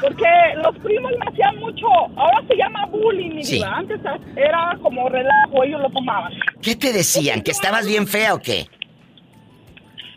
Porque 0.00 0.26
los 0.62 0.78
primos 0.78 1.10
me 1.18 1.32
hacían 1.32 1.56
mucho, 1.56 1.86
ahora 2.16 2.44
se 2.46 2.56
llama 2.56 2.86
bullying, 2.86 3.30
mi 3.30 3.42
vida. 3.42 3.72
Antes 3.74 4.00
era 4.36 4.78
como 4.82 5.08
relajo, 5.08 5.64
ellos 5.64 5.80
lo 5.80 5.90
tomaban. 5.90 6.32
¿Qué 6.62 6.76
te 6.76 6.92
decían? 6.92 7.42
¿Que 7.42 7.50
estabas 7.50 7.86
bien 7.86 8.06
fea 8.06 8.34
o 8.34 8.38
qué? 8.38 8.66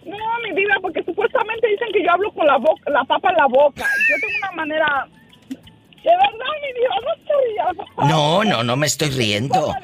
No, 0.05 0.17
mi 0.43 0.53
vida, 0.53 0.75
porque 0.81 1.00
supuestamente 1.21 1.67
dicen 1.67 1.87
que 1.93 2.03
yo 2.03 2.11
hablo 2.11 2.31
con 2.31 2.47
la 2.47 2.57
boca, 2.57 2.91
la 2.91 3.03
papa 3.03 3.29
en 3.29 3.37
la 3.37 3.45
boca. 3.47 3.85
Yo 4.09 4.15
tengo 4.19 4.37
una 4.41 4.51
manera 4.51 5.07
de 5.49 6.09
verdad, 6.09 6.45
mi 6.63 6.73
vida, 6.79 6.89
no 7.05 7.13
estoy 7.13 7.35
riendo. 7.53 7.85
No, 8.07 8.43
no, 8.43 8.63
no 8.63 8.75
me 8.75 8.87
estoy 8.87 9.09
riendo. 9.11 9.75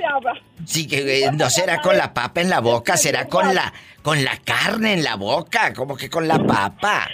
Sí, 0.66 0.88
que 0.88 1.26
eh, 1.26 1.32
no 1.32 1.50
será 1.50 1.80
con 1.80 1.96
la 1.96 2.12
papa 2.14 2.42
en 2.42 2.50
la 2.50 2.60
boca, 2.60 2.98
será 2.98 3.28
con 3.28 3.54
la 3.54 3.72
con 4.02 4.24
la 4.24 4.38
carne 4.38 4.94
en 4.94 5.04
la 5.04 5.16
boca, 5.16 5.74
como 5.74 5.96
que 5.96 6.10
con 6.10 6.28
la 6.28 6.40
papa. 6.40 7.08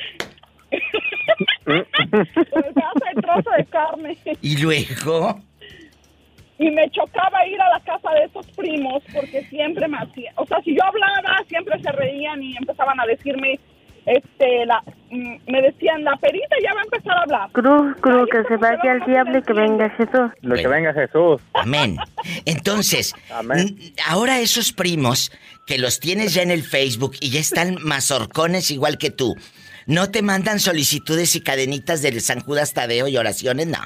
el 1.65 1.85
trozo 3.21 3.49
de 3.57 3.65
carne. 3.65 4.17
¿Y 4.41 4.57
luego? 4.57 5.41
Y 6.59 6.71
me 6.71 6.89
chocaba 6.91 7.45
ir 7.47 7.59
a 7.59 7.69
la 7.71 7.79
casa 7.81 8.09
de 8.11 8.23
esos 8.25 8.47
primos 8.51 9.03
porque 9.13 9.43
siempre 9.45 9.85
me 9.87 9.97
hacían, 9.97 10.33
o 10.37 10.45
sea, 10.45 10.61
si 10.61 10.75
yo 10.75 10.83
hablaba, 10.85 11.43
siempre 11.49 11.77
se 11.81 11.91
reían 11.91 12.41
y 12.41 12.55
empezaban 12.55 12.97
a 13.01 13.05
decirme 13.05 13.59
este, 14.05 14.65
la, 14.65 14.81
mm, 15.11 15.35
me 15.47 15.61
decían, 15.61 16.03
la 16.03 16.15
perita 16.17 16.55
ya 16.61 16.73
va 16.73 16.81
a 16.81 16.83
empezar 16.83 17.17
a 17.17 17.21
hablar. 17.21 17.49
Cruz, 17.51 17.95
cruz, 18.01 18.29
que 18.31 18.43
se 18.47 18.57
vaya 18.57 18.91
al 18.91 18.99
diablo 19.05 19.37
y 19.39 19.41
que 19.43 19.53
venga 19.53 19.89
Jesús. 19.91 20.31
Lo 20.41 20.55
que 20.55 20.67
venga 20.67 20.93
Jesús. 20.93 21.41
Amén. 21.53 21.97
Entonces, 22.45 23.13
ahora 24.07 24.39
esos 24.39 24.73
primos 24.73 25.31
que 25.65 25.77
los 25.77 25.99
tienes 25.99 26.33
ya 26.33 26.41
en 26.41 26.51
el 26.51 26.63
Facebook 26.63 27.13
y 27.21 27.31
ya 27.31 27.39
están 27.39 27.77
mazorcones 27.81 28.71
igual 28.71 28.97
que 28.97 29.11
tú, 29.11 29.35
¿no 29.87 30.11
te 30.11 30.21
mandan 30.21 30.59
solicitudes 30.59 31.35
y 31.35 31.41
cadenitas 31.41 32.01
del 32.01 32.19
San 32.21 32.41
Judas 32.41 32.73
Tadeo 32.73 33.07
y 33.07 33.17
oraciones? 33.17 33.67
No. 33.67 33.79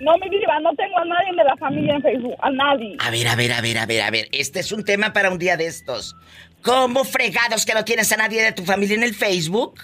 No, 0.00 0.16
me 0.18 0.30
diga, 0.30 0.60
no 0.60 0.70
tengo 0.76 0.96
a 0.98 1.04
nadie 1.04 1.36
de 1.36 1.44
la 1.44 1.56
familia 1.56 1.94
en 1.96 2.02
Facebook, 2.02 2.36
a 2.40 2.50
nadie. 2.50 2.96
A 3.00 3.10
ver, 3.10 3.26
a 3.26 3.34
ver, 3.34 3.52
a 3.52 3.60
ver, 3.60 3.78
a 3.78 3.86
ver, 3.86 4.02
a 4.02 4.10
ver. 4.10 4.28
Este 4.30 4.60
es 4.60 4.70
un 4.70 4.84
tema 4.84 5.12
para 5.12 5.28
un 5.30 5.38
día 5.38 5.56
de 5.56 5.66
estos. 5.66 6.14
¿Cómo 6.62 7.04
fregados 7.04 7.64
que 7.64 7.74
no 7.74 7.84
tienes 7.84 8.10
a 8.12 8.16
nadie 8.16 8.42
de 8.42 8.52
tu 8.52 8.64
familia 8.64 8.96
en 8.96 9.02
el 9.02 9.14
Facebook? 9.14 9.80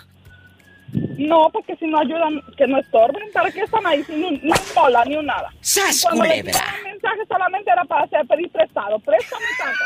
No, 1.19 1.49
porque 1.53 1.77
si 1.77 1.87
no 1.87 1.99
ayudan, 1.99 2.41
que 2.57 2.67
no 2.67 2.79
estorben. 2.79 3.31
¿Para 3.33 3.51
qué 3.51 3.63
están 3.63 3.87
ahí 3.87 4.05
sin 4.05 4.21
ni 4.21 4.27
un 4.27 4.55
bola 4.75 5.05
ni 5.05 5.17
un 5.17 5.27
nada? 5.27 5.53
¡Sas, 5.61 6.05
culebra! 6.09 6.77
El 6.79 6.85
mensaje 6.85 7.21
solamente 7.29 7.71
era 7.71 7.85
para 7.85 8.05
hacer 8.05 8.27
pedir 8.27 8.51
prestado. 8.51 8.99
Préstame, 9.01 9.45
tanta. 9.59 9.85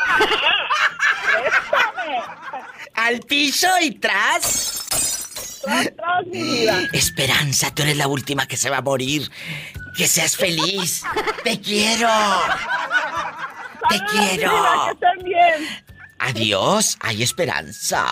Préstame. 1.41 2.19
Al 2.95 3.21
piso 3.21 3.69
y 3.83 3.93
tras. 3.93 5.61
Tras, 5.65 5.97
tras, 5.97 6.27
mi 6.27 6.43
vida. 6.43 6.81
Esperanza, 6.93 7.75
tú 7.75 7.83
eres 7.83 7.97
la 7.97 8.09
última 8.09 8.47
que 8.47 8.57
se 8.57 8.69
va 8.69 8.79
a 8.79 8.83
morir. 8.83 9.31
Que 9.97 10.07
seas 10.07 10.37
feliz. 10.37 11.05
Te 11.43 11.61
quiero. 11.61 12.09
Te 13.89 13.99
quiero. 14.11 14.53
que 14.85 14.93
estén 14.93 15.25
bien. 15.25 15.89
Adiós, 16.19 16.99
hay 17.01 17.23
esperanza. 17.23 18.07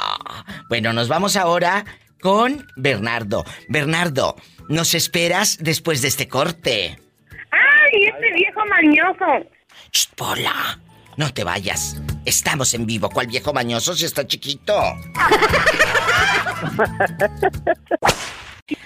Bueno, 0.68 0.92
nos 0.92 1.08
vamos 1.08 1.36
ahora 1.36 1.84
con 2.20 2.66
Bernardo. 2.76 3.44
Bernardo, 3.68 4.36
¿nos 4.68 4.94
esperas 4.94 5.58
después 5.60 6.02
de 6.02 6.08
este 6.08 6.28
corte? 6.28 6.98
¡Ay, 7.50 8.04
este 8.04 8.32
viejo 8.34 8.60
mañoso! 8.66 9.48
¡Shh, 9.92 10.08
Pola! 10.16 10.78
No 11.16 11.32
te 11.32 11.44
vayas. 11.44 11.96
Estamos 12.24 12.74
en 12.74 12.84
vivo. 12.86 13.08
¿Cuál 13.08 13.26
viejo 13.26 13.52
mañoso 13.52 13.94
si 13.94 14.04
está 14.04 14.26
chiquito? 14.26 14.74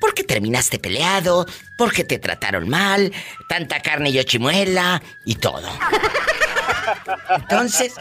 Porque 0.00 0.22
terminaste 0.22 0.78
peleado, 0.78 1.46
porque 1.76 2.04
te 2.04 2.18
trataron 2.18 2.68
mal, 2.68 3.12
tanta 3.48 3.80
carne 3.80 4.10
y 4.10 4.18
ochimuela 4.18 5.02
y 5.24 5.36
todo. 5.36 5.68
Entonces, 7.36 7.94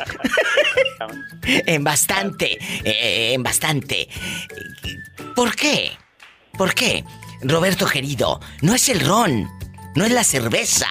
en 1.44 1.84
bastante, 1.84 2.60
eh, 2.84 3.34
en 3.34 3.42
bastante. 3.42 4.10
¿Por 5.38 5.56
qué? 5.56 5.92
¿Por 6.58 6.74
qué? 6.74 7.04
Roberto 7.44 7.86
querido, 7.86 8.40
no 8.64 8.74
es 8.74 8.90
el 8.90 9.02
ron, 9.02 9.48
no 9.94 10.04
es 10.04 10.12
la 10.12 10.24
cerveza, 10.24 10.88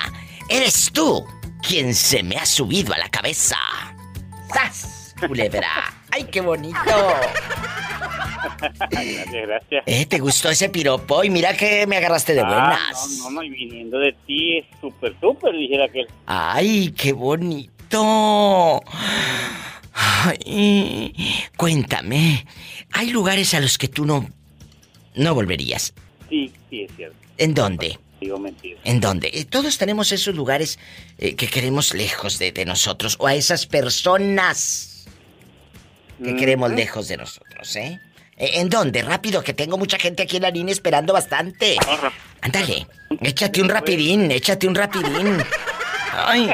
eres 0.48 0.93
tú 0.93 1.27
quien 1.66 1.93
se 1.97 2.23
me 2.23 2.36
ha 2.36 2.47
subido 2.47 2.94
a 2.94 2.98
la 2.98 3.09
cabeza. 3.09 3.56
¡Sas! 4.55 5.16
Culebra. 5.27 5.93
¡Ay, 6.12 6.28
qué 6.31 6.43
bonito! 6.43 6.78
gracias, 8.89 9.32
gracias. 9.32 9.82
¿Eh? 9.85 10.06
¿Te 10.06 10.20
gustó 10.20 10.48
ese 10.48 10.68
piropo? 10.68 11.24
Y 11.24 11.31
mira 11.31 11.56
que 11.56 11.85
me 11.89 11.97
agarraste 11.97 12.32
de 12.32 12.43
ah, 12.43 12.44
buenas. 12.44 13.18
no, 13.18 13.24
no, 13.24 13.31
no, 13.31 13.43
y 13.43 13.51
viniendo 13.51 13.98
de 13.98 14.12
ti 14.28 14.59
es 14.59 14.66
súper, 14.81 15.18
súper, 15.20 15.56
dijera 15.56 15.89
que. 15.89 16.06
¡Ay, 16.27 16.94
qué 16.97 17.12
bonito! 17.12 18.81
cuéntame, 21.56 22.47
¿hay 22.93 23.10
lugares 23.10 23.55
a 23.55 23.60
los 23.60 23.78
que 23.78 23.89
tú 23.89 24.05
no 24.05 24.36
no 25.17 25.35
volverías? 25.35 25.95
Sí, 26.29 26.53
sí 26.71 26.83
es 26.83 26.93
cierto. 26.97 27.17
¿En 27.39 27.55
dónde? 27.55 27.99
Digo 28.21 28.39
mentira. 28.39 28.81
¿En 28.85 29.01
dónde? 29.01 29.31
Eh, 29.33 29.45
todos 29.45 29.77
tenemos 29.79 30.13
esos 30.13 30.35
lugares 30.35 30.79
eh, 31.19 31.35
que 31.35 31.49
queremos 31.49 31.93
lejos 31.95 32.39
de, 32.39 32.65
nosotros 32.65 33.17
o 33.19 33.27
a 33.27 33.35
esas 33.35 33.67
personas 33.67 35.07
que 36.23 36.35
queremos 36.35 36.71
lejos 36.73 37.09
de 37.09 37.19
nosotros, 37.19 37.77
¿eh? 37.77 38.01
¿eh? 38.39 38.51
¿En 38.55 38.71
dónde? 38.71 39.03
Rápido, 39.03 39.43
que 39.43 39.53
tengo 39.53 39.77
mucha 39.77 39.99
gente 39.99 40.23
aquí 40.23 40.37
en 40.37 40.43
la 40.43 40.51
línea 40.51 40.73
esperando 40.73 41.13
bastante. 41.13 41.77
Ándale, 42.41 42.87
échate 43.21 43.61
un 43.61 43.69
rapidín, 43.69 44.31
échate 44.31 44.67
un 44.67 44.75
rapidín. 44.75 45.37
Ay. 46.13 46.51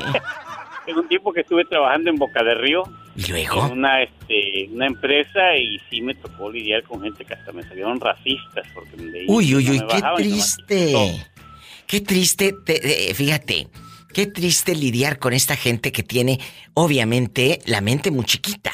En 0.93 0.99
un 0.99 1.09
tiempo 1.09 1.33
que 1.33 1.41
estuve 1.41 1.65
trabajando 1.65 2.11
en 2.11 2.17
Boca 2.17 2.43
de 2.43 2.55
Río. 2.55 2.85
¿Y 3.17 3.31
luego? 3.31 3.67
En 3.67 3.73
una, 3.73 4.03
este, 4.03 4.69
una 4.71 4.87
empresa 4.87 5.57
y 5.57 5.79
sí 5.91 6.01
me 6.01 6.15
tocó 6.15 6.51
lidiar 6.51 6.83
con 6.85 7.03
gente 7.03 7.25
que 7.25 7.35
hasta 7.35 7.53
me 7.53 7.63
salieron 7.63 8.01
racistas. 8.01 8.67
Porque 8.73 8.97
me 8.97 9.25
uy, 9.27 9.55
uy, 9.55 9.71
uy, 9.71 9.83
qué 9.89 10.03
triste. 10.17 11.27
Qué 11.87 12.01
triste, 12.01 12.55
fíjate, 13.15 13.69
qué 14.15 14.27
triste 14.27 14.75
lidiar 14.75 15.19
con 15.19 15.35
esta 15.35 15.57
gente 15.57 15.93
que 15.93 16.03
tiene, 16.03 16.39
obviamente, 16.73 17.59
la 17.67 17.83
mente 17.83 18.11
muy 18.11 18.25
chiquita. 18.25 18.73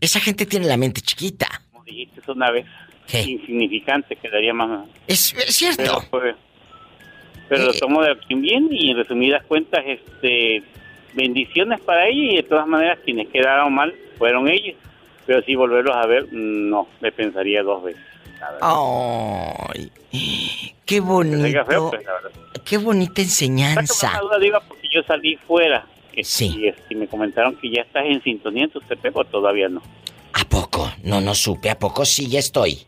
Esa 0.00 0.18
gente 0.18 0.44
tiene 0.44 0.66
la 0.66 0.76
mente 0.76 1.00
chiquita. 1.02 1.46
Como 1.70 1.84
dijiste 1.84 2.20
una 2.32 2.50
vez, 2.50 2.66
¿Qué? 3.06 3.22
insignificante, 3.22 4.16
quedaría 4.16 4.52
más... 4.52 4.88
Es, 5.06 5.34
cierto. 5.48 6.02
Pero, 6.10 6.36
pero 7.48 7.64
lo 7.66 7.72
eh, 7.72 7.78
tomo 7.78 8.02
de 8.02 8.16
bien 8.28 8.68
y 8.72 8.90
en 8.90 8.96
resumidas 8.96 9.44
cuentas, 9.44 9.84
este 9.86 10.64
bendiciones 11.16 11.80
para 11.80 12.06
ellos 12.06 12.34
y 12.34 12.36
de 12.36 12.42
todas 12.44 12.66
maneras 12.66 12.98
quienes 13.04 13.28
quedaron 13.28 13.74
mal 13.74 13.94
fueron 14.18 14.48
ellos. 14.48 14.76
Pero 15.26 15.42
si 15.42 15.56
volverlos 15.56 15.96
a 15.96 16.06
ver, 16.06 16.32
no, 16.32 16.86
me 17.00 17.10
pensaría 17.10 17.62
dos 17.62 17.82
veces. 17.82 18.02
¡Ay! 18.60 19.90
¡Qué 20.84 21.00
bonito! 21.00 21.64
Pues, 21.66 22.62
¡Qué 22.64 22.78
bonita 22.78 23.22
enseñanza! 23.22 24.20
Duda, 24.20 24.60
porque 24.60 24.88
yo 24.92 25.02
salí 25.02 25.36
fuera. 25.36 25.84
Sí. 26.22 26.72
Y, 26.88 26.94
me 26.94 27.08
comentaron 27.08 27.56
que 27.56 27.70
ya 27.70 27.82
estás 27.82 28.04
en 28.06 28.22
sintonía 28.22 28.64
en 28.64 28.70
tu 28.70 28.80
o 29.12 29.24
todavía 29.24 29.68
no. 29.68 29.82
¿A 30.32 30.44
poco? 30.48 30.90
No, 31.02 31.20
no 31.20 31.34
supe. 31.34 31.70
¿A 31.70 31.78
poco 31.78 32.04
sí 32.04 32.28
ya 32.28 32.38
estoy? 32.38 32.86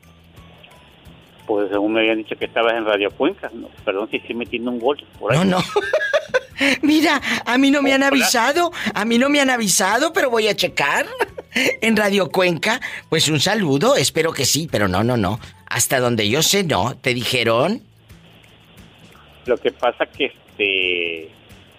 Pues 1.49 1.71
según 1.71 1.95
me 1.95 2.01
habían 2.01 2.19
dicho 2.19 2.37
que 2.37 2.45
estabas 2.45 2.75
en 2.75 2.85
Radio 2.85 3.11
Cuenca. 3.11 3.51
No, 3.55 3.71
perdón 3.83 4.11
si 4.11 4.19
estoy 4.19 4.35
metiendo 4.35 4.71
un 4.71 4.79
gol 4.79 4.99
por 5.19 5.33
ahí. 5.33 5.39
No, 5.39 5.45
no. 5.47 5.59
Mira, 6.83 7.23
a 7.47 7.57
mí 7.57 7.71
no 7.71 7.81
me 7.81 7.95
han 7.95 8.03
avisado, 8.03 8.71
a 8.93 9.05
mí 9.07 9.17
no 9.17 9.31
me 9.31 9.41
han 9.41 9.49
avisado, 9.49 10.13
pero 10.13 10.29
voy 10.29 10.47
a 10.47 10.55
checar. 10.55 11.07
En 11.81 11.97
Radio 11.97 12.29
Cuenca, 12.29 12.79
pues 13.09 13.29
un 13.29 13.41
saludo, 13.41 13.97
espero 13.97 14.33
que 14.33 14.45
sí, 14.45 14.69
pero 14.71 14.87
no, 14.87 15.03
no, 15.03 15.17
no. 15.17 15.41
Hasta 15.67 15.99
donde 15.99 16.29
yo 16.29 16.43
sé, 16.43 16.63
no. 16.63 16.95
¿Te 16.97 17.15
dijeron? 17.15 17.83
Lo 19.47 19.57
que 19.57 19.73
pasa 19.73 20.05
que 20.07 20.27
este 20.27 21.33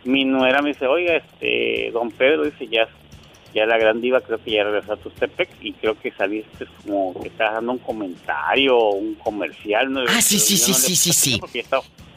mi 0.06 0.26
nuera 0.26 0.62
me 0.64 0.70
dice, 0.70 0.88
oiga, 0.88 1.18
este, 1.18 1.92
don 1.92 2.10
Pedro 2.10 2.44
dice, 2.44 2.68
ya, 2.68 2.90
ya 3.54 3.66
la 3.66 3.78
gran 3.78 4.02
diva 4.02 4.22
creo 4.22 4.42
que 4.44 4.52
ya 4.52 4.64
regresó 4.64 4.94
a 4.94 4.98
Tustepec 4.98 5.50
y 5.62 5.74
creo 5.74 6.00
que 6.00 6.12
saliste 6.12 6.68
como 6.84 7.20
que 7.22 7.30
estás 7.30 7.54
dando 7.54 7.74
un 7.74 7.80
comentario 7.80 8.78
o 8.78 8.96
un 8.96 9.16
comercial, 9.16 9.92
¿no? 9.92 10.02
Ah, 10.08 10.22
sí, 10.22 10.40
sí, 10.40 10.58
sí, 10.58 10.74
sí, 10.74 10.96
sí, 10.96 11.14
sí. 11.14 11.42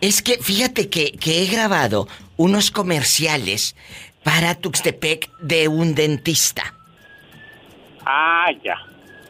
Es 0.01 0.23
que 0.23 0.39
fíjate 0.39 0.89
que, 0.89 1.13
que 1.13 1.43
he 1.43 1.47
grabado 1.47 2.09
unos 2.37 2.71
comerciales 2.71 3.77
para 4.23 4.55
Tuxtepec 4.55 5.31
de 5.39 5.69
un 5.69 5.95
dentista. 5.95 6.75
Ah, 8.05 8.51
ya. 8.63 8.77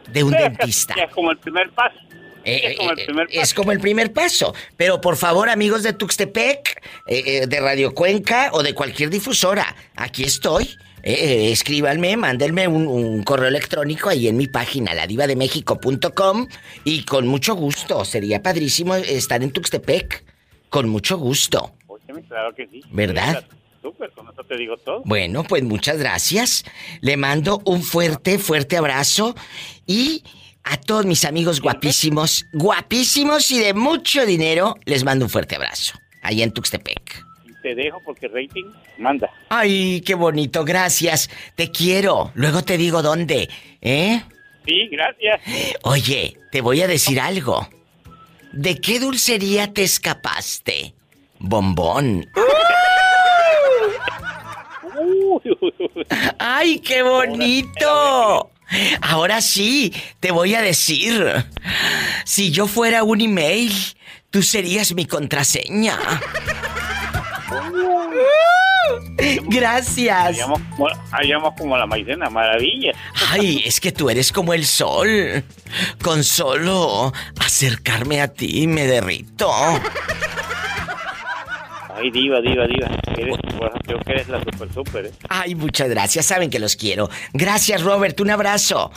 De 0.08 0.24
un 0.24 0.32
dentista. 0.32 0.94
Es 0.94 1.12
como 1.12 1.30
el 1.30 1.38
primer 1.38 1.70
paso. 1.70 1.96
Eh, 2.44 2.72
es, 2.72 2.76
como 2.78 2.90
el 2.90 2.98
eh, 2.98 3.04
primer 3.04 3.26
paso. 3.28 3.40
es 3.40 3.54
como 3.54 3.72
el 3.72 3.80
primer 3.80 4.12
paso. 4.12 4.54
Pero 4.76 5.00
por 5.00 5.16
favor, 5.16 5.48
amigos 5.48 5.82
de 5.82 5.92
Tuxtepec, 5.92 6.82
eh, 7.06 7.46
de 7.46 7.60
Radio 7.60 7.94
Cuenca 7.94 8.50
o 8.52 8.62
de 8.62 8.74
cualquier 8.74 9.10
difusora, 9.10 9.76
aquí 9.94 10.24
estoy. 10.24 10.76
Escríbanme, 11.02 12.16
mándenme 12.16 12.68
un, 12.68 12.86
un, 12.86 13.22
correo 13.22 13.48
electrónico 13.48 14.08
ahí 14.08 14.28
en 14.28 14.36
mi 14.36 14.46
página, 14.46 14.94
ladivademexico.com 14.94 16.46
y 16.84 17.04
con 17.04 17.26
mucho 17.26 17.54
gusto. 17.54 18.04
Sería 18.04 18.42
padrísimo 18.42 18.94
estar 18.94 19.42
en 19.42 19.50
Tuxtepec. 19.50 20.24
Con 20.68 20.88
mucho 20.88 21.18
gusto. 21.18 21.74
claro 22.28 22.54
que 22.54 22.66
sí. 22.66 22.82
¿Verdad? 22.90 23.44
Súper, 23.82 24.10
con 24.12 24.28
eso 24.28 24.44
te 24.44 24.56
digo 24.56 24.76
todo. 24.76 25.02
Bueno, 25.04 25.44
pues 25.44 25.62
muchas 25.64 25.98
gracias. 25.98 26.64
Le 27.00 27.16
mando 27.16 27.60
un 27.66 27.82
fuerte, 27.82 28.38
fuerte 28.38 28.76
abrazo 28.76 29.34
y 29.86 30.22
a 30.64 30.76
todos 30.76 31.04
mis 31.04 31.24
amigos 31.24 31.60
guapísimos, 31.60 32.46
guapísimos 32.52 33.50
y 33.50 33.58
de 33.58 33.74
mucho 33.74 34.24
dinero, 34.24 34.76
les 34.84 35.04
mando 35.04 35.24
un 35.24 35.30
fuerte 35.30 35.56
abrazo. 35.56 35.94
Allá 36.22 36.44
en 36.44 36.52
Tuxtepec. 36.52 37.31
Te 37.62 37.74
dejo 37.74 38.00
porque 38.04 38.28
rating 38.28 38.70
manda. 38.98 39.30
Ay, 39.48 40.02
qué 40.04 40.14
bonito, 40.14 40.64
gracias. 40.64 41.30
Te 41.54 41.70
quiero. 41.70 42.32
Luego 42.34 42.62
te 42.62 42.76
digo 42.76 43.02
dónde, 43.02 43.48
¿eh? 43.80 44.22
Sí, 44.66 44.88
gracias. 44.90 45.40
Oye, 45.82 46.36
te 46.50 46.60
voy 46.60 46.82
a 46.82 46.86
decir 46.86 47.20
algo. 47.20 47.68
¿De 48.52 48.76
qué 48.76 49.00
dulcería 49.00 49.72
te 49.72 49.82
escapaste? 49.82 50.94
Bombón. 51.38 52.26
¡Ay, 56.38 56.78
qué 56.80 57.02
bonito! 57.02 58.50
Ahora 59.00 59.40
sí, 59.40 59.92
te 60.20 60.30
voy 60.30 60.54
a 60.54 60.62
decir. 60.62 61.44
Si 62.24 62.50
yo 62.50 62.66
fuera 62.66 63.02
un 63.02 63.20
email, 63.20 63.72
tú 64.30 64.42
serías 64.42 64.94
mi 64.94 65.06
contraseña. 65.06 65.98
Gracias. 69.44 70.38
Hallamos 71.10 71.54
como, 71.56 71.76
la 71.76 71.86
maicena, 71.86 72.28
maravilla. 72.30 72.92
Ay, 73.30 73.62
es 73.64 73.80
que 73.80 73.92
tú 73.92 74.10
eres 74.10 74.32
como 74.32 74.52
el 74.54 74.66
sol. 74.66 75.44
Con 76.02 76.24
solo 76.24 77.12
acercarme 77.38 78.20
a 78.20 78.28
ti 78.28 78.66
me 78.66 78.86
derrito. 78.86 79.50
Ay, 82.02 82.10
diva, 82.10 82.40
diva, 82.40 82.66
diva. 82.66 82.88
Eres, 83.16 83.36
creo 83.84 84.00
que 84.00 84.12
eres 84.12 84.28
la 84.28 84.40
super 84.40 84.74
super, 84.74 85.06
¿eh? 85.06 85.12
Ay, 85.28 85.54
muchas 85.54 85.88
gracias. 85.88 86.26
Saben 86.26 86.50
que 86.50 86.58
los 86.58 86.74
quiero. 86.74 87.08
Gracias, 87.32 87.82
Robert. 87.82 88.18
Un 88.20 88.30
abrazo. 88.30 88.90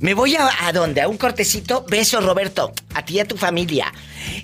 Me 0.00 0.14
voy 0.14 0.36
a, 0.36 0.48
a 0.66 0.72
dónde? 0.72 1.02
A 1.02 1.08
un 1.08 1.18
cortecito. 1.18 1.84
Beso, 1.86 2.22
Roberto. 2.22 2.72
A 2.94 3.04
ti 3.04 3.16
y 3.16 3.20
a 3.20 3.26
tu 3.26 3.36
familia. 3.36 3.92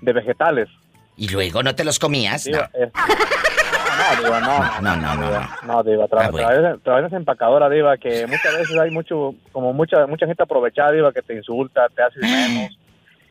de, 0.00 0.12
vegetales. 0.12 0.68
¿Y 1.16 1.28
luego 1.28 1.62
no 1.62 1.74
te 1.74 1.84
los 1.84 1.98
comías? 1.98 2.46
no. 2.46 2.58
no, 2.58 4.22
Diva, 4.22 4.40
no. 4.40 4.80
No, 4.80 4.96
no, 4.96 5.14
no. 5.14 5.48
No, 5.66 5.82
Diva, 5.82 6.04
ah, 6.04 6.08
trabajé, 6.08 6.98
en 6.98 7.04
esa 7.04 7.16
empacadora, 7.16 7.68
Diva, 7.68 7.98
que 7.98 8.26
muchas 8.26 8.56
veces 8.56 8.78
hay 8.78 8.90
mucho, 8.90 9.34
como 9.52 9.72
mucha, 9.72 10.06
mucha 10.06 10.26
gente 10.26 10.42
aprovechada, 10.42 10.92
Diva, 10.92 11.12
que 11.12 11.22
te 11.22 11.34
insulta, 11.34 11.88
te 11.94 12.02
hace 12.02 12.20
menos 12.20 12.78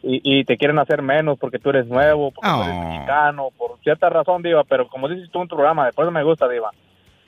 y, 0.06 0.44
te 0.44 0.58
quieren 0.58 0.78
hacer 0.80 1.02
menos 1.02 1.40
porque 1.40 1.60
tú 1.60 1.70
eres 1.70 1.88
nuevo, 1.88 2.32
porque 2.32 2.50
tú 2.50 2.62
eres 2.64 2.76
oh. 2.76 2.90
mexicano, 2.90 3.50
por 3.58 3.80
cierta 3.82 4.10
razón, 4.10 4.44
Diva, 4.44 4.64
pero 4.66 4.88
como 4.90 5.08
dices 5.08 5.30
tú 5.32 5.42
en 5.42 5.48
tu 5.48 5.56
programa, 5.56 5.86
después 5.86 6.12
me 6.12 6.24
gusta, 6.24 6.48
Diva, 6.50 6.72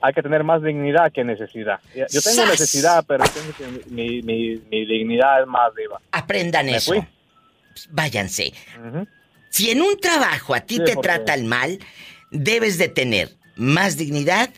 hay 0.02 0.12
que 0.12 0.22
tener 0.22 0.44
más 0.44 0.62
dignidad 0.62 1.10
que 1.10 1.24
necesidad. 1.24 1.80
Yo 1.94 2.20
tengo 2.20 2.44
necesidad, 2.46 3.02
pero 3.08 3.24
mi, 3.88 4.20
mi, 4.20 4.56
dignidad 4.84 5.40
es 5.40 5.46
más, 5.46 5.74
Diva. 5.74 6.00
Aprendan 6.12 6.68
eso. 6.68 6.94
Váyanse. 7.90 8.52
Si 9.48 9.70
en 9.70 9.80
un 9.80 9.98
trabajo 9.98 10.54
a 10.54 10.60
ti 10.60 10.78
te 10.78 10.96
tratan 10.96 11.46
mal, 11.46 11.78
debes 12.30 12.76
de 12.76 12.88
tener 12.88 13.30
más 13.56 13.96
dignidad 13.96 14.50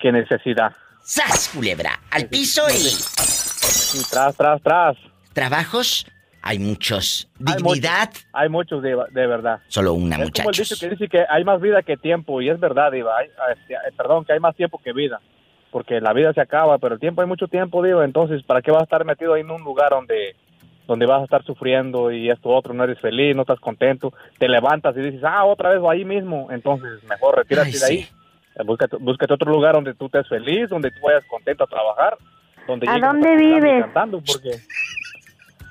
que 0.00 0.10
necesidad. 0.10 0.72
¡Sas, 1.04 1.50
culebra! 1.54 2.00
Al 2.10 2.26
piso 2.26 2.62
y... 2.68 3.98
y 3.98 4.02
tras, 4.10 4.36
tras, 4.36 4.62
tras. 4.62 4.96
Trabajos 5.32 6.06
hay 6.42 6.58
muchos. 6.58 7.28
¿Dignidad? 7.38 8.10
Hay 8.32 8.48
muchos, 8.48 8.82
de, 8.82 8.94
verdad. 9.12 9.60
Solo 9.68 9.94
una, 9.94 10.16
es 10.16 10.22
muchachos. 10.22 10.44
Como 10.44 10.50
el 10.50 10.56
dicho 10.56 10.76
que 10.78 10.88
dice 10.88 11.08
que 11.08 11.24
hay 11.28 11.44
más 11.44 11.60
vida 11.60 11.82
que 11.82 11.96
tiempo, 11.96 12.40
y 12.40 12.48
es 12.48 12.58
verdad, 12.58 12.92
Diva. 12.92 13.12
Este, 13.22 13.74
eh, 13.74 13.92
perdón, 13.96 14.24
que 14.24 14.32
hay 14.32 14.40
más 14.40 14.56
tiempo 14.56 14.80
que 14.82 14.92
vida. 14.92 15.20
Porque 15.70 16.00
la 16.00 16.12
vida 16.12 16.32
se 16.32 16.40
acaba, 16.40 16.78
pero 16.78 16.94
el 16.94 17.00
tiempo 17.00 17.20
hay 17.20 17.28
mucho 17.28 17.46
tiempo, 17.46 17.82
Diva. 17.82 18.04
Entonces, 18.04 18.42
¿para 18.42 18.62
qué 18.62 18.70
vas 18.70 18.80
a 18.80 18.84
estar 18.84 19.04
metido 19.04 19.34
ahí 19.34 19.42
en 19.42 19.50
un 19.50 19.62
lugar 19.62 19.90
donde, 19.90 20.34
donde 20.86 21.06
vas 21.06 21.20
a 21.20 21.24
estar 21.24 21.44
sufriendo 21.44 22.10
y 22.10 22.30
esto 22.30 22.48
otro, 22.48 22.74
no 22.74 22.84
eres 22.84 22.98
feliz, 23.00 23.36
no 23.36 23.42
estás 23.42 23.60
contento? 23.60 24.12
Te 24.38 24.48
levantas 24.48 24.96
y 24.96 25.00
dices, 25.00 25.22
ah, 25.24 25.44
otra 25.44 25.70
vez 25.70 25.80
ahí 25.88 26.04
mismo. 26.04 26.48
Entonces, 26.50 27.02
mejor 27.04 27.36
retírate 27.36 27.78
de 27.78 27.84
ahí. 27.84 28.08
Búscate, 28.64 28.96
búscate, 28.96 29.32
otro 29.32 29.52
lugar 29.52 29.74
donde 29.74 29.94
tú 29.94 30.06
estés 30.06 30.28
feliz, 30.28 30.68
donde 30.68 30.90
tú 30.90 30.98
vayas 31.02 31.24
contento 31.26 31.64
a 31.64 31.66
trabajar. 31.66 32.18
Donde 32.66 32.88
¿A 32.88 32.98
dónde 32.98 33.36
vives? 33.36 33.84
Cantando 33.84 34.20
porque 34.20 34.50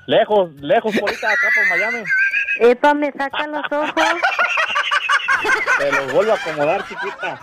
Lejos, 0.06 0.50
lejos, 0.60 0.96
por 0.98 1.10
acá 1.10 1.28
por 1.54 1.68
Miami. 1.68 2.04
Epa, 2.60 2.94
me 2.94 3.12
saca 3.12 3.46
los 3.46 3.64
ojos. 3.70 4.20
Te 5.78 5.92
los 5.92 6.12
vuelvo 6.12 6.32
a 6.32 6.34
acomodar, 6.34 6.86
chiquita. 6.86 7.40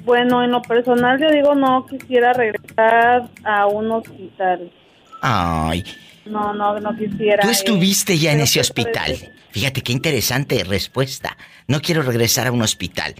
bueno, 0.04 0.42
en 0.42 0.50
lo 0.50 0.62
personal 0.62 1.20
yo 1.20 1.30
digo 1.30 1.54
no 1.54 1.86
quisiera 1.86 2.32
regresar 2.32 3.28
a 3.44 3.66
un 3.66 3.90
hospital. 3.90 4.72
Ay, 5.20 5.84
no, 6.30 6.54
no, 6.54 6.78
no 6.78 6.96
quisiera. 6.96 7.42
Tú 7.42 7.50
estuviste 7.50 8.18
ya 8.18 8.32
en 8.32 8.40
ese 8.40 8.60
hospital. 8.60 9.16
Fíjate 9.50 9.82
qué 9.82 9.92
interesante 9.92 10.62
respuesta. 10.64 11.36
No 11.66 11.80
quiero 11.80 12.02
regresar 12.02 12.46
a 12.46 12.52
un 12.52 12.62
hospital. 12.62 13.14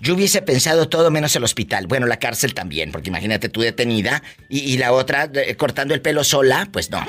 Yo 0.00 0.14
hubiese 0.14 0.42
pensado 0.42 0.88
todo 0.88 1.10
menos 1.10 1.34
el 1.36 1.44
hospital. 1.44 1.86
Bueno, 1.86 2.06
la 2.06 2.18
cárcel 2.18 2.54
también, 2.54 2.92
porque 2.92 3.08
imagínate 3.08 3.48
tú 3.48 3.60
detenida 3.60 4.22
y, 4.48 4.76
la 4.78 4.92
otra 4.92 5.30
eh, 5.32 5.56
cortando 5.56 5.94
el 5.94 6.02
pelo 6.02 6.24
sola, 6.24 6.68
pues 6.72 6.90
no. 6.90 7.00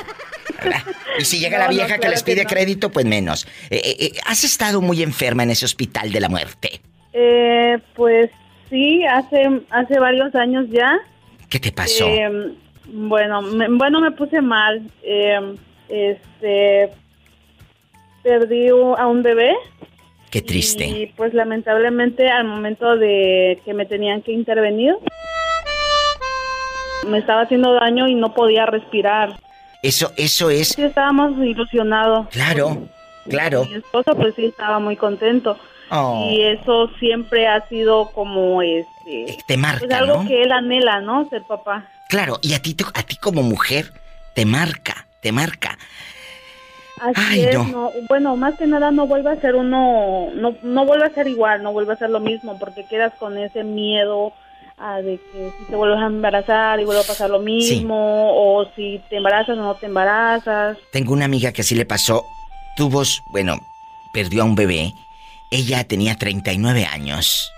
Y 1.20 1.26
si 1.26 1.40
llega 1.40 1.58
la 1.60 1.68
vieja 1.68 1.98
que 1.98 2.10
les 2.10 2.24
pide 2.24 2.46
crédito, 2.46 2.92
pues 2.92 3.06
menos. 3.06 3.48
Eh, 3.70 3.82
eh, 4.00 4.12
¿Has 4.26 4.44
estado 4.44 4.82
muy 4.82 5.02
enferma 5.04 5.44
en 5.44 5.52
ese 5.52 5.66
hospital 5.66 6.12
de 6.12 6.20
la 6.20 6.30
muerte? 6.30 6.82
pues 7.96 8.30
sí, 8.70 9.04
hace, 9.06 9.62
hace 9.72 10.00
varios 10.00 10.36
años 10.36 10.68
ya. 10.70 11.00
¿Qué 11.50 11.60
te 11.60 11.72
pasó? 11.72 12.08
Bueno, 12.88 13.42
me, 13.42 13.68
bueno, 13.70 14.02
me 14.02 14.12
puse 14.12 14.42
mal. 14.42 14.82
Eh, 15.04 15.56
este, 15.90 16.92
perdí 18.24 18.70
a 18.70 19.08
un 19.08 19.24
bebé. 19.24 19.54
Qué 20.30 20.42
triste. 20.42 20.86
Y 20.86 21.08
pues 21.16 21.34
lamentablemente 21.34 22.28
al 22.30 22.46
momento 22.46 22.98
de 22.98 23.62
que 23.64 23.74
me 23.74 23.86
tenían 23.86 24.22
que 24.22 24.34
intervenir, 24.34 24.96
me 27.08 27.20
estaba 27.20 27.42
haciendo 27.42 27.74
daño 27.74 28.08
y 28.08 28.16
no 28.16 28.34
podía 28.34 28.66
respirar. 28.66 29.40
Eso, 29.82 30.12
eso 30.18 30.50
es. 30.50 30.70
Sí, 30.70 30.84
estábamos 30.84 31.38
ilusionados. 31.38 32.28
Claro, 32.30 32.88
claro. 33.30 33.66
Mi 33.66 33.76
esposo 33.76 34.16
pues 34.16 34.36
sí 34.36 34.46
estaba 34.46 34.80
muy 34.80 34.98
contento. 34.98 35.58
Oh. 35.90 36.28
Y 36.30 36.42
eso 36.42 36.90
siempre 37.00 37.48
ha 37.48 37.66
sido 37.70 38.12
como 38.12 38.62
este. 38.62 39.38
Te 39.48 39.56
marca, 39.56 39.80
pues, 39.80 39.94
algo 39.94 40.26
que 40.28 40.44
él 40.44 40.52
anhela, 40.52 41.00
¿no? 41.00 41.30
Ser 41.30 41.44
papá. 41.44 41.90
Claro, 42.10 42.40
y 42.42 42.54
a 42.54 42.62
ti, 42.62 42.76
a 42.94 43.04
ti 43.04 43.18
como 43.18 43.44
mujer 43.44 43.92
te 44.34 44.46
marca, 44.46 45.08
te 45.22 45.32
marca. 45.32 45.78
Así 47.02 47.42
es, 47.42 47.56
no. 47.68 47.92
Bueno, 48.08 48.36
más 48.38 48.56
que 48.56 48.66
nada 48.66 48.92
no 48.92 49.08
vuelve 49.08 49.32
a 49.32 49.42
ser 49.42 49.56
uno, 49.56 50.30
no, 50.34 50.56
no 50.64 50.86
vuelve 50.86 51.06
a 51.06 51.14
ser 51.14 51.28
igual, 51.28 51.62
no 51.62 51.72
vuelve 51.72 51.94
a 51.94 51.98
ser 51.98 52.10
lo 52.10 52.20
mismo, 52.20 52.58
porque 52.58 52.86
quedas 52.86 53.14
con 53.20 53.38
ese 53.38 53.64
miedo 53.64 54.34
a 54.78 55.02
de 55.02 55.18
que 55.18 55.52
si 55.58 55.66
te 55.66 55.76
vuelves 55.76 56.00
a 56.00 56.06
embarazar 56.06 56.80
y 56.80 56.86
vuelve 56.86 57.02
a 57.02 57.08
pasar 57.08 57.30
lo 57.30 57.40
mismo, 57.40 58.32
o 58.32 58.66
si 58.76 59.02
te 59.10 59.18
embarazas 59.18 59.58
o 59.58 59.62
no 59.62 59.76
te 59.76 59.88
embarazas. 59.88 60.78
Tengo 60.92 61.14
una 61.14 61.26
amiga 61.26 61.52
que 61.52 61.62
así 61.62 61.76
le 61.76 61.86
pasó, 61.86 62.26
tuvo, 62.76 63.04
bueno, 63.32 63.60
perdió 64.14 64.44
a 64.44 64.46
un 64.46 64.56
bebé, 64.56 64.94
ella 65.52 65.84
tenía 65.84 66.16
39 66.16 66.86
años 66.86 67.52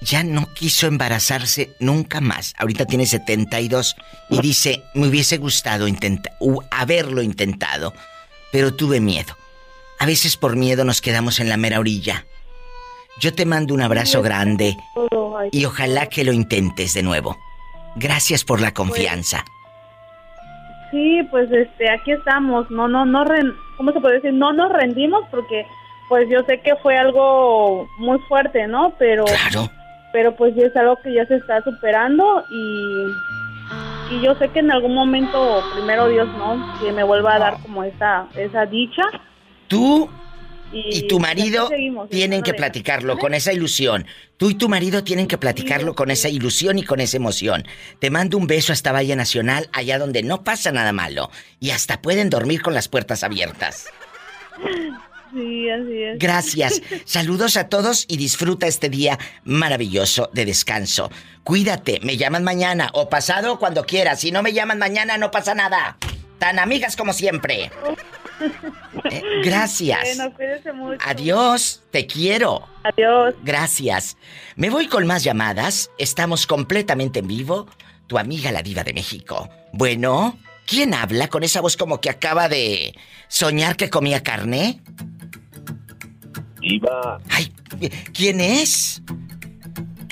ya 0.00 0.22
no 0.22 0.52
quiso 0.54 0.86
embarazarse 0.86 1.70
nunca 1.80 2.20
más. 2.20 2.54
Ahorita 2.58 2.86
tiene 2.86 3.06
72 3.06 3.96
y 4.30 4.40
dice, 4.40 4.82
me 4.94 5.08
hubiese 5.08 5.38
gustado 5.38 5.86
haberlo 6.70 7.22
intentado, 7.22 7.92
pero 8.52 8.74
tuve 8.74 9.00
miedo. 9.00 9.36
A 9.98 10.06
veces 10.06 10.36
por 10.36 10.56
miedo 10.56 10.84
nos 10.84 11.00
quedamos 11.00 11.40
en 11.40 11.48
la 11.48 11.56
mera 11.56 11.80
orilla. 11.80 12.24
Yo 13.20 13.34
te 13.34 13.46
mando 13.46 13.74
un 13.74 13.82
abrazo 13.82 14.22
grande 14.22 14.76
y 15.50 15.64
ojalá 15.64 16.06
que 16.06 16.24
lo 16.24 16.32
intentes 16.32 16.94
de 16.94 17.02
nuevo. 17.02 17.36
Gracias 17.96 18.44
por 18.44 18.60
la 18.60 18.72
confianza. 18.72 19.44
Sí, 20.92 21.20
pues 21.30 21.50
este, 21.50 21.90
aquí 21.90 22.12
estamos. 22.12 22.70
No, 22.70 22.86
no, 22.86 23.04
no, 23.04 23.24
¿cómo 23.76 23.92
se 23.92 24.00
puede 24.00 24.16
decir? 24.16 24.32
No 24.32 24.52
nos 24.52 24.72
rendimos 24.72 25.24
porque, 25.32 25.66
pues 26.08 26.28
yo 26.30 26.42
sé 26.44 26.60
que 26.60 26.76
fue 26.76 26.96
algo 26.96 27.88
muy 27.98 28.20
fuerte, 28.20 28.68
¿no? 28.68 28.94
Pero 28.98 29.24
claro 29.24 29.68
pero 30.18 30.34
pues 30.34 30.52
ya 30.56 30.66
es 30.66 30.74
algo 30.74 30.96
que 30.96 31.14
ya 31.14 31.24
se 31.26 31.36
está 31.36 31.62
superando 31.62 32.44
y, 32.50 33.06
y 34.16 34.20
yo 34.20 34.34
sé 34.34 34.48
que 34.48 34.58
en 34.58 34.72
algún 34.72 34.92
momento, 34.92 35.62
primero 35.76 36.08
Dios, 36.08 36.26
¿no? 36.36 36.76
Que 36.80 36.90
me 36.90 37.04
vuelva 37.04 37.36
a 37.36 37.38
dar 37.38 37.62
como 37.62 37.84
esa, 37.84 38.26
esa 38.34 38.66
dicha. 38.66 39.02
Tú 39.68 40.10
y, 40.72 41.06
tu 41.06 41.20
marido 41.20 41.70
tienen 42.10 42.42
que 42.42 42.52
platicarlo 42.52 43.16
con 43.16 43.32
esa 43.32 43.52
ilusión. 43.52 44.06
Tú 44.38 44.50
y 44.50 44.54
tu 44.54 44.68
marido 44.68 45.04
tienen 45.04 45.28
que 45.28 45.38
platicarlo 45.38 45.94
con 45.94 46.10
esa 46.10 46.28
ilusión 46.28 46.80
y 46.80 46.82
con 46.82 46.98
esa 46.98 47.16
emoción. 47.16 47.64
Te 48.00 48.10
mando 48.10 48.38
un 48.38 48.48
beso 48.48 48.72
hasta 48.72 48.90
Valle 48.90 49.14
Nacional, 49.14 49.68
allá 49.72 50.00
donde 50.00 50.24
no 50.24 50.42
pasa 50.42 50.72
nada 50.72 50.92
malo. 50.92 51.30
Y 51.60 51.70
hasta 51.70 52.02
pueden 52.02 52.28
dormir 52.28 52.60
con 52.60 52.74
las 52.74 52.88
puertas 52.88 53.22
abiertas. 53.22 53.86
Sí, 55.32 55.70
así 55.70 56.02
es. 56.02 56.18
Gracias. 56.18 56.82
Saludos 57.04 57.56
a 57.56 57.68
todos 57.68 58.04
y 58.08 58.16
disfruta 58.16 58.66
este 58.66 58.88
día 58.88 59.18
maravilloso 59.44 60.30
de 60.32 60.44
descanso. 60.44 61.10
Cuídate, 61.44 62.00
me 62.02 62.16
llaman 62.16 62.44
mañana 62.44 62.90
o 62.92 63.08
pasado 63.08 63.58
cuando 63.58 63.84
quieras. 63.84 64.20
Si 64.20 64.30
no 64.30 64.42
me 64.42 64.52
llaman 64.52 64.78
mañana, 64.78 65.18
no 65.18 65.30
pasa 65.30 65.54
nada. 65.54 65.96
Tan 66.38 66.58
amigas 66.58 66.96
como 66.96 67.12
siempre. 67.12 67.70
Eh, 69.10 69.22
gracias. 69.44 70.16
Bueno, 70.16 70.34
cuídese 70.34 70.72
mucho. 70.72 70.98
Adiós, 71.04 71.82
te 71.90 72.06
quiero. 72.06 72.68
Adiós. 72.84 73.34
Gracias. 73.42 74.16
Me 74.54 74.70
voy 74.70 74.86
con 74.86 75.06
más 75.06 75.24
llamadas. 75.24 75.90
Estamos 75.98 76.46
completamente 76.46 77.18
en 77.18 77.26
vivo. 77.26 77.66
Tu 78.06 78.18
amiga 78.18 78.52
la 78.52 78.62
diva 78.62 78.84
de 78.84 78.92
México. 78.92 79.48
Bueno, 79.72 80.38
¿quién 80.66 80.94
habla 80.94 81.28
con 81.28 81.42
esa 81.42 81.60
voz 81.60 81.76
como 81.76 82.00
que 82.00 82.10
acaba 82.10 82.48
de 82.48 82.94
soñar 83.28 83.76
que 83.76 83.90
comía 83.90 84.22
carne? 84.22 84.82
Diva. 86.68 87.18
Ay, 87.30 87.50
¿quién 88.12 88.40
es? 88.40 89.00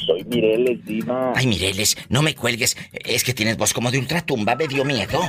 Soy 0.07 0.25
Mireles, 0.25 0.85
Diva. 0.87 1.33
Ay, 1.37 1.47
Mireles, 1.47 1.97
no 2.09 2.23
me 2.23 2.35
cuelgues. 2.35 2.77
Es 2.93 3.25
que 3.25 3.35
tienes 3.35 3.57
voz 3.57 3.75
como 3.75 3.91
de 3.91 3.99
ultratumba, 3.99 4.57
me 4.57 4.67
dio 4.67 4.85
miedo. 4.85 5.21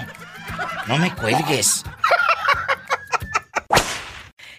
No 0.88 0.98
me 0.98 1.14
cuelgues. 1.14 1.84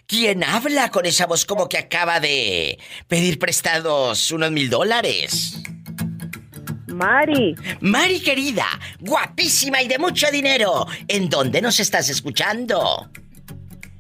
¿Quién 0.07 0.43
habla 0.45 0.91
con 0.91 1.07
esa 1.07 1.27
voz 1.27 1.45
como 1.45 1.69
que 1.69 1.79
acaba 1.79 2.21
de 2.21 2.79
pedir 3.09 3.39
prestados 3.39 4.31
unos 4.31 4.51
mil 4.51 4.69
dólares? 4.69 5.61
Mari. 6.87 7.55
Mari 7.81 8.21
querida, 8.21 8.67
guapísima 9.01 9.83
y 9.83 9.89
de 9.89 9.99
mucho 9.99 10.31
dinero. 10.31 10.87
¿En 11.07 11.29
dónde 11.29 11.63
nos 11.63 11.79
estás 11.79 12.09
escuchando? 12.09 13.11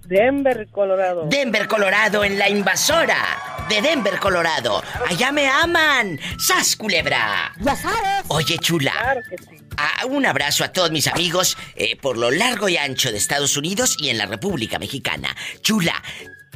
Denver, 0.08 0.66
Colorado. 0.72 1.26
Denver, 1.28 1.68
Colorado, 1.68 2.24
en 2.24 2.38
la 2.38 2.48
invasora 2.48 3.66
de 3.68 3.82
Denver, 3.82 4.18
Colorado. 4.18 4.82
Allá 5.06 5.32
me 5.32 5.46
aman. 5.46 6.18
¡Sas, 6.38 6.76
culebra! 6.76 7.52
Ya 7.60 7.76
sabes. 7.76 8.24
Oye, 8.28 8.56
chula. 8.58 8.92
Claro 8.92 9.20
que 9.28 9.36
sí. 9.36 9.62
un 10.08 10.24
abrazo 10.24 10.64
a 10.64 10.72
todos 10.72 10.90
mis 10.90 11.08
amigos 11.08 11.58
eh, 11.76 11.96
por 11.96 12.16
lo 12.16 12.30
largo 12.30 12.70
y 12.70 12.78
ancho 12.78 13.12
de 13.12 13.18
Estados 13.18 13.58
Unidos 13.58 13.98
y 14.00 14.08
en 14.08 14.16
la 14.16 14.24
República 14.24 14.78
Mexicana. 14.78 15.36
Chula, 15.60 16.02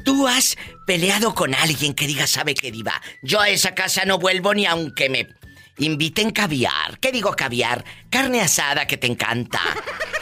¿tú 0.03 0.27
has 0.27 0.57
peleado 0.87 1.35
con 1.35 1.55
alguien 1.55 1.93
que 1.93 2.07
diga, 2.07 2.27
sabe 2.27 2.55
qué 2.55 2.73
diva? 2.73 3.03
Yo 3.23 3.39
a 3.39 3.51
esa 3.51 3.75
casa 3.75 4.07
no 4.07 4.19
vuelvo 4.19 4.55
ni 4.55 4.65
aunque 4.65 5.11
me 5.11 5.29
inviten 5.79 6.31
caviar. 6.31 6.99
¿Qué 7.01 7.13
digo 7.13 7.33
caviar? 7.33 7.85
Carne 8.11 8.41
asada 8.41 8.87
que 8.87 8.97
te 8.97 9.07
encanta. 9.07 9.61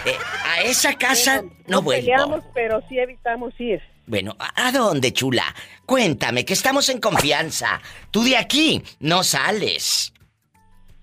Eh, 0.06 0.16
a 0.46 0.62
esa 0.62 0.94
casa 0.96 1.42
no, 1.42 1.50
no, 1.66 1.82
vuelvo. 1.82 2.06
Peleamos, 2.06 2.42
pero 2.54 2.82
sí 2.88 2.98
evitamos 2.98 3.52
ir. 3.60 3.82
Bueno, 4.06 4.34
¿a 4.38 4.72
dónde, 4.72 5.12
chula? 5.12 5.44
Cuéntame, 5.84 6.46
que 6.46 6.54
estamos 6.54 6.88
en 6.88 7.00
confianza. 7.00 7.82
Tú 8.10 8.24
de 8.24 8.38
aquí 8.38 8.82
no 8.98 9.22
sales. 9.22 10.14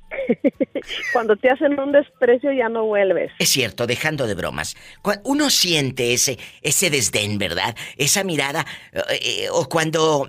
Cuando 1.14 1.36
te 1.36 1.50
hacen 1.50 1.80
un 1.80 1.92
desprecio 1.92 2.52
ya 2.52 2.70
no 2.70 2.86
vuelves. 2.86 3.32
Es 3.40 3.50
cierto, 3.50 3.88
dejando 3.88 4.28
de 4.28 4.36
bromas. 4.36 4.76
Uno 5.24 5.50
siente 5.50 6.14
ese, 6.14 6.40
ese 6.62 6.90
desdén, 6.90 7.38
¿verdad? 7.38 7.76
Esa 7.98 8.24
mirada. 8.24 8.66
Eh, 8.92 9.02
eh, 9.22 9.48
o 9.52 9.70
cuando. 9.70 10.28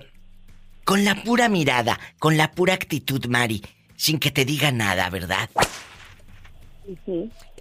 Con 0.85 1.05
la 1.05 1.21
pura 1.23 1.49
mirada, 1.49 1.99
con 2.17 2.35
la 2.35 2.51
pura 2.51 2.73
actitud, 2.73 3.23
Mari, 3.27 3.61
sin 3.99 4.17
que 4.17 4.31
te 4.31 4.45
diga 4.45 4.71
nada, 4.71 5.09
¿verdad? 5.09 5.49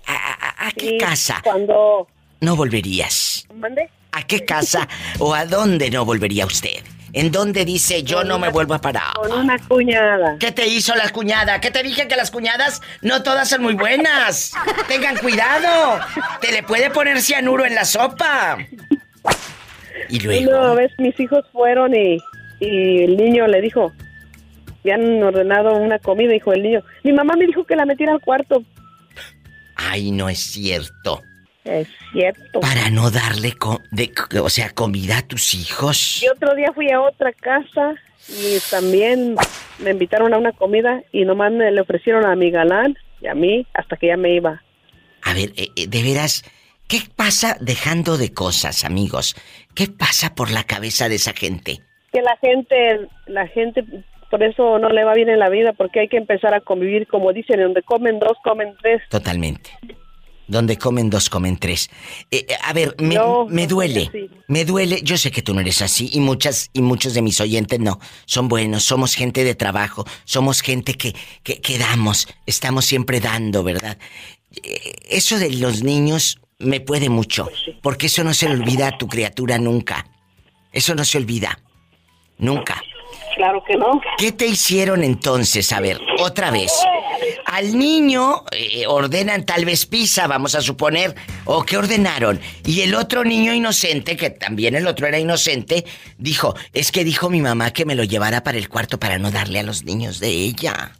¿A, 0.07 0.71
qué 0.71 0.97
casa? 0.97 1.41
Cuando. 1.43 2.07
No 2.41 2.55
volverías. 2.55 3.45
¿Mande? 3.53 3.91
¿A 4.13 4.23
qué 4.23 4.45
casa 4.45 4.87
o 5.19 5.35
a 5.35 5.47
dónde 5.47 5.91
no 5.91 6.05
volvería 6.05 6.47
usted? 6.47 6.85
¿En 7.13 7.33
dónde 7.33 7.65
dice 7.65 8.05
yo 8.05 8.23
no 8.23 8.39
me 8.39 8.51
vuelvo 8.51 8.75
a 8.75 8.81
parar? 8.81 9.15
Con 9.15 9.33
una 9.33 9.59
cuñada. 9.59 10.37
¿Qué 10.39 10.53
te 10.53 10.69
hizo 10.69 10.95
la 10.95 11.09
cuñada? 11.11 11.61
¿Qué 11.61 11.73
te 11.73 11.83
dije 11.83 12.07
que 12.07 12.15
las 12.15 12.31
cuñadas 12.31 12.83
no 13.03 13.25
todas 13.25 13.49
son 13.49 13.63
muy 13.63 13.75
buenas? 13.75 14.53
Tengan 14.87 15.17
cuidado. 15.17 15.99
Te 16.41 16.53
le 16.53 16.63
puede 16.63 16.91
poner 16.91 17.21
cianuro 17.21 17.67
en 17.67 17.75
la 17.75 17.85
sopa. 17.85 18.59
Y 20.09 20.21
luego. 20.21 20.51
Una 20.51 20.75
vez 20.75 20.93
mis 20.99 21.19
hijos 21.19 21.45
fueron 21.53 21.97
y, 21.97 22.19
y 22.61 23.03
el 23.03 23.17
niño 23.17 23.49
le 23.49 23.61
dijo, 23.61 23.93
han 24.85 25.23
ordenado 25.23 25.77
una 25.77 25.99
comida, 25.99 26.33
dijo 26.33 26.53
el 26.53 26.63
niño. 26.63 26.83
Mi 27.03 27.13
mamá 27.13 27.35
me 27.37 27.47
dijo 27.47 27.65
que 27.65 27.77
la 27.77 27.85
metiera 27.85 28.13
al 28.13 28.21
cuarto. 28.21 28.63
Ay, 29.77 30.11
no 30.11 30.29
es 30.29 30.39
cierto. 30.39 31.23
Es 31.65 31.89
cierto. 32.13 32.61
Para 32.61 32.91
no 32.91 33.11
darle, 33.11 33.55
de, 33.91 34.11
o 34.41 34.49
sea, 34.49 34.71
comida 34.71 35.19
a 35.19 35.23
tus 35.27 35.55
hijos. 35.55 36.23
Y 36.23 36.29
otro 36.29 36.55
día 36.55 36.73
fui 36.75 36.91
a 36.91 37.01
otra 37.01 37.33
casa 37.33 37.95
y 38.29 38.59
también 38.71 39.37
me 39.79 39.91
invitaron 39.91 40.35
a 40.35 40.39
una 40.39 40.53
comida 40.53 41.03
y 41.13 41.25
nomás 41.25 41.53
me 41.53 41.71
le 41.71 41.81
ofrecieron 41.81 42.27
a 42.27 42.35
mi 42.37 42.51
galán 42.51 42.97
y 43.21 43.27
a 43.27 43.35
mí 43.35 43.67
hasta 43.75 43.97
que 43.97 44.09
ya 44.09 44.17
me 44.17 44.35
iba. 44.35 44.63
A 45.23 45.35
ver, 45.35 45.51
eh, 45.57 45.69
eh, 45.77 45.87
de 45.87 46.03
veras, 46.03 46.45
¿qué 46.89 47.01
pasa 47.17 47.57
dejando 47.61 48.17
de 48.17 48.33
cosas, 48.33 48.85
amigos? 48.85 49.37
¿Qué 49.75 49.89
pasa 49.89 50.35
por 50.35 50.51
la 50.51 50.65
cabeza 50.65 51.09
de 51.09 51.17
esa 51.17 51.33
gente? 51.33 51.81
Que 52.13 52.23
la 52.23 52.37
gente, 52.39 53.09
la 53.27 53.47
gente, 53.49 53.85
por 54.31 54.43
eso 54.43 54.79
no 54.79 54.89
le 54.91 55.05
va 55.05 55.15
bien 55.15 55.29
en 55.29 55.39
la 55.39 55.49
vida, 55.49 55.73
porque 55.73 56.01
hay 56.01 56.09
que 56.09 56.17
empezar 56.17 56.55
a 56.55 56.61
convivir, 56.61 57.07
como 57.07 57.33
dicen, 57.33 57.61
donde 57.61 57.83
comen 57.83 58.19
dos, 58.19 58.37
comen 58.43 58.75
tres. 58.81 59.03
Totalmente 59.09 59.71
donde 60.49 60.79
comen 60.79 61.11
dos, 61.11 61.31
comen 61.31 61.59
tres. 61.59 61.91
Eh, 62.31 62.47
eh, 62.49 62.57
a 62.65 62.73
ver, 62.73 62.97
me, 62.99 63.17
me 63.49 63.67
duele, 63.67 64.11
me 64.49 64.65
duele, 64.65 65.01
yo 65.03 65.17
sé 65.17 65.31
que 65.31 65.43
tú 65.43 65.55
no 65.55 65.61
eres 65.61 65.83
así 65.83 66.11
y 66.13 66.21
muchas 66.21 66.71
y 66.73 66.83
muchos 66.83 67.15
de 67.15 67.23
mis 67.23 67.41
oyentes 67.41 67.79
no, 67.79 68.01
son 68.25 68.49
buenos, 68.49 68.83
somos 68.83 69.15
gente 69.15 69.45
de 69.45 69.55
trabajo, 69.55 70.05
somos 70.25 70.63
gente 70.63 70.95
que, 70.95 71.15
que, 71.43 71.79
damos, 71.79 72.27
estamos 72.47 72.87
siempre 72.87 73.21
dando, 73.21 73.63
¿verdad? 73.63 73.99
Eh, 74.63 74.95
eso 75.11 75.39
de 75.39 75.51
los 75.53 75.83
niños 75.83 76.41
me 76.59 76.81
puede 76.81 77.11
mucho, 77.11 77.45
pues 77.45 77.77
porque 77.83 78.07
eso 78.07 78.25
no 78.25 78.35
se 78.35 78.49
le 78.49 78.55
olvida 78.55 78.89
a 78.89 78.99
tu 78.99 79.07
criatura 79.07 79.59
nunca, 79.59 80.07
eso 80.73 80.95
no 80.95 81.05
se 81.05 81.19
olvida, 81.19 81.61
nunca. 82.39 82.83
Claro 83.37 83.63
que 83.65 83.77
no. 83.77 84.01
¿Qué 84.19 84.33
te 84.33 84.47
hicieron 84.47 85.05
entonces? 85.05 85.73
A 85.73 85.81
ver, 85.81 86.01
otra 86.19 86.51
vez. 86.51 86.73
Al 87.45 87.79
niño 87.79 88.45
eh, 88.51 88.87
ordenan 88.87 89.45
tal 89.45 89.65
vez 89.65 89.87
pizza, 89.87 90.27
vamos 90.27 90.55
a 90.55 90.61
suponer, 90.61 91.15
o 91.45 91.65
qué 91.65 91.77
ordenaron. 91.77 92.41
Y 92.65 92.81
el 92.81 92.95
otro 92.95 93.25
niño 93.25 93.55
inocente, 93.55 94.17
que 94.17 94.31
también 94.31 94.75
el 94.75 94.87
otro 94.87 95.07
era 95.07 95.19
inocente, 95.19 95.85
dijo, 96.19 96.55
es 96.73 96.91
que 96.91 97.05
dijo 97.05 97.31
mi 97.31 97.41
mamá 97.41 97.73
que 97.73 97.85
me 97.85 97.95
lo 97.95 98.05
llevara 98.05 98.43
para 98.43 98.59
el 98.59 98.69
cuarto 98.69 98.99
para 98.99 99.19
no 99.19 99.31
darle 99.31 99.61
a 99.61 99.63
los 99.63 99.85
niños 99.85 100.19
de 100.21 100.31
ella. 100.31 100.93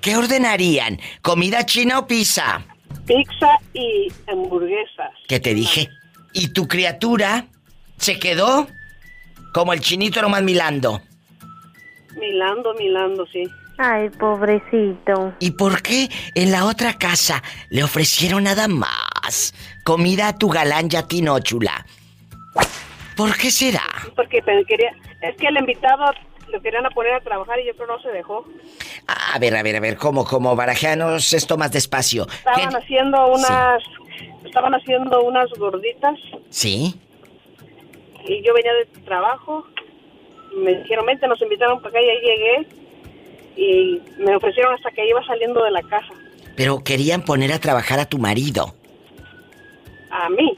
¿Qué 0.00 0.16
ordenarían? 0.16 1.00
¿Comida 1.22 1.64
china 1.64 1.98
o 1.98 2.06
pizza? 2.06 2.64
Pizza 3.06 3.58
y 3.72 4.12
hamburguesas. 4.26 5.12
¿Qué 5.28 5.40
te 5.40 5.54
dije? 5.54 5.88
¿Y 6.32 6.48
tu 6.48 6.66
criatura 6.66 7.46
se 7.98 8.18
quedó? 8.18 8.66
Como 9.54 9.72
el 9.72 9.78
chinito 9.80 10.20
nomás 10.20 10.42
milando. 10.42 11.00
Milando, 12.18 12.74
milando, 12.74 13.24
sí. 13.26 13.44
Ay, 13.78 14.10
pobrecito. 14.10 15.32
¿Y 15.38 15.52
por 15.52 15.80
qué 15.80 16.08
en 16.34 16.50
la 16.50 16.64
otra 16.64 16.94
casa 16.98 17.40
le 17.70 17.84
ofrecieron 17.84 18.44
nada 18.44 18.66
más 18.66 19.54
comida 19.84 20.26
a 20.26 20.36
tu 20.36 20.48
galán 20.48 20.88
y 20.90 20.96
a 20.96 21.06
ti 21.06 21.22
no, 21.22 21.38
chula? 21.38 21.86
¿Por 23.16 23.36
qué 23.36 23.52
será? 23.52 23.84
Porque 24.16 24.42
quería, 24.66 24.92
es 25.22 25.36
que 25.36 25.46
el 25.46 25.56
invitado 25.56 26.04
lo 26.48 26.60
querían 26.60 26.86
a 26.86 26.90
poner 26.90 27.14
a 27.14 27.20
trabajar 27.20 27.60
y 27.60 27.66
yo 27.66 27.76
creo 27.76 27.86
no 27.86 28.00
se 28.00 28.08
dejó. 28.08 28.44
A 29.06 29.38
ver, 29.38 29.56
a 29.56 29.62
ver, 29.62 29.76
a 29.76 29.80
ver, 29.80 29.96
¿cómo, 29.96 30.24
cómo? 30.24 30.56
Barajeanos 30.56 31.32
esto 31.32 31.56
más 31.56 31.70
despacio. 31.70 32.26
Estaban 32.28 32.74
haciendo 32.74 33.28
unas... 33.28 33.82
Estaban 34.44 34.74
haciendo 34.74 35.22
unas 35.22 35.48
gorditas. 35.50 36.18
Sí 36.50 37.00
y 38.26 38.42
yo 38.42 38.54
venía 38.54 38.72
de 38.72 38.86
trabajo, 39.04 39.66
me 40.56 40.74
dijeron, 40.74 41.06
vente, 41.06 41.26
nos 41.26 41.40
invitaron 41.42 41.78
para 41.80 41.90
acá 41.90 42.00
y 42.00 42.08
ahí 42.08 42.20
llegué 42.20 42.66
y 43.56 44.02
me 44.18 44.36
ofrecieron 44.36 44.74
hasta 44.74 44.90
que 44.90 45.08
iba 45.08 45.24
saliendo 45.24 45.62
de 45.62 45.70
la 45.70 45.82
casa. 45.82 46.12
Pero 46.56 46.82
querían 46.84 47.22
poner 47.22 47.52
a 47.52 47.58
trabajar 47.58 47.98
a 48.00 48.06
tu 48.06 48.18
marido. 48.18 48.74
A 50.10 50.28
mí. 50.28 50.56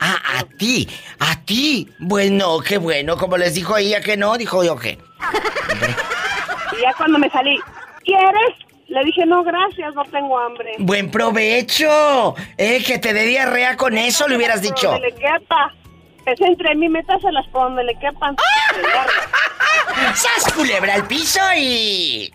Ah, 0.00 0.18
a 0.38 0.44
ti, 0.44 0.88
a 1.18 1.44
ti. 1.44 1.88
Bueno, 1.98 2.60
qué 2.60 2.78
bueno, 2.78 3.16
como 3.16 3.36
les 3.36 3.54
dijo 3.54 3.76
ella 3.76 4.00
que 4.00 4.16
no, 4.16 4.36
dijo 4.36 4.62
yo 4.62 4.76
que. 4.76 4.90
y 6.76 6.82
ya 6.82 6.92
cuando 6.96 7.18
me 7.18 7.28
salí, 7.30 7.58
¿quieres? 8.04 8.54
Le 8.88 9.04
dije, 9.04 9.26
no, 9.26 9.42
gracias, 9.42 9.94
no 9.94 10.04
tengo 10.04 10.38
hambre. 10.38 10.74
Buen 10.78 11.10
provecho. 11.10 12.34
Eh, 12.56 12.82
que 12.82 12.98
te 12.98 13.12
dé 13.12 13.26
diarrea 13.26 13.76
con 13.76 13.98
eso, 13.98 14.26
le 14.28 14.36
hubieras 14.36 14.62
dicho. 14.62 14.90
Entre 16.36 16.74
mí, 16.74 16.88
métaselas 16.88 17.46
por 17.48 17.64
donde 17.64 17.84
le 17.84 17.94
quepan. 17.98 18.36
¡Sas 20.14 20.52
culebra 20.52 20.94
al 20.94 21.06
piso 21.06 21.40
y... 21.56 22.32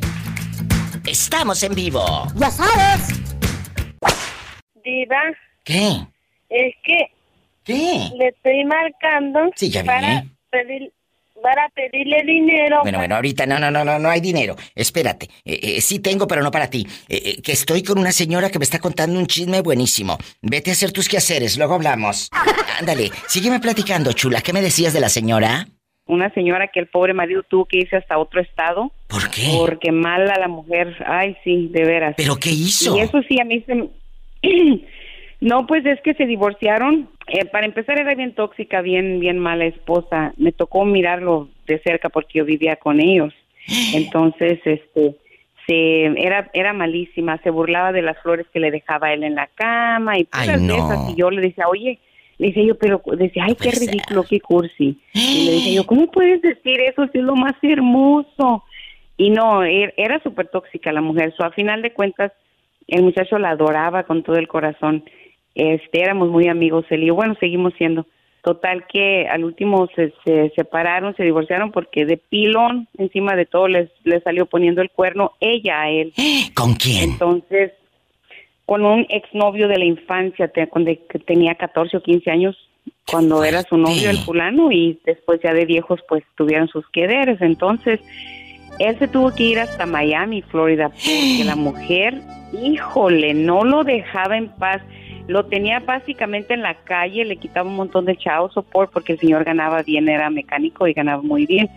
Estamos 1.05 1.63
en 1.63 1.73
vivo. 1.75 2.27
Ya 2.35 2.51
sabes. 2.51 3.07
Diva. 4.83 5.21
¿Qué? 5.63 6.05
Es 6.49 6.75
que... 6.83 7.11
¿Qué? 7.63 8.11
Le 8.15 8.27
estoy 8.29 8.65
marcando... 8.65 9.51
Sí, 9.55 9.69
ya 9.69 9.83
para 9.83 10.25
pedir 10.49 10.91
para 11.41 11.69
pedirle 11.69 12.23
dinero. 12.25 12.79
Bueno, 12.81 12.97
bueno, 12.99 13.15
ahorita 13.15 13.45
no, 13.45 13.59
no, 13.59 13.71
no, 13.71 13.83
no, 13.83 13.99
no 13.99 14.09
hay 14.09 14.21
dinero. 14.21 14.55
Espérate. 14.75 15.27
Eh, 15.45 15.59
eh, 15.61 15.81
sí 15.81 15.99
tengo, 15.99 16.27
pero 16.27 16.41
no 16.41 16.51
para 16.51 16.69
ti. 16.69 16.85
Eh, 17.09 17.41
que 17.41 17.51
estoy 17.51 17.83
con 17.83 17.99
una 17.99 18.11
señora 18.11 18.49
que 18.49 18.59
me 18.59 18.63
está 18.63 18.79
contando 18.79 19.19
un 19.19 19.27
chisme 19.27 19.61
buenísimo. 19.61 20.17
Vete 20.41 20.71
a 20.71 20.73
hacer 20.73 20.91
tus 20.91 21.09
quehaceres, 21.09 21.57
luego 21.57 21.75
hablamos. 21.75 22.29
Ándale, 22.79 23.11
sígueme 23.27 23.59
platicando, 23.59 24.13
chula. 24.13 24.41
¿Qué 24.41 24.53
me 24.53 24.61
decías 24.61 24.93
de 24.93 24.99
la 24.99 25.09
señora? 25.09 25.67
una 26.07 26.33
señora 26.33 26.69
que 26.69 26.79
el 26.79 26.87
pobre 26.87 27.13
marido 27.13 27.43
tuvo 27.43 27.65
que 27.65 27.79
irse 27.79 27.97
hasta 27.97 28.17
otro 28.17 28.41
estado. 28.41 28.91
¿Por 29.07 29.29
qué? 29.29 29.53
Porque 29.57 29.91
mala 29.91 30.35
la 30.39 30.47
mujer. 30.47 30.95
Ay, 31.05 31.35
sí, 31.43 31.67
de 31.71 31.83
veras. 31.83 32.13
¿Pero 32.17 32.37
qué 32.37 32.49
hizo? 32.49 32.97
Y 32.97 33.01
eso 33.01 33.21
sí, 33.27 33.39
a 33.39 33.43
mí 33.43 33.63
se... 33.65 33.89
no, 35.39 35.67
pues 35.67 35.85
es 35.85 36.01
que 36.01 36.13
se 36.15 36.25
divorciaron. 36.25 37.09
Eh, 37.27 37.45
para 37.45 37.65
empezar 37.65 37.99
era 37.99 38.15
bien 38.15 38.33
tóxica, 38.33 38.81
bien, 38.81 39.19
bien 39.19 39.37
mala 39.37 39.65
esposa. 39.65 40.33
Me 40.37 40.51
tocó 40.51 40.85
mirarlo 40.85 41.49
de 41.67 41.79
cerca 41.79 42.09
porque 42.09 42.39
yo 42.39 42.45
vivía 42.45 42.77
con 42.77 42.99
ellos. 42.99 43.33
Entonces, 43.93 44.59
este, 44.65 45.15
se, 45.67 46.05
era, 46.05 46.49
era 46.53 46.73
malísima. 46.73 47.37
Se 47.43 47.51
burlaba 47.51 47.91
de 47.91 48.01
las 48.01 48.17
flores 48.21 48.47
que 48.51 48.59
le 48.59 48.71
dejaba 48.71 49.13
él 49.13 49.23
en 49.23 49.35
la 49.35 49.47
cama 49.53 50.17
y 50.17 50.23
puras 50.23 50.61
de 50.65 50.75
esas. 50.75 51.11
Y 51.11 51.15
yo 51.15 51.29
le 51.29 51.41
decía, 51.41 51.67
oye, 51.67 51.99
le 52.39 52.47
decía 52.47 52.63
yo, 52.63 52.77
pero 52.77 53.01
decía, 53.17 53.45
ay, 53.45 53.55
qué 53.55 53.71
ridículo, 53.71 54.23
qué 54.23 54.39
cursi. 54.39 54.97
Y 55.13 55.45
le 55.45 55.51
decía 55.53 55.73
yo, 55.73 55.85
¿cómo 55.85 56.09
puedes 56.09 56.41
decir 56.41 56.79
eso 56.81 57.07
si 57.11 57.19
es 57.19 57.23
lo 57.23 57.35
más 57.35 57.53
hermoso? 57.61 58.63
Y 59.17 59.29
no, 59.29 59.63
er, 59.63 59.93
era 59.97 60.21
súper 60.23 60.47
tóxica 60.47 60.91
la 60.91 61.01
mujer. 61.01 61.33
So, 61.35 61.43
a 61.43 61.51
final 61.51 61.81
de 61.81 61.93
cuentas, 61.93 62.31
el 62.87 63.03
muchacho 63.03 63.37
la 63.37 63.51
adoraba 63.51 64.03
con 64.03 64.23
todo 64.23 64.37
el 64.37 64.47
corazón. 64.47 65.03
Este, 65.57 66.01
éramos 66.01 66.29
muy 66.29 66.47
amigos 66.47 66.85
él 66.91 67.03
y 67.03 67.09
bueno, 67.09 67.35
seguimos 67.39 67.73
siendo. 67.77 68.05
Total 68.43 68.85
que 68.87 69.27
al 69.27 69.43
último 69.43 69.89
se, 69.95 70.13
se 70.23 70.51
separaron, 70.55 71.15
se 71.15 71.23
divorciaron 71.23 71.71
porque 71.71 72.05
de 72.05 72.17
pilón 72.17 72.87
encima 72.97 73.35
de 73.35 73.45
todo 73.45 73.67
les, 73.67 73.89
les 74.03 74.23
salió 74.23 74.45
poniendo 74.45 74.81
el 74.81 74.91
cuerno 74.91 75.33
ella 75.41 75.81
a 75.81 75.89
él. 75.89 76.13
¿Con 76.53 76.75
quién? 76.75 77.11
Entonces, 77.11 77.71
con 78.65 78.85
un 78.85 79.05
exnovio 79.09 79.67
de 79.67 79.79
la 79.79 79.85
infancia, 79.85 80.51
cuando 80.69 80.91
tenía 81.25 81.55
14 81.55 81.97
o 81.97 82.03
15 82.03 82.29
años, 82.29 82.55
cuando 83.09 83.43
era 83.43 83.63
su 83.63 83.77
novio 83.77 84.11
el 84.11 84.17
fulano 84.17 84.71
y 84.71 84.99
después 85.05 85.39
ya 85.43 85.53
de 85.53 85.65
viejos 85.65 85.99
pues 86.07 86.23
tuvieron 86.35 86.67
sus 86.67 86.87
quederes. 86.89 87.41
Entonces, 87.41 87.99
él 88.79 88.97
se 88.99 89.07
tuvo 89.07 89.33
que 89.33 89.43
ir 89.43 89.59
hasta 89.59 89.85
Miami, 89.85 90.43
Florida, 90.43 90.89
porque 90.89 91.43
la 91.43 91.55
mujer, 91.57 92.21
híjole, 92.53 93.33
no 93.33 93.63
lo 93.63 93.83
dejaba 93.83 94.37
en 94.37 94.49
paz. 94.49 94.81
Lo 95.27 95.45
tenía 95.45 95.79
básicamente 95.79 96.53
en 96.53 96.61
la 96.61 96.75
calle, 96.75 97.25
le 97.25 97.37
quitaba 97.37 97.69
un 97.69 97.75
montón 97.75 98.05
de 98.05 98.15
chao 98.15 98.49
support 98.51 98.91
porque 98.91 99.13
el 99.13 99.19
señor 99.19 99.43
ganaba 99.43 99.81
bien, 99.83 100.07
era 100.07 100.29
mecánico 100.29 100.87
y 100.87 100.93
ganaba 100.93 101.21
muy 101.21 101.45
bien. 101.45 101.69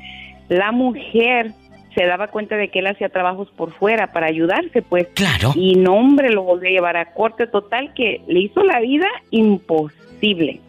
La 0.49 0.73
mujer 0.73 1.53
se 1.95 2.05
daba 2.07 2.29
cuenta 2.29 2.57
de 2.57 2.69
que 2.69 2.79
él 2.79 2.87
hacía 2.87 3.09
trabajos 3.09 3.51
por 3.57 3.73
fuera 3.73 4.13
para 4.13 4.27
ayudarse, 4.27 4.83
pues. 4.83 5.09
Claro. 5.15 5.53
Y 5.57 5.75
no, 5.75 5.95
hombre, 5.95 6.31
lo 6.31 6.43
volvió 6.43 6.69
a 6.69 6.73
llevar 6.73 6.97
a 6.97 7.13
corte 7.13 7.47
total 7.47 7.93
que 7.95 8.21
le 8.29 8.41
hizo 8.41 8.63
la 8.63 8.81
vida 8.81 9.09
imposible. 9.31 10.61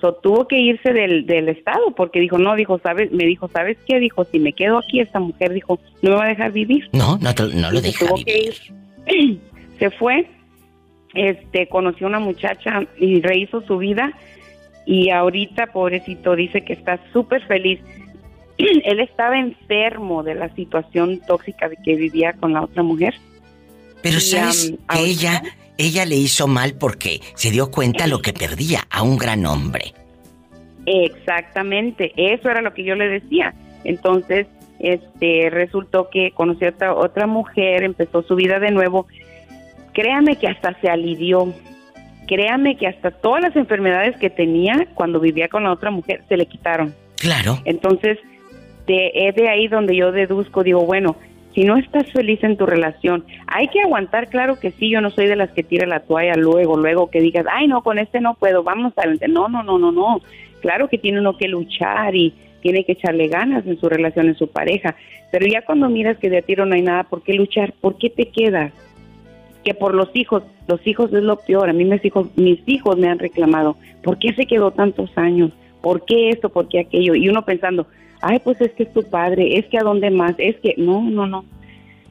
So, 0.00 0.14
tuvo 0.14 0.48
que 0.48 0.58
irse 0.58 0.92
del, 0.92 1.26
del 1.26 1.48
estado 1.48 1.92
porque 1.94 2.18
dijo, 2.18 2.36
no, 2.36 2.56
dijo, 2.56 2.78
¿sabes? 2.78 3.12
Me 3.12 3.24
dijo, 3.24 3.48
¿sabes 3.48 3.78
qué? 3.86 4.00
Dijo, 4.00 4.24
si 4.24 4.40
me 4.40 4.52
quedo 4.52 4.78
aquí, 4.78 4.98
esta 4.98 5.20
mujer 5.20 5.52
dijo, 5.52 5.78
no 6.02 6.10
me 6.10 6.16
va 6.16 6.24
a 6.24 6.28
dejar 6.28 6.50
vivir. 6.50 6.88
No, 6.92 7.18
no, 7.18 7.30
no 7.54 7.70
lo 7.70 7.80
deja 7.80 8.06
vivir. 8.14 8.54
se 9.78 9.90
fue, 9.90 10.28
este, 11.14 11.68
conoció 11.68 12.06
a 12.06 12.10
una 12.10 12.20
muchacha 12.20 12.86
y 12.98 13.20
rehizo 13.20 13.62
su 13.62 13.78
vida 13.78 14.12
y 14.86 15.10
ahorita, 15.10 15.68
pobrecito, 15.68 16.34
dice 16.34 16.64
que 16.64 16.72
está 16.72 16.98
súper 17.12 17.46
feliz 17.46 17.80
él 18.84 19.00
estaba 19.00 19.38
enfermo 19.38 20.22
de 20.22 20.34
la 20.34 20.54
situación 20.54 21.20
tóxica 21.26 21.68
de 21.68 21.76
que 21.76 21.96
vivía 21.96 22.32
con 22.34 22.52
la 22.52 22.62
otra 22.62 22.82
mujer. 22.82 23.14
Pero 24.02 24.20
sabes 24.20 24.74
que 24.88 25.00
ella, 25.00 25.42
ella 25.78 26.04
le 26.04 26.16
hizo 26.16 26.48
mal 26.48 26.74
porque 26.74 27.20
se 27.34 27.50
dio 27.50 27.70
cuenta 27.70 28.06
lo 28.06 28.20
que 28.20 28.32
perdía 28.32 28.80
a 28.90 29.02
un 29.02 29.16
gran 29.16 29.46
hombre. 29.46 29.94
Exactamente, 30.86 32.12
eso 32.16 32.50
era 32.50 32.60
lo 32.60 32.74
que 32.74 32.82
yo 32.82 32.96
le 32.96 33.08
decía. 33.08 33.54
Entonces, 33.84 34.48
este, 34.80 35.48
resultó 35.50 36.10
que 36.10 36.32
conoció 36.32 36.68
a 36.68 36.70
otra, 36.70 36.94
otra 36.94 37.26
mujer, 37.28 37.84
empezó 37.84 38.22
su 38.22 38.34
vida 38.34 38.58
de 38.58 38.72
nuevo. 38.72 39.06
Créame 39.92 40.36
que 40.36 40.48
hasta 40.48 40.78
se 40.80 40.88
alivió. 40.88 41.52
Créame 42.26 42.76
que 42.76 42.86
hasta 42.86 43.10
todas 43.10 43.42
las 43.42 43.56
enfermedades 43.56 44.16
que 44.16 44.30
tenía 44.30 44.86
cuando 44.94 45.20
vivía 45.20 45.48
con 45.48 45.64
la 45.64 45.72
otra 45.72 45.90
mujer 45.90 46.22
se 46.28 46.36
le 46.36 46.46
quitaron. 46.46 46.94
Claro. 47.16 47.58
Entonces, 47.64 48.18
de, 48.86 49.12
es 49.14 49.34
de 49.34 49.48
ahí 49.48 49.68
donde 49.68 49.94
yo 49.96 50.12
deduzco, 50.12 50.62
digo, 50.64 50.84
bueno, 50.84 51.16
si 51.54 51.64
no 51.64 51.76
estás 51.76 52.10
feliz 52.12 52.42
en 52.42 52.56
tu 52.56 52.64
relación, 52.64 53.24
hay 53.46 53.68
que 53.68 53.80
aguantar, 53.80 54.28
claro 54.28 54.58
que 54.58 54.70
sí, 54.70 54.90
yo 54.90 55.00
no 55.00 55.10
soy 55.10 55.26
de 55.26 55.36
las 55.36 55.50
que 55.50 55.62
tira 55.62 55.86
la 55.86 56.00
toalla 56.00 56.34
luego, 56.34 56.76
luego 56.76 57.10
que 57.10 57.20
digas, 57.20 57.44
ay, 57.50 57.66
no, 57.68 57.82
con 57.82 57.98
este 57.98 58.20
no 58.20 58.34
puedo, 58.34 58.62
vamos 58.62 58.94
adelante. 58.96 59.28
No, 59.28 59.48
no, 59.48 59.62
no, 59.62 59.78
no, 59.78 59.92
no. 59.92 60.20
Claro 60.60 60.88
que 60.88 60.98
tiene 60.98 61.20
uno 61.20 61.36
que 61.36 61.48
luchar 61.48 62.14
y 62.14 62.34
tiene 62.62 62.84
que 62.84 62.92
echarle 62.92 63.28
ganas 63.28 63.66
en 63.66 63.78
su 63.78 63.88
relación, 63.88 64.28
en 64.28 64.36
su 64.36 64.48
pareja. 64.48 64.94
Pero 65.30 65.46
ya 65.46 65.62
cuando 65.62 65.88
miras 65.88 66.16
que 66.18 66.30
de 66.30 66.38
a 66.38 66.42
tiro 66.42 66.64
no 66.64 66.74
hay 66.74 66.82
nada 66.82 67.04
por 67.04 67.22
qué 67.22 67.34
luchar, 67.34 67.72
¿por 67.80 67.98
qué 67.98 68.08
te 68.08 68.26
quedas? 68.26 68.72
Que 69.64 69.74
por 69.74 69.94
los 69.94 70.08
hijos, 70.14 70.42
los 70.66 70.84
hijos 70.86 71.12
es 71.12 71.22
lo 71.22 71.36
peor. 71.36 71.70
A 71.70 71.72
mí 71.72 71.84
mis 71.84 72.04
hijos, 72.04 72.28
mis 72.36 72.60
hijos 72.66 72.96
me 72.98 73.08
han 73.08 73.18
reclamado, 73.18 73.76
¿por 74.02 74.18
qué 74.18 74.34
se 74.34 74.46
quedó 74.46 74.70
tantos 74.70 75.10
años? 75.16 75.52
¿Por 75.80 76.04
qué 76.04 76.30
esto? 76.30 76.48
¿Por 76.48 76.68
qué 76.68 76.80
aquello? 76.80 77.14
Y 77.14 77.28
uno 77.28 77.44
pensando, 77.44 77.86
ay, 78.20 78.40
pues 78.42 78.60
es 78.60 78.72
que 78.72 78.84
es 78.84 78.92
tu 78.92 79.02
padre, 79.02 79.58
es 79.58 79.66
que 79.66 79.78
a 79.78 79.82
dónde 79.82 80.10
más, 80.10 80.34
es 80.38 80.56
que 80.60 80.74
no, 80.78 81.02
no, 81.02 81.26
no. 81.26 81.44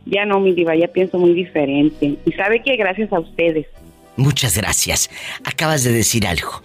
Ya 0.05 0.25
no, 0.25 0.39
mi 0.39 0.53
diva, 0.53 0.75
ya 0.75 0.87
pienso 0.87 1.17
muy 1.17 1.33
diferente. 1.33 2.17
Y 2.25 2.31
sabe 2.33 2.61
que 2.61 2.75
gracias 2.75 3.11
a 3.13 3.19
ustedes. 3.19 3.67
Muchas 4.17 4.57
gracias. 4.57 5.09
Acabas 5.45 5.83
de 5.83 5.91
decir 5.91 6.27
algo. 6.27 6.61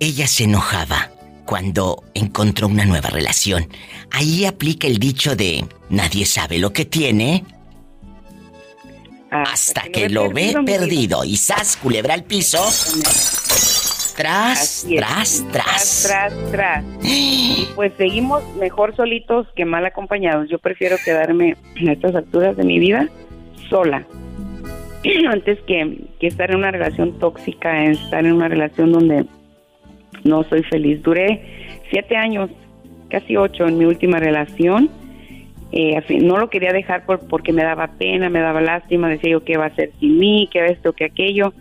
Ella 0.00 0.26
se 0.26 0.44
enojaba 0.44 1.10
cuando 1.44 2.02
encontró 2.14 2.68
una 2.68 2.84
nueva 2.84 3.10
relación. 3.10 3.68
Ahí 4.10 4.44
aplica 4.44 4.86
el 4.86 4.98
dicho 4.98 5.36
de 5.36 5.64
nadie 5.90 6.26
sabe 6.26 6.58
lo 6.58 6.72
que 6.72 6.84
tiene 6.84 7.44
hasta, 9.42 9.82
que, 9.82 10.08
lo 10.08 10.30
ve 10.30 10.54
perdido. 10.64 11.24
Y 11.24 11.36
sas, 11.36 11.76
culebra 11.76 12.14
al 12.14 12.24
piso. 12.24 12.58
Tras, 14.16 14.86
tras, 14.96 15.44
tras. 15.50 16.06
Tras, 16.06 16.50
tras, 16.52 16.84
Y 17.02 17.68
pues 17.74 17.92
seguimos 17.98 18.44
mejor 18.56 18.94
solitos 18.94 19.48
que 19.56 19.64
mal 19.64 19.84
acompañados. 19.84 20.48
Yo 20.48 20.58
prefiero 20.60 20.96
quedarme 21.04 21.56
en 21.76 21.88
estas 21.88 22.14
alturas 22.14 22.56
de 22.56 22.64
mi 22.64 22.78
vida 22.78 23.08
sola. 23.68 24.06
Antes 25.28 25.58
que, 25.66 25.98
que 26.20 26.28
estar 26.28 26.50
en 26.50 26.58
una 26.58 26.70
relación 26.70 27.18
tóxica, 27.18 27.84
estar 27.86 28.24
en 28.24 28.34
una 28.34 28.48
relación 28.48 28.92
donde 28.92 29.26
no 30.22 30.44
soy 30.44 30.62
feliz. 30.62 31.02
Duré 31.02 31.80
siete 31.90 32.16
años, 32.16 32.50
casi 33.10 33.36
ocho 33.36 33.66
en 33.66 33.78
mi 33.78 33.84
última 33.84 34.18
relación. 34.20 34.90
Eh, 35.76 36.00
no 36.22 36.38
lo 36.38 36.50
quería 36.50 36.72
dejar 36.72 37.04
por, 37.04 37.26
porque 37.26 37.52
me 37.52 37.64
daba 37.64 37.88
pena, 37.98 38.30
me 38.30 38.40
daba 38.40 38.60
lástima, 38.60 39.08
decía 39.08 39.32
yo 39.32 39.44
qué 39.44 39.56
va 39.56 39.64
a 39.64 39.68
hacer 39.68 39.90
sin 39.98 40.18
mí, 40.18 40.48
qué 40.52 40.66
esto, 40.66 40.92
qué 40.92 41.06
aquello 41.06 41.52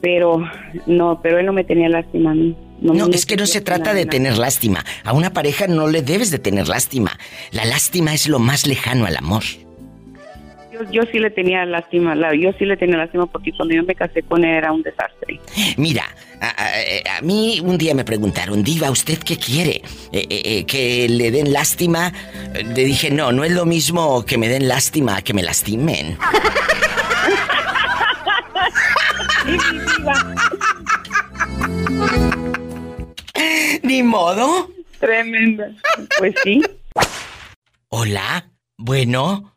pero 0.00 0.48
no, 0.86 1.20
pero 1.20 1.40
él 1.40 1.46
no 1.46 1.52
me 1.52 1.64
tenía 1.64 1.88
lástima 1.88 2.30
a 2.30 2.34
mí. 2.34 2.56
No, 2.80 3.06
es 3.06 3.26
que 3.26 3.36
no 3.36 3.46
se 3.46 3.60
trata 3.60 3.94
de 3.94 4.06
tener 4.06 4.38
lástima. 4.38 4.84
A 5.02 5.12
una 5.12 5.32
pareja 5.32 5.66
no 5.66 5.88
le 5.88 6.02
debes 6.02 6.30
de 6.30 6.38
tener 6.38 6.68
lástima. 6.68 7.18
La 7.50 7.64
lástima 7.64 8.14
es 8.14 8.28
lo 8.28 8.38
más 8.38 8.66
lejano 8.66 9.06
al 9.06 9.16
amor. 9.16 9.42
Yo, 10.90 11.02
sí 11.10 11.18
le 11.18 11.30
tenía 11.30 11.64
lástima, 11.64 12.14
yo 12.34 12.52
sí 12.58 12.64
le 12.64 12.76
tenía 12.76 12.96
lástima 12.96 13.26
porque 13.26 13.52
cuando 13.52 13.74
yo 13.74 13.82
me 13.84 13.94
casé 13.94 14.22
con 14.22 14.44
él 14.44 14.56
era 14.56 14.72
un 14.72 14.82
desastre. 14.82 15.40
Mira, 15.76 16.04
a, 16.40 17.20
mí 17.22 17.60
un 17.62 17.78
día 17.78 17.94
me 17.94 18.04
preguntaron, 18.04 18.62
Diva, 18.62 18.90
¿usted 18.90 19.18
qué 19.18 19.36
quiere? 19.36 19.82
Eh, 20.12 20.26
eh, 20.28 20.42
eh, 20.44 20.66
¿Que 20.66 21.08
le 21.08 21.30
den 21.30 21.52
lástima? 21.52 22.12
Le 22.54 22.84
dije, 22.84 23.10
no, 23.10 23.32
no 23.32 23.44
es 23.44 23.52
lo 23.52 23.64
mismo 23.64 24.24
que 24.24 24.38
me 24.38 24.48
den 24.48 24.68
lástima 24.68 25.22
que 25.22 25.34
me 25.34 25.42
lastimen. 25.42 26.18
Ni 33.82 34.02
modo. 34.02 34.70
Tremenda. 34.98 35.70
Pues 36.18 36.34
sí. 36.42 36.62
Hola. 37.88 38.50
Bueno, 38.78 39.55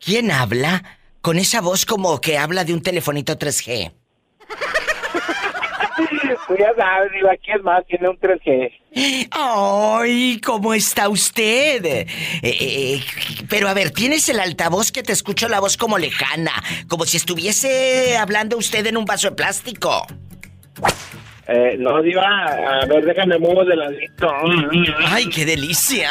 ¿quién 0.00 0.30
habla? 0.30 0.82
Con 1.20 1.38
esa 1.38 1.60
voz 1.60 1.86
como 1.86 2.20
que 2.20 2.38
habla 2.38 2.64
de 2.64 2.72
un 2.72 2.82
telefonito 2.82 3.38
3G. 3.38 3.92
Tú 6.48 6.56
ya 6.58 6.72
sabes, 6.76 7.12
Diva, 7.12 7.36
¿quién 7.44 7.62
más 7.62 7.86
tiene 7.86 8.08
un 8.08 8.18
3G? 8.18 9.28
¡Ay! 9.30 10.40
¿Cómo 10.44 10.74
está 10.74 11.08
usted? 11.08 11.84
Eh, 11.84 12.06
eh, 12.42 13.00
pero 13.48 13.68
a 13.68 13.74
ver, 13.74 13.90
tienes 13.90 14.28
el 14.28 14.40
altavoz 14.40 14.90
que 14.90 15.02
te 15.02 15.12
escucho 15.12 15.48
la 15.48 15.60
voz 15.60 15.76
como 15.76 15.98
lejana, 15.98 16.52
como 16.88 17.04
si 17.04 17.18
estuviese 17.18 18.16
hablando 18.16 18.56
usted 18.56 18.84
en 18.86 18.96
un 18.96 19.04
vaso 19.04 19.30
de 19.30 19.36
plástico. 19.36 20.06
Eh, 21.52 21.76
no, 21.80 22.00
Diva, 22.00 22.22
a 22.22 22.86
ver, 22.86 23.04
déjame 23.04 23.36
mover 23.36 23.66
de 23.66 23.74
ladito. 23.74 24.32
¡Ay, 25.08 25.28
qué 25.28 25.44
delicia! 25.44 26.08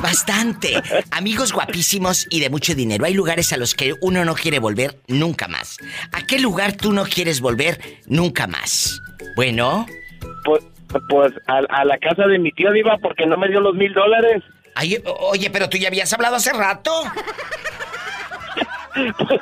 Bastante. 0.00 0.80
Amigos 1.10 1.52
guapísimos 1.52 2.24
y 2.30 2.38
de 2.38 2.50
mucho 2.50 2.76
dinero. 2.76 3.04
Hay 3.04 3.14
lugares 3.14 3.52
a 3.52 3.56
los 3.56 3.74
que 3.74 3.94
uno 4.00 4.24
no 4.24 4.34
quiere 4.34 4.60
volver 4.60 4.94
nunca 5.08 5.48
más. 5.48 5.76
¿A 6.12 6.24
qué 6.24 6.38
lugar 6.38 6.76
tú 6.76 6.92
no 6.92 7.02
quieres 7.02 7.40
volver 7.40 7.80
nunca 8.06 8.46
más? 8.46 9.02
Bueno. 9.34 9.86
Pues, 10.44 10.64
Pues 11.08 11.32
a, 11.48 11.84
la 11.84 11.98
casa 11.98 12.28
de 12.28 12.38
mi 12.38 12.52
tío 12.52 12.72
iba 12.76 12.96
porque 12.98 13.26
no 13.26 13.36
me 13.36 13.48
dio 13.48 13.60
los 13.60 13.74
mil 13.74 13.92
dólares. 13.92 14.44
oye, 15.32 15.50
pero 15.50 15.68
tú 15.68 15.78
ya 15.78 15.88
habías 15.88 16.12
hablado 16.12 16.36
hace 16.36 16.52
rato. 16.52 16.92
pues, 19.18 19.40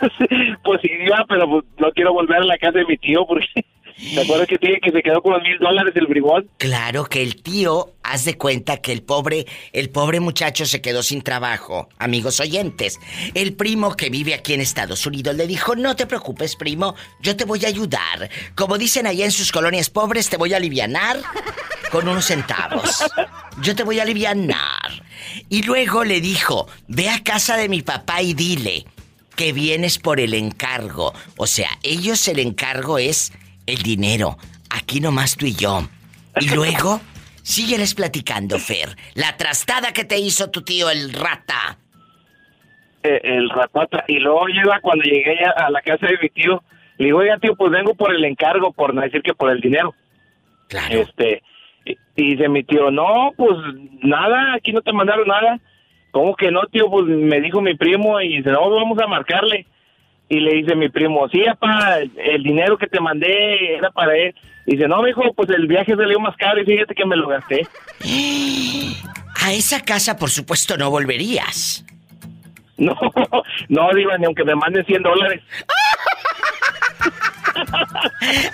pues, 0.65 0.81
sí, 0.81 0.89
iba, 1.05 1.23
pero 1.29 1.47
pues, 1.49 1.65
no 1.77 1.91
quiero 1.93 2.15
volver 2.15 2.39
a 2.39 2.45
la 2.45 2.57
casa 2.57 2.79
de 2.79 2.87
mi 2.87 2.97
tío 2.97 3.27
porque 3.27 3.47
¿Te 3.99 4.21
acuerdas 4.21 4.47
que 4.47 4.59
tiene 4.59 4.79
que 4.81 4.93
se 4.93 5.03
quedó 5.03 5.21
con 5.21 5.43
mil 5.43 5.59
dólares 5.59 5.93
el 5.97 6.07
bribón? 6.07 6.49
Claro 6.57 7.07
que 7.07 7.21
el 7.21 7.43
tío, 7.43 7.95
haz 8.05 8.25
de 8.25 8.39
cuenta 8.39 8.77
que 8.77 8.93
el 8.93 9.03
pobre, 9.03 9.47
el 9.73 9.91
pobre 9.91 10.21
muchacho 10.21 10.67
se 10.67 10.81
quedó 10.81 11.03
sin 11.03 11.23
trabajo. 11.23 11.89
Amigos 11.99 12.39
oyentes, 12.39 13.01
el 13.35 13.55
primo 13.55 13.97
que 13.97 14.09
vive 14.09 14.35
aquí 14.35 14.55
en 14.55 14.61
Estados 14.61 15.05
Unidos 15.05 15.35
le 15.35 15.49
dijo, 15.49 15.75
no 15.75 15.97
te 15.97 16.07
preocupes, 16.07 16.55
primo, 16.55 16.95
yo 17.21 17.37
te 17.37 17.45
voy 17.45 17.65
a 17.65 17.69
ayudar. 17.69 18.31
Como 18.55 18.79
dicen 18.79 19.09
allá 19.09 19.25
en 19.25 19.33
sus 19.33 19.51
colonias 19.51 19.91
pobres, 19.91 20.31
te 20.31 20.37
voy 20.37 20.55
a 20.55 20.59
alivianar 20.59 21.21
con 21.91 22.07
unos 22.07 22.27
centavos. 22.27 23.05
Yo 23.63 23.75
te 23.75 23.83
voy 23.83 23.99
a 23.99 24.05
alivianar. 24.05 25.03
Y 25.49 25.63
luego 25.65 26.05
le 26.05 26.21
dijo, 26.21 26.69
ve 26.87 27.09
a 27.11 27.25
casa 27.25 27.57
de 27.57 27.69
mi 27.69 27.83
papá 27.83 28.23
y 28.23 28.35
dile 28.35 28.87
que 29.35 29.53
vienes 29.53 29.99
por 29.99 30.21
el 30.21 30.35
encargo. 30.35 31.13
O 31.37 31.49
sea, 31.49 31.71
ellos 31.83 32.27
el 32.29 32.39
encargo 32.39 32.99
es 32.99 33.33
el 33.69 33.83
dinero. 33.83 34.37
Aquí 34.71 35.01
nomás 35.01 35.37
tú 35.37 35.47
y 35.47 35.55
yo. 35.55 35.83
Y 36.41 36.49
luego, 36.55 37.01
sígueles 37.43 37.95
platicando, 37.95 38.59
Fer. 38.59 38.97
La 39.15 39.37
trastada 39.37 39.93
que 39.93 40.05
te 40.05 40.19
hizo 40.19 40.51
tu 40.51 40.63
tío, 40.63 40.91
el 40.91 41.13
rata. 41.13 41.79
Eh, 43.03 43.21
el 43.23 43.49
ratata. 43.51 44.05
Y 44.09 44.19
luego 44.19 44.47
llega 44.47 44.81
cuando 44.81 45.05
llegué 45.05 45.39
a 45.45 45.71
la 45.71 45.81
casa 45.83 46.07
de 46.07 46.19
mi 46.21 46.29
tío. 46.31 46.63
Le 46.97 47.07
digo, 47.07 47.19
oiga, 47.19 47.39
tío, 47.39 47.55
pues 47.55 47.71
vengo 47.71 47.95
por 47.95 48.13
el 48.15 48.25
encargo, 48.25 48.73
por 48.73 48.93
no 48.93 49.03
decir 49.03 49.23
que 49.23 49.35
por 49.35 49.51
el 49.51 49.61
dinero. 49.61 49.95
Claro. 50.69 51.01
Este, 51.01 51.43
y, 51.85 51.97
dice 52.17 52.49
mi 52.49 52.65
tío, 52.65 52.91
no, 52.91 53.33
pues 53.37 53.57
nada, 54.03 54.55
aquí 54.55 54.73
no 54.73 54.81
te 54.81 54.93
mandaron 54.93 55.29
nada. 55.29 55.61
¿Cómo 56.11 56.35
que 56.35 56.51
no, 56.51 56.63
tío? 56.73 56.91
Pues 56.91 57.05
me 57.07 57.41
dijo 57.41 57.61
mi 57.61 57.75
primo 57.75 58.21
y 58.21 58.39
dice, 58.39 58.51
no, 58.51 58.69
vamos 58.69 58.99
a 58.99 59.07
marcarle. 59.07 59.67
Y 60.29 60.41
le 60.41 60.55
dice 60.57 60.75
mi 60.75 60.89
primo, 60.89 61.29
sí, 61.29 61.43
papá, 61.47 61.99
el 61.99 62.43
dinero 62.43 62.77
que 62.77 62.87
te 62.87 63.01
mandé 63.01 63.77
era 63.77 63.91
para 63.91 64.15
él. 64.17 64.35
Y 64.67 64.77
dice, 64.77 64.87
no, 64.87 65.07
hijo, 65.09 65.23
pues 65.35 65.49
el 65.51 65.67
viaje 65.67 65.97
salió 65.97 66.21
más 66.21 66.37
caro 66.37 66.61
y 66.61 66.67
fíjate 66.67 66.95
que 66.95 67.07
me 67.07 67.17
lo 67.17 67.29
gasté. 67.29 67.67
A 69.41 69.53
esa 69.53 69.81
casa, 69.83 70.17
por 70.17 70.31
supuesto, 70.31 70.77
no 70.77 70.91
volverías. 70.91 71.85
No, 72.79 72.95
no, 73.69 73.93
Diva, 73.93 74.17
ni 74.19 74.27
aunque 74.27 74.45
me 74.45 74.55
manden 74.55 74.87
100 74.87 75.03
dólares. 75.03 75.43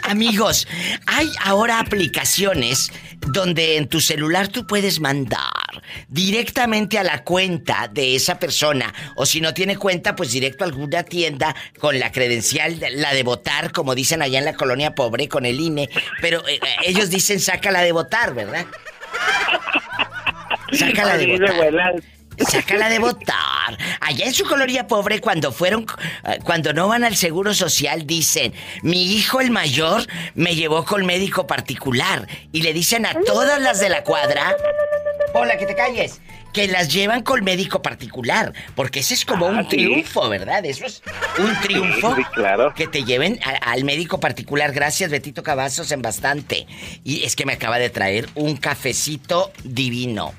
Amigos, 0.09 0.67
hay 1.07 1.29
ahora 1.45 1.79
aplicaciones 1.79 2.91
donde 3.35 3.77
en 3.77 3.87
tu 3.87 4.01
celular 4.01 4.49
tú 4.49 4.67
puedes 4.67 4.99
mandar 4.99 5.54
directamente 6.09 6.99
a 6.99 7.05
la 7.05 7.25
cuenta 7.25 7.89
de 7.93 8.15
esa 8.15 8.39
persona 8.39 8.93
o 9.17 9.27
si 9.27 9.41
no 9.41 9.55
tiene 9.55 9.77
cuenta 9.77 10.17
pues 10.17 10.33
directo 10.33 10.65
a 10.65 10.67
alguna 10.67 11.03
tienda 11.03 11.55
con 11.79 11.99
la 11.99 12.13
credencial 12.13 12.79
la 12.93 13.13
de 13.13 13.23
votar 13.23 13.73
como 13.73 13.95
dicen 13.95 14.23
allá 14.23 14.39
en 14.39 14.45
la 14.45 14.55
colonia 14.55 14.95
pobre 14.95 15.29
con 15.29 15.47
el 15.47 15.61
INE, 15.61 15.89
pero 16.21 16.47
eh, 16.49 16.55
eh, 16.55 16.61
ellos 16.87 17.11
dicen 17.11 17.41
sácala 17.41 17.83
de 17.83 17.93
votar, 17.93 18.35
¿verdad? 18.35 18.67
Sácala 20.73 21.17
de 21.17 21.39
votar. 21.39 21.95
Sácala 22.39 22.89
de 22.89 22.99
votar. 22.99 23.79
Allá 24.01 24.27
en 24.27 24.35
su 24.35 24.45
coloría 24.45 24.89
pobre, 24.89 25.21
cuando 25.21 25.53
fueron, 25.53 25.87
eh, 26.25 26.39
cuando 26.43 26.73
no 26.73 26.89
van 26.89 27.05
al 27.05 27.17
seguro 27.17 27.55
social, 27.55 28.07
dicen: 28.07 28.53
Mi 28.83 29.15
hijo 29.15 29.41
el 29.41 29.51
mayor 29.51 30.05
me 30.35 30.57
llevó 30.57 30.85
con 30.85 31.07
médico 31.07 31.47
particular. 31.47 32.27
Y 32.51 32.63
le 32.63 32.73
dicen 32.73 33.07
a 33.07 33.15
todas 33.21 33.61
las 33.61 33.79
de 33.79 33.89
la 33.89 34.03
cuadra: 34.03 34.57
Hola, 35.37 35.59
que 35.59 35.67
te 35.67 35.75
calles. 35.75 36.21
Que 36.53 36.69
las 36.69 36.95
llevan 36.95 37.23
con 37.23 37.43
médico 37.43 37.83
particular. 37.83 38.53
Porque 38.77 39.01
ese 39.01 39.15
es 39.15 39.25
como 39.25 39.49
un 39.49 39.59
ah, 39.59 39.69
triunfo, 39.69 40.29
¿verdad? 40.29 40.65
Eso 40.65 40.87
es 40.87 41.03
un 41.39 41.53
triunfo. 41.61 42.15
claro. 42.35 42.73
Que 42.73 42.87
te 42.87 43.03
lleven 43.03 43.41
al 43.63 43.83
médico 43.83 44.21
particular. 44.21 44.71
Gracias, 44.71 45.11
Betito 45.11 45.43
Cavazos, 45.43 45.91
en 45.91 46.03
bastante. 46.03 46.69
Y 47.03 47.25
es 47.25 47.35
que 47.35 47.47
me 47.47 47.55
acaba 47.55 47.81
de 47.81 47.91
traer 47.91 48.29
un 48.37 48.57
cafecito 48.57 49.51
divino. 49.65 50.33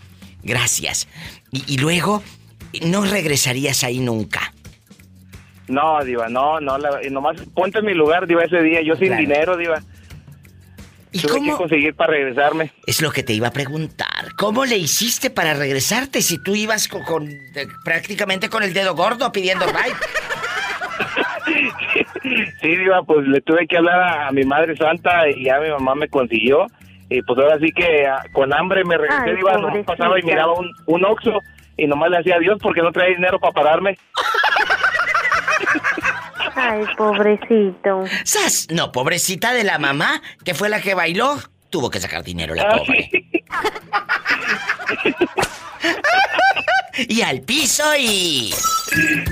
Gracias. 0.43 1.09
Y, 1.51 1.77
luego, 1.77 2.23
no 2.81 3.03
regresarías 3.03 3.83
ahí 3.83 3.99
nunca. 3.99 4.53
No, 5.67 6.01
Diva, 6.05 6.29
no, 6.29 6.61
no, 6.61 6.77
nomás 7.11 7.41
ponte 7.53 7.79
en 7.79 7.85
mi 7.85 7.93
lugar, 7.93 8.27
Diva, 8.27 8.43
ese 8.43 8.61
día, 8.61 8.81
yo 8.81 8.95
sin 8.95 9.17
dinero, 9.17 9.57
Diva. 9.57 9.81
¿Y 11.15 11.21
Tuve 11.21 11.31
cómo? 11.31 11.51
que 11.53 11.57
conseguir 11.57 11.95
para 11.95 12.11
regresarme. 12.11 12.73
Es 12.85 13.01
lo 13.01 13.09
que 13.09 13.23
te 13.23 13.31
iba 13.31 13.47
a 13.47 13.51
preguntar. 13.51 14.35
¿Cómo 14.35 14.65
le 14.65 14.75
hiciste 14.75 15.29
para 15.29 15.53
regresarte 15.53 16.21
si 16.21 16.43
tú 16.43 16.55
ibas 16.55 16.89
con, 16.89 17.29
prácticamente 17.85 18.49
con 18.49 18.63
el 18.63 18.73
dedo 18.73 18.95
gordo 18.95 19.31
pidiendo 19.31 19.65
ride? 19.65 19.95
sí, 22.61 22.67
Diva, 22.67 23.01
pues 23.03 23.25
le 23.27 23.39
tuve 23.39 23.65
que 23.65 23.77
hablar 23.77 24.27
a, 24.27 24.31
mi 24.33 24.43
madre 24.43 24.75
santa 24.75 25.29
y 25.29 25.45
ya 25.45 25.57
mi 25.61 25.69
mamá 25.69 25.95
me 25.95 26.09
consiguió. 26.09 26.67
Y 27.09 27.21
pues 27.21 27.39
ahora 27.39 27.59
sí 27.59 27.71
que 27.71 28.05
ah, 28.05 28.21
con 28.33 28.53
hambre 28.53 28.83
me 28.83 28.97
regresé, 28.97 29.35
Diva, 29.35 29.57
no 29.57 29.71
pasaba 29.85 30.19
y 30.19 30.23
miraba 30.23 30.51
un, 30.51 30.69
un 30.85 31.05
oxo 31.05 31.39
y 31.77 31.87
nomás 31.87 32.09
le 32.09 32.17
hacía 32.17 32.35
adiós 32.35 32.57
porque 32.61 32.81
no 32.81 32.91
traía 32.91 33.15
dinero 33.15 33.39
para 33.39 33.53
pararme. 33.53 33.97
Ay, 36.55 36.85
pobrecito. 36.97 38.03
¿Sas? 38.23 38.67
No, 38.71 38.91
pobrecita 38.91 39.53
de 39.53 39.63
la 39.63 39.77
mamá, 39.77 40.21
que 40.43 40.53
fue 40.53 40.69
la 40.69 40.81
que 40.81 40.93
bailó. 40.93 41.35
Tuvo 41.69 41.89
que 41.89 41.99
sacar 41.99 42.23
dinero 42.23 42.55
la 42.55 42.77
pobre. 42.77 43.09
y 47.09 47.21
al 47.21 47.41
piso 47.41 47.83
y... 47.99 48.53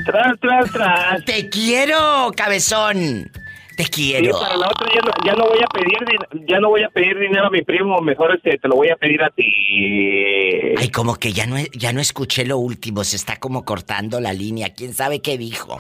Tras, 0.06 0.40
tras, 0.40 0.72
tras. 0.72 1.26
Te 1.26 1.50
quiero, 1.50 2.32
cabezón. 2.36 3.32
Te 3.78 3.86
quiero. 3.86 4.40
para 4.40 4.56
la 4.56 4.68
otra 4.68 4.88
ya 5.26 5.34
no, 5.34 5.46
voy 5.46 5.60
a 5.60 5.68
pedir 5.68 6.46
ya 6.48 6.60
no 6.60 6.70
voy 6.70 6.84
a 6.84 6.90
pedir 6.90 7.18
dinero 7.18 7.48
a 7.48 7.50
mi 7.50 7.64
primo, 7.64 8.00
mejor 8.02 8.36
este 8.36 8.58
te 8.60 8.68
lo 8.68 8.76
voy 8.76 8.90
a 8.90 8.96
pedir 8.98 9.24
a 9.24 9.30
ti. 9.32 10.76
Ay, 10.78 10.90
como 10.90 11.16
que 11.16 11.34
ya 11.34 11.48
no 11.48 11.56
ya 11.74 11.92
no 11.92 12.00
escuché 12.00 12.46
lo 12.46 12.58
último, 12.58 13.04
se 13.04 13.16
está 13.16 13.38
como 13.38 13.66
cortando 13.66 14.20
la 14.20 14.32
línea. 14.32 14.74
¿Quién 14.74 14.94
sabe 14.94 15.22
qué 15.22 15.40
dijo? 15.40 15.80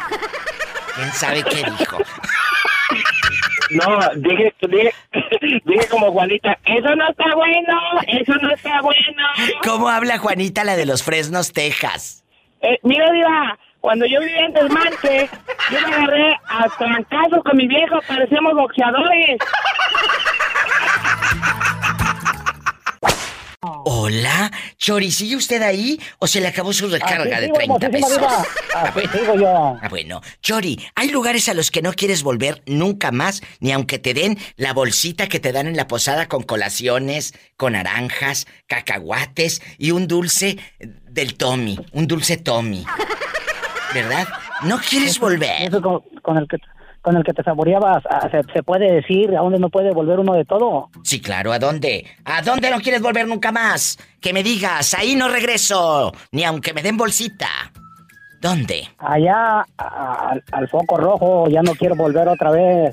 ¿Quién 0.95 1.11
sabe 1.14 1.44
qué 1.44 1.64
dijo? 1.78 1.98
No, 3.72 3.99
dije, 4.18 4.53
dije, 4.61 4.94
dije, 5.65 5.88
como 5.90 6.11
Juanita, 6.11 6.57
eso 6.65 6.95
no 6.95 7.10
está 7.10 7.36
bueno, 7.36 7.80
eso 8.07 8.34
no 8.36 8.53
está 8.53 8.82
bueno. 8.82 9.24
¿Cómo 9.64 9.90
habla 9.90 10.20
Juanita 10.20 10.64
la 10.64 10.76
de 10.76 10.86
los 10.86 11.03
Fresnos, 11.03 11.53
Texas? 11.53 12.24
Eh, 12.61 12.78
mira, 12.84 13.11
Diva, 13.11 13.57
cuando 13.82 14.06
yo 14.06 14.20
vivía 14.20 14.45
en 14.45 14.53
Desmante, 14.53 15.30
yo 15.72 15.88
me 15.88 15.94
agarré 15.95 16.40
a 16.48 16.70
trancazos 16.78 17.44
con 17.44 17.57
mi 17.57 17.68
viejo, 17.68 17.99
parecíamos 18.07 18.53
boxeadores. 18.53 19.38
Hola, 23.65 24.52
Chori, 24.77 25.10
¿sigue 25.10 25.38
usted 25.38 25.61
ahí 25.61 25.98
o 26.19 26.27
se 26.27 26.41
le 26.41 26.48
acabó 26.48 26.73
su 26.73 26.90
recarga 26.90 27.40
de 27.40 27.49
30 27.49 27.90
pesos? 27.90 28.19
Ah, 28.76 28.91
yo. 29.38 29.77
Ah, 29.81 29.88
bueno, 29.88 30.19
Chori, 30.41 30.80
hay 30.95 31.10
lugares 31.10 31.48
a 31.48 31.53
los 31.53 31.69
que 31.69 31.84
no 31.84 31.94
quieres 31.94 32.23
volver 32.23 32.64
nunca 32.65 33.11
más, 33.11 33.44
ni 33.60 33.72
aunque 33.72 33.99
te 33.99 34.15
den 34.15 34.40
la 34.56 34.73
bolsita 34.73 35.30
que 35.30 35.40
te 35.40 35.52
dan 35.52 35.68
en 35.68 35.77
la 35.77 35.88
posada 35.88 36.27
con 36.27 36.41
colaciones, 36.41 37.35
con 37.56 37.73
naranjas, 37.73 38.48
cacahuates 38.65 39.61
y 39.77 39.91
un 39.91 40.07
dulce 40.07 40.57
del 40.80 41.35
Tommy, 41.35 41.77
un 41.91 42.07
dulce 42.07 42.38
Tommy. 42.38 42.84
¿verdad? 43.94 44.27
No 44.64 44.80
quieres 44.80 45.19
volver. 45.19 45.61
Eso 45.61 45.81
con, 46.22 46.38
el 46.38 46.48
que 46.48 46.57
con 47.03 47.17
el 47.17 47.23
que 47.23 47.34
te 47.34 47.43
saboreabas, 47.43 48.01
ah, 48.09 48.30
¿se, 48.31 48.63
puede 48.63 48.91
decir 48.91 49.30
a 49.35 49.41
dónde 49.41 49.59
no 49.59 49.69
puede 49.69 49.91
volver 49.91 50.19
uno 50.19 50.34
de 50.34 50.45
todo? 50.45 50.89
Sí, 51.03 51.21
claro, 51.21 51.51
¿a 51.51 51.59
dónde? 51.59 52.07
¿A 52.23 52.41
dónde 52.41 52.71
no 52.71 52.80
quieres 52.80 53.01
volver 53.01 53.27
nunca 53.27 53.51
más? 53.51 53.99
Que 54.21 54.31
me 54.31 54.41
digas, 54.41 54.93
ahí 54.93 55.13
no 55.13 55.27
regreso, 55.27 56.13
ni 56.31 56.45
aunque 56.45 56.73
me 56.73 56.81
den 56.81 56.95
bolsita. 56.95 57.49
¿Dónde? 58.39 58.88
Allá, 58.99 59.65
al 59.77 60.69
foco 60.69 60.97
rojo, 60.97 61.49
ya 61.49 61.61
no 61.61 61.75
quiero 61.75 61.95
volver 61.95 62.27
otra 62.30 62.51
vez. 62.51 62.91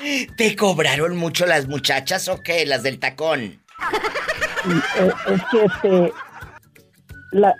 ¿Te 0.36 0.54
cobraron 0.54 1.16
mucho 1.16 1.44
las 1.44 1.66
muchachas 1.66 2.28
o 2.28 2.40
qué? 2.42 2.64
Las 2.64 2.84
del 2.84 3.00
tacón. 3.00 3.40
Eh, 3.40 5.12
es 5.28 5.42
que 5.50 5.64
este. 5.64 6.12
La, 7.32 7.54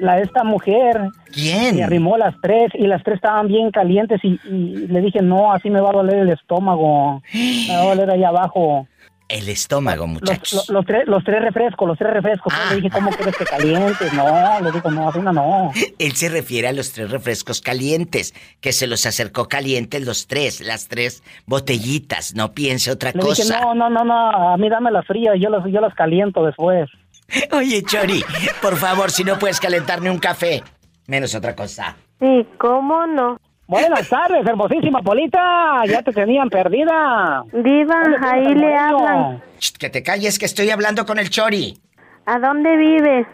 la 0.00 0.18
esta 0.20 0.42
mujer. 0.44 1.00
¿Quién? 1.32 1.76
Me 1.76 1.84
arrimó 1.84 2.16
las 2.16 2.34
tres 2.42 2.72
y 2.74 2.86
las 2.86 3.02
tres 3.04 3.16
estaban 3.16 3.46
bien 3.46 3.70
calientes 3.70 4.20
y, 4.24 4.38
le 4.48 5.00
dije, 5.00 5.22
no, 5.22 5.52
así 5.52 5.70
me 5.70 5.80
va 5.80 5.90
a 5.90 5.92
doler 5.92 6.20
el 6.20 6.30
estómago. 6.30 7.22
Me 7.32 7.76
va 7.76 7.82
a 7.82 7.94
doler 7.94 8.10
allá 8.10 8.28
abajo. 8.28 8.86
El 9.28 9.48
estómago, 9.48 10.08
muchachos. 10.08 10.68
Los, 10.70 10.84
tres, 10.84 11.06
los 11.06 11.22
tres 11.22 11.40
refrescos, 11.40 11.86
los 11.86 11.96
tres 11.96 12.12
refrescos. 12.12 12.52
Le 12.70 12.76
dije, 12.76 12.90
¿cómo 12.90 13.10
quieres 13.10 13.36
que 13.36 13.44
calientes? 13.44 14.12
No, 14.12 14.60
le 14.60 14.72
digo, 14.72 14.90
no, 14.90 15.08
una 15.14 15.32
no. 15.32 15.70
Él 16.00 16.12
se 16.16 16.28
refiere 16.28 16.66
a 16.66 16.72
los 16.72 16.92
tres 16.92 17.12
refrescos 17.12 17.60
calientes, 17.60 18.34
que 18.60 18.72
se 18.72 18.88
los 18.88 19.06
acercó 19.06 19.46
calientes 19.46 20.04
los 20.04 20.26
tres, 20.26 20.60
las 20.60 20.88
tres 20.88 21.22
botellitas. 21.46 22.34
No 22.34 22.54
piense 22.54 22.90
otra 22.90 23.12
le 23.12 23.20
cosa. 23.20 23.44
Dije, 23.44 23.54
no, 23.54 23.72
no, 23.72 23.88
no, 23.88 24.04
no, 24.04 24.52
a 24.52 24.56
mí 24.56 24.68
dame 24.68 24.90
las 24.90 25.06
frías, 25.06 25.36
yo 25.38 25.48
las, 25.48 25.64
yo 25.70 25.80
las 25.80 25.94
caliento 25.94 26.44
después. 26.44 26.90
Oye, 27.52 27.82
Chori, 27.82 28.22
por 28.60 28.76
favor, 28.76 29.10
si 29.10 29.24
no 29.24 29.38
puedes 29.38 29.60
calentarme 29.60 30.10
un 30.10 30.18
café, 30.18 30.62
menos 31.06 31.34
otra 31.34 31.54
cosa. 31.54 31.96
Sí, 32.18 32.46
¿cómo 32.58 33.06
no? 33.06 33.38
Buenas 33.66 34.08
tardes, 34.08 34.44
hermosísima 34.44 35.00
Polita. 35.00 35.82
Ya 35.86 36.02
te 36.02 36.12
tenían 36.12 36.48
perdida. 36.50 37.44
Diva, 37.52 38.02
ahí 38.20 38.54
le 38.54 38.76
hablan. 38.76 39.42
que 39.78 39.88
te 39.88 40.02
calles 40.02 40.38
que 40.38 40.46
estoy 40.46 40.70
hablando 40.70 41.06
con 41.06 41.18
el 41.20 41.30
Chori. 41.30 41.78
¿A 42.26 42.38
dónde 42.40 42.76
vives? 42.76 43.26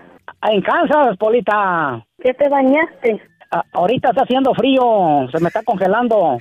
En 0.43 0.61
Kansas, 0.61 1.17
Polita. 1.19 2.05
¿Qué 2.23 2.35
te 2.35 2.49
bañaste? 2.49 3.21
ahorita 3.73 4.11
está 4.11 4.23
haciendo 4.23 4.53
frío, 4.55 5.29
se 5.31 5.41
me 5.41 5.49
está 5.49 5.63
congelando. 5.63 6.39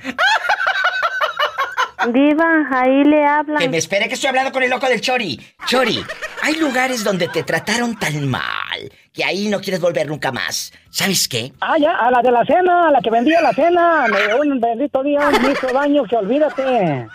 Diva, 2.12 2.68
ahí 2.70 3.04
le 3.04 3.24
hablan. 3.24 3.58
Que 3.58 3.68
me 3.68 3.78
espere 3.78 4.08
que 4.08 4.14
estoy 4.14 4.28
hablando 4.28 4.52
con 4.52 4.62
el 4.62 4.70
loco 4.70 4.86
del 4.86 5.00
Chori. 5.00 5.40
Chori, 5.66 6.04
hay 6.42 6.54
lugares 6.56 7.02
donde 7.02 7.28
te 7.28 7.42
trataron 7.42 7.98
tan 7.98 8.28
mal 8.28 8.92
que 9.12 9.24
ahí 9.24 9.48
no 9.48 9.60
quieres 9.60 9.80
volver 9.80 10.06
nunca 10.06 10.30
más. 10.30 10.72
¿Sabes 10.90 11.26
qué? 11.26 11.52
Ah, 11.60 11.76
ya, 11.78 11.92
a 11.96 12.10
la 12.10 12.20
de 12.20 12.30
la 12.30 12.44
cena, 12.44 12.88
a 12.88 12.90
la 12.90 13.00
que 13.00 13.10
vendía 13.10 13.40
la 13.40 13.52
cena. 13.52 14.06
Me 14.08 14.34
un 14.34 14.60
bendito 14.60 15.02
día 15.02 15.30
me 15.30 15.52
hizo 15.52 15.68
daño 15.68 16.04
que 16.04 16.16
olvídate. 16.16 17.08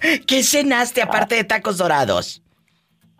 ¿Qué 0.26 0.42
cenaste 0.42 1.02
aparte 1.02 1.34
de 1.34 1.44
tacos 1.44 1.76
dorados? 1.76 2.42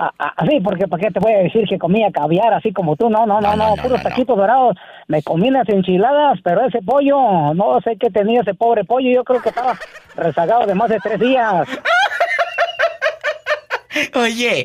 Ah, 0.02 0.14
ah, 0.18 0.46
sí, 0.48 0.60
porque 0.64 0.88
¿para 0.88 1.02
qué 1.02 1.10
te 1.10 1.20
voy 1.20 1.34
a 1.34 1.40
decir 1.40 1.66
que 1.68 1.78
comía 1.78 2.10
caviar 2.10 2.54
así 2.54 2.72
como 2.72 2.96
tú? 2.96 3.10
No, 3.10 3.26
no, 3.26 3.38
no, 3.38 3.54
no, 3.54 3.74
puros 3.76 4.02
taquitos 4.02 4.34
dorados. 4.34 4.74
Me 5.08 5.22
comí 5.22 5.48
unas 5.48 5.68
enchiladas, 5.68 6.38
pero 6.42 6.66
ese 6.66 6.80
pollo, 6.80 7.52
no 7.52 7.78
sé 7.82 7.98
qué 8.00 8.08
tenía 8.08 8.40
ese 8.40 8.54
pobre 8.54 8.84
pollo. 8.84 9.10
Yo 9.10 9.24
creo 9.24 9.42
que 9.42 9.50
estaba 9.50 9.78
rezagado 10.16 10.66
de 10.66 10.74
más 10.74 10.88
de 10.88 11.00
tres 11.00 11.20
días. 11.20 11.68
Oye, 14.14 14.64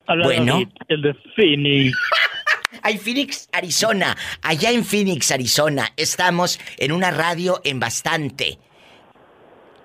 bueno. 0.06 0.60
el 0.88 1.02
de 1.02 1.14
Phoenix. 1.34 1.96
Hay 2.82 2.98
Phoenix, 2.98 3.48
Arizona. 3.50 4.14
Allá 4.42 4.70
en 4.72 4.84
Phoenix, 4.84 5.32
Arizona, 5.32 5.90
estamos 5.96 6.60
en 6.76 6.92
una 6.92 7.10
radio 7.10 7.62
en 7.64 7.80
bastante. 7.80 8.58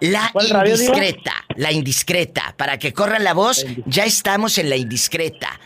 La 0.01 0.33
indiscreta, 0.33 1.45
la 1.55 1.71
indiscreta. 1.71 2.55
Para 2.57 2.77
que 2.77 2.91
corran 2.91 3.23
la 3.23 3.33
voz, 3.33 3.65
ya 3.85 4.03
estamos 4.03 4.57
en 4.57 4.69
la 4.69 4.75
indiscreta. 4.75 5.59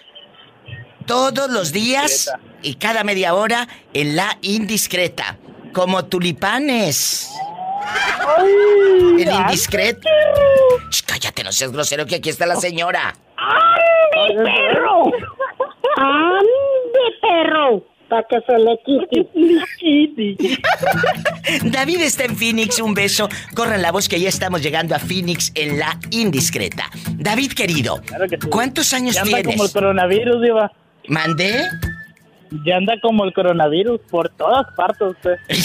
Todos 1.05 1.49
los 1.51 1.71
días 1.71 2.31
y 2.61 2.75
cada 2.75 3.03
media 3.03 3.35
hora 3.35 3.67
en 3.93 4.15
la 4.15 4.37
indiscreta. 4.41 5.37
Como 5.73 6.05
tulipanes. 6.05 7.29
el 9.19 9.29
indiscreto. 9.31 10.09
cállate, 11.05 11.43
no 11.43 11.51
seas 11.51 11.71
grosero 11.71 12.05
que 12.05 12.15
aquí 12.15 12.29
está 12.29 12.45
la 12.45 12.55
señora. 12.55 13.15
¡Ande, 13.37 14.43
perro! 14.43 15.03
¡Ande, 15.97 17.05
perro! 17.21 17.95
para 18.09 18.23
que 18.27 18.37
se 18.45 18.57
le 18.59 18.79
quite. 18.85 20.37
David 21.71 22.01
está 22.01 22.25
en 22.25 22.35
Phoenix, 22.37 22.79
un 22.79 22.93
beso. 22.93 23.27
Corran 23.55 23.81
la 23.81 23.91
voz 23.91 24.07
que 24.07 24.19
ya 24.19 24.29
estamos 24.29 24.61
llegando 24.61 24.95
a 24.95 24.99
Phoenix 24.99 25.51
en 25.55 25.79
la 25.79 25.99
indiscreta. 26.11 26.89
David 27.13 27.53
querido, 27.53 28.01
¿cuántos 28.49 28.93
años 28.93 29.15
ya 29.15 29.23
anda 29.23 29.43
como 29.43 29.65
el 29.65 29.71
coronavirus, 29.71 30.41
Diva. 30.41 30.71
¿Mandé? 31.07 31.69
Ya 32.65 32.77
anda 32.77 32.93
como 33.01 33.25
el 33.25 33.33
coronavirus 33.33 33.99
por 34.09 34.29
todas 34.29 34.65
partes 34.75 35.09
usted. 35.09 35.35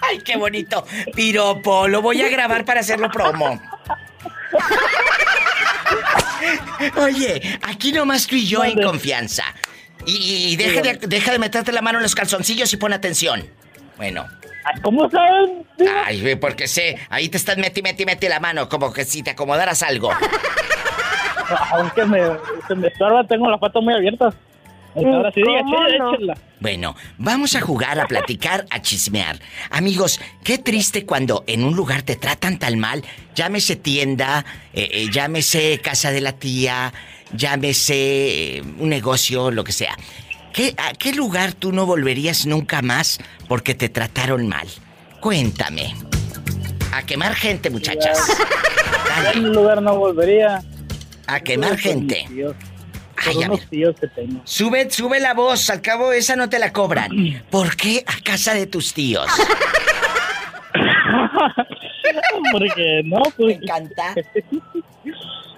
Ay, 0.00 0.18
qué 0.18 0.36
bonito. 0.36 0.84
Piropo, 1.14 1.88
lo 1.88 2.02
voy 2.02 2.20
a 2.22 2.28
grabar 2.28 2.64
para 2.64 2.80
hacerlo 2.80 3.10
promo. 3.10 3.60
Oye, 6.96 7.58
aquí 7.62 7.92
nomás 7.92 8.26
tú 8.26 8.34
y 8.34 8.46
yo 8.46 8.64
en 8.64 8.82
confianza. 8.82 9.44
Y, 10.04 10.56
deja, 10.56 10.82
de, 10.82 10.98
deja 11.06 11.30
de 11.30 11.38
meterte 11.38 11.70
la 11.70 11.80
mano 11.80 11.98
en 11.98 12.02
los 12.02 12.16
calzoncillos 12.16 12.72
y 12.72 12.76
pon 12.76 12.92
atención. 12.92 13.48
Bueno. 13.96 14.26
¿Cómo 14.82 15.08
saben? 15.10 15.66
Ay, 16.04 16.36
porque 16.36 16.68
sé, 16.68 16.98
ahí 17.08 17.28
te 17.28 17.36
estás 17.36 17.56
meti, 17.56 17.82
meti, 17.82 18.04
meti 18.04 18.28
la 18.28 18.40
mano, 18.40 18.68
como 18.68 18.92
que 18.92 19.04
si 19.04 19.22
te 19.22 19.30
acomodaras 19.30 19.82
algo. 19.82 20.10
Aunque 21.72 22.04
me, 22.04 22.20
se 22.66 22.74
me 22.74 22.88
estorba, 22.88 23.24
tengo 23.24 23.50
la 23.50 23.58
pata 23.58 23.80
muy 23.80 23.94
abierta. 23.94 24.32
Ahora 24.94 25.32
sí, 25.32 25.40
diga, 25.40 26.34
Bueno, 26.60 26.94
vamos 27.16 27.54
a 27.54 27.62
jugar, 27.62 27.98
a 27.98 28.06
platicar, 28.06 28.66
a 28.70 28.82
chismear. 28.82 29.38
Amigos, 29.70 30.20
qué 30.44 30.58
triste 30.58 31.06
cuando 31.06 31.44
en 31.46 31.64
un 31.64 31.74
lugar 31.74 32.02
te 32.02 32.16
tratan 32.16 32.58
tan 32.58 32.78
mal. 32.78 33.02
Llámese 33.34 33.76
tienda, 33.76 34.44
eh, 34.74 34.88
eh, 34.92 35.06
llámese 35.10 35.80
casa 35.82 36.10
de 36.10 36.20
la 36.20 36.32
tía, 36.32 36.92
llámese 37.32 38.56
eh, 38.58 38.62
un 38.78 38.90
negocio, 38.90 39.50
lo 39.50 39.64
que 39.64 39.72
sea. 39.72 39.96
¿Qué, 40.52 40.74
¿A 40.76 40.92
qué 40.92 41.14
lugar 41.14 41.54
tú 41.54 41.72
no 41.72 41.86
volverías 41.86 42.44
nunca 42.44 42.82
más 42.82 43.18
porque 43.48 43.74
te 43.74 43.88
trataron 43.88 44.46
mal? 44.46 44.68
Cuéntame. 45.20 45.94
A 46.92 47.02
quemar 47.06 47.34
gente, 47.34 47.70
muchachas. 47.70 48.28
¿A 49.16 49.32
qué 49.32 49.38
lugar 49.40 49.80
no 49.80 49.96
volvería? 49.96 50.62
A 51.26 51.40
quemar 51.40 51.76
gente. 51.78 52.26
Ay, 53.24 53.36
unos 53.36 53.68
tíos 53.68 53.94
que 54.00 54.08
tengo. 54.08 54.40
Sube, 54.44 54.90
sube 54.90 55.20
la 55.20 55.34
voz, 55.34 55.70
al 55.70 55.80
cabo 55.80 56.12
esa 56.12 56.34
no 56.36 56.48
te 56.48 56.58
la 56.58 56.72
cobran. 56.72 57.10
¿Por 57.50 57.76
qué 57.76 58.04
a 58.06 58.22
casa 58.22 58.54
de 58.54 58.66
tus 58.66 58.92
tíos? 58.94 59.26
Porque 62.52 63.02
no, 63.04 63.22
pues. 63.36 63.58
Me 63.58 63.64
encanta. 63.64 64.14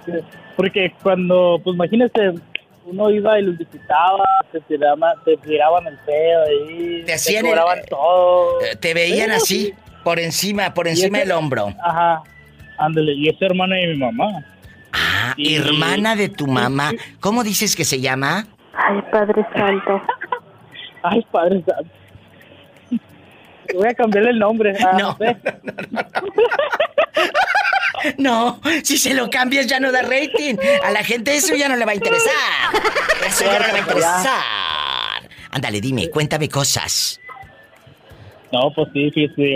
Porque 0.57 0.93
cuando, 1.03 1.61
pues 1.65 1.75
imagínese, 1.75 2.35
uno 2.85 3.11
iba 3.11 3.39
y 3.39 3.43
los 3.43 3.57
visitaba, 3.57 4.25
te 4.53 4.61
tiraban, 4.61 5.15
te 5.25 5.37
tiraban 5.39 5.87
el 5.87 5.97
pedo 5.99 6.43
ahí, 6.45 7.03
te, 7.05 7.15
hacían 7.15 7.47
cobraban 7.47 7.81
todo. 7.89 8.61
Eh, 8.61 8.77
te 8.77 8.95
veían 8.95 9.31
así, 9.31 9.73
por 10.05 10.21
encima, 10.21 10.75
por 10.75 10.87
encima 10.87 11.19
del 11.19 11.33
hombro. 11.33 11.75
Ajá, 11.83 12.23
ándale, 12.79 13.15
y 13.15 13.29
es 13.29 13.41
hermana 13.41 13.77
de 13.77 13.87
mi 13.89 13.97
mamá. 13.97 14.45
Ah, 14.95 15.35
hermana 15.37 16.17
de 16.17 16.29
tu 16.29 16.47
mamá. 16.47 16.93
¿Cómo 17.21 17.43
dices 17.43 17.75
que 17.75 17.85
se 17.85 18.01
llama? 18.01 18.47
Ay, 18.75 19.03
Padre 19.11 19.45
Santo. 19.55 20.01
Ay, 21.03 21.27
Padre 21.31 21.63
Santo. 21.67 21.91
Voy 23.75 23.89
a 23.89 23.95
cambiarle 23.95 24.31
el 24.31 24.39
nombre. 24.39 24.75
Ah, 24.85 24.97
no. 24.99 25.19
No, 28.19 28.61
si 28.83 28.99
se 28.99 29.15
lo 29.15 29.31
cambias 29.31 29.67
ya 29.67 29.81
no 29.81 29.91
da 29.91 30.03
rating. 30.03 30.57
A 30.85 30.91
la 30.91 31.03
gente 31.03 31.35
eso 31.35 31.55
ya 31.55 31.69
no 31.69 31.77
le 31.77 31.87
va 31.87 31.93
a 31.93 31.95
interesar. 31.95 32.33
Eso 33.27 33.45
ya 33.45 33.59
no 33.59 33.67
le 33.67 33.73
va 33.73 33.79
a 33.79 33.81
interesar. 33.81 35.31
Ándale, 35.51 35.81
dime, 35.81 36.11
cuéntame 36.11 36.49
cosas. 36.49 37.19
No, 38.53 38.71
pues 38.75 38.89
sí, 38.93 39.11
sí, 39.15 39.29
sí. 39.35 39.55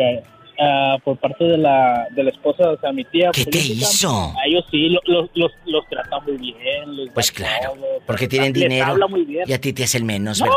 Uh, 0.61 0.99
por 1.05 1.17
parte 1.19 1.45
de 1.45 1.57
la, 1.57 2.09
de 2.11 2.25
la 2.25 2.31
esposa, 2.31 2.71
o 2.71 2.81
sea, 2.81 2.91
mi 2.91 3.05
tía. 3.05 3.31
¿Qué 3.33 3.45
te 3.45 3.59
hizo? 3.59 4.11
A 4.11 4.45
ellos 4.45 4.65
sí, 4.69 4.89
los, 4.89 5.31
los, 5.35 5.53
los 5.67 5.89
trata 5.89 6.19
muy 6.19 6.37
bien. 6.37 7.11
pues 7.15 7.31
claro, 7.31 7.75
porque 8.05 8.27
tienen 8.27 8.53
dinero. 8.53 8.97
Y 9.47 9.53
a 9.53 9.61
ti 9.61 9.73
te 9.73 9.85
hace 9.85 9.99
el 9.99 10.05
menos, 10.05 10.41
¿verdad? 10.41 10.57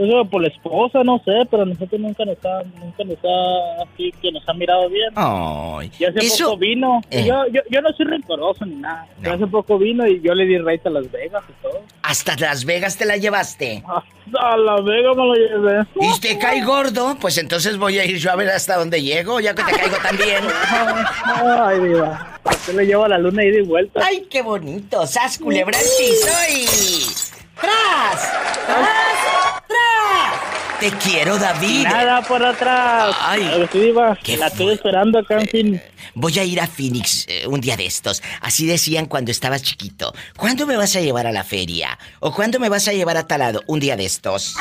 Eso 0.00 0.24
por 0.24 0.40
la 0.40 0.48
esposa, 0.48 1.04
no 1.04 1.20
sé, 1.26 1.46
pero 1.50 1.66
nosotros 1.66 2.00
nunca 2.00 2.24
nos 2.24 2.38
ha, 2.42 2.62
nunca 2.80 3.04
nos 3.04 3.18
ha, 3.22 3.82
así 3.82 4.10
que 4.22 4.32
nos 4.32 4.48
ha 4.48 4.54
mirado 4.54 4.88
bien. 4.88 5.10
Ay, 5.14 5.92
y 5.98 6.04
hace 6.06 6.42
poco 6.42 6.56
vino. 6.56 7.02
Eh. 7.10 7.26
Yo, 7.26 7.44
yo, 7.52 7.60
yo, 7.70 7.82
no 7.82 7.92
soy 7.92 8.06
rencoroso 8.06 8.64
ni 8.64 8.76
nada. 8.76 9.06
Hace 9.30 9.46
poco 9.46 9.76
vino 9.78 10.06
y 10.06 10.22
yo 10.22 10.34
le 10.34 10.46
di 10.46 10.56
rey 10.56 10.80
a 10.82 10.88
Las 10.88 11.10
Vegas 11.12 11.44
y 11.50 11.62
todo. 11.62 11.82
¿Hasta 12.02 12.34
Las 12.36 12.64
Vegas 12.64 12.96
te 12.96 13.04
la 13.04 13.18
llevaste? 13.18 13.84
Hasta 14.26 14.56
Las 14.56 14.84
Vegas 14.84 15.16
me 15.16 15.26
la 15.26 15.34
llevé. 15.34 15.86
¿Y 16.00 16.20
te 16.20 16.38
cae 16.38 16.64
gordo? 16.64 17.18
Pues 17.20 17.36
entonces 17.36 17.76
voy 17.76 17.98
a 17.98 18.04
ir 18.06 18.16
yo 18.16 18.32
a 18.32 18.36
ver 18.36 18.48
hasta 18.48 18.78
dónde 18.78 19.02
llego, 19.02 19.38
ya 19.38 19.54
que 19.54 19.64
te 19.64 19.72
caigo 19.72 19.96
también. 20.02 20.44
Ay, 21.24 21.78
diva. 21.80 22.38
Yo 22.66 22.72
le 22.72 22.86
llevo 22.86 23.04
a 23.04 23.08
la 23.08 23.18
luna 23.18 23.44
y 23.44 23.50
de 23.50 23.62
vuelta. 23.62 24.00
Ay, 24.02 24.26
qué 24.30 24.40
bonito. 24.40 25.06
Sas 25.06 25.38
culebra 25.38 25.78
soy. 25.78 27.30
¡Tras! 27.60 28.32
¡Tras! 28.66 29.66
¡Tras! 29.66 30.80
Te 30.80 30.90
quiero, 30.92 31.38
David. 31.38 31.84
Nada 31.84 32.22
por 32.22 32.44
atrás. 32.44 33.14
Ay, 33.20 33.68
¿qué 33.70 34.36
la 34.38 34.46
estoy 34.46 34.72
esperando 34.72 35.18
acá 35.18 35.38
en 35.38 35.46
Phoenix. 35.46 35.82
Voy 36.14 36.38
a 36.38 36.44
ir 36.44 36.60
a 36.60 36.66
Phoenix 36.66 37.26
eh, 37.28 37.46
un 37.46 37.60
día 37.60 37.76
de 37.76 37.86
estos. 37.86 38.22
Así 38.40 38.66
decían 38.66 39.06
cuando 39.06 39.30
estabas 39.30 39.62
chiquito. 39.62 40.12
¿Cuándo 40.36 40.66
me 40.66 40.76
vas 40.76 40.96
a 40.96 41.00
llevar 41.00 41.26
a 41.26 41.32
la 41.32 41.44
feria? 41.44 41.98
¿O 42.20 42.32
cuándo 42.32 42.58
me 42.58 42.68
vas 42.68 42.88
a 42.88 42.92
llevar 42.92 43.16
a 43.16 43.26
talado? 43.26 43.62
Un 43.66 43.80
día 43.80 43.96
de 43.96 44.06
estos. 44.06 44.56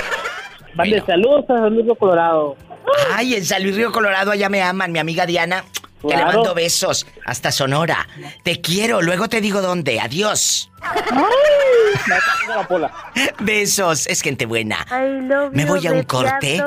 Vale, 0.74 1.02
saludos 1.04 1.44
a 1.50 1.58
San 1.58 1.74
Luis 1.74 1.86
Río 1.86 1.96
Colorado. 1.96 2.56
Ay, 3.12 3.34
en 3.34 3.44
San 3.44 3.62
Luis 3.62 3.74
Río 3.74 3.90
Colorado 3.90 4.30
allá 4.30 4.48
me 4.48 4.62
aman, 4.62 4.92
mi 4.92 5.00
amiga 5.00 5.26
Diana. 5.26 5.64
Le 6.02 6.16
mando 6.16 6.54
besos 6.54 7.06
hasta 7.24 7.50
Sonora. 7.50 8.06
Te 8.44 8.60
quiero, 8.60 9.02
luego 9.02 9.28
te 9.28 9.40
digo 9.40 9.60
dónde. 9.60 9.98
Adiós. 10.00 10.70
Besos, 13.40 14.06
es 14.06 14.22
gente 14.22 14.46
buena. 14.46 14.86
Me 15.52 15.64
voy 15.64 15.84
a 15.86 15.92
un 15.92 16.04
corte. 16.04 16.58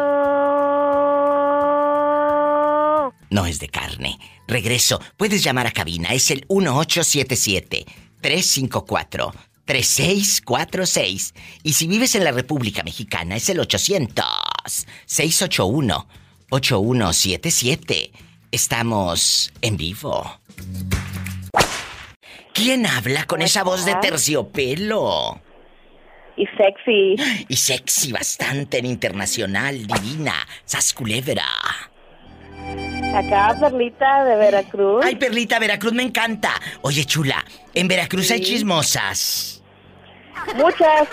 No 3.29 3.45
es 3.45 3.59
de 3.59 3.69
carne. 3.69 4.19
Regreso. 4.47 4.99
Puedes 5.15 5.43
llamar 5.43 5.67
a 5.67 5.71
cabina. 5.71 6.09
Es 6.09 6.31
el 6.31 6.45
1877 6.49 7.85
354 8.19 9.31
3646. 9.65 11.33
Y 11.63 11.73
si 11.73 11.87
vives 11.87 12.15
en 12.15 12.25
la 12.25 12.31
República 12.31 12.83
Mexicana, 12.83 13.37
es 13.37 13.47
el 13.49 13.61
800 13.61 14.25
681 15.05 16.07
8177. 16.49 18.11
Estamos 18.51 19.53
en 19.61 19.77
vivo. 19.77 20.41
¿Quién 22.53 22.85
habla 22.85 23.23
con 23.23 23.41
esa 23.41 23.63
voz 23.63 23.85
de 23.85 23.95
terciopelo? 23.95 25.39
Y 26.35 26.45
sexy. 26.57 27.45
Y 27.47 27.55
sexy 27.55 28.11
bastante 28.11 28.79
en 28.79 28.87
internacional, 28.87 29.87
divina. 29.87 30.33
Sasculebra. 30.65 31.45
Acá, 33.15 33.55
Perlita 33.57 34.25
de 34.25 34.35
Veracruz. 34.35 35.05
Ay, 35.05 35.15
Perlita, 35.15 35.57
Veracruz 35.57 35.93
me 35.93 36.03
encanta. 36.03 36.51
Oye, 36.81 37.05
chula, 37.05 37.45
en 37.73 37.87
Veracruz 37.87 38.31
hay 38.31 38.41
chismosas. 38.41 39.63
Muchas. 40.55 41.07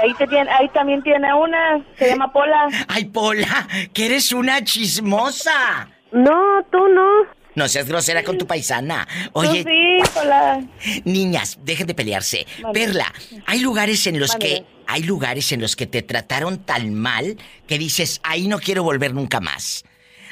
ahí, 0.00 0.14
ahí 0.48 0.68
también 0.72 1.02
tiene 1.02 1.34
una, 1.34 1.84
se 1.98 2.08
llama 2.08 2.32
Pola. 2.32 2.68
Ay, 2.88 3.04
Pola, 3.04 3.68
que 3.92 4.06
eres 4.06 4.32
una 4.32 4.64
chismosa. 4.64 5.90
No, 6.16 6.64
tú 6.72 6.88
no. 6.88 7.06
No 7.54 7.68
seas 7.68 7.86
grosera 7.86 8.24
con 8.24 8.38
tu 8.38 8.46
paisana. 8.46 9.06
Oye. 9.32 9.64
sí, 9.64 10.18
hola. 10.18 10.64
Niñas, 11.04 11.58
dejen 11.62 11.86
de 11.86 11.94
pelearse. 11.94 12.46
Perla, 12.72 13.12
hay 13.46 13.60
lugares 13.60 14.06
en 14.06 14.18
los 14.18 14.34
que. 14.36 14.64
Hay 14.88 15.02
lugares 15.02 15.50
en 15.52 15.60
los 15.60 15.74
que 15.74 15.86
te 15.86 16.02
trataron 16.02 16.58
tan 16.58 16.94
mal 16.94 17.36
que 17.66 17.76
dices, 17.76 18.20
ahí 18.22 18.46
no 18.46 18.60
quiero 18.60 18.84
volver 18.84 19.14
nunca 19.14 19.40
más. 19.40 19.84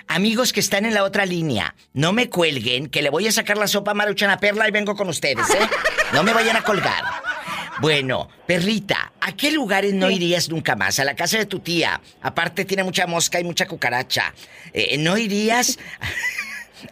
Amigos 0.06 0.52
que 0.52 0.60
están 0.60 0.84
en 0.86 0.94
la 0.94 1.02
otra 1.02 1.26
línea, 1.26 1.74
no 1.92 2.12
me 2.12 2.30
cuelguen, 2.30 2.88
que 2.88 3.02
le 3.02 3.10
voy 3.10 3.26
a 3.26 3.32
sacar 3.32 3.58
la 3.58 3.66
sopa 3.66 3.92
a 3.92 4.38
Perla 4.38 4.68
y 4.68 4.70
vengo 4.70 4.94
con 4.94 5.08
ustedes, 5.08 5.50
¿eh? 5.50 5.68
No 6.12 6.22
me 6.22 6.32
vayan 6.32 6.56
a 6.56 6.62
colgar. 6.62 7.02
Bueno, 7.80 8.28
perrita, 8.46 9.12
¿a 9.20 9.32
qué 9.32 9.50
lugares 9.50 9.94
no 9.94 10.10
irías 10.10 10.48
nunca 10.48 10.76
más? 10.76 11.00
A 11.00 11.04
la 11.04 11.16
casa 11.16 11.38
de 11.38 11.46
tu 11.46 11.58
tía. 11.58 12.00
Aparte 12.22 12.64
tiene 12.64 12.84
mucha 12.84 13.06
mosca 13.06 13.40
y 13.40 13.44
mucha 13.44 13.66
cucaracha. 13.66 14.32
Eh, 14.72 14.96
¿No 14.98 15.16
irías 15.18 15.78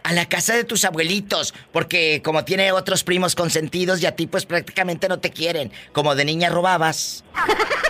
a 0.03 0.13
la 0.13 0.25
casa 0.25 0.55
de 0.55 0.65
tus 0.65 0.83
abuelitos? 0.83 1.53
Porque 1.71 2.21
como 2.21 2.43
tiene 2.43 2.71
otros 2.73 3.03
primos 3.03 3.33
consentidos 3.33 4.03
y 4.03 4.07
a 4.07 4.15
ti 4.15 4.27
pues 4.27 4.45
prácticamente 4.45 5.07
no 5.07 5.19
te 5.19 5.31
quieren. 5.31 5.71
Como 5.93 6.15
de 6.15 6.25
niña 6.25 6.49
robabas. 6.49 7.23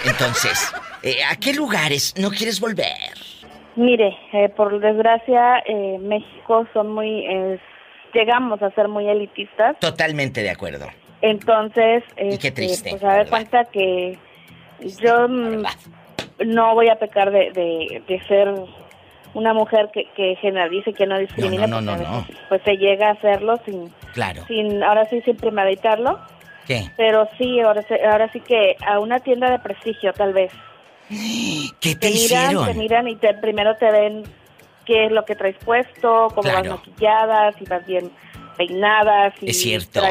Entonces, 0.05 0.71
eh, 1.01 1.23
¿a 1.27 1.35
qué 1.37 1.53
lugares 1.53 2.13
no 2.17 2.29
quieres 2.29 2.59
volver? 2.59 2.93
Mire, 3.75 4.15
eh, 4.33 4.49
por 4.49 4.79
desgracia, 4.79 5.63
México 5.99 6.67
son 6.73 6.93
muy... 6.93 7.25
llegamos 8.13 8.61
a 8.61 8.69
ser 8.75 8.87
muy 8.87 9.09
elitistas. 9.09 9.79
Totalmente 9.79 10.43
de 10.43 10.51
acuerdo. 10.51 10.87
Entonces, 11.23 12.03
y 12.17 12.37
qué 12.37 12.49
este, 12.49 12.51
triste, 12.51 12.89
pues 12.89 13.03
a 13.05 13.15
ver 13.15 13.29
cuenta 13.29 13.63
que 13.63 14.19
yo 15.01 15.29
no 15.29 16.73
voy 16.73 16.89
a 16.89 16.95
pecar 16.95 17.31
de, 17.31 18.03
de, 18.05 18.21
ser 18.27 18.53
una 19.33 19.53
mujer 19.53 19.89
que, 19.93 20.03
que 20.17 20.35
generalice, 20.41 20.91
que 20.91 21.07
no 21.07 21.17
discrimine, 21.17 21.65
no, 21.65 21.79
no, 21.79 21.95
no, 21.95 22.27
pues 22.49 22.61
se 22.65 22.75
llega 22.75 23.07
a 23.07 23.11
hacerlo 23.11 23.57
sin, 23.63 23.89
claro. 24.11 24.43
sin 24.47 24.83
ahora 24.83 25.05
sí 25.09 25.21
sin 25.21 25.37
premeditarlo. 25.37 26.19
¿Qué? 26.67 26.91
Pero 26.97 27.29
sí, 27.37 27.61
ahora, 27.61 27.85
ahora 28.11 28.29
sí 28.33 28.41
que 28.41 28.75
a 28.85 28.99
una 28.99 29.21
tienda 29.21 29.49
de 29.49 29.59
prestigio 29.59 30.11
tal 30.11 30.33
vez. 30.33 30.51
¿Qué 31.79 31.95
te, 31.95 32.09
miran, 32.09 32.65
Te 32.65 32.73
miran 32.73 33.07
y 33.07 33.15
te, 33.15 33.33
primero 33.35 33.77
te 33.77 33.89
ven 33.89 34.23
qué 34.85 35.05
es 35.05 35.11
lo 35.13 35.23
que 35.23 35.35
traes 35.35 35.55
puesto, 35.63 36.27
cómo 36.35 36.51
vas 36.51 36.67
maquilladas, 36.67 37.55
si 37.55 37.63
vas 37.63 37.85
bien 37.85 38.11
peinadas, 38.57 39.33
si 39.39 39.47
es 39.47 39.61
cierto 39.61 40.01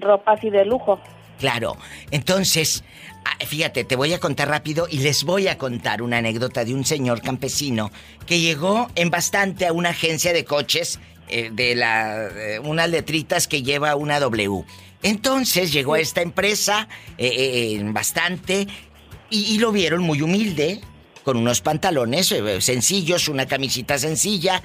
ropa 0.00 0.32
así 0.32 0.50
de 0.50 0.64
lujo. 0.64 1.00
Claro. 1.38 1.76
Entonces, 2.10 2.84
ah, 3.24 3.44
fíjate, 3.44 3.84
te 3.84 3.96
voy 3.96 4.12
a 4.12 4.20
contar 4.20 4.48
rápido 4.48 4.86
y 4.88 4.98
les 4.98 5.24
voy 5.24 5.48
a 5.48 5.58
contar 5.58 6.02
una 6.02 6.18
anécdota 6.18 6.64
de 6.64 6.74
un 6.74 6.84
señor 6.84 7.20
campesino 7.20 7.90
que 8.26 8.40
llegó 8.40 8.88
en 8.94 9.10
bastante 9.10 9.66
a 9.66 9.72
una 9.72 9.90
agencia 9.90 10.32
de 10.32 10.44
coches 10.44 11.00
eh, 11.28 11.50
de 11.52 11.74
la 11.74 12.28
eh, 12.28 12.58
unas 12.60 12.88
letritas 12.90 13.48
que 13.48 13.62
lleva 13.62 13.96
una 13.96 14.20
W. 14.20 14.64
Entonces 15.02 15.72
llegó 15.72 15.94
a 15.94 16.00
esta 16.00 16.22
empresa 16.22 16.88
eh, 17.18 17.76
en 17.78 17.92
bastante 17.92 18.68
y, 19.30 19.54
y, 19.54 19.58
lo 19.58 19.72
vieron 19.72 20.02
muy 20.02 20.20
humilde, 20.20 20.80
con 21.24 21.36
unos 21.36 21.60
pantalones 21.60 22.34
sencillos, 22.60 23.28
una 23.28 23.46
camisita 23.46 23.98
sencilla, 23.98 24.62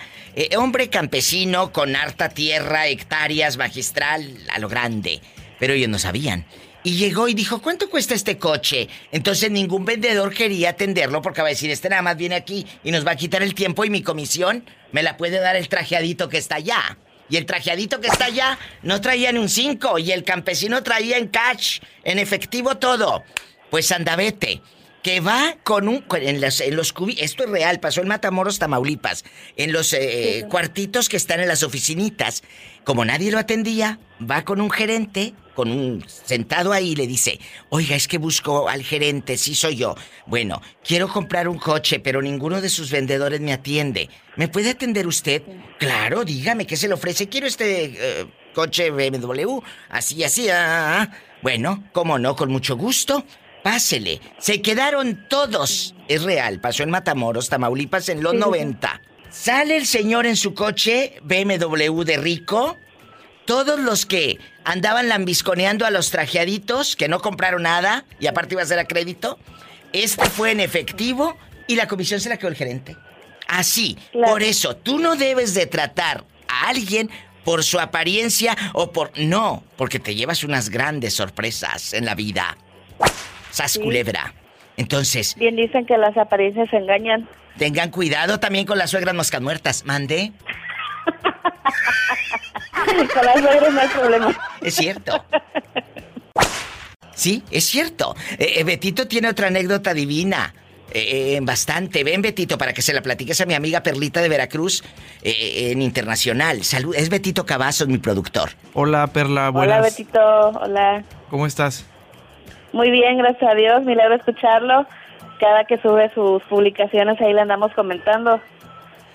hombre 0.58 0.90
campesino 0.90 1.72
con 1.72 1.96
harta 1.96 2.30
tierra, 2.30 2.88
hectáreas, 2.88 3.58
magistral, 3.58 4.38
a 4.54 4.60
lo 4.60 4.68
grande 4.68 5.22
pero 5.60 5.74
ellos 5.74 5.90
no 5.90 6.00
sabían. 6.00 6.46
Y 6.84 6.96
llegó 6.96 7.28
y 7.28 7.34
dijo, 7.34 7.62
¿cuánto 7.62 7.90
cuesta 7.90 8.14
este 8.14 8.38
coche? 8.38 8.88
Entonces 9.12 9.52
ningún 9.52 9.84
vendedor 9.84 10.34
quería 10.34 10.70
atenderlo 10.70 11.22
porque 11.22 11.42
va 11.42 11.48
a 11.48 11.52
decir, 11.52 11.70
este 11.70 11.90
nada 11.90 12.02
más 12.02 12.16
viene 12.16 12.36
aquí 12.36 12.66
y 12.84 12.92
nos 12.92 13.06
va 13.06 13.12
a 13.12 13.16
quitar 13.16 13.44
el 13.44 13.56
tiempo 13.56 13.84
y 13.84 13.90
mi 13.90 14.04
comisión 14.04 14.64
me 14.92 15.04
la 15.04 15.18
puede 15.18 15.40
dar 15.40 15.56
el 15.56 15.68
trajeadito 15.68 16.30
que 16.30 16.38
está 16.38 16.56
allá. 16.56 16.98
Y 17.30 17.36
el 17.36 17.46
trajeadito 17.46 18.00
que 18.00 18.08
está 18.08 18.26
allá 18.26 18.58
no 18.84 19.02
traía 19.02 19.34
ni 19.34 19.40
un 19.40 19.50
5 19.50 20.00
y 20.00 20.14
el 20.14 20.24
campesino 20.24 20.82
traía 20.82 21.18
en 21.18 21.28
cash, 21.28 21.80
en 22.06 22.20
efectivo 22.20 22.78
todo. 22.78 23.24
Pues 23.70 23.92
andavete 23.92 24.62
que 25.04 25.20
va 25.20 25.58
con 25.64 25.88
un 25.88 26.04
en 26.12 26.42
los, 26.42 26.62
en 26.62 26.76
los 26.76 26.94
esto 27.18 27.44
es 27.44 27.50
real, 27.50 27.80
pasó 27.80 28.02
en 28.02 28.08
Matamoros, 28.08 28.60
Tamaulipas, 28.60 29.24
en 29.56 29.72
los 29.72 29.94
eh, 29.94 30.46
cuartitos 30.50 31.10
que 31.10 31.18
están 31.18 31.40
en 31.40 31.48
las 31.48 31.64
oficinitas, 31.64 32.44
como 32.84 33.06
nadie 33.06 33.32
lo 33.32 33.40
atendía, 33.40 34.00
va 34.20 34.44
con 34.44 34.60
un 34.60 34.70
gerente, 34.70 35.34
con 35.56 35.72
un 35.72 36.06
sentado 36.08 36.72
ahí 36.72 36.90
y 36.90 36.96
le 36.96 37.08
dice, 37.08 37.40
"Oiga, 37.70 37.96
es 37.96 38.08
que 38.08 38.18
busco 38.18 38.70
al 38.70 38.84
gerente, 38.84 39.38
sí 39.38 39.56
soy 39.56 39.78
yo. 39.78 39.96
Bueno, 40.26 40.62
quiero 40.84 41.08
comprar 41.08 41.48
un 41.48 41.58
coche, 41.58 42.00
pero 42.00 42.22
ninguno 42.22 42.62
de 42.62 42.70
sus 42.70 42.92
vendedores 42.92 43.42
me 43.42 43.54
atiende. 43.54 44.10
¿Me 44.36 44.48
puede 44.48 44.72
atender 44.72 45.08
usted?" 45.08 45.42
"Claro, 45.80 46.26
dígame 46.26 46.68
qué 46.68 46.78
se 46.78 46.88
le 46.88 46.94
ofrece. 46.94 47.28
Quiero 47.30 47.48
este 47.48 47.86
eh, 47.86 48.28
coche 48.54 48.92
BMW, 48.92 49.62
así 49.90 50.24
así." 50.24 50.50
Ah, 50.50 50.66
ah, 50.68 51.02
ah". 51.02 51.18
Bueno, 51.42 51.84
cómo 51.92 52.18
no, 52.20 52.36
con 52.36 52.52
mucho 52.52 52.76
gusto. 52.76 53.26
Pásele. 53.68 54.22
Se 54.40 54.62
quedaron 54.62 55.28
todos. 55.28 55.94
Es 56.08 56.24
real, 56.24 56.62
pasó 56.62 56.84
en 56.84 56.90
Matamoros, 56.90 57.50
Tamaulipas 57.50 58.08
en 58.08 58.24
los 58.24 58.34
90. 58.34 59.02
Sale 59.30 59.76
el 59.76 59.86
señor 59.86 60.26
en 60.26 60.38
su 60.38 60.54
coche 60.54 61.18
BMW 61.24 62.04
de 62.04 62.16
rico. 62.16 62.78
Todos 63.44 63.78
los 63.78 64.06
que 64.06 64.40
andaban 64.64 65.10
lambisconeando 65.10 65.86
a 65.86 65.90
los 65.90 66.12
trajeaditos, 66.12 66.96
que 66.96 67.10
no 67.10 67.20
compraron 67.20 67.64
nada 67.64 68.06
y 68.22 68.28
aparte 68.28 68.54
iba 68.54 68.62
a 68.62 68.66
ser 68.66 68.80
a 68.80 68.88
crédito, 68.88 69.38
este 69.92 70.30
fue 70.30 70.52
en 70.52 70.62
efectivo 70.62 71.36
y 71.68 71.76
la 71.76 71.90
comisión 71.90 72.22
se 72.22 72.30
la 72.30 72.38
quedó 72.38 72.48
el 72.48 72.56
gerente. 72.56 72.96
Así, 73.50 73.98
por 74.14 74.44
eso, 74.44 74.78
tú 74.78 74.98
no 74.98 75.18
debes 75.18 75.54
de 75.56 75.66
tratar 75.66 76.24
a 76.48 76.70
alguien 76.70 77.10
por 77.44 77.66
su 77.66 77.82
apariencia 77.82 78.56
o 78.72 78.94
por... 78.94 79.12
No, 79.20 79.66
porque 79.76 80.00
te 80.00 80.16
llevas 80.16 80.46
unas 80.46 80.70
grandes 80.70 81.16
sorpresas 81.16 81.92
en 81.92 82.06
la 82.06 82.16
vida. 82.16 82.56
Sas 83.52 83.78
culebra. 83.78 84.34
Entonces. 84.78 85.36
Bien 85.36 85.56
dicen 85.56 85.86
que 85.86 85.98
las 85.98 86.16
apariencias 86.18 86.72
engañan. 86.72 87.28
Tengan 87.58 87.90
cuidado 87.90 88.40
también 88.40 88.66
con 88.66 88.78
las 88.78 88.92
suegras 88.92 89.16
moscas 89.16 89.42
muertas. 89.42 89.84
Mande. 89.86 90.32
con 93.14 93.26
las 93.26 93.40
suegras 93.40 93.74
no 93.74 93.82
hay 93.82 93.88
problema. 93.88 94.38
Es 94.62 94.76
cierto. 94.76 95.26
Sí, 97.16 97.44
es 97.50 97.66
cierto. 97.66 98.16
Eh, 98.38 98.54
eh, 98.58 98.64
Betito 98.64 99.08
tiene 99.08 99.30
otra 99.30 99.48
anécdota 99.48 99.96
divina. 99.96 100.54
Eh, 100.92 101.40
bastante. 101.42 102.04
Ven, 102.04 102.22
Betito, 102.22 102.60
para 102.60 102.74
que 102.74 102.84
se 102.84 102.94
la 102.94 103.02
platiques 103.02 103.42
a 103.42 103.46
mi 103.46 103.56
amiga 103.56 103.82
Perlita 103.82 104.22
de 104.22 104.30
Veracruz 104.30 104.84
en 105.24 105.82
Internacional. 105.82 106.64
Salud. 106.64 106.96
Es 106.96 107.10
Betito 107.10 107.46
Cavazos, 107.46 107.88
mi 107.88 107.98
productor. 107.98 108.52
Hola, 108.74 109.08
Perla. 109.08 109.50
Buenas. 109.50 109.80
Hola, 109.80 109.90
Betito. 109.90 110.20
Hola. 110.20 111.04
¿Cómo 111.30 111.48
estás? 111.48 111.86
Muy 112.78 112.92
bien, 112.92 113.18
gracias 113.18 113.50
a 113.50 113.56
Dios, 113.56 113.84
milagro 113.86 114.14
escucharlo. 114.14 114.86
Cada 115.40 115.66
que 115.66 115.80
sube 115.80 116.12
sus 116.14 116.44
publicaciones 116.44 117.20
ahí 117.20 117.34
le 117.34 117.42
andamos 117.42 117.74
comentando. 117.74 118.40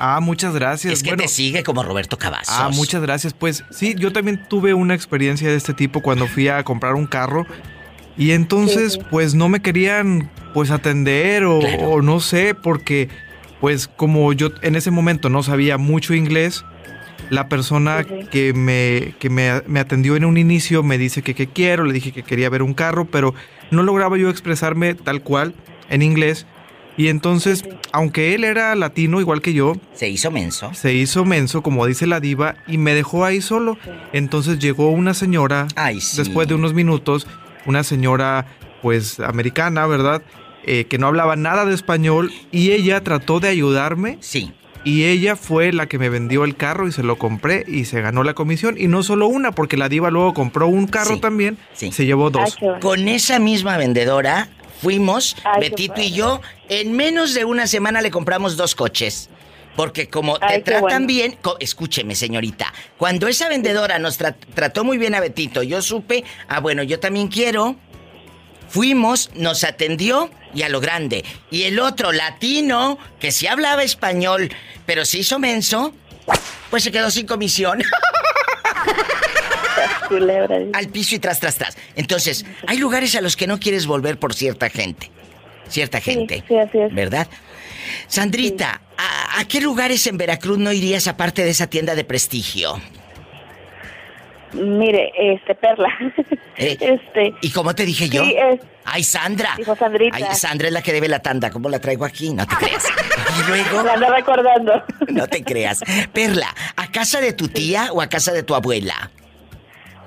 Ah, 0.00 0.18
muchas 0.20 0.52
gracias. 0.52 0.94
Es 0.94 1.02
que 1.04 1.14
te 1.14 1.28
sigue 1.28 1.62
como 1.62 1.84
Roberto 1.84 2.18
Cavazos. 2.18 2.52
Ah, 2.58 2.70
muchas 2.74 3.02
gracias. 3.02 3.34
Pues 3.34 3.64
sí, 3.70 3.94
yo 3.96 4.12
también 4.12 4.48
tuve 4.48 4.74
una 4.74 4.96
experiencia 4.96 5.48
de 5.48 5.54
este 5.54 5.74
tipo 5.74 6.00
cuando 6.00 6.26
fui 6.26 6.48
a 6.48 6.64
comprar 6.64 6.94
un 6.94 7.06
carro. 7.06 7.46
Y 8.18 8.32
entonces, 8.32 8.98
pues 9.12 9.36
no 9.36 9.48
me 9.48 9.62
querían 9.62 10.28
pues 10.54 10.72
atender 10.72 11.44
o, 11.44 11.60
o, 11.60 12.02
no 12.02 12.18
sé, 12.18 12.56
porque 12.56 13.08
pues 13.60 13.86
como 13.86 14.32
yo 14.32 14.48
en 14.62 14.74
ese 14.74 14.90
momento 14.90 15.28
no 15.28 15.44
sabía 15.44 15.78
mucho 15.78 16.14
inglés, 16.14 16.64
la 17.32 17.48
persona 17.48 18.04
que, 18.04 18.52
me, 18.52 19.14
que 19.18 19.30
me, 19.30 19.62
me, 19.66 19.80
atendió 19.80 20.16
en 20.16 20.26
un 20.26 20.36
inicio 20.36 20.82
me 20.82 20.98
dice 20.98 21.22
que 21.22 21.34
qué 21.34 21.46
quiero, 21.46 21.84
le 21.84 21.94
dije 21.94 22.12
que 22.12 22.22
quería 22.22 22.50
ver 22.50 22.62
un 22.62 22.74
carro, 22.74 23.06
pero 23.06 23.34
no 23.70 23.82
lograba 23.82 24.18
yo 24.18 24.28
expresarme 24.28 24.92
tal 24.94 25.22
cual 25.22 25.54
en 25.88 26.02
inglés. 26.02 26.46
Y 26.98 27.08
entonces, 27.08 27.64
aunque 27.90 28.34
él 28.34 28.44
era 28.44 28.74
latino 28.74 29.18
igual 29.18 29.40
que 29.40 29.54
yo, 29.54 29.76
se 29.94 30.10
hizo 30.10 30.30
menso. 30.30 30.74
Se 30.74 30.92
hizo 30.92 31.24
menso, 31.24 31.62
como 31.62 31.86
dice 31.86 32.06
la 32.06 32.20
diva, 32.20 32.56
y 32.66 32.76
me 32.76 32.92
dejó 32.92 33.24
ahí 33.24 33.40
solo. 33.40 33.78
Entonces 34.12 34.58
llegó 34.58 34.90
una 34.90 35.14
señora, 35.14 35.68
después 36.14 36.48
de 36.48 36.54
unos 36.54 36.74
minutos, 36.74 37.26
una 37.64 37.82
señora 37.82 38.44
pues 38.82 39.20
americana, 39.20 39.86
¿verdad? 39.86 40.20
Eh, 40.64 40.84
que 40.84 40.98
no 40.98 41.06
hablaba 41.06 41.34
nada 41.36 41.64
de 41.64 41.74
español 41.74 42.30
y 42.50 42.72
ella 42.72 43.02
trató 43.02 43.40
de 43.40 43.48
ayudarme. 43.48 44.18
Sí. 44.20 44.52
Y 44.84 45.04
ella 45.04 45.36
fue 45.36 45.72
la 45.72 45.86
que 45.86 45.98
me 45.98 46.08
vendió 46.08 46.44
el 46.44 46.56
carro 46.56 46.88
y 46.88 46.92
se 46.92 47.02
lo 47.02 47.16
compré 47.16 47.64
y 47.68 47.84
se 47.84 48.00
ganó 48.00 48.24
la 48.24 48.34
comisión. 48.34 48.76
Y 48.78 48.88
no 48.88 49.02
solo 49.02 49.28
una, 49.28 49.52
porque 49.52 49.76
la 49.76 49.88
diva 49.88 50.10
luego 50.10 50.34
compró 50.34 50.66
un 50.66 50.86
carro 50.86 51.20
también. 51.20 51.58
Se 51.72 52.04
llevó 52.04 52.30
dos. 52.30 52.56
Con 52.80 53.08
esa 53.08 53.38
misma 53.38 53.76
vendedora 53.76 54.48
fuimos, 54.80 55.36
Betito 55.60 56.00
y 56.00 56.10
yo, 56.10 56.40
en 56.68 56.92
menos 56.92 57.34
de 57.34 57.44
una 57.44 57.66
semana 57.68 58.02
le 58.02 58.10
compramos 58.10 58.56
dos 58.56 58.74
coches. 58.74 59.30
Porque 59.76 60.08
como 60.08 60.38
te 60.38 60.60
tratan 60.60 61.06
bien, 61.06 61.38
escúcheme 61.58 62.14
señorita, 62.14 62.74
cuando 62.98 63.26
esa 63.26 63.48
vendedora 63.48 63.98
nos 63.98 64.18
trató 64.18 64.84
muy 64.84 64.98
bien 64.98 65.14
a 65.14 65.20
Betito, 65.20 65.62
yo 65.62 65.80
supe, 65.80 66.24
ah 66.48 66.60
bueno, 66.60 66.82
yo 66.82 67.00
también 67.00 67.28
quiero, 67.28 67.76
Fuimos, 68.72 69.28
nos 69.34 69.64
atendió 69.64 70.30
y 70.54 70.62
a 70.62 70.70
lo 70.70 70.80
grande. 70.80 71.26
Y 71.50 71.64
el 71.64 71.78
otro 71.78 72.10
latino, 72.10 72.96
que 73.20 73.30
sí 73.30 73.46
hablaba 73.46 73.82
español, 73.82 74.50
pero 74.86 75.04
se 75.04 75.18
hizo 75.18 75.38
menso, 75.38 75.92
pues 76.70 76.82
se 76.82 76.90
quedó 76.90 77.10
sin 77.10 77.26
comisión. 77.26 77.82
Al 80.72 80.88
piso 80.88 81.16
y 81.16 81.18
tras, 81.18 81.38
tras, 81.38 81.56
tras. 81.56 81.76
Entonces, 81.96 82.46
hay 82.66 82.78
lugares 82.78 83.14
a 83.14 83.20
los 83.20 83.36
que 83.36 83.46
no 83.46 83.60
quieres 83.60 83.84
volver 83.86 84.18
por 84.18 84.32
cierta 84.32 84.70
gente. 84.70 85.10
Cierta 85.68 86.00
gente. 86.00 86.42
Sí, 86.48 86.56
así 86.56 86.78
es. 86.78 86.94
¿Verdad? 86.94 87.28
Sandrita, 88.08 88.80
¿a, 88.96 89.44
qué 89.44 89.60
lugares 89.60 90.06
en 90.06 90.16
Veracruz 90.16 90.56
no 90.56 90.72
irías 90.72 91.08
aparte 91.08 91.44
de 91.44 91.50
esa 91.50 91.66
tienda 91.66 91.94
de 91.94 92.04
prestigio? 92.04 92.80
Mire, 94.52 95.12
este, 95.16 95.54
Perla. 95.54 95.88
Eh, 96.56 96.76
este. 96.80 97.34
¿Y 97.40 97.50
cómo 97.50 97.74
te 97.74 97.84
dije 97.84 98.08
yo? 98.08 98.24
Sí, 98.24 98.36
es. 98.36 98.60
Ay, 98.84 99.02
Sandra. 99.04 99.54
Dijo 99.56 99.76
Sandrita. 99.76 100.16
Ay, 100.16 100.24
Sandra 100.34 100.68
es 100.68 100.72
la 100.74 100.82
que 100.82 100.92
debe 100.92 101.08
la 101.08 101.20
tanda. 101.20 101.50
¿Cómo 101.50 101.68
la 101.68 101.78
traigo 101.80 102.04
aquí? 102.04 102.32
No 102.32 102.46
te 102.46 102.56
creas. 102.60 102.86
Y 103.38 103.48
luego. 103.48 103.82
La 103.82 103.94
ando 103.94 104.08
recordando. 104.10 104.82
No 105.08 105.26
te 105.26 105.44
creas. 105.44 105.80
Perla, 106.12 106.54
¿a 106.76 106.90
casa 106.90 107.20
de 107.20 107.32
tu 107.32 107.48
tía 107.48 107.92
o 107.92 108.00
a 108.00 108.08
casa 108.08 108.32
de 108.32 108.42
tu 108.42 108.54
abuela? 108.54 109.10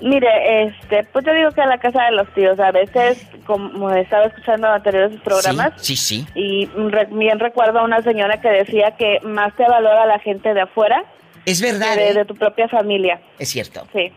Mire, 0.00 0.64
este, 0.64 1.04
pues 1.04 1.24
yo 1.24 1.32
digo 1.32 1.50
que 1.52 1.62
a 1.62 1.66
la 1.66 1.78
casa 1.78 2.04
de 2.04 2.12
los 2.12 2.28
tíos. 2.34 2.58
A 2.60 2.70
veces, 2.70 3.24
como 3.46 3.90
estaba 3.90 4.26
escuchando 4.26 4.68
anteriores 4.68 5.18
programas. 5.22 5.72
Sí, 5.76 5.96
sí. 5.96 6.26
Y 6.34 6.68
bien 7.12 7.38
recuerdo 7.38 7.78
a 7.78 7.84
una 7.84 8.02
señora 8.02 8.40
que 8.40 8.48
decía 8.48 8.96
que 8.98 9.20
más 9.22 9.54
te 9.56 9.62
valora 9.66 10.06
la 10.06 10.18
gente 10.18 10.52
de 10.54 10.62
afuera. 10.62 11.04
Es 11.46 11.60
verdad. 11.62 11.94
Que 11.94 12.14
de 12.14 12.20
¿eh? 12.20 12.24
tu 12.24 12.34
propia 12.34 12.68
familia. 12.68 13.20
Es 13.38 13.48
cierto. 13.48 13.86
Sí. 13.92 14.12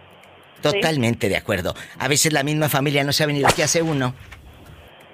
Totalmente 0.61 1.29
de 1.29 1.37
acuerdo. 1.37 1.75
A 1.97 2.07
veces 2.07 2.33
la 2.33 2.43
misma 2.43 2.69
familia 2.69 3.03
no 3.03 3.13
sabe 3.13 3.33
ni 3.33 3.39
lo 3.39 3.49
que 3.49 3.63
hace 3.63 3.81
uno. 3.81 4.13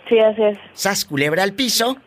Sí, 0.10 0.20
así 0.20 0.44
es. 0.44 0.58
Sas 0.74 1.06
culebra 1.06 1.44
al 1.44 1.54
piso. 1.54 1.98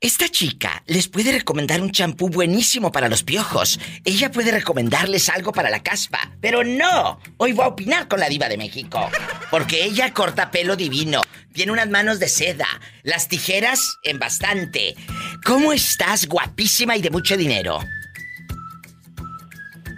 Esta 0.02 0.28
chica 0.28 0.82
les 0.86 1.06
puede 1.06 1.30
recomendar 1.30 1.80
un 1.80 1.92
champú 1.92 2.28
buenísimo 2.28 2.90
para 2.90 3.08
los 3.08 3.22
piojos. 3.22 3.78
Ella 4.04 4.32
puede 4.32 4.50
recomendarles 4.50 5.28
algo 5.28 5.52
para 5.52 5.70
la 5.70 5.84
caspa. 5.84 6.32
Pero 6.40 6.64
no, 6.64 7.20
hoy 7.36 7.52
voy 7.52 7.64
a 7.64 7.68
opinar 7.68 8.08
con 8.08 8.18
la 8.18 8.28
diva 8.28 8.48
de 8.48 8.58
México. 8.58 9.08
Porque 9.48 9.84
ella 9.84 10.12
corta 10.12 10.50
pelo 10.50 10.74
divino, 10.74 11.20
tiene 11.52 11.70
unas 11.70 11.88
manos 11.88 12.18
de 12.18 12.28
seda, 12.28 12.66
las 13.04 13.28
tijeras 13.28 13.98
en 14.02 14.18
bastante. 14.18 14.96
¿Cómo 15.44 15.72
estás, 15.72 16.26
guapísima 16.26 16.96
y 16.96 17.00
de 17.00 17.10
mucho 17.10 17.36
dinero? 17.36 17.78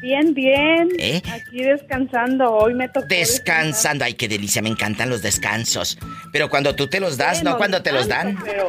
Bien, 0.05 0.35
bien. 0.35 0.91
¿Eh? 0.99 1.23
Aquí 1.33 1.63
descansando. 1.63 2.53
Hoy 2.53 2.75
me 2.75 2.91
tocó. 2.91 3.07
Descansando. 3.07 4.05
Ay, 4.05 4.13
qué 4.13 4.29
delicia. 4.29 4.61
Me 4.61 4.69
encantan 4.69 5.09
los 5.09 5.23
descansos. 5.23 5.99
Pero 6.31 6.51
cuando 6.51 6.75
tú 6.75 6.89
te 6.89 7.01
los 7.01 7.17
das, 7.17 7.43
no 7.43 7.57
cuando 7.57 7.83
te 7.83 7.91
los 7.91 8.07
dan. 8.07 8.39
Pero... 8.45 8.69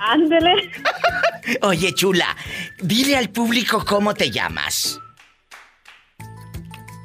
Ándele. 0.00 0.54
Oye, 1.62 1.94
chula, 1.94 2.36
dile 2.80 3.16
al 3.16 3.30
público 3.30 3.84
cómo 3.86 4.12
te 4.12 4.32
llamas. 4.32 5.00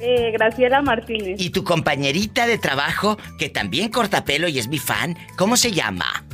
Eh, 0.02 0.32
Graciela 0.32 0.82
Martínez. 0.82 1.40
¿Y 1.40 1.52
tu 1.52 1.64
compañerita 1.64 2.48
de 2.48 2.58
trabajo, 2.58 3.20
que 3.38 3.50
también 3.50 3.90
corta 3.90 4.26
pelo 4.26 4.48
y 4.48 4.58
es 4.58 4.70
mi 4.70 4.80
fan, 4.80 5.16
cómo 5.38 5.56
se 5.56 5.72
llama? 5.72 6.26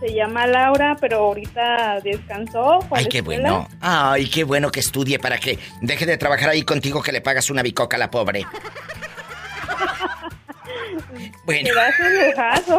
Se 0.00 0.14
llama 0.14 0.46
Laura, 0.46 0.96
pero 0.98 1.18
ahorita 1.18 2.00
descansó. 2.02 2.78
Ay, 2.90 3.06
qué 3.06 3.20
bueno. 3.20 3.68
Ay, 3.80 4.28
qué 4.28 4.44
bueno 4.44 4.70
que 4.70 4.80
estudie 4.80 5.18
para 5.18 5.38
que 5.38 5.58
deje 5.82 6.06
de 6.06 6.16
trabajar 6.16 6.48
ahí 6.48 6.62
contigo 6.62 7.02
que 7.02 7.12
le 7.12 7.20
pagas 7.20 7.50
una 7.50 7.62
bicoca 7.62 7.96
a 7.96 8.00
la 8.00 8.10
pobre. 8.10 8.46
bueno. 11.44 11.68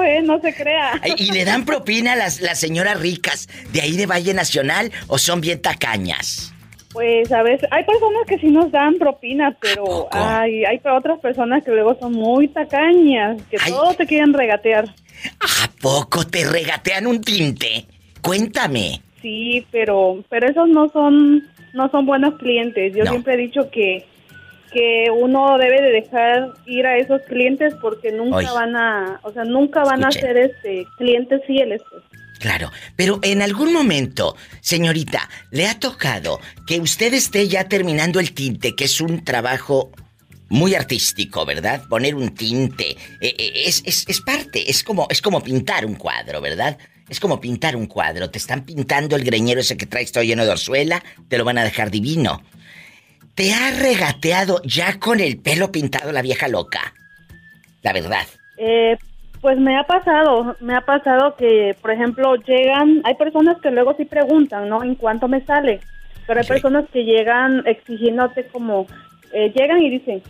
¿eh? 0.03 0.21
No 0.23 0.41
se 0.41 0.53
crea. 0.53 0.99
¿Y 1.17 1.31
le 1.31 1.45
dan 1.45 1.65
propina 1.65 2.13
a 2.13 2.15
las, 2.15 2.41
las 2.41 2.59
señoras 2.59 2.99
ricas 2.99 3.47
de 3.71 3.81
ahí 3.81 3.97
de 3.97 4.07
Valle 4.07 4.33
Nacional 4.33 4.91
o 5.07 5.19
son 5.19 5.41
bien 5.41 5.61
tacañas? 5.61 6.51
Pues 6.93 7.31
a 7.31 7.41
veces 7.41 7.67
hay 7.71 7.85
personas 7.85 8.23
que 8.27 8.37
sí 8.39 8.47
nos 8.47 8.71
dan 8.71 8.97
propina, 8.97 9.55
pero 9.61 10.09
hay, 10.11 10.65
hay 10.65 10.81
otras 10.83 11.19
personas 11.19 11.63
que 11.63 11.71
luego 11.71 11.97
son 11.99 12.13
muy 12.13 12.49
tacañas, 12.49 13.41
que 13.49 13.57
todo 13.57 13.93
te 13.93 14.05
quieren 14.05 14.33
regatear. 14.33 14.85
¿A 15.39 15.69
poco 15.81 16.25
te 16.25 16.45
regatean 16.45 17.07
un 17.07 17.21
tinte? 17.21 17.85
Cuéntame. 18.21 19.01
Sí, 19.21 19.65
pero 19.71 20.23
pero 20.29 20.49
esos 20.49 20.67
no 20.69 20.89
son 20.89 21.47
no 21.73 21.89
son 21.89 22.05
buenos 22.05 22.35
clientes. 22.37 22.93
Yo 22.95 23.05
siempre 23.05 23.35
he 23.35 23.37
dicho 23.37 23.69
que 23.71 24.05
que 24.71 25.07
uno 25.11 25.57
debe 25.57 25.81
de 25.81 25.91
dejar 25.91 26.49
ir 26.65 26.85
a 26.85 26.97
esos 26.97 27.21
clientes 27.23 27.73
porque 27.81 28.11
nunca 28.11 28.53
van 28.53 28.75
a, 28.75 29.19
o 29.23 29.31
sea, 29.33 29.43
nunca 29.43 29.83
van 29.83 30.05
a 30.05 30.11
ser 30.11 30.37
este 30.37 30.87
clientes 30.97 31.41
fieles. 31.45 31.81
Pues. 31.89 32.03
Claro, 32.39 32.71
pero 32.95 33.19
en 33.21 33.41
algún 33.41 33.71
momento, 33.71 34.35
señorita, 34.61 35.29
le 35.51 35.67
ha 35.67 35.77
tocado 35.79 36.39
que 36.65 36.79
usted 36.79 37.13
esté 37.13 37.47
ya 37.47 37.67
terminando 37.67 38.19
el 38.19 38.33
tinte, 38.33 38.75
que 38.75 38.85
es 38.85 38.99
un 38.99 39.23
trabajo 39.23 39.91
muy 40.51 40.75
artístico, 40.75 41.45
¿verdad? 41.45 41.81
Poner 41.89 42.13
un 42.13 42.35
tinte 42.35 42.91
eh, 43.21 43.35
eh, 43.37 43.63
es, 43.65 43.83
es, 43.85 44.21
parte, 44.21 44.69
es 44.69 44.83
como, 44.83 45.07
es 45.09 45.21
como 45.21 45.41
pintar 45.41 45.85
un 45.85 45.95
cuadro, 45.95 46.41
¿verdad? 46.41 46.77
Es 47.09 47.21
como 47.21 47.39
pintar 47.39 47.75
un 47.77 47.87
cuadro. 47.87 48.29
Te 48.29 48.37
están 48.37 48.65
pintando 48.65 49.15
el 49.15 49.23
greñero 49.23 49.61
ese 49.61 49.77
que 49.77 49.85
traes 49.85 50.11
todo 50.11 50.25
lleno 50.25 50.43
de 50.43 50.51
orzuela, 50.51 51.01
te 51.29 51.37
lo 51.37 51.45
van 51.45 51.57
a 51.57 51.63
dejar 51.63 51.89
divino. 51.89 52.41
¿Te 53.33 53.53
ha 53.53 53.71
regateado 53.71 54.61
ya 54.63 54.99
con 54.99 55.21
el 55.21 55.39
pelo 55.39 55.71
pintado 55.71 56.11
la 56.11 56.21
vieja 56.21 56.49
loca? 56.49 56.93
La 57.81 57.93
verdad. 57.93 58.27
Eh, 58.57 58.97
pues 59.39 59.57
me 59.57 59.77
ha 59.77 59.83
pasado, 59.83 60.57
me 60.59 60.75
ha 60.75 60.81
pasado 60.81 61.35
que, 61.37 61.77
por 61.81 61.91
ejemplo, 61.91 62.35
llegan, 62.35 63.01
hay 63.05 63.15
personas 63.15 63.57
que 63.61 63.71
luego 63.71 63.95
sí 63.95 64.03
preguntan, 64.03 64.67
¿no? 64.67 64.83
¿En 64.83 64.95
cuánto 64.95 65.29
me 65.29 65.45
sale? 65.45 65.79
Pero 66.27 66.41
hay 66.41 66.45
personas 66.45 66.85
que 66.91 67.05
llegan 67.05 67.63
exigiéndote 67.65 68.47
como, 68.47 68.85
eh, 69.33 69.51
llegan 69.55 69.81
y 69.81 69.89
dicen, 69.89 70.21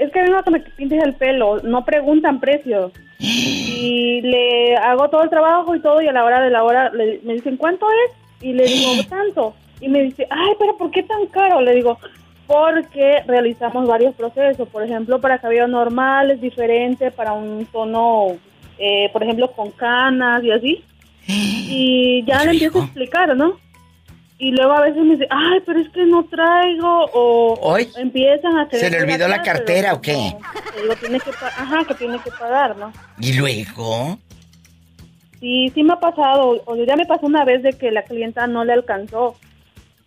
es 0.00 0.10
que 0.12 0.20
a 0.20 0.42
que 0.42 0.50
me 0.50 0.60
pintes 0.60 1.02
el 1.04 1.14
pelo, 1.14 1.60
no 1.62 1.84
preguntan 1.84 2.40
precio. 2.40 2.90
Y 3.18 4.22
le 4.22 4.74
hago 4.76 5.10
todo 5.10 5.22
el 5.22 5.30
trabajo 5.30 5.74
y 5.74 5.80
todo 5.80 6.00
y 6.00 6.08
a 6.08 6.12
la 6.12 6.24
hora 6.24 6.40
de 6.40 6.50
la 6.50 6.64
hora 6.64 6.90
me 6.90 7.34
dicen, 7.34 7.58
¿cuánto 7.58 7.86
es? 7.90 8.42
Y 8.42 8.54
le 8.54 8.64
digo, 8.64 8.92
tanto. 9.10 9.54
Y 9.78 9.88
me 9.88 10.02
dice, 10.02 10.26
ay, 10.30 10.54
pero 10.58 10.76
¿por 10.78 10.90
qué 10.90 11.02
tan 11.02 11.26
caro? 11.26 11.60
Le 11.60 11.74
digo, 11.74 11.98
porque 12.46 13.22
realizamos 13.26 13.86
varios 13.86 14.14
procesos. 14.14 14.66
Por 14.68 14.82
ejemplo, 14.82 15.20
para 15.20 15.38
cabello 15.38 15.68
normal 15.68 16.30
es 16.30 16.40
diferente, 16.40 17.10
para 17.10 17.34
un 17.34 17.66
tono 17.66 18.38
eh, 18.78 19.10
por 19.12 19.22
ejemplo, 19.22 19.52
con 19.52 19.70
canas 19.72 20.42
y 20.42 20.50
así. 20.50 20.84
Y 21.72 22.24
ya 22.24 22.42
le 22.44 22.52
empiezo 22.52 22.80
a 22.80 22.84
explicar, 22.84 23.36
¿no? 23.36 23.58
Y 24.42 24.52
luego 24.52 24.72
a 24.72 24.80
veces 24.80 25.02
me 25.02 25.16
dice, 25.16 25.26
ay, 25.28 25.60
pero 25.66 25.80
es 25.80 25.90
que 25.90 26.06
no 26.06 26.24
traigo, 26.24 27.10
o 27.12 27.76
empiezan 27.98 28.56
a 28.56 28.62
hacer... 28.62 28.80
¿Se 28.80 28.90
le 28.90 29.02
olvidó 29.02 29.28
la 29.28 29.42
cartera 29.42 29.92
o 29.92 30.00
qué? 30.00 30.34
digo, 30.80 30.94
tiene 30.98 31.20
que, 31.20 31.28
ajá, 31.28 31.84
que 31.86 31.94
tiene 31.94 32.18
que 32.20 32.30
pagar, 32.30 32.74
¿no? 32.78 32.90
¿Y 33.20 33.34
luego? 33.34 34.18
Sí, 35.40 35.70
sí 35.74 35.82
me 35.82 35.92
ha 35.92 36.00
pasado, 36.00 36.62
o 36.64 36.76
ya 36.76 36.96
me 36.96 37.04
pasó 37.04 37.26
una 37.26 37.44
vez 37.44 37.62
de 37.62 37.74
que 37.74 37.90
la 37.90 38.02
clienta 38.02 38.46
no 38.46 38.64
le 38.64 38.72
alcanzó. 38.72 39.36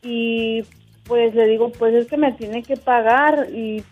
Y 0.01 0.63
pues 1.05 1.35
le 1.35 1.45
digo, 1.45 1.71
pues 1.71 1.93
es 1.93 2.07
que 2.07 2.17
me 2.17 2.31
tiene 2.31 2.63
que 2.63 2.75
pagar 2.75 3.49
y, 3.53 3.83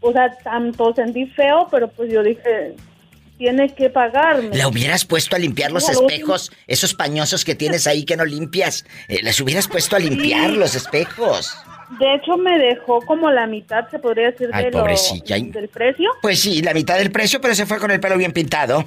o 0.00 0.10
sea, 0.12 0.34
tanto 0.38 0.94
sentí 0.94 1.26
feo, 1.26 1.68
pero 1.70 1.88
pues 1.88 2.10
yo 2.10 2.22
dije, 2.22 2.76
tiene 3.38 3.74
que 3.74 3.90
pagarme. 3.90 4.56
La 4.56 4.68
hubieras 4.68 5.04
puesto 5.04 5.36
a 5.36 5.38
limpiar 5.38 5.72
los 5.72 5.88
espejos, 5.88 6.52
esos 6.66 6.94
pañosos 6.94 7.44
que 7.44 7.54
tienes 7.54 7.86
ahí 7.86 8.04
que 8.04 8.16
no 8.16 8.24
limpias. 8.24 8.84
Eh, 9.08 9.20
las 9.22 9.40
hubieras 9.40 9.68
puesto 9.68 9.96
a 9.96 9.98
limpiar 9.98 10.50
los 10.50 10.74
espejos. 10.74 11.56
De 11.98 12.14
hecho, 12.14 12.38
me 12.38 12.58
dejó 12.58 13.00
como 13.02 13.30
la 13.30 13.46
mitad, 13.46 13.88
se 13.90 13.98
podría 13.98 14.30
decir, 14.30 14.48
de 14.48 14.70
del 15.50 15.68
precio. 15.68 16.10
Pues 16.22 16.40
sí, 16.40 16.62
la 16.62 16.72
mitad 16.72 16.96
del 16.96 17.10
precio, 17.10 17.40
pero 17.40 17.54
se 17.54 17.66
fue 17.66 17.78
con 17.78 17.90
el 17.90 18.00
pelo 18.00 18.16
bien 18.16 18.32
pintado. 18.32 18.84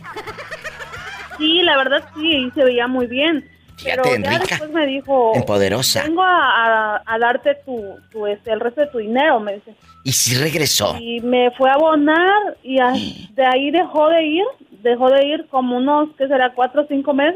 Sí, 1.37 1.61
la 1.61 1.77
verdad 1.77 2.03
sí, 2.15 2.49
se 2.55 2.63
veía 2.63 2.87
muy 2.87 3.07
bien. 3.07 3.47
pero 3.83 4.03
ya 4.17 4.39
después 4.39 4.71
me 4.71 4.87
dijo... 4.87 5.33
Empoderosa. 5.35 6.03
Vengo 6.03 6.23
a, 6.23 7.01
darte 7.19 7.55
tu, 7.65 7.97
tu, 8.11 8.25
este, 8.25 8.51
el 8.51 8.59
resto 8.59 8.81
de 8.81 8.87
tu 8.87 8.97
dinero, 8.99 9.39
me 9.39 9.55
dice. 9.55 9.75
¿Y 10.05 10.11
si 10.11 10.35
regresó? 10.35 10.95
Y 11.01 11.19
me 11.21 11.49
fue 11.57 11.67
a 11.67 11.73
abonar 11.73 12.57
y 12.61 12.75
de 12.75 13.43
ahí 13.43 13.71
dejó 13.71 14.07
de 14.09 14.23
ir, 14.23 14.45
dejó 14.83 15.09
de 15.09 15.25
ir 15.25 15.47
como 15.49 15.77
unos, 15.77 16.09
¿qué 16.15 16.27
será? 16.27 16.53
Cuatro 16.53 16.83
o 16.83 16.87
cinco 16.87 17.11
meses. 17.11 17.35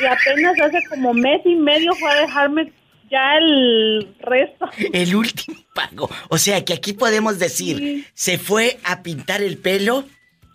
Y 0.00 0.06
apenas 0.06 0.54
hace 0.60 0.78
como 0.90 1.12
mes 1.12 1.40
y 1.44 1.56
medio 1.56 1.92
fue 1.94 2.08
a 2.08 2.20
dejarme 2.20 2.72
ya 3.10 3.36
el 3.38 4.14
resto. 4.20 4.70
El 4.92 5.16
último 5.16 5.58
pago. 5.74 6.08
O 6.28 6.38
sea 6.38 6.64
que 6.64 6.72
aquí 6.72 6.92
podemos 6.92 7.40
decir, 7.40 8.06
se 8.14 8.38
fue 8.38 8.78
a 8.84 9.02
pintar 9.02 9.42
el 9.42 9.58
pelo 9.58 10.04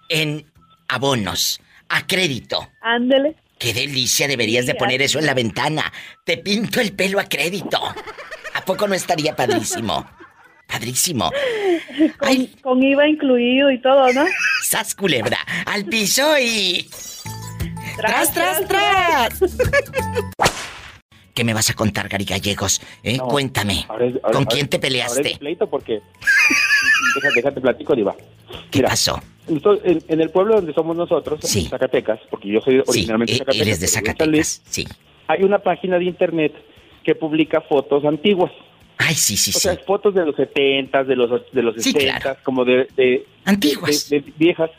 en 0.08 0.46
abonos, 0.88 1.60
a 1.90 2.08
crédito. 2.08 2.70
Ándele. 2.82 3.36
Qué 3.60 3.74
delicia, 3.74 4.30
deberías 4.30 4.66
de 4.66 4.76
poner 4.76 5.02
eso 5.02 5.20
en 5.20 5.26
la 5.26 5.34
ventana. 5.34 5.92
Te 6.24 6.38
pinto 6.38 6.80
el 6.80 6.94
pelo 6.94 7.20
a 7.20 7.26
crédito. 7.26 7.82
¿A 8.54 8.64
poco 8.64 8.88
no 8.88 8.94
estaría 8.94 9.36
padrísimo? 9.36 10.08
Padrísimo. 10.74 11.30
Con, 12.64 12.82
IVA 12.82 13.08
incluido 13.08 13.70
y 13.70 13.80
todo, 13.80 14.12
¿no? 14.12 14.26
¡Sas 14.64 14.96
culebra! 14.96 15.38
¡Al 15.68 15.86
piso 15.86 16.24
y. 16.40 16.90
¡Tras, 17.96 18.34
tras, 18.34 18.68
tras! 18.68 19.40
¿Qué 21.36 21.44
me 21.44 21.54
vas 21.54 21.70
a 21.70 21.76
contar, 21.76 22.10
Gary 22.10 22.26
Gallegos? 22.26 22.82
¿Eh? 23.04 23.20
Cuéntame. 23.20 23.86
¿Con 24.32 24.46
quién 24.46 24.68
te 24.68 24.80
peleaste? 24.80 25.38
pleito 25.38 25.68
porque. 25.70 26.02
déjate, 27.16 27.36
déjate 27.36 27.62
platico, 27.62 27.96
Diva. 27.96 28.16
¿Qué 28.72 28.82
pasó? 28.82 29.22
En, 29.48 30.22
el 30.22 30.30
pueblo 30.32 30.56
donde 30.56 30.74
somos 30.74 30.96
nosotros, 30.96 31.56
en 31.56 31.70
Zacatecas, 31.70 32.20
porque 32.32 32.48
yo 32.50 32.62
soy 32.62 32.82
originalmente 32.84 33.34
de 33.34 33.38
Zacatecas. 33.38 33.68
Eres 33.68 33.80
de 33.80 33.88
Zacatecas, 33.88 34.62
sí. 34.66 34.88
Hay 35.28 35.44
una 35.44 35.60
página 35.60 36.00
de 36.00 36.06
internet 36.06 36.54
que 37.04 37.14
publica 37.14 37.62
fotos 37.62 38.06
antiguas. 38.06 38.52
Ay, 39.06 39.16
sí, 39.16 39.36
sí, 39.36 39.52
o 39.54 39.60
sea, 39.60 39.76
fotos 39.86 40.14
de 40.14 40.26
los 40.26 40.36
70, 40.36 41.04
de 41.04 41.16
los, 41.16 41.52
de 41.52 41.62
los 41.62 41.76
60, 41.76 42.38
como 42.44 42.64
de, 42.64 43.26
Antiguas. 43.44 44.10
De, 44.10 44.24
viejas. 44.38 44.72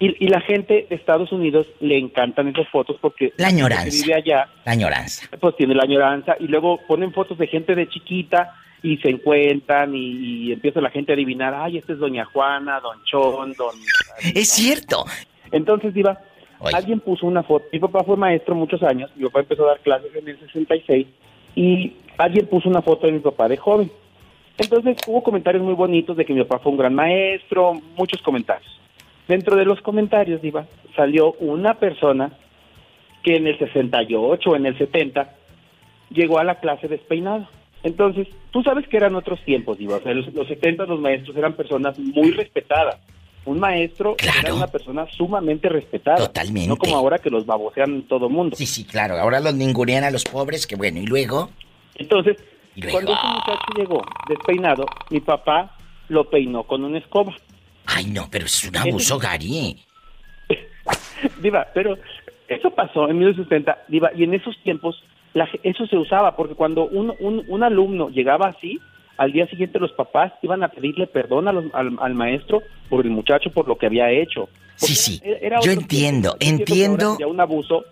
Y, 0.00 0.28
la 0.28 0.40
gente 0.42 0.86
de 0.90 0.96
Estados 0.96 1.32
Unidos 1.32 1.66
le 1.80 1.96
encantan 1.96 2.48
esas 2.48 2.68
fotos 2.68 2.96
porque 3.00 3.32
la 3.38 3.48
añoranza. 3.48 4.04
vive 4.04 4.14
allá 4.14 4.48
la 4.66 4.72
añoranza. 4.72 5.28
pues 5.40 5.56
tiene 5.56 5.74
la 5.74 5.84
añoranza 5.84 6.36
y 6.38 6.46
luego 6.48 6.78
ponen 6.86 7.12
fotos 7.12 7.38
de 7.38 7.46
gente 7.46 7.74
de 7.74 7.88
chiquita 7.88 8.54
y 8.82 8.98
se 8.98 9.08
encuentran 9.08 9.94
y, 9.94 10.52
empieza 10.52 10.82
la 10.82 10.90
gente 10.90 11.12
a 11.12 11.14
adivinar 11.14 11.54
ay 11.54 11.78
este 11.78 11.94
es 11.94 11.98
doña 11.98 12.26
Juana 12.26 12.80
don 12.80 13.02
Chon 13.04 13.54
don 13.54 13.74
es 14.34 14.50
cierto. 14.50 15.06
Entonces 15.52 15.94
diva 15.94 16.18
alguien 16.60 17.00
puso 17.00 17.26
una 17.26 17.42
foto 17.42 17.64
mi 17.72 17.78
papá 17.78 18.04
fue 18.04 18.16
maestro 18.18 18.54
muchos 18.54 18.82
años 18.82 19.10
mi 19.16 19.24
papá 19.24 19.40
empezó 19.40 19.64
a 19.64 19.68
dar 19.68 19.80
clases 19.80 20.14
en 20.14 20.28
el 20.28 20.38
66 20.38 21.06
y 21.54 21.92
alguien 22.18 22.46
puso 22.46 22.68
una 22.68 22.82
foto 22.82 23.06
de 23.06 23.12
mi 23.12 23.20
papá 23.20 23.48
de 23.48 23.56
joven 23.56 23.90
entonces 24.56 24.96
hubo 25.06 25.22
comentarios 25.22 25.62
muy 25.62 25.74
bonitos 25.74 26.16
de 26.16 26.24
que 26.24 26.32
mi 26.32 26.42
papá 26.44 26.62
fue 26.62 26.72
un 26.72 26.78
gran 26.78 26.94
maestro 26.94 27.72
muchos 27.96 28.22
comentarios 28.22 28.74
Dentro 29.28 29.56
de 29.56 29.64
los 29.64 29.80
comentarios, 29.80 30.42
Diva, 30.42 30.66
salió 30.94 31.32
una 31.40 31.74
persona 31.74 32.32
que 33.22 33.36
en 33.36 33.46
el 33.46 33.58
68 33.58 34.50
o 34.50 34.56
en 34.56 34.66
el 34.66 34.76
70 34.76 35.34
llegó 36.10 36.38
a 36.38 36.44
la 36.44 36.60
clase 36.60 36.88
despeinado. 36.88 37.48
Entonces, 37.82 38.28
tú 38.50 38.62
sabes 38.62 38.86
que 38.86 38.98
eran 38.98 39.14
otros 39.14 39.42
tiempos, 39.44 39.78
Diva. 39.78 39.96
O 39.96 40.00
sea, 40.00 40.12
los, 40.12 40.32
los 40.34 40.46
70 40.46 40.84
los 40.84 41.00
maestros 41.00 41.36
eran 41.36 41.54
personas 41.54 41.98
muy 41.98 42.32
respetadas. 42.32 42.98
Un 43.46 43.60
maestro 43.60 44.16
era 44.42 44.54
una 44.54 44.66
persona 44.66 45.06
sumamente 45.10 45.68
respetada. 45.68 46.16
Totalmente. 46.16 46.68
No 46.68 46.76
como 46.76 46.96
ahora 46.96 47.18
que 47.18 47.30
los 47.30 47.44
babosean 47.44 48.02
todo 48.02 48.28
mundo. 48.28 48.56
Sí, 48.56 48.66
sí, 48.66 48.84
claro. 48.84 49.16
Ahora 49.16 49.40
los 49.40 49.54
ningunean 49.54 50.04
a 50.04 50.10
los 50.10 50.24
pobres, 50.24 50.66
que 50.66 50.76
bueno, 50.76 51.00
¿y 51.00 51.06
luego? 51.06 51.50
Entonces, 51.96 52.36
cuando 52.90 53.12
ese 53.12 53.26
muchacho 53.26 53.64
llegó 53.76 54.02
despeinado, 54.28 54.86
mi 55.10 55.20
papá 55.20 55.76
lo 56.08 56.28
peinó 56.28 56.64
con 56.64 56.84
una 56.84 56.98
escoba. 56.98 57.34
Ay, 57.86 58.06
no, 58.06 58.28
pero 58.30 58.46
es 58.46 58.64
un 58.64 58.76
abuso, 58.76 59.18
Gary. 59.18 59.76
Diva, 61.40 61.66
pero 61.72 61.96
eso 62.48 62.70
pasó 62.70 63.08
en 63.08 63.18
1970, 63.18 63.84
Diva, 63.88 64.10
y 64.14 64.24
en 64.24 64.34
esos 64.34 64.56
tiempos 64.62 65.02
la, 65.32 65.48
eso 65.62 65.86
se 65.86 65.96
usaba, 65.96 66.36
porque 66.36 66.54
cuando 66.54 66.86
un, 66.86 67.12
un, 67.18 67.62
alumno 67.62 68.08
llegaba 68.08 68.48
así, 68.48 68.78
al 69.16 69.32
día 69.32 69.46
siguiente 69.48 69.78
los 69.78 69.92
papás 69.92 70.32
iban 70.42 70.62
a 70.62 70.68
pedirle 70.68 71.06
perdón 71.06 71.48
al, 71.48 72.14
maestro 72.14 72.62
por 72.88 73.04
el 73.04 73.10
muchacho, 73.10 73.50
por 73.50 73.66
lo 73.66 73.76
que 73.76 73.86
había 73.86 74.10
hecho. 74.10 74.48
sí, 74.76 74.94
sí, 74.94 75.20
yo 75.62 75.72
entiendo, 75.72 76.36
entiendo. 76.40 77.16
Ya 77.18 77.26
un 77.26 77.40
abuso, 77.40 77.84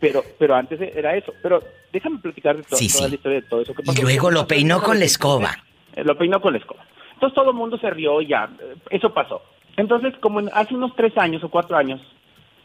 pero, 0.00 0.24
pero 0.38 0.54
antes 0.54 0.80
era 0.80 1.14
eso. 1.16 1.32
Pero 1.42 1.62
déjame 1.92 2.18
platicar 2.18 2.56
de, 2.56 2.62
toda 2.62 3.08
la 3.08 3.14
historia 3.14 3.40
de 3.40 3.46
todo 3.46 3.60
eso. 3.60 3.74
y 3.84 4.02
luego 4.02 4.30
lo 4.30 4.46
peinó 4.46 4.82
con 4.82 4.98
la 4.98 5.04
escoba. 5.04 5.50
Lo 5.96 6.16
peinó 6.16 6.40
con 6.40 6.54
la 6.54 6.58
escoba. 6.58 6.84
Entonces 7.14 7.34
todo 7.34 7.50
el 7.50 7.56
mundo 7.56 7.78
se 7.78 7.90
rió 7.90 8.20
y 8.22 8.28
ya, 8.28 8.48
eso 8.90 9.12
pasó. 9.12 9.42
Entonces, 9.76 10.14
como 10.20 10.40
hace 10.52 10.74
unos 10.74 10.96
tres 10.96 11.16
años 11.18 11.44
o 11.44 11.50
cuatro 11.50 11.76
años, 11.76 12.00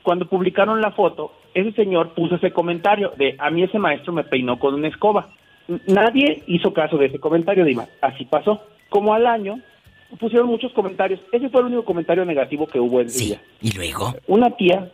cuando 0.01 0.27
publicaron 0.27 0.81
la 0.81 0.91
foto, 0.91 1.33
ese 1.53 1.71
señor 1.73 2.13
puso 2.13 2.35
ese 2.35 2.51
comentario 2.51 3.11
de, 3.17 3.35
a 3.37 3.49
mí 3.49 3.63
ese 3.63 3.79
maestro 3.79 4.13
me 4.13 4.23
peinó 4.23 4.57
con 4.57 4.73
una 4.73 4.87
escoba. 4.87 5.27
Nadie 5.87 6.43
hizo 6.47 6.73
caso 6.73 6.97
de 6.97 7.07
ese 7.07 7.19
comentario, 7.19 7.65
Dima. 7.65 7.85
Así 8.01 8.25
pasó. 8.25 8.61
Como 8.89 9.13
al 9.13 9.25
año, 9.25 9.59
pusieron 10.19 10.47
muchos 10.47 10.71
comentarios. 10.73 11.19
Ese 11.31 11.49
fue 11.49 11.61
el 11.61 11.67
único 11.67 11.85
comentario 11.85 12.23
negativo 12.23 12.67
que 12.67 12.79
hubo 12.79 13.01
en 13.01 13.09
sí. 13.09 13.25
día. 13.25 13.41
¿Y 13.61 13.71
luego? 13.75 14.13
Una 14.27 14.51
tía 14.51 14.91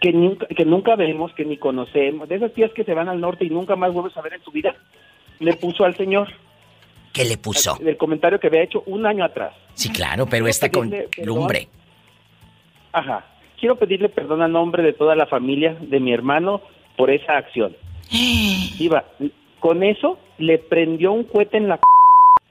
que 0.00 0.12
nunca, 0.12 0.46
que 0.46 0.64
nunca 0.64 0.96
vemos, 0.96 1.32
que 1.34 1.44
ni 1.44 1.56
conocemos, 1.56 2.28
de 2.28 2.36
esas 2.36 2.52
tías 2.52 2.72
que 2.72 2.84
se 2.84 2.94
van 2.94 3.08
al 3.08 3.20
norte 3.20 3.44
y 3.44 3.50
nunca 3.50 3.76
más 3.76 3.92
vuelves 3.92 4.16
a 4.16 4.22
ver 4.22 4.34
en 4.34 4.42
tu 4.42 4.50
vida, 4.50 4.74
le 5.38 5.54
puso 5.54 5.84
al 5.84 5.96
señor, 5.96 6.28
¿Qué 7.16 7.24
le 7.24 7.38
puso? 7.38 7.78
El 7.80 7.96
comentario 7.96 8.38
que 8.38 8.48
había 8.48 8.62
hecho 8.62 8.82
un 8.84 9.06
año 9.06 9.24
atrás. 9.24 9.54
Sí, 9.72 9.88
claro, 9.88 10.26
pero 10.26 10.46
está 10.48 10.70
con 10.70 10.92
lumbre. 11.24 11.66
Ajá. 12.92 13.24
Quiero 13.58 13.76
pedirle 13.76 14.10
perdón 14.10 14.42
a 14.42 14.48
nombre 14.48 14.82
de 14.82 14.92
toda 14.92 15.16
la 15.16 15.24
familia 15.24 15.78
de 15.80 15.98
mi 15.98 16.12
hermano 16.12 16.60
por 16.94 17.10
esa 17.10 17.38
acción. 17.38 17.74
Iba, 18.78 19.06
con 19.60 19.82
eso 19.82 20.18
le 20.36 20.58
prendió 20.58 21.12
un 21.12 21.24
cohete 21.24 21.56
en 21.56 21.68
la 21.68 21.80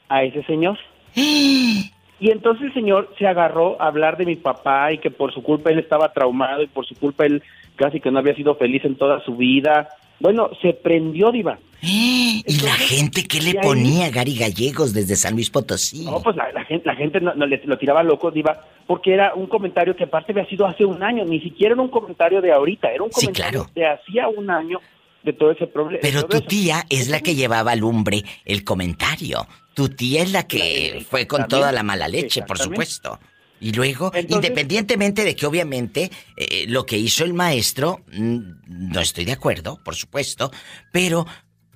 a 0.10 0.24
ese 0.24 0.44
señor. 0.46 0.80
Y 2.20 2.32
entonces 2.32 2.68
el 2.68 2.74
señor 2.74 3.14
se 3.18 3.28
agarró 3.28 3.82
a 3.82 3.88
hablar 3.88 4.18
de 4.18 4.26
mi 4.26 4.36
papá 4.36 4.92
y 4.94 5.00
que 5.00 5.12
por 5.12 5.34
su 5.34 5.44
culpa 5.44 5.72
él 5.72 5.80
estaba 5.80 6.14
traumado 6.14 6.64
y 6.64 6.68
por 6.68 6.86
su 6.86 6.96
culpa 6.96 7.26
él 7.26 7.44
casi 7.76 8.00
que 8.00 8.12
no 8.12 8.20
había 8.20 8.36
sido 8.36 8.56
feliz 8.56 8.86
en 8.86 8.96
toda 8.96 9.24
su 9.26 9.36
vida. 9.36 9.90
Bueno, 10.20 10.50
se 10.62 10.74
prendió, 10.74 11.32
Diva. 11.32 11.58
¿Y 11.82 12.44
la 12.64 12.74
gente 12.74 13.26
qué 13.28 13.42
le 13.42 13.60
ponía, 13.60 14.10
Gary 14.10 14.36
Gallegos, 14.36 14.94
desde 14.94 15.16
San 15.16 15.34
Luis 15.34 15.50
Potosí? 15.50 16.06
No, 16.06 16.22
pues 16.22 16.36
la, 16.36 16.64
gente, 16.64 16.86
la 16.86 16.96
gente 16.96 17.20
no, 17.20 17.34
le, 17.34 17.62
lo 17.66 17.78
tiraba 17.78 18.02
loco, 18.02 18.32
Diva, 18.32 18.62
porque 18.88 19.14
era 19.14 19.34
un 19.36 19.48
comentario 19.48 19.96
que 19.96 20.06
aparte 20.06 20.32
había 20.32 20.48
sido 20.48 20.66
hace 20.66 20.86
un 20.86 21.04
año, 21.04 21.26
ni 21.26 21.40
siquiera 21.42 21.74
era 21.74 21.82
un 21.82 21.90
comentario 21.90 22.42
de 22.42 22.52
ahorita, 22.52 22.92
era 22.92 23.04
un 23.04 23.10
comentario 23.10 23.68
de 23.76 23.86
hacía 23.86 24.28
un 24.30 24.50
año 24.50 24.80
de 25.26 25.34
todo 25.34 25.52
ese 25.52 25.68
problema. 25.68 26.00
Pero 26.02 26.26
tu 26.26 26.42
tía 26.42 26.86
es 26.90 27.10
la 27.10 27.20
que 27.20 27.36
llevaba 27.36 27.72
al 27.72 27.80
lumbre 27.80 28.24
el 28.46 28.64
comentario. 28.64 29.48
Tu 29.74 29.90
tía 29.90 30.22
es 30.22 30.32
la 30.32 30.48
que 30.48 31.06
fue 31.10 31.28
con 31.28 31.48
toda 31.48 31.72
la 31.72 31.84
mala 31.84 32.08
leche, 32.08 32.44
por 32.44 32.58
supuesto. 32.58 33.20
Y 33.60 33.72
luego, 33.72 34.12
independientemente 34.28 35.24
de 35.24 35.36
que 35.36 35.46
obviamente 35.46 36.12
eh, 36.36 36.66
lo 36.68 36.86
que 36.86 36.98
hizo 36.98 37.24
el 37.24 37.34
maestro, 37.34 38.02
mm, 38.12 38.40
no 38.68 39.00
estoy 39.00 39.26
de 39.26 39.32
acuerdo, 39.32 39.80
por 39.84 39.96
supuesto, 39.96 40.52
pero 40.92 41.26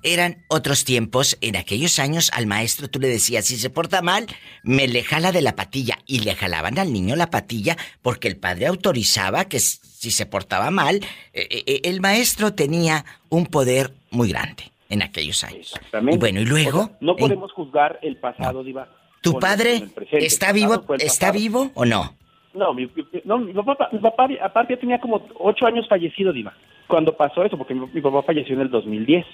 eran 0.02 0.44
otros 0.48 0.84
tiempos. 0.84 1.38
En 1.40 1.56
aquellos 1.56 1.98
años 1.98 2.30
al 2.34 2.46
maestro 2.46 2.88
tú 2.88 3.00
le 3.00 3.08
decías, 3.08 3.46
si 3.46 3.56
se 3.56 3.70
porta 3.70 4.02
mal, 4.02 4.26
me 4.62 4.88
le 4.88 5.02
jala 5.02 5.32
de 5.32 5.42
la 5.42 5.56
patilla. 5.56 5.98
Y 6.06 6.20
le 6.20 6.34
jalaban 6.34 6.78
al 6.78 6.92
niño 6.92 7.16
la 7.16 7.30
patilla 7.30 7.76
porque 8.02 8.28
el 8.28 8.36
padre 8.36 8.66
autorizaba 8.66 9.46
que 9.46 9.60
si 9.60 10.10
se 10.10 10.26
portaba 10.26 10.70
mal, 10.70 10.96
eh, 11.32 11.48
eh, 11.50 11.80
el 11.84 12.00
maestro 12.00 12.54
tenía 12.54 13.04
un 13.28 13.46
poder 13.46 13.92
muy 14.10 14.30
grande 14.30 14.64
en 14.88 15.02
aquellos 15.02 15.44
años. 15.44 15.74
Y 15.92 16.18
bueno, 16.18 16.40
y 16.40 16.44
luego... 16.44 16.90
no 17.00 17.16
podemos 17.16 17.52
juzgar 17.52 17.98
el 18.02 18.16
pasado, 18.16 18.62
Diva. 18.62 18.88
¿Tu 19.22 19.38
padre 19.38 19.84
está 20.12 20.52
vivo 20.52 20.82
está 20.98 21.30
vivo 21.30 21.70
o 21.74 21.84
no? 21.84 22.14
No, 22.54 22.74
mi, 22.74 22.86
papá, 22.86 23.88
mi 23.92 23.98
papá 23.98 24.28
aparte 24.42 24.76
tenía 24.76 24.98
como 24.98 25.24
ocho 25.38 25.66
años 25.66 25.86
fallecido, 25.88 26.32
Diva, 26.32 26.52
cuando 26.88 27.16
pasó 27.16 27.44
eso, 27.44 27.56
porque 27.56 27.74
mi, 27.74 28.00
papá 28.00 28.22
falleció 28.22 28.54
en 28.54 28.62
el 28.62 28.70
2010. 28.70 29.24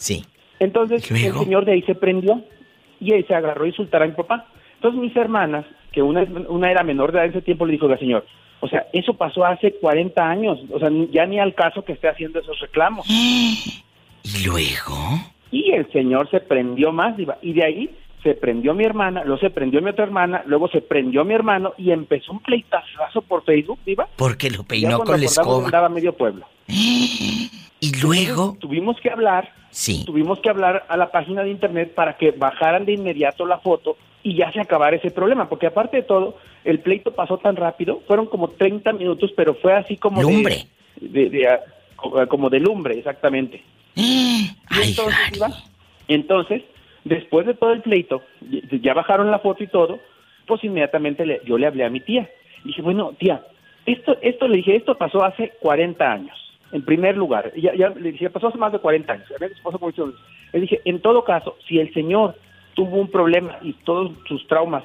Sí. 0.00 0.24
Entonces 0.58 1.10
el 1.10 1.32
señor 1.32 1.64
de 1.66 1.72
ahí 1.72 1.82
se 1.82 1.94
prendió 1.94 2.42
y 3.00 3.12
ahí 3.12 3.22
se 3.24 3.34
agarró 3.34 3.64
a 3.64 3.68
insultar 3.68 4.02
a 4.02 4.06
mi 4.06 4.12
papá. 4.12 4.46
Entonces 4.76 4.98
mis 5.00 5.14
hermanas, 5.14 5.66
que 5.92 6.00
una, 6.02 6.22
una 6.48 6.70
era 6.70 6.82
menor 6.82 7.12
de 7.12 7.18
edad 7.18 7.26
en 7.26 7.32
ese 7.32 7.42
tiempo, 7.42 7.66
le 7.66 7.72
dijo 7.72 7.86
al 7.86 7.98
señor, 7.98 8.24
o 8.60 8.68
sea, 8.68 8.86
eso 8.94 9.14
pasó 9.14 9.44
hace 9.44 9.74
40 9.74 10.22
años, 10.22 10.58
o 10.72 10.78
sea, 10.78 10.88
ya 11.10 11.26
ni 11.26 11.38
al 11.38 11.54
caso 11.54 11.84
que 11.84 11.92
esté 11.92 12.08
haciendo 12.08 12.40
esos 12.40 12.58
reclamos. 12.60 13.06
¿Y 14.22 14.44
luego? 14.46 14.96
Y 15.50 15.72
el 15.72 15.90
señor 15.92 16.30
se 16.30 16.40
prendió 16.40 16.92
más, 16.92 17.16
Diva, 17.16 17.38
y 17.42 17.52
de 17.52 17.64
ahí 17.64 17.90
se 18.22 18.34
prendió 18.34 18.74
mi 18.74 18.84
hermana, 18.84 19.22
luego 19.24 19.40
se 19.40 19.50
prendió 19.50 19.82
mi 19.82 19.90
otra 19.90 20.04
hermana, 20.04 20.42
luego 20.46 20.68
se 20.68 20.80
prendió 20.80 21.24
mi 21.24 21.34
hermano 21.34 21.72
y 21.76 21.90
empezó 21.90 22.32
un 22.32 22.40
pleitazo 22.40 23.22
por 23.22 23.44
Facebook, 23.44 23.78
¿viva? 23.84 24.08
Porque 24.16 24.50
lo 24.50 24.62
peinó 24.62 25.00
con 25.00 25.18
la 25.18 25.26
escoba. 25.26 25.88
Medio 25.88 26.14
pueblo. 26.14 26.46
Y 27.82 27.98
luego 28.02 28.58
tuvimos 28.60 29.00
que 29.00 29.08
hablar, 29.08 29.54
sí. 29.70 30.04
tuvimos 30.04 30.40
que 30.40 30.50
hablar 30.50 30.84
a 30.88 30.96
la 30.96 31.10
página 31.10 31.42
de 31.42 31.50
internet 31.50 31.94
para 31.94 32.16
que 32.16 32.32
bajaran 32.32 32.84
de 32.84 32.92
inmediato 32.92 33.46
la 33.46 33.58
foto 33.58 33.96
y 34.22 34.36
ya 34.36 34.52
se 34.52 34.60
acabara 34.60 34.96
ese 34.96 35.10
problema, 35.10 35.48
porque 35.48 35.66
aparte 35.66 35.98
de 35.98 36.02
todo, 36.02 36.36
el 36.64 36.80
pleito 36.80 37.12
pasó 37.12 37.38
tan 37.38 37.56
rápido, 37.56 38.02
fueron 38.06 38.26
como 38.26 38.48
30 38.48 38.92
minutos, 38.92 39.32
pero 39.34 39.54
fue 39.54 39.72
así 39.72 39.96
como 39.96 40.22
lumbre. 40.22 40.66
De, 41.00 41.48
como 42.28 42.50
de 42.50 42.60
lumbre, 42.60 42.98
exactamente. 42.98 43.62
Ay, 43.96 44.90
entonces, 44.90 45.64
entonces 46.06 46.62
Después 47.04 47.46
de 47.46 47.54
todo 47.54 47.72
el 47.72 47.80
pleito, 47.80 48.22
ya 48.82 48.94
bajaron 48.94 49.30
la 49.30 49.38
foto 49.38 49.64
y 49.64 49.68
todo, 49.68 50.00
pues 50.46 50.62
inmediatamente 50.64 51.24
le, 51.24 51.40
yo 51.46 51.56
le 51.56 51.66
hablé 51.66 51.84
a 51.84 51.90
mi 51.90 52.00
tía. 52.00 52.28
Y 52.64 52.68
dije, 52.68 52.82
bueno, 52.82 53.12
tía, 53.18 53.42
esto, 53.86 54.16
esto 54.20 54.46
le 54.46 54.58
dije, 54.58 54.76
esto 54.76 54.98
pasó 54.98 55.24
hace 55.24 55.52
40 55.60 56.12
años, 56.12 56.36
en 56.72 56.82
primer 56.82 57.16
lugar. 57.16 57.52
Ya, 57.56 57.74
ya 57.74 57.90
dije, 57.90 58.30
pasó 58.30 58.48
hace 58.48 58.58
más 58.58 58.72
de 58.72 58.78
40 58.78 59.12
años. 59.12 59.28
Le 60.52 60.60
dije, 60.60 60.80
en 60.84 61.00
todo 61.00 61.24
caso, 61.24 61.56
si 61.68 61.78
el 61.78 61.92
señor 61.92 62.34
tuvo 62.74 62.96
un 62.96 63.08
problema 63.08 63.58
y 63.62 63.72
todos 63.72 64.12
sus 64.26 64.46
traumas 64.46 64.84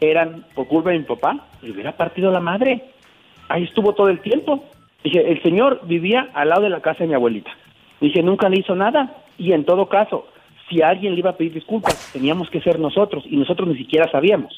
eran 0.00 0.44
por 0.54 0.68
culpa 0.68 0.90
de 0.90 0.98
mi 0.98 1.04
papá, 1.04 1.46
le 1.62 1.70
hubiera 1.70 1.96
partido 1.96 2.30
la 2.30 2.40
madre. 2.40 2.84
Ahí 3.48 3.64
estuvo 3.64 3.94
todo 3.94 4.08
el 4.08 4.20
tiempo. 4.20 4.64
Dije, 5.02 5.30
el 5.30 5.42
señor 5.42 5.80
vivía 5.84 6.30
al 6.34 6.48
lado 6.48 6.62
de 6.62 6.70
la 6.70 6.80
casa 6.80 7.04
de 7.04 7.08
mi 7.08 7.14
abuelita. 7.14 7.50
Dije, 8.00 8.22
nunca 8.22 8.48
le 8.48 8.58
hizo 8.58 8.74
nada. 8.74 9.14
Y 9.38 9.52
en 9.52 9.64
todo 9.64 9.88
caso, 9.88 10.26
si 10.68 10.82
alguien 10.82 11.14
le 11.14 11.20
iba 11.20 11.30
a 11.30 11.36
pedir 11.36 11.54
disculpas, 11.54 12.12
teníamos 12.12 12.50
que 12.50 12.60
ser 12.60 12.78
nosotros 12.78 13.24
y 13.26 13.36
nosotros 13.36 13.68
ni 13.68 13.76
siquiera 13.76 14.10
sabíamos. 14.10 14.54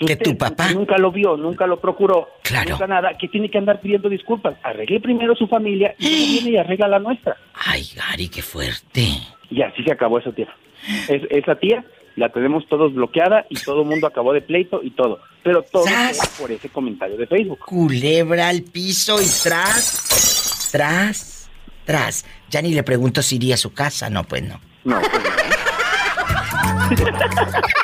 Que 0.00 0.16
tu 0.16 0.36
papá 0.36 0.72
nunca 0.72 0.98
lo 0.98 1.12
vio, 1.12 1.36
nunca 1.36 1.66
lo 1.66 1.80
procuró, 1.80 2.28
claro. 2.42 2.70
nunca 2.70 2.86
nada, 2.86 3.16
que 3.18 3.28
tiene 3.28 3.50
que 3.50 3.58
andar 3.58 3.80
pidiendo 3.80 4.08
disculpas. 4.08 4.56
Arregle 4.62 5.00
primero 5.00 5.34
su 5.34 5.46
familia 5.46 5.94
y 5.98 6.08
luego 6.08 6.26
viene 6.26 6.50
y 6.50 6.56
arregla 6.56 6.88
la 6.88 6.98
nuestra. 6.98 7.36
Ay, 7.54 7.84
Gary, 7.94 8.28
qué 8.28 8.42
fuerte. 8.42 9.06
Y 9.50 9.62
así 9.62 9.82
se 9.84 9.92
acabó 9.92 10.18
esa 10.18 10.32
tía. 10.32 10.48
esa 11.08 11.54
tía 11.56 11.84
la 12.16 12.28
tenemos 12.30 12.66
todos 12.68 12.94
bloqueada 12.94 13.44
y 13.48 13.56
todo 13.56 13.82
el 13.82 13.88
mundo 13.88 14.06
acabó 14.06 14.32
de 14.32 14.40
pleito 14.40 14.80
y 14.82 14.90
todo. 14.90 15.20
Pero 15.42 15.62
todo 15.62 15.84
por 16.38 16.50
ese 16.50 16.68
comentario 16.68 17.16
de 17.16 17.26
Facebook. 17.26 17.58
Culebra 17.60 18.48
al 18.48 18.62
piso 18.62 19.20
y 19.20 19.26
tras, 19.42 20.70
tras, 20.72 21.50
tras. 21.84 22.24
Ya 22.50 22.62
ni 22.62 22.72
le 22.72 22.82
pregunto 22.82 23.22
si 23.22 23.36
iría 23.36 23.54
a 23.54 23.58
su 23.58 23.72
casa. 23.72 24.08
No, 24.10 24.24
pues 24.24 24.42
no. 24.42 24.60
No, 24.84 25.00
pues 25.00 25.22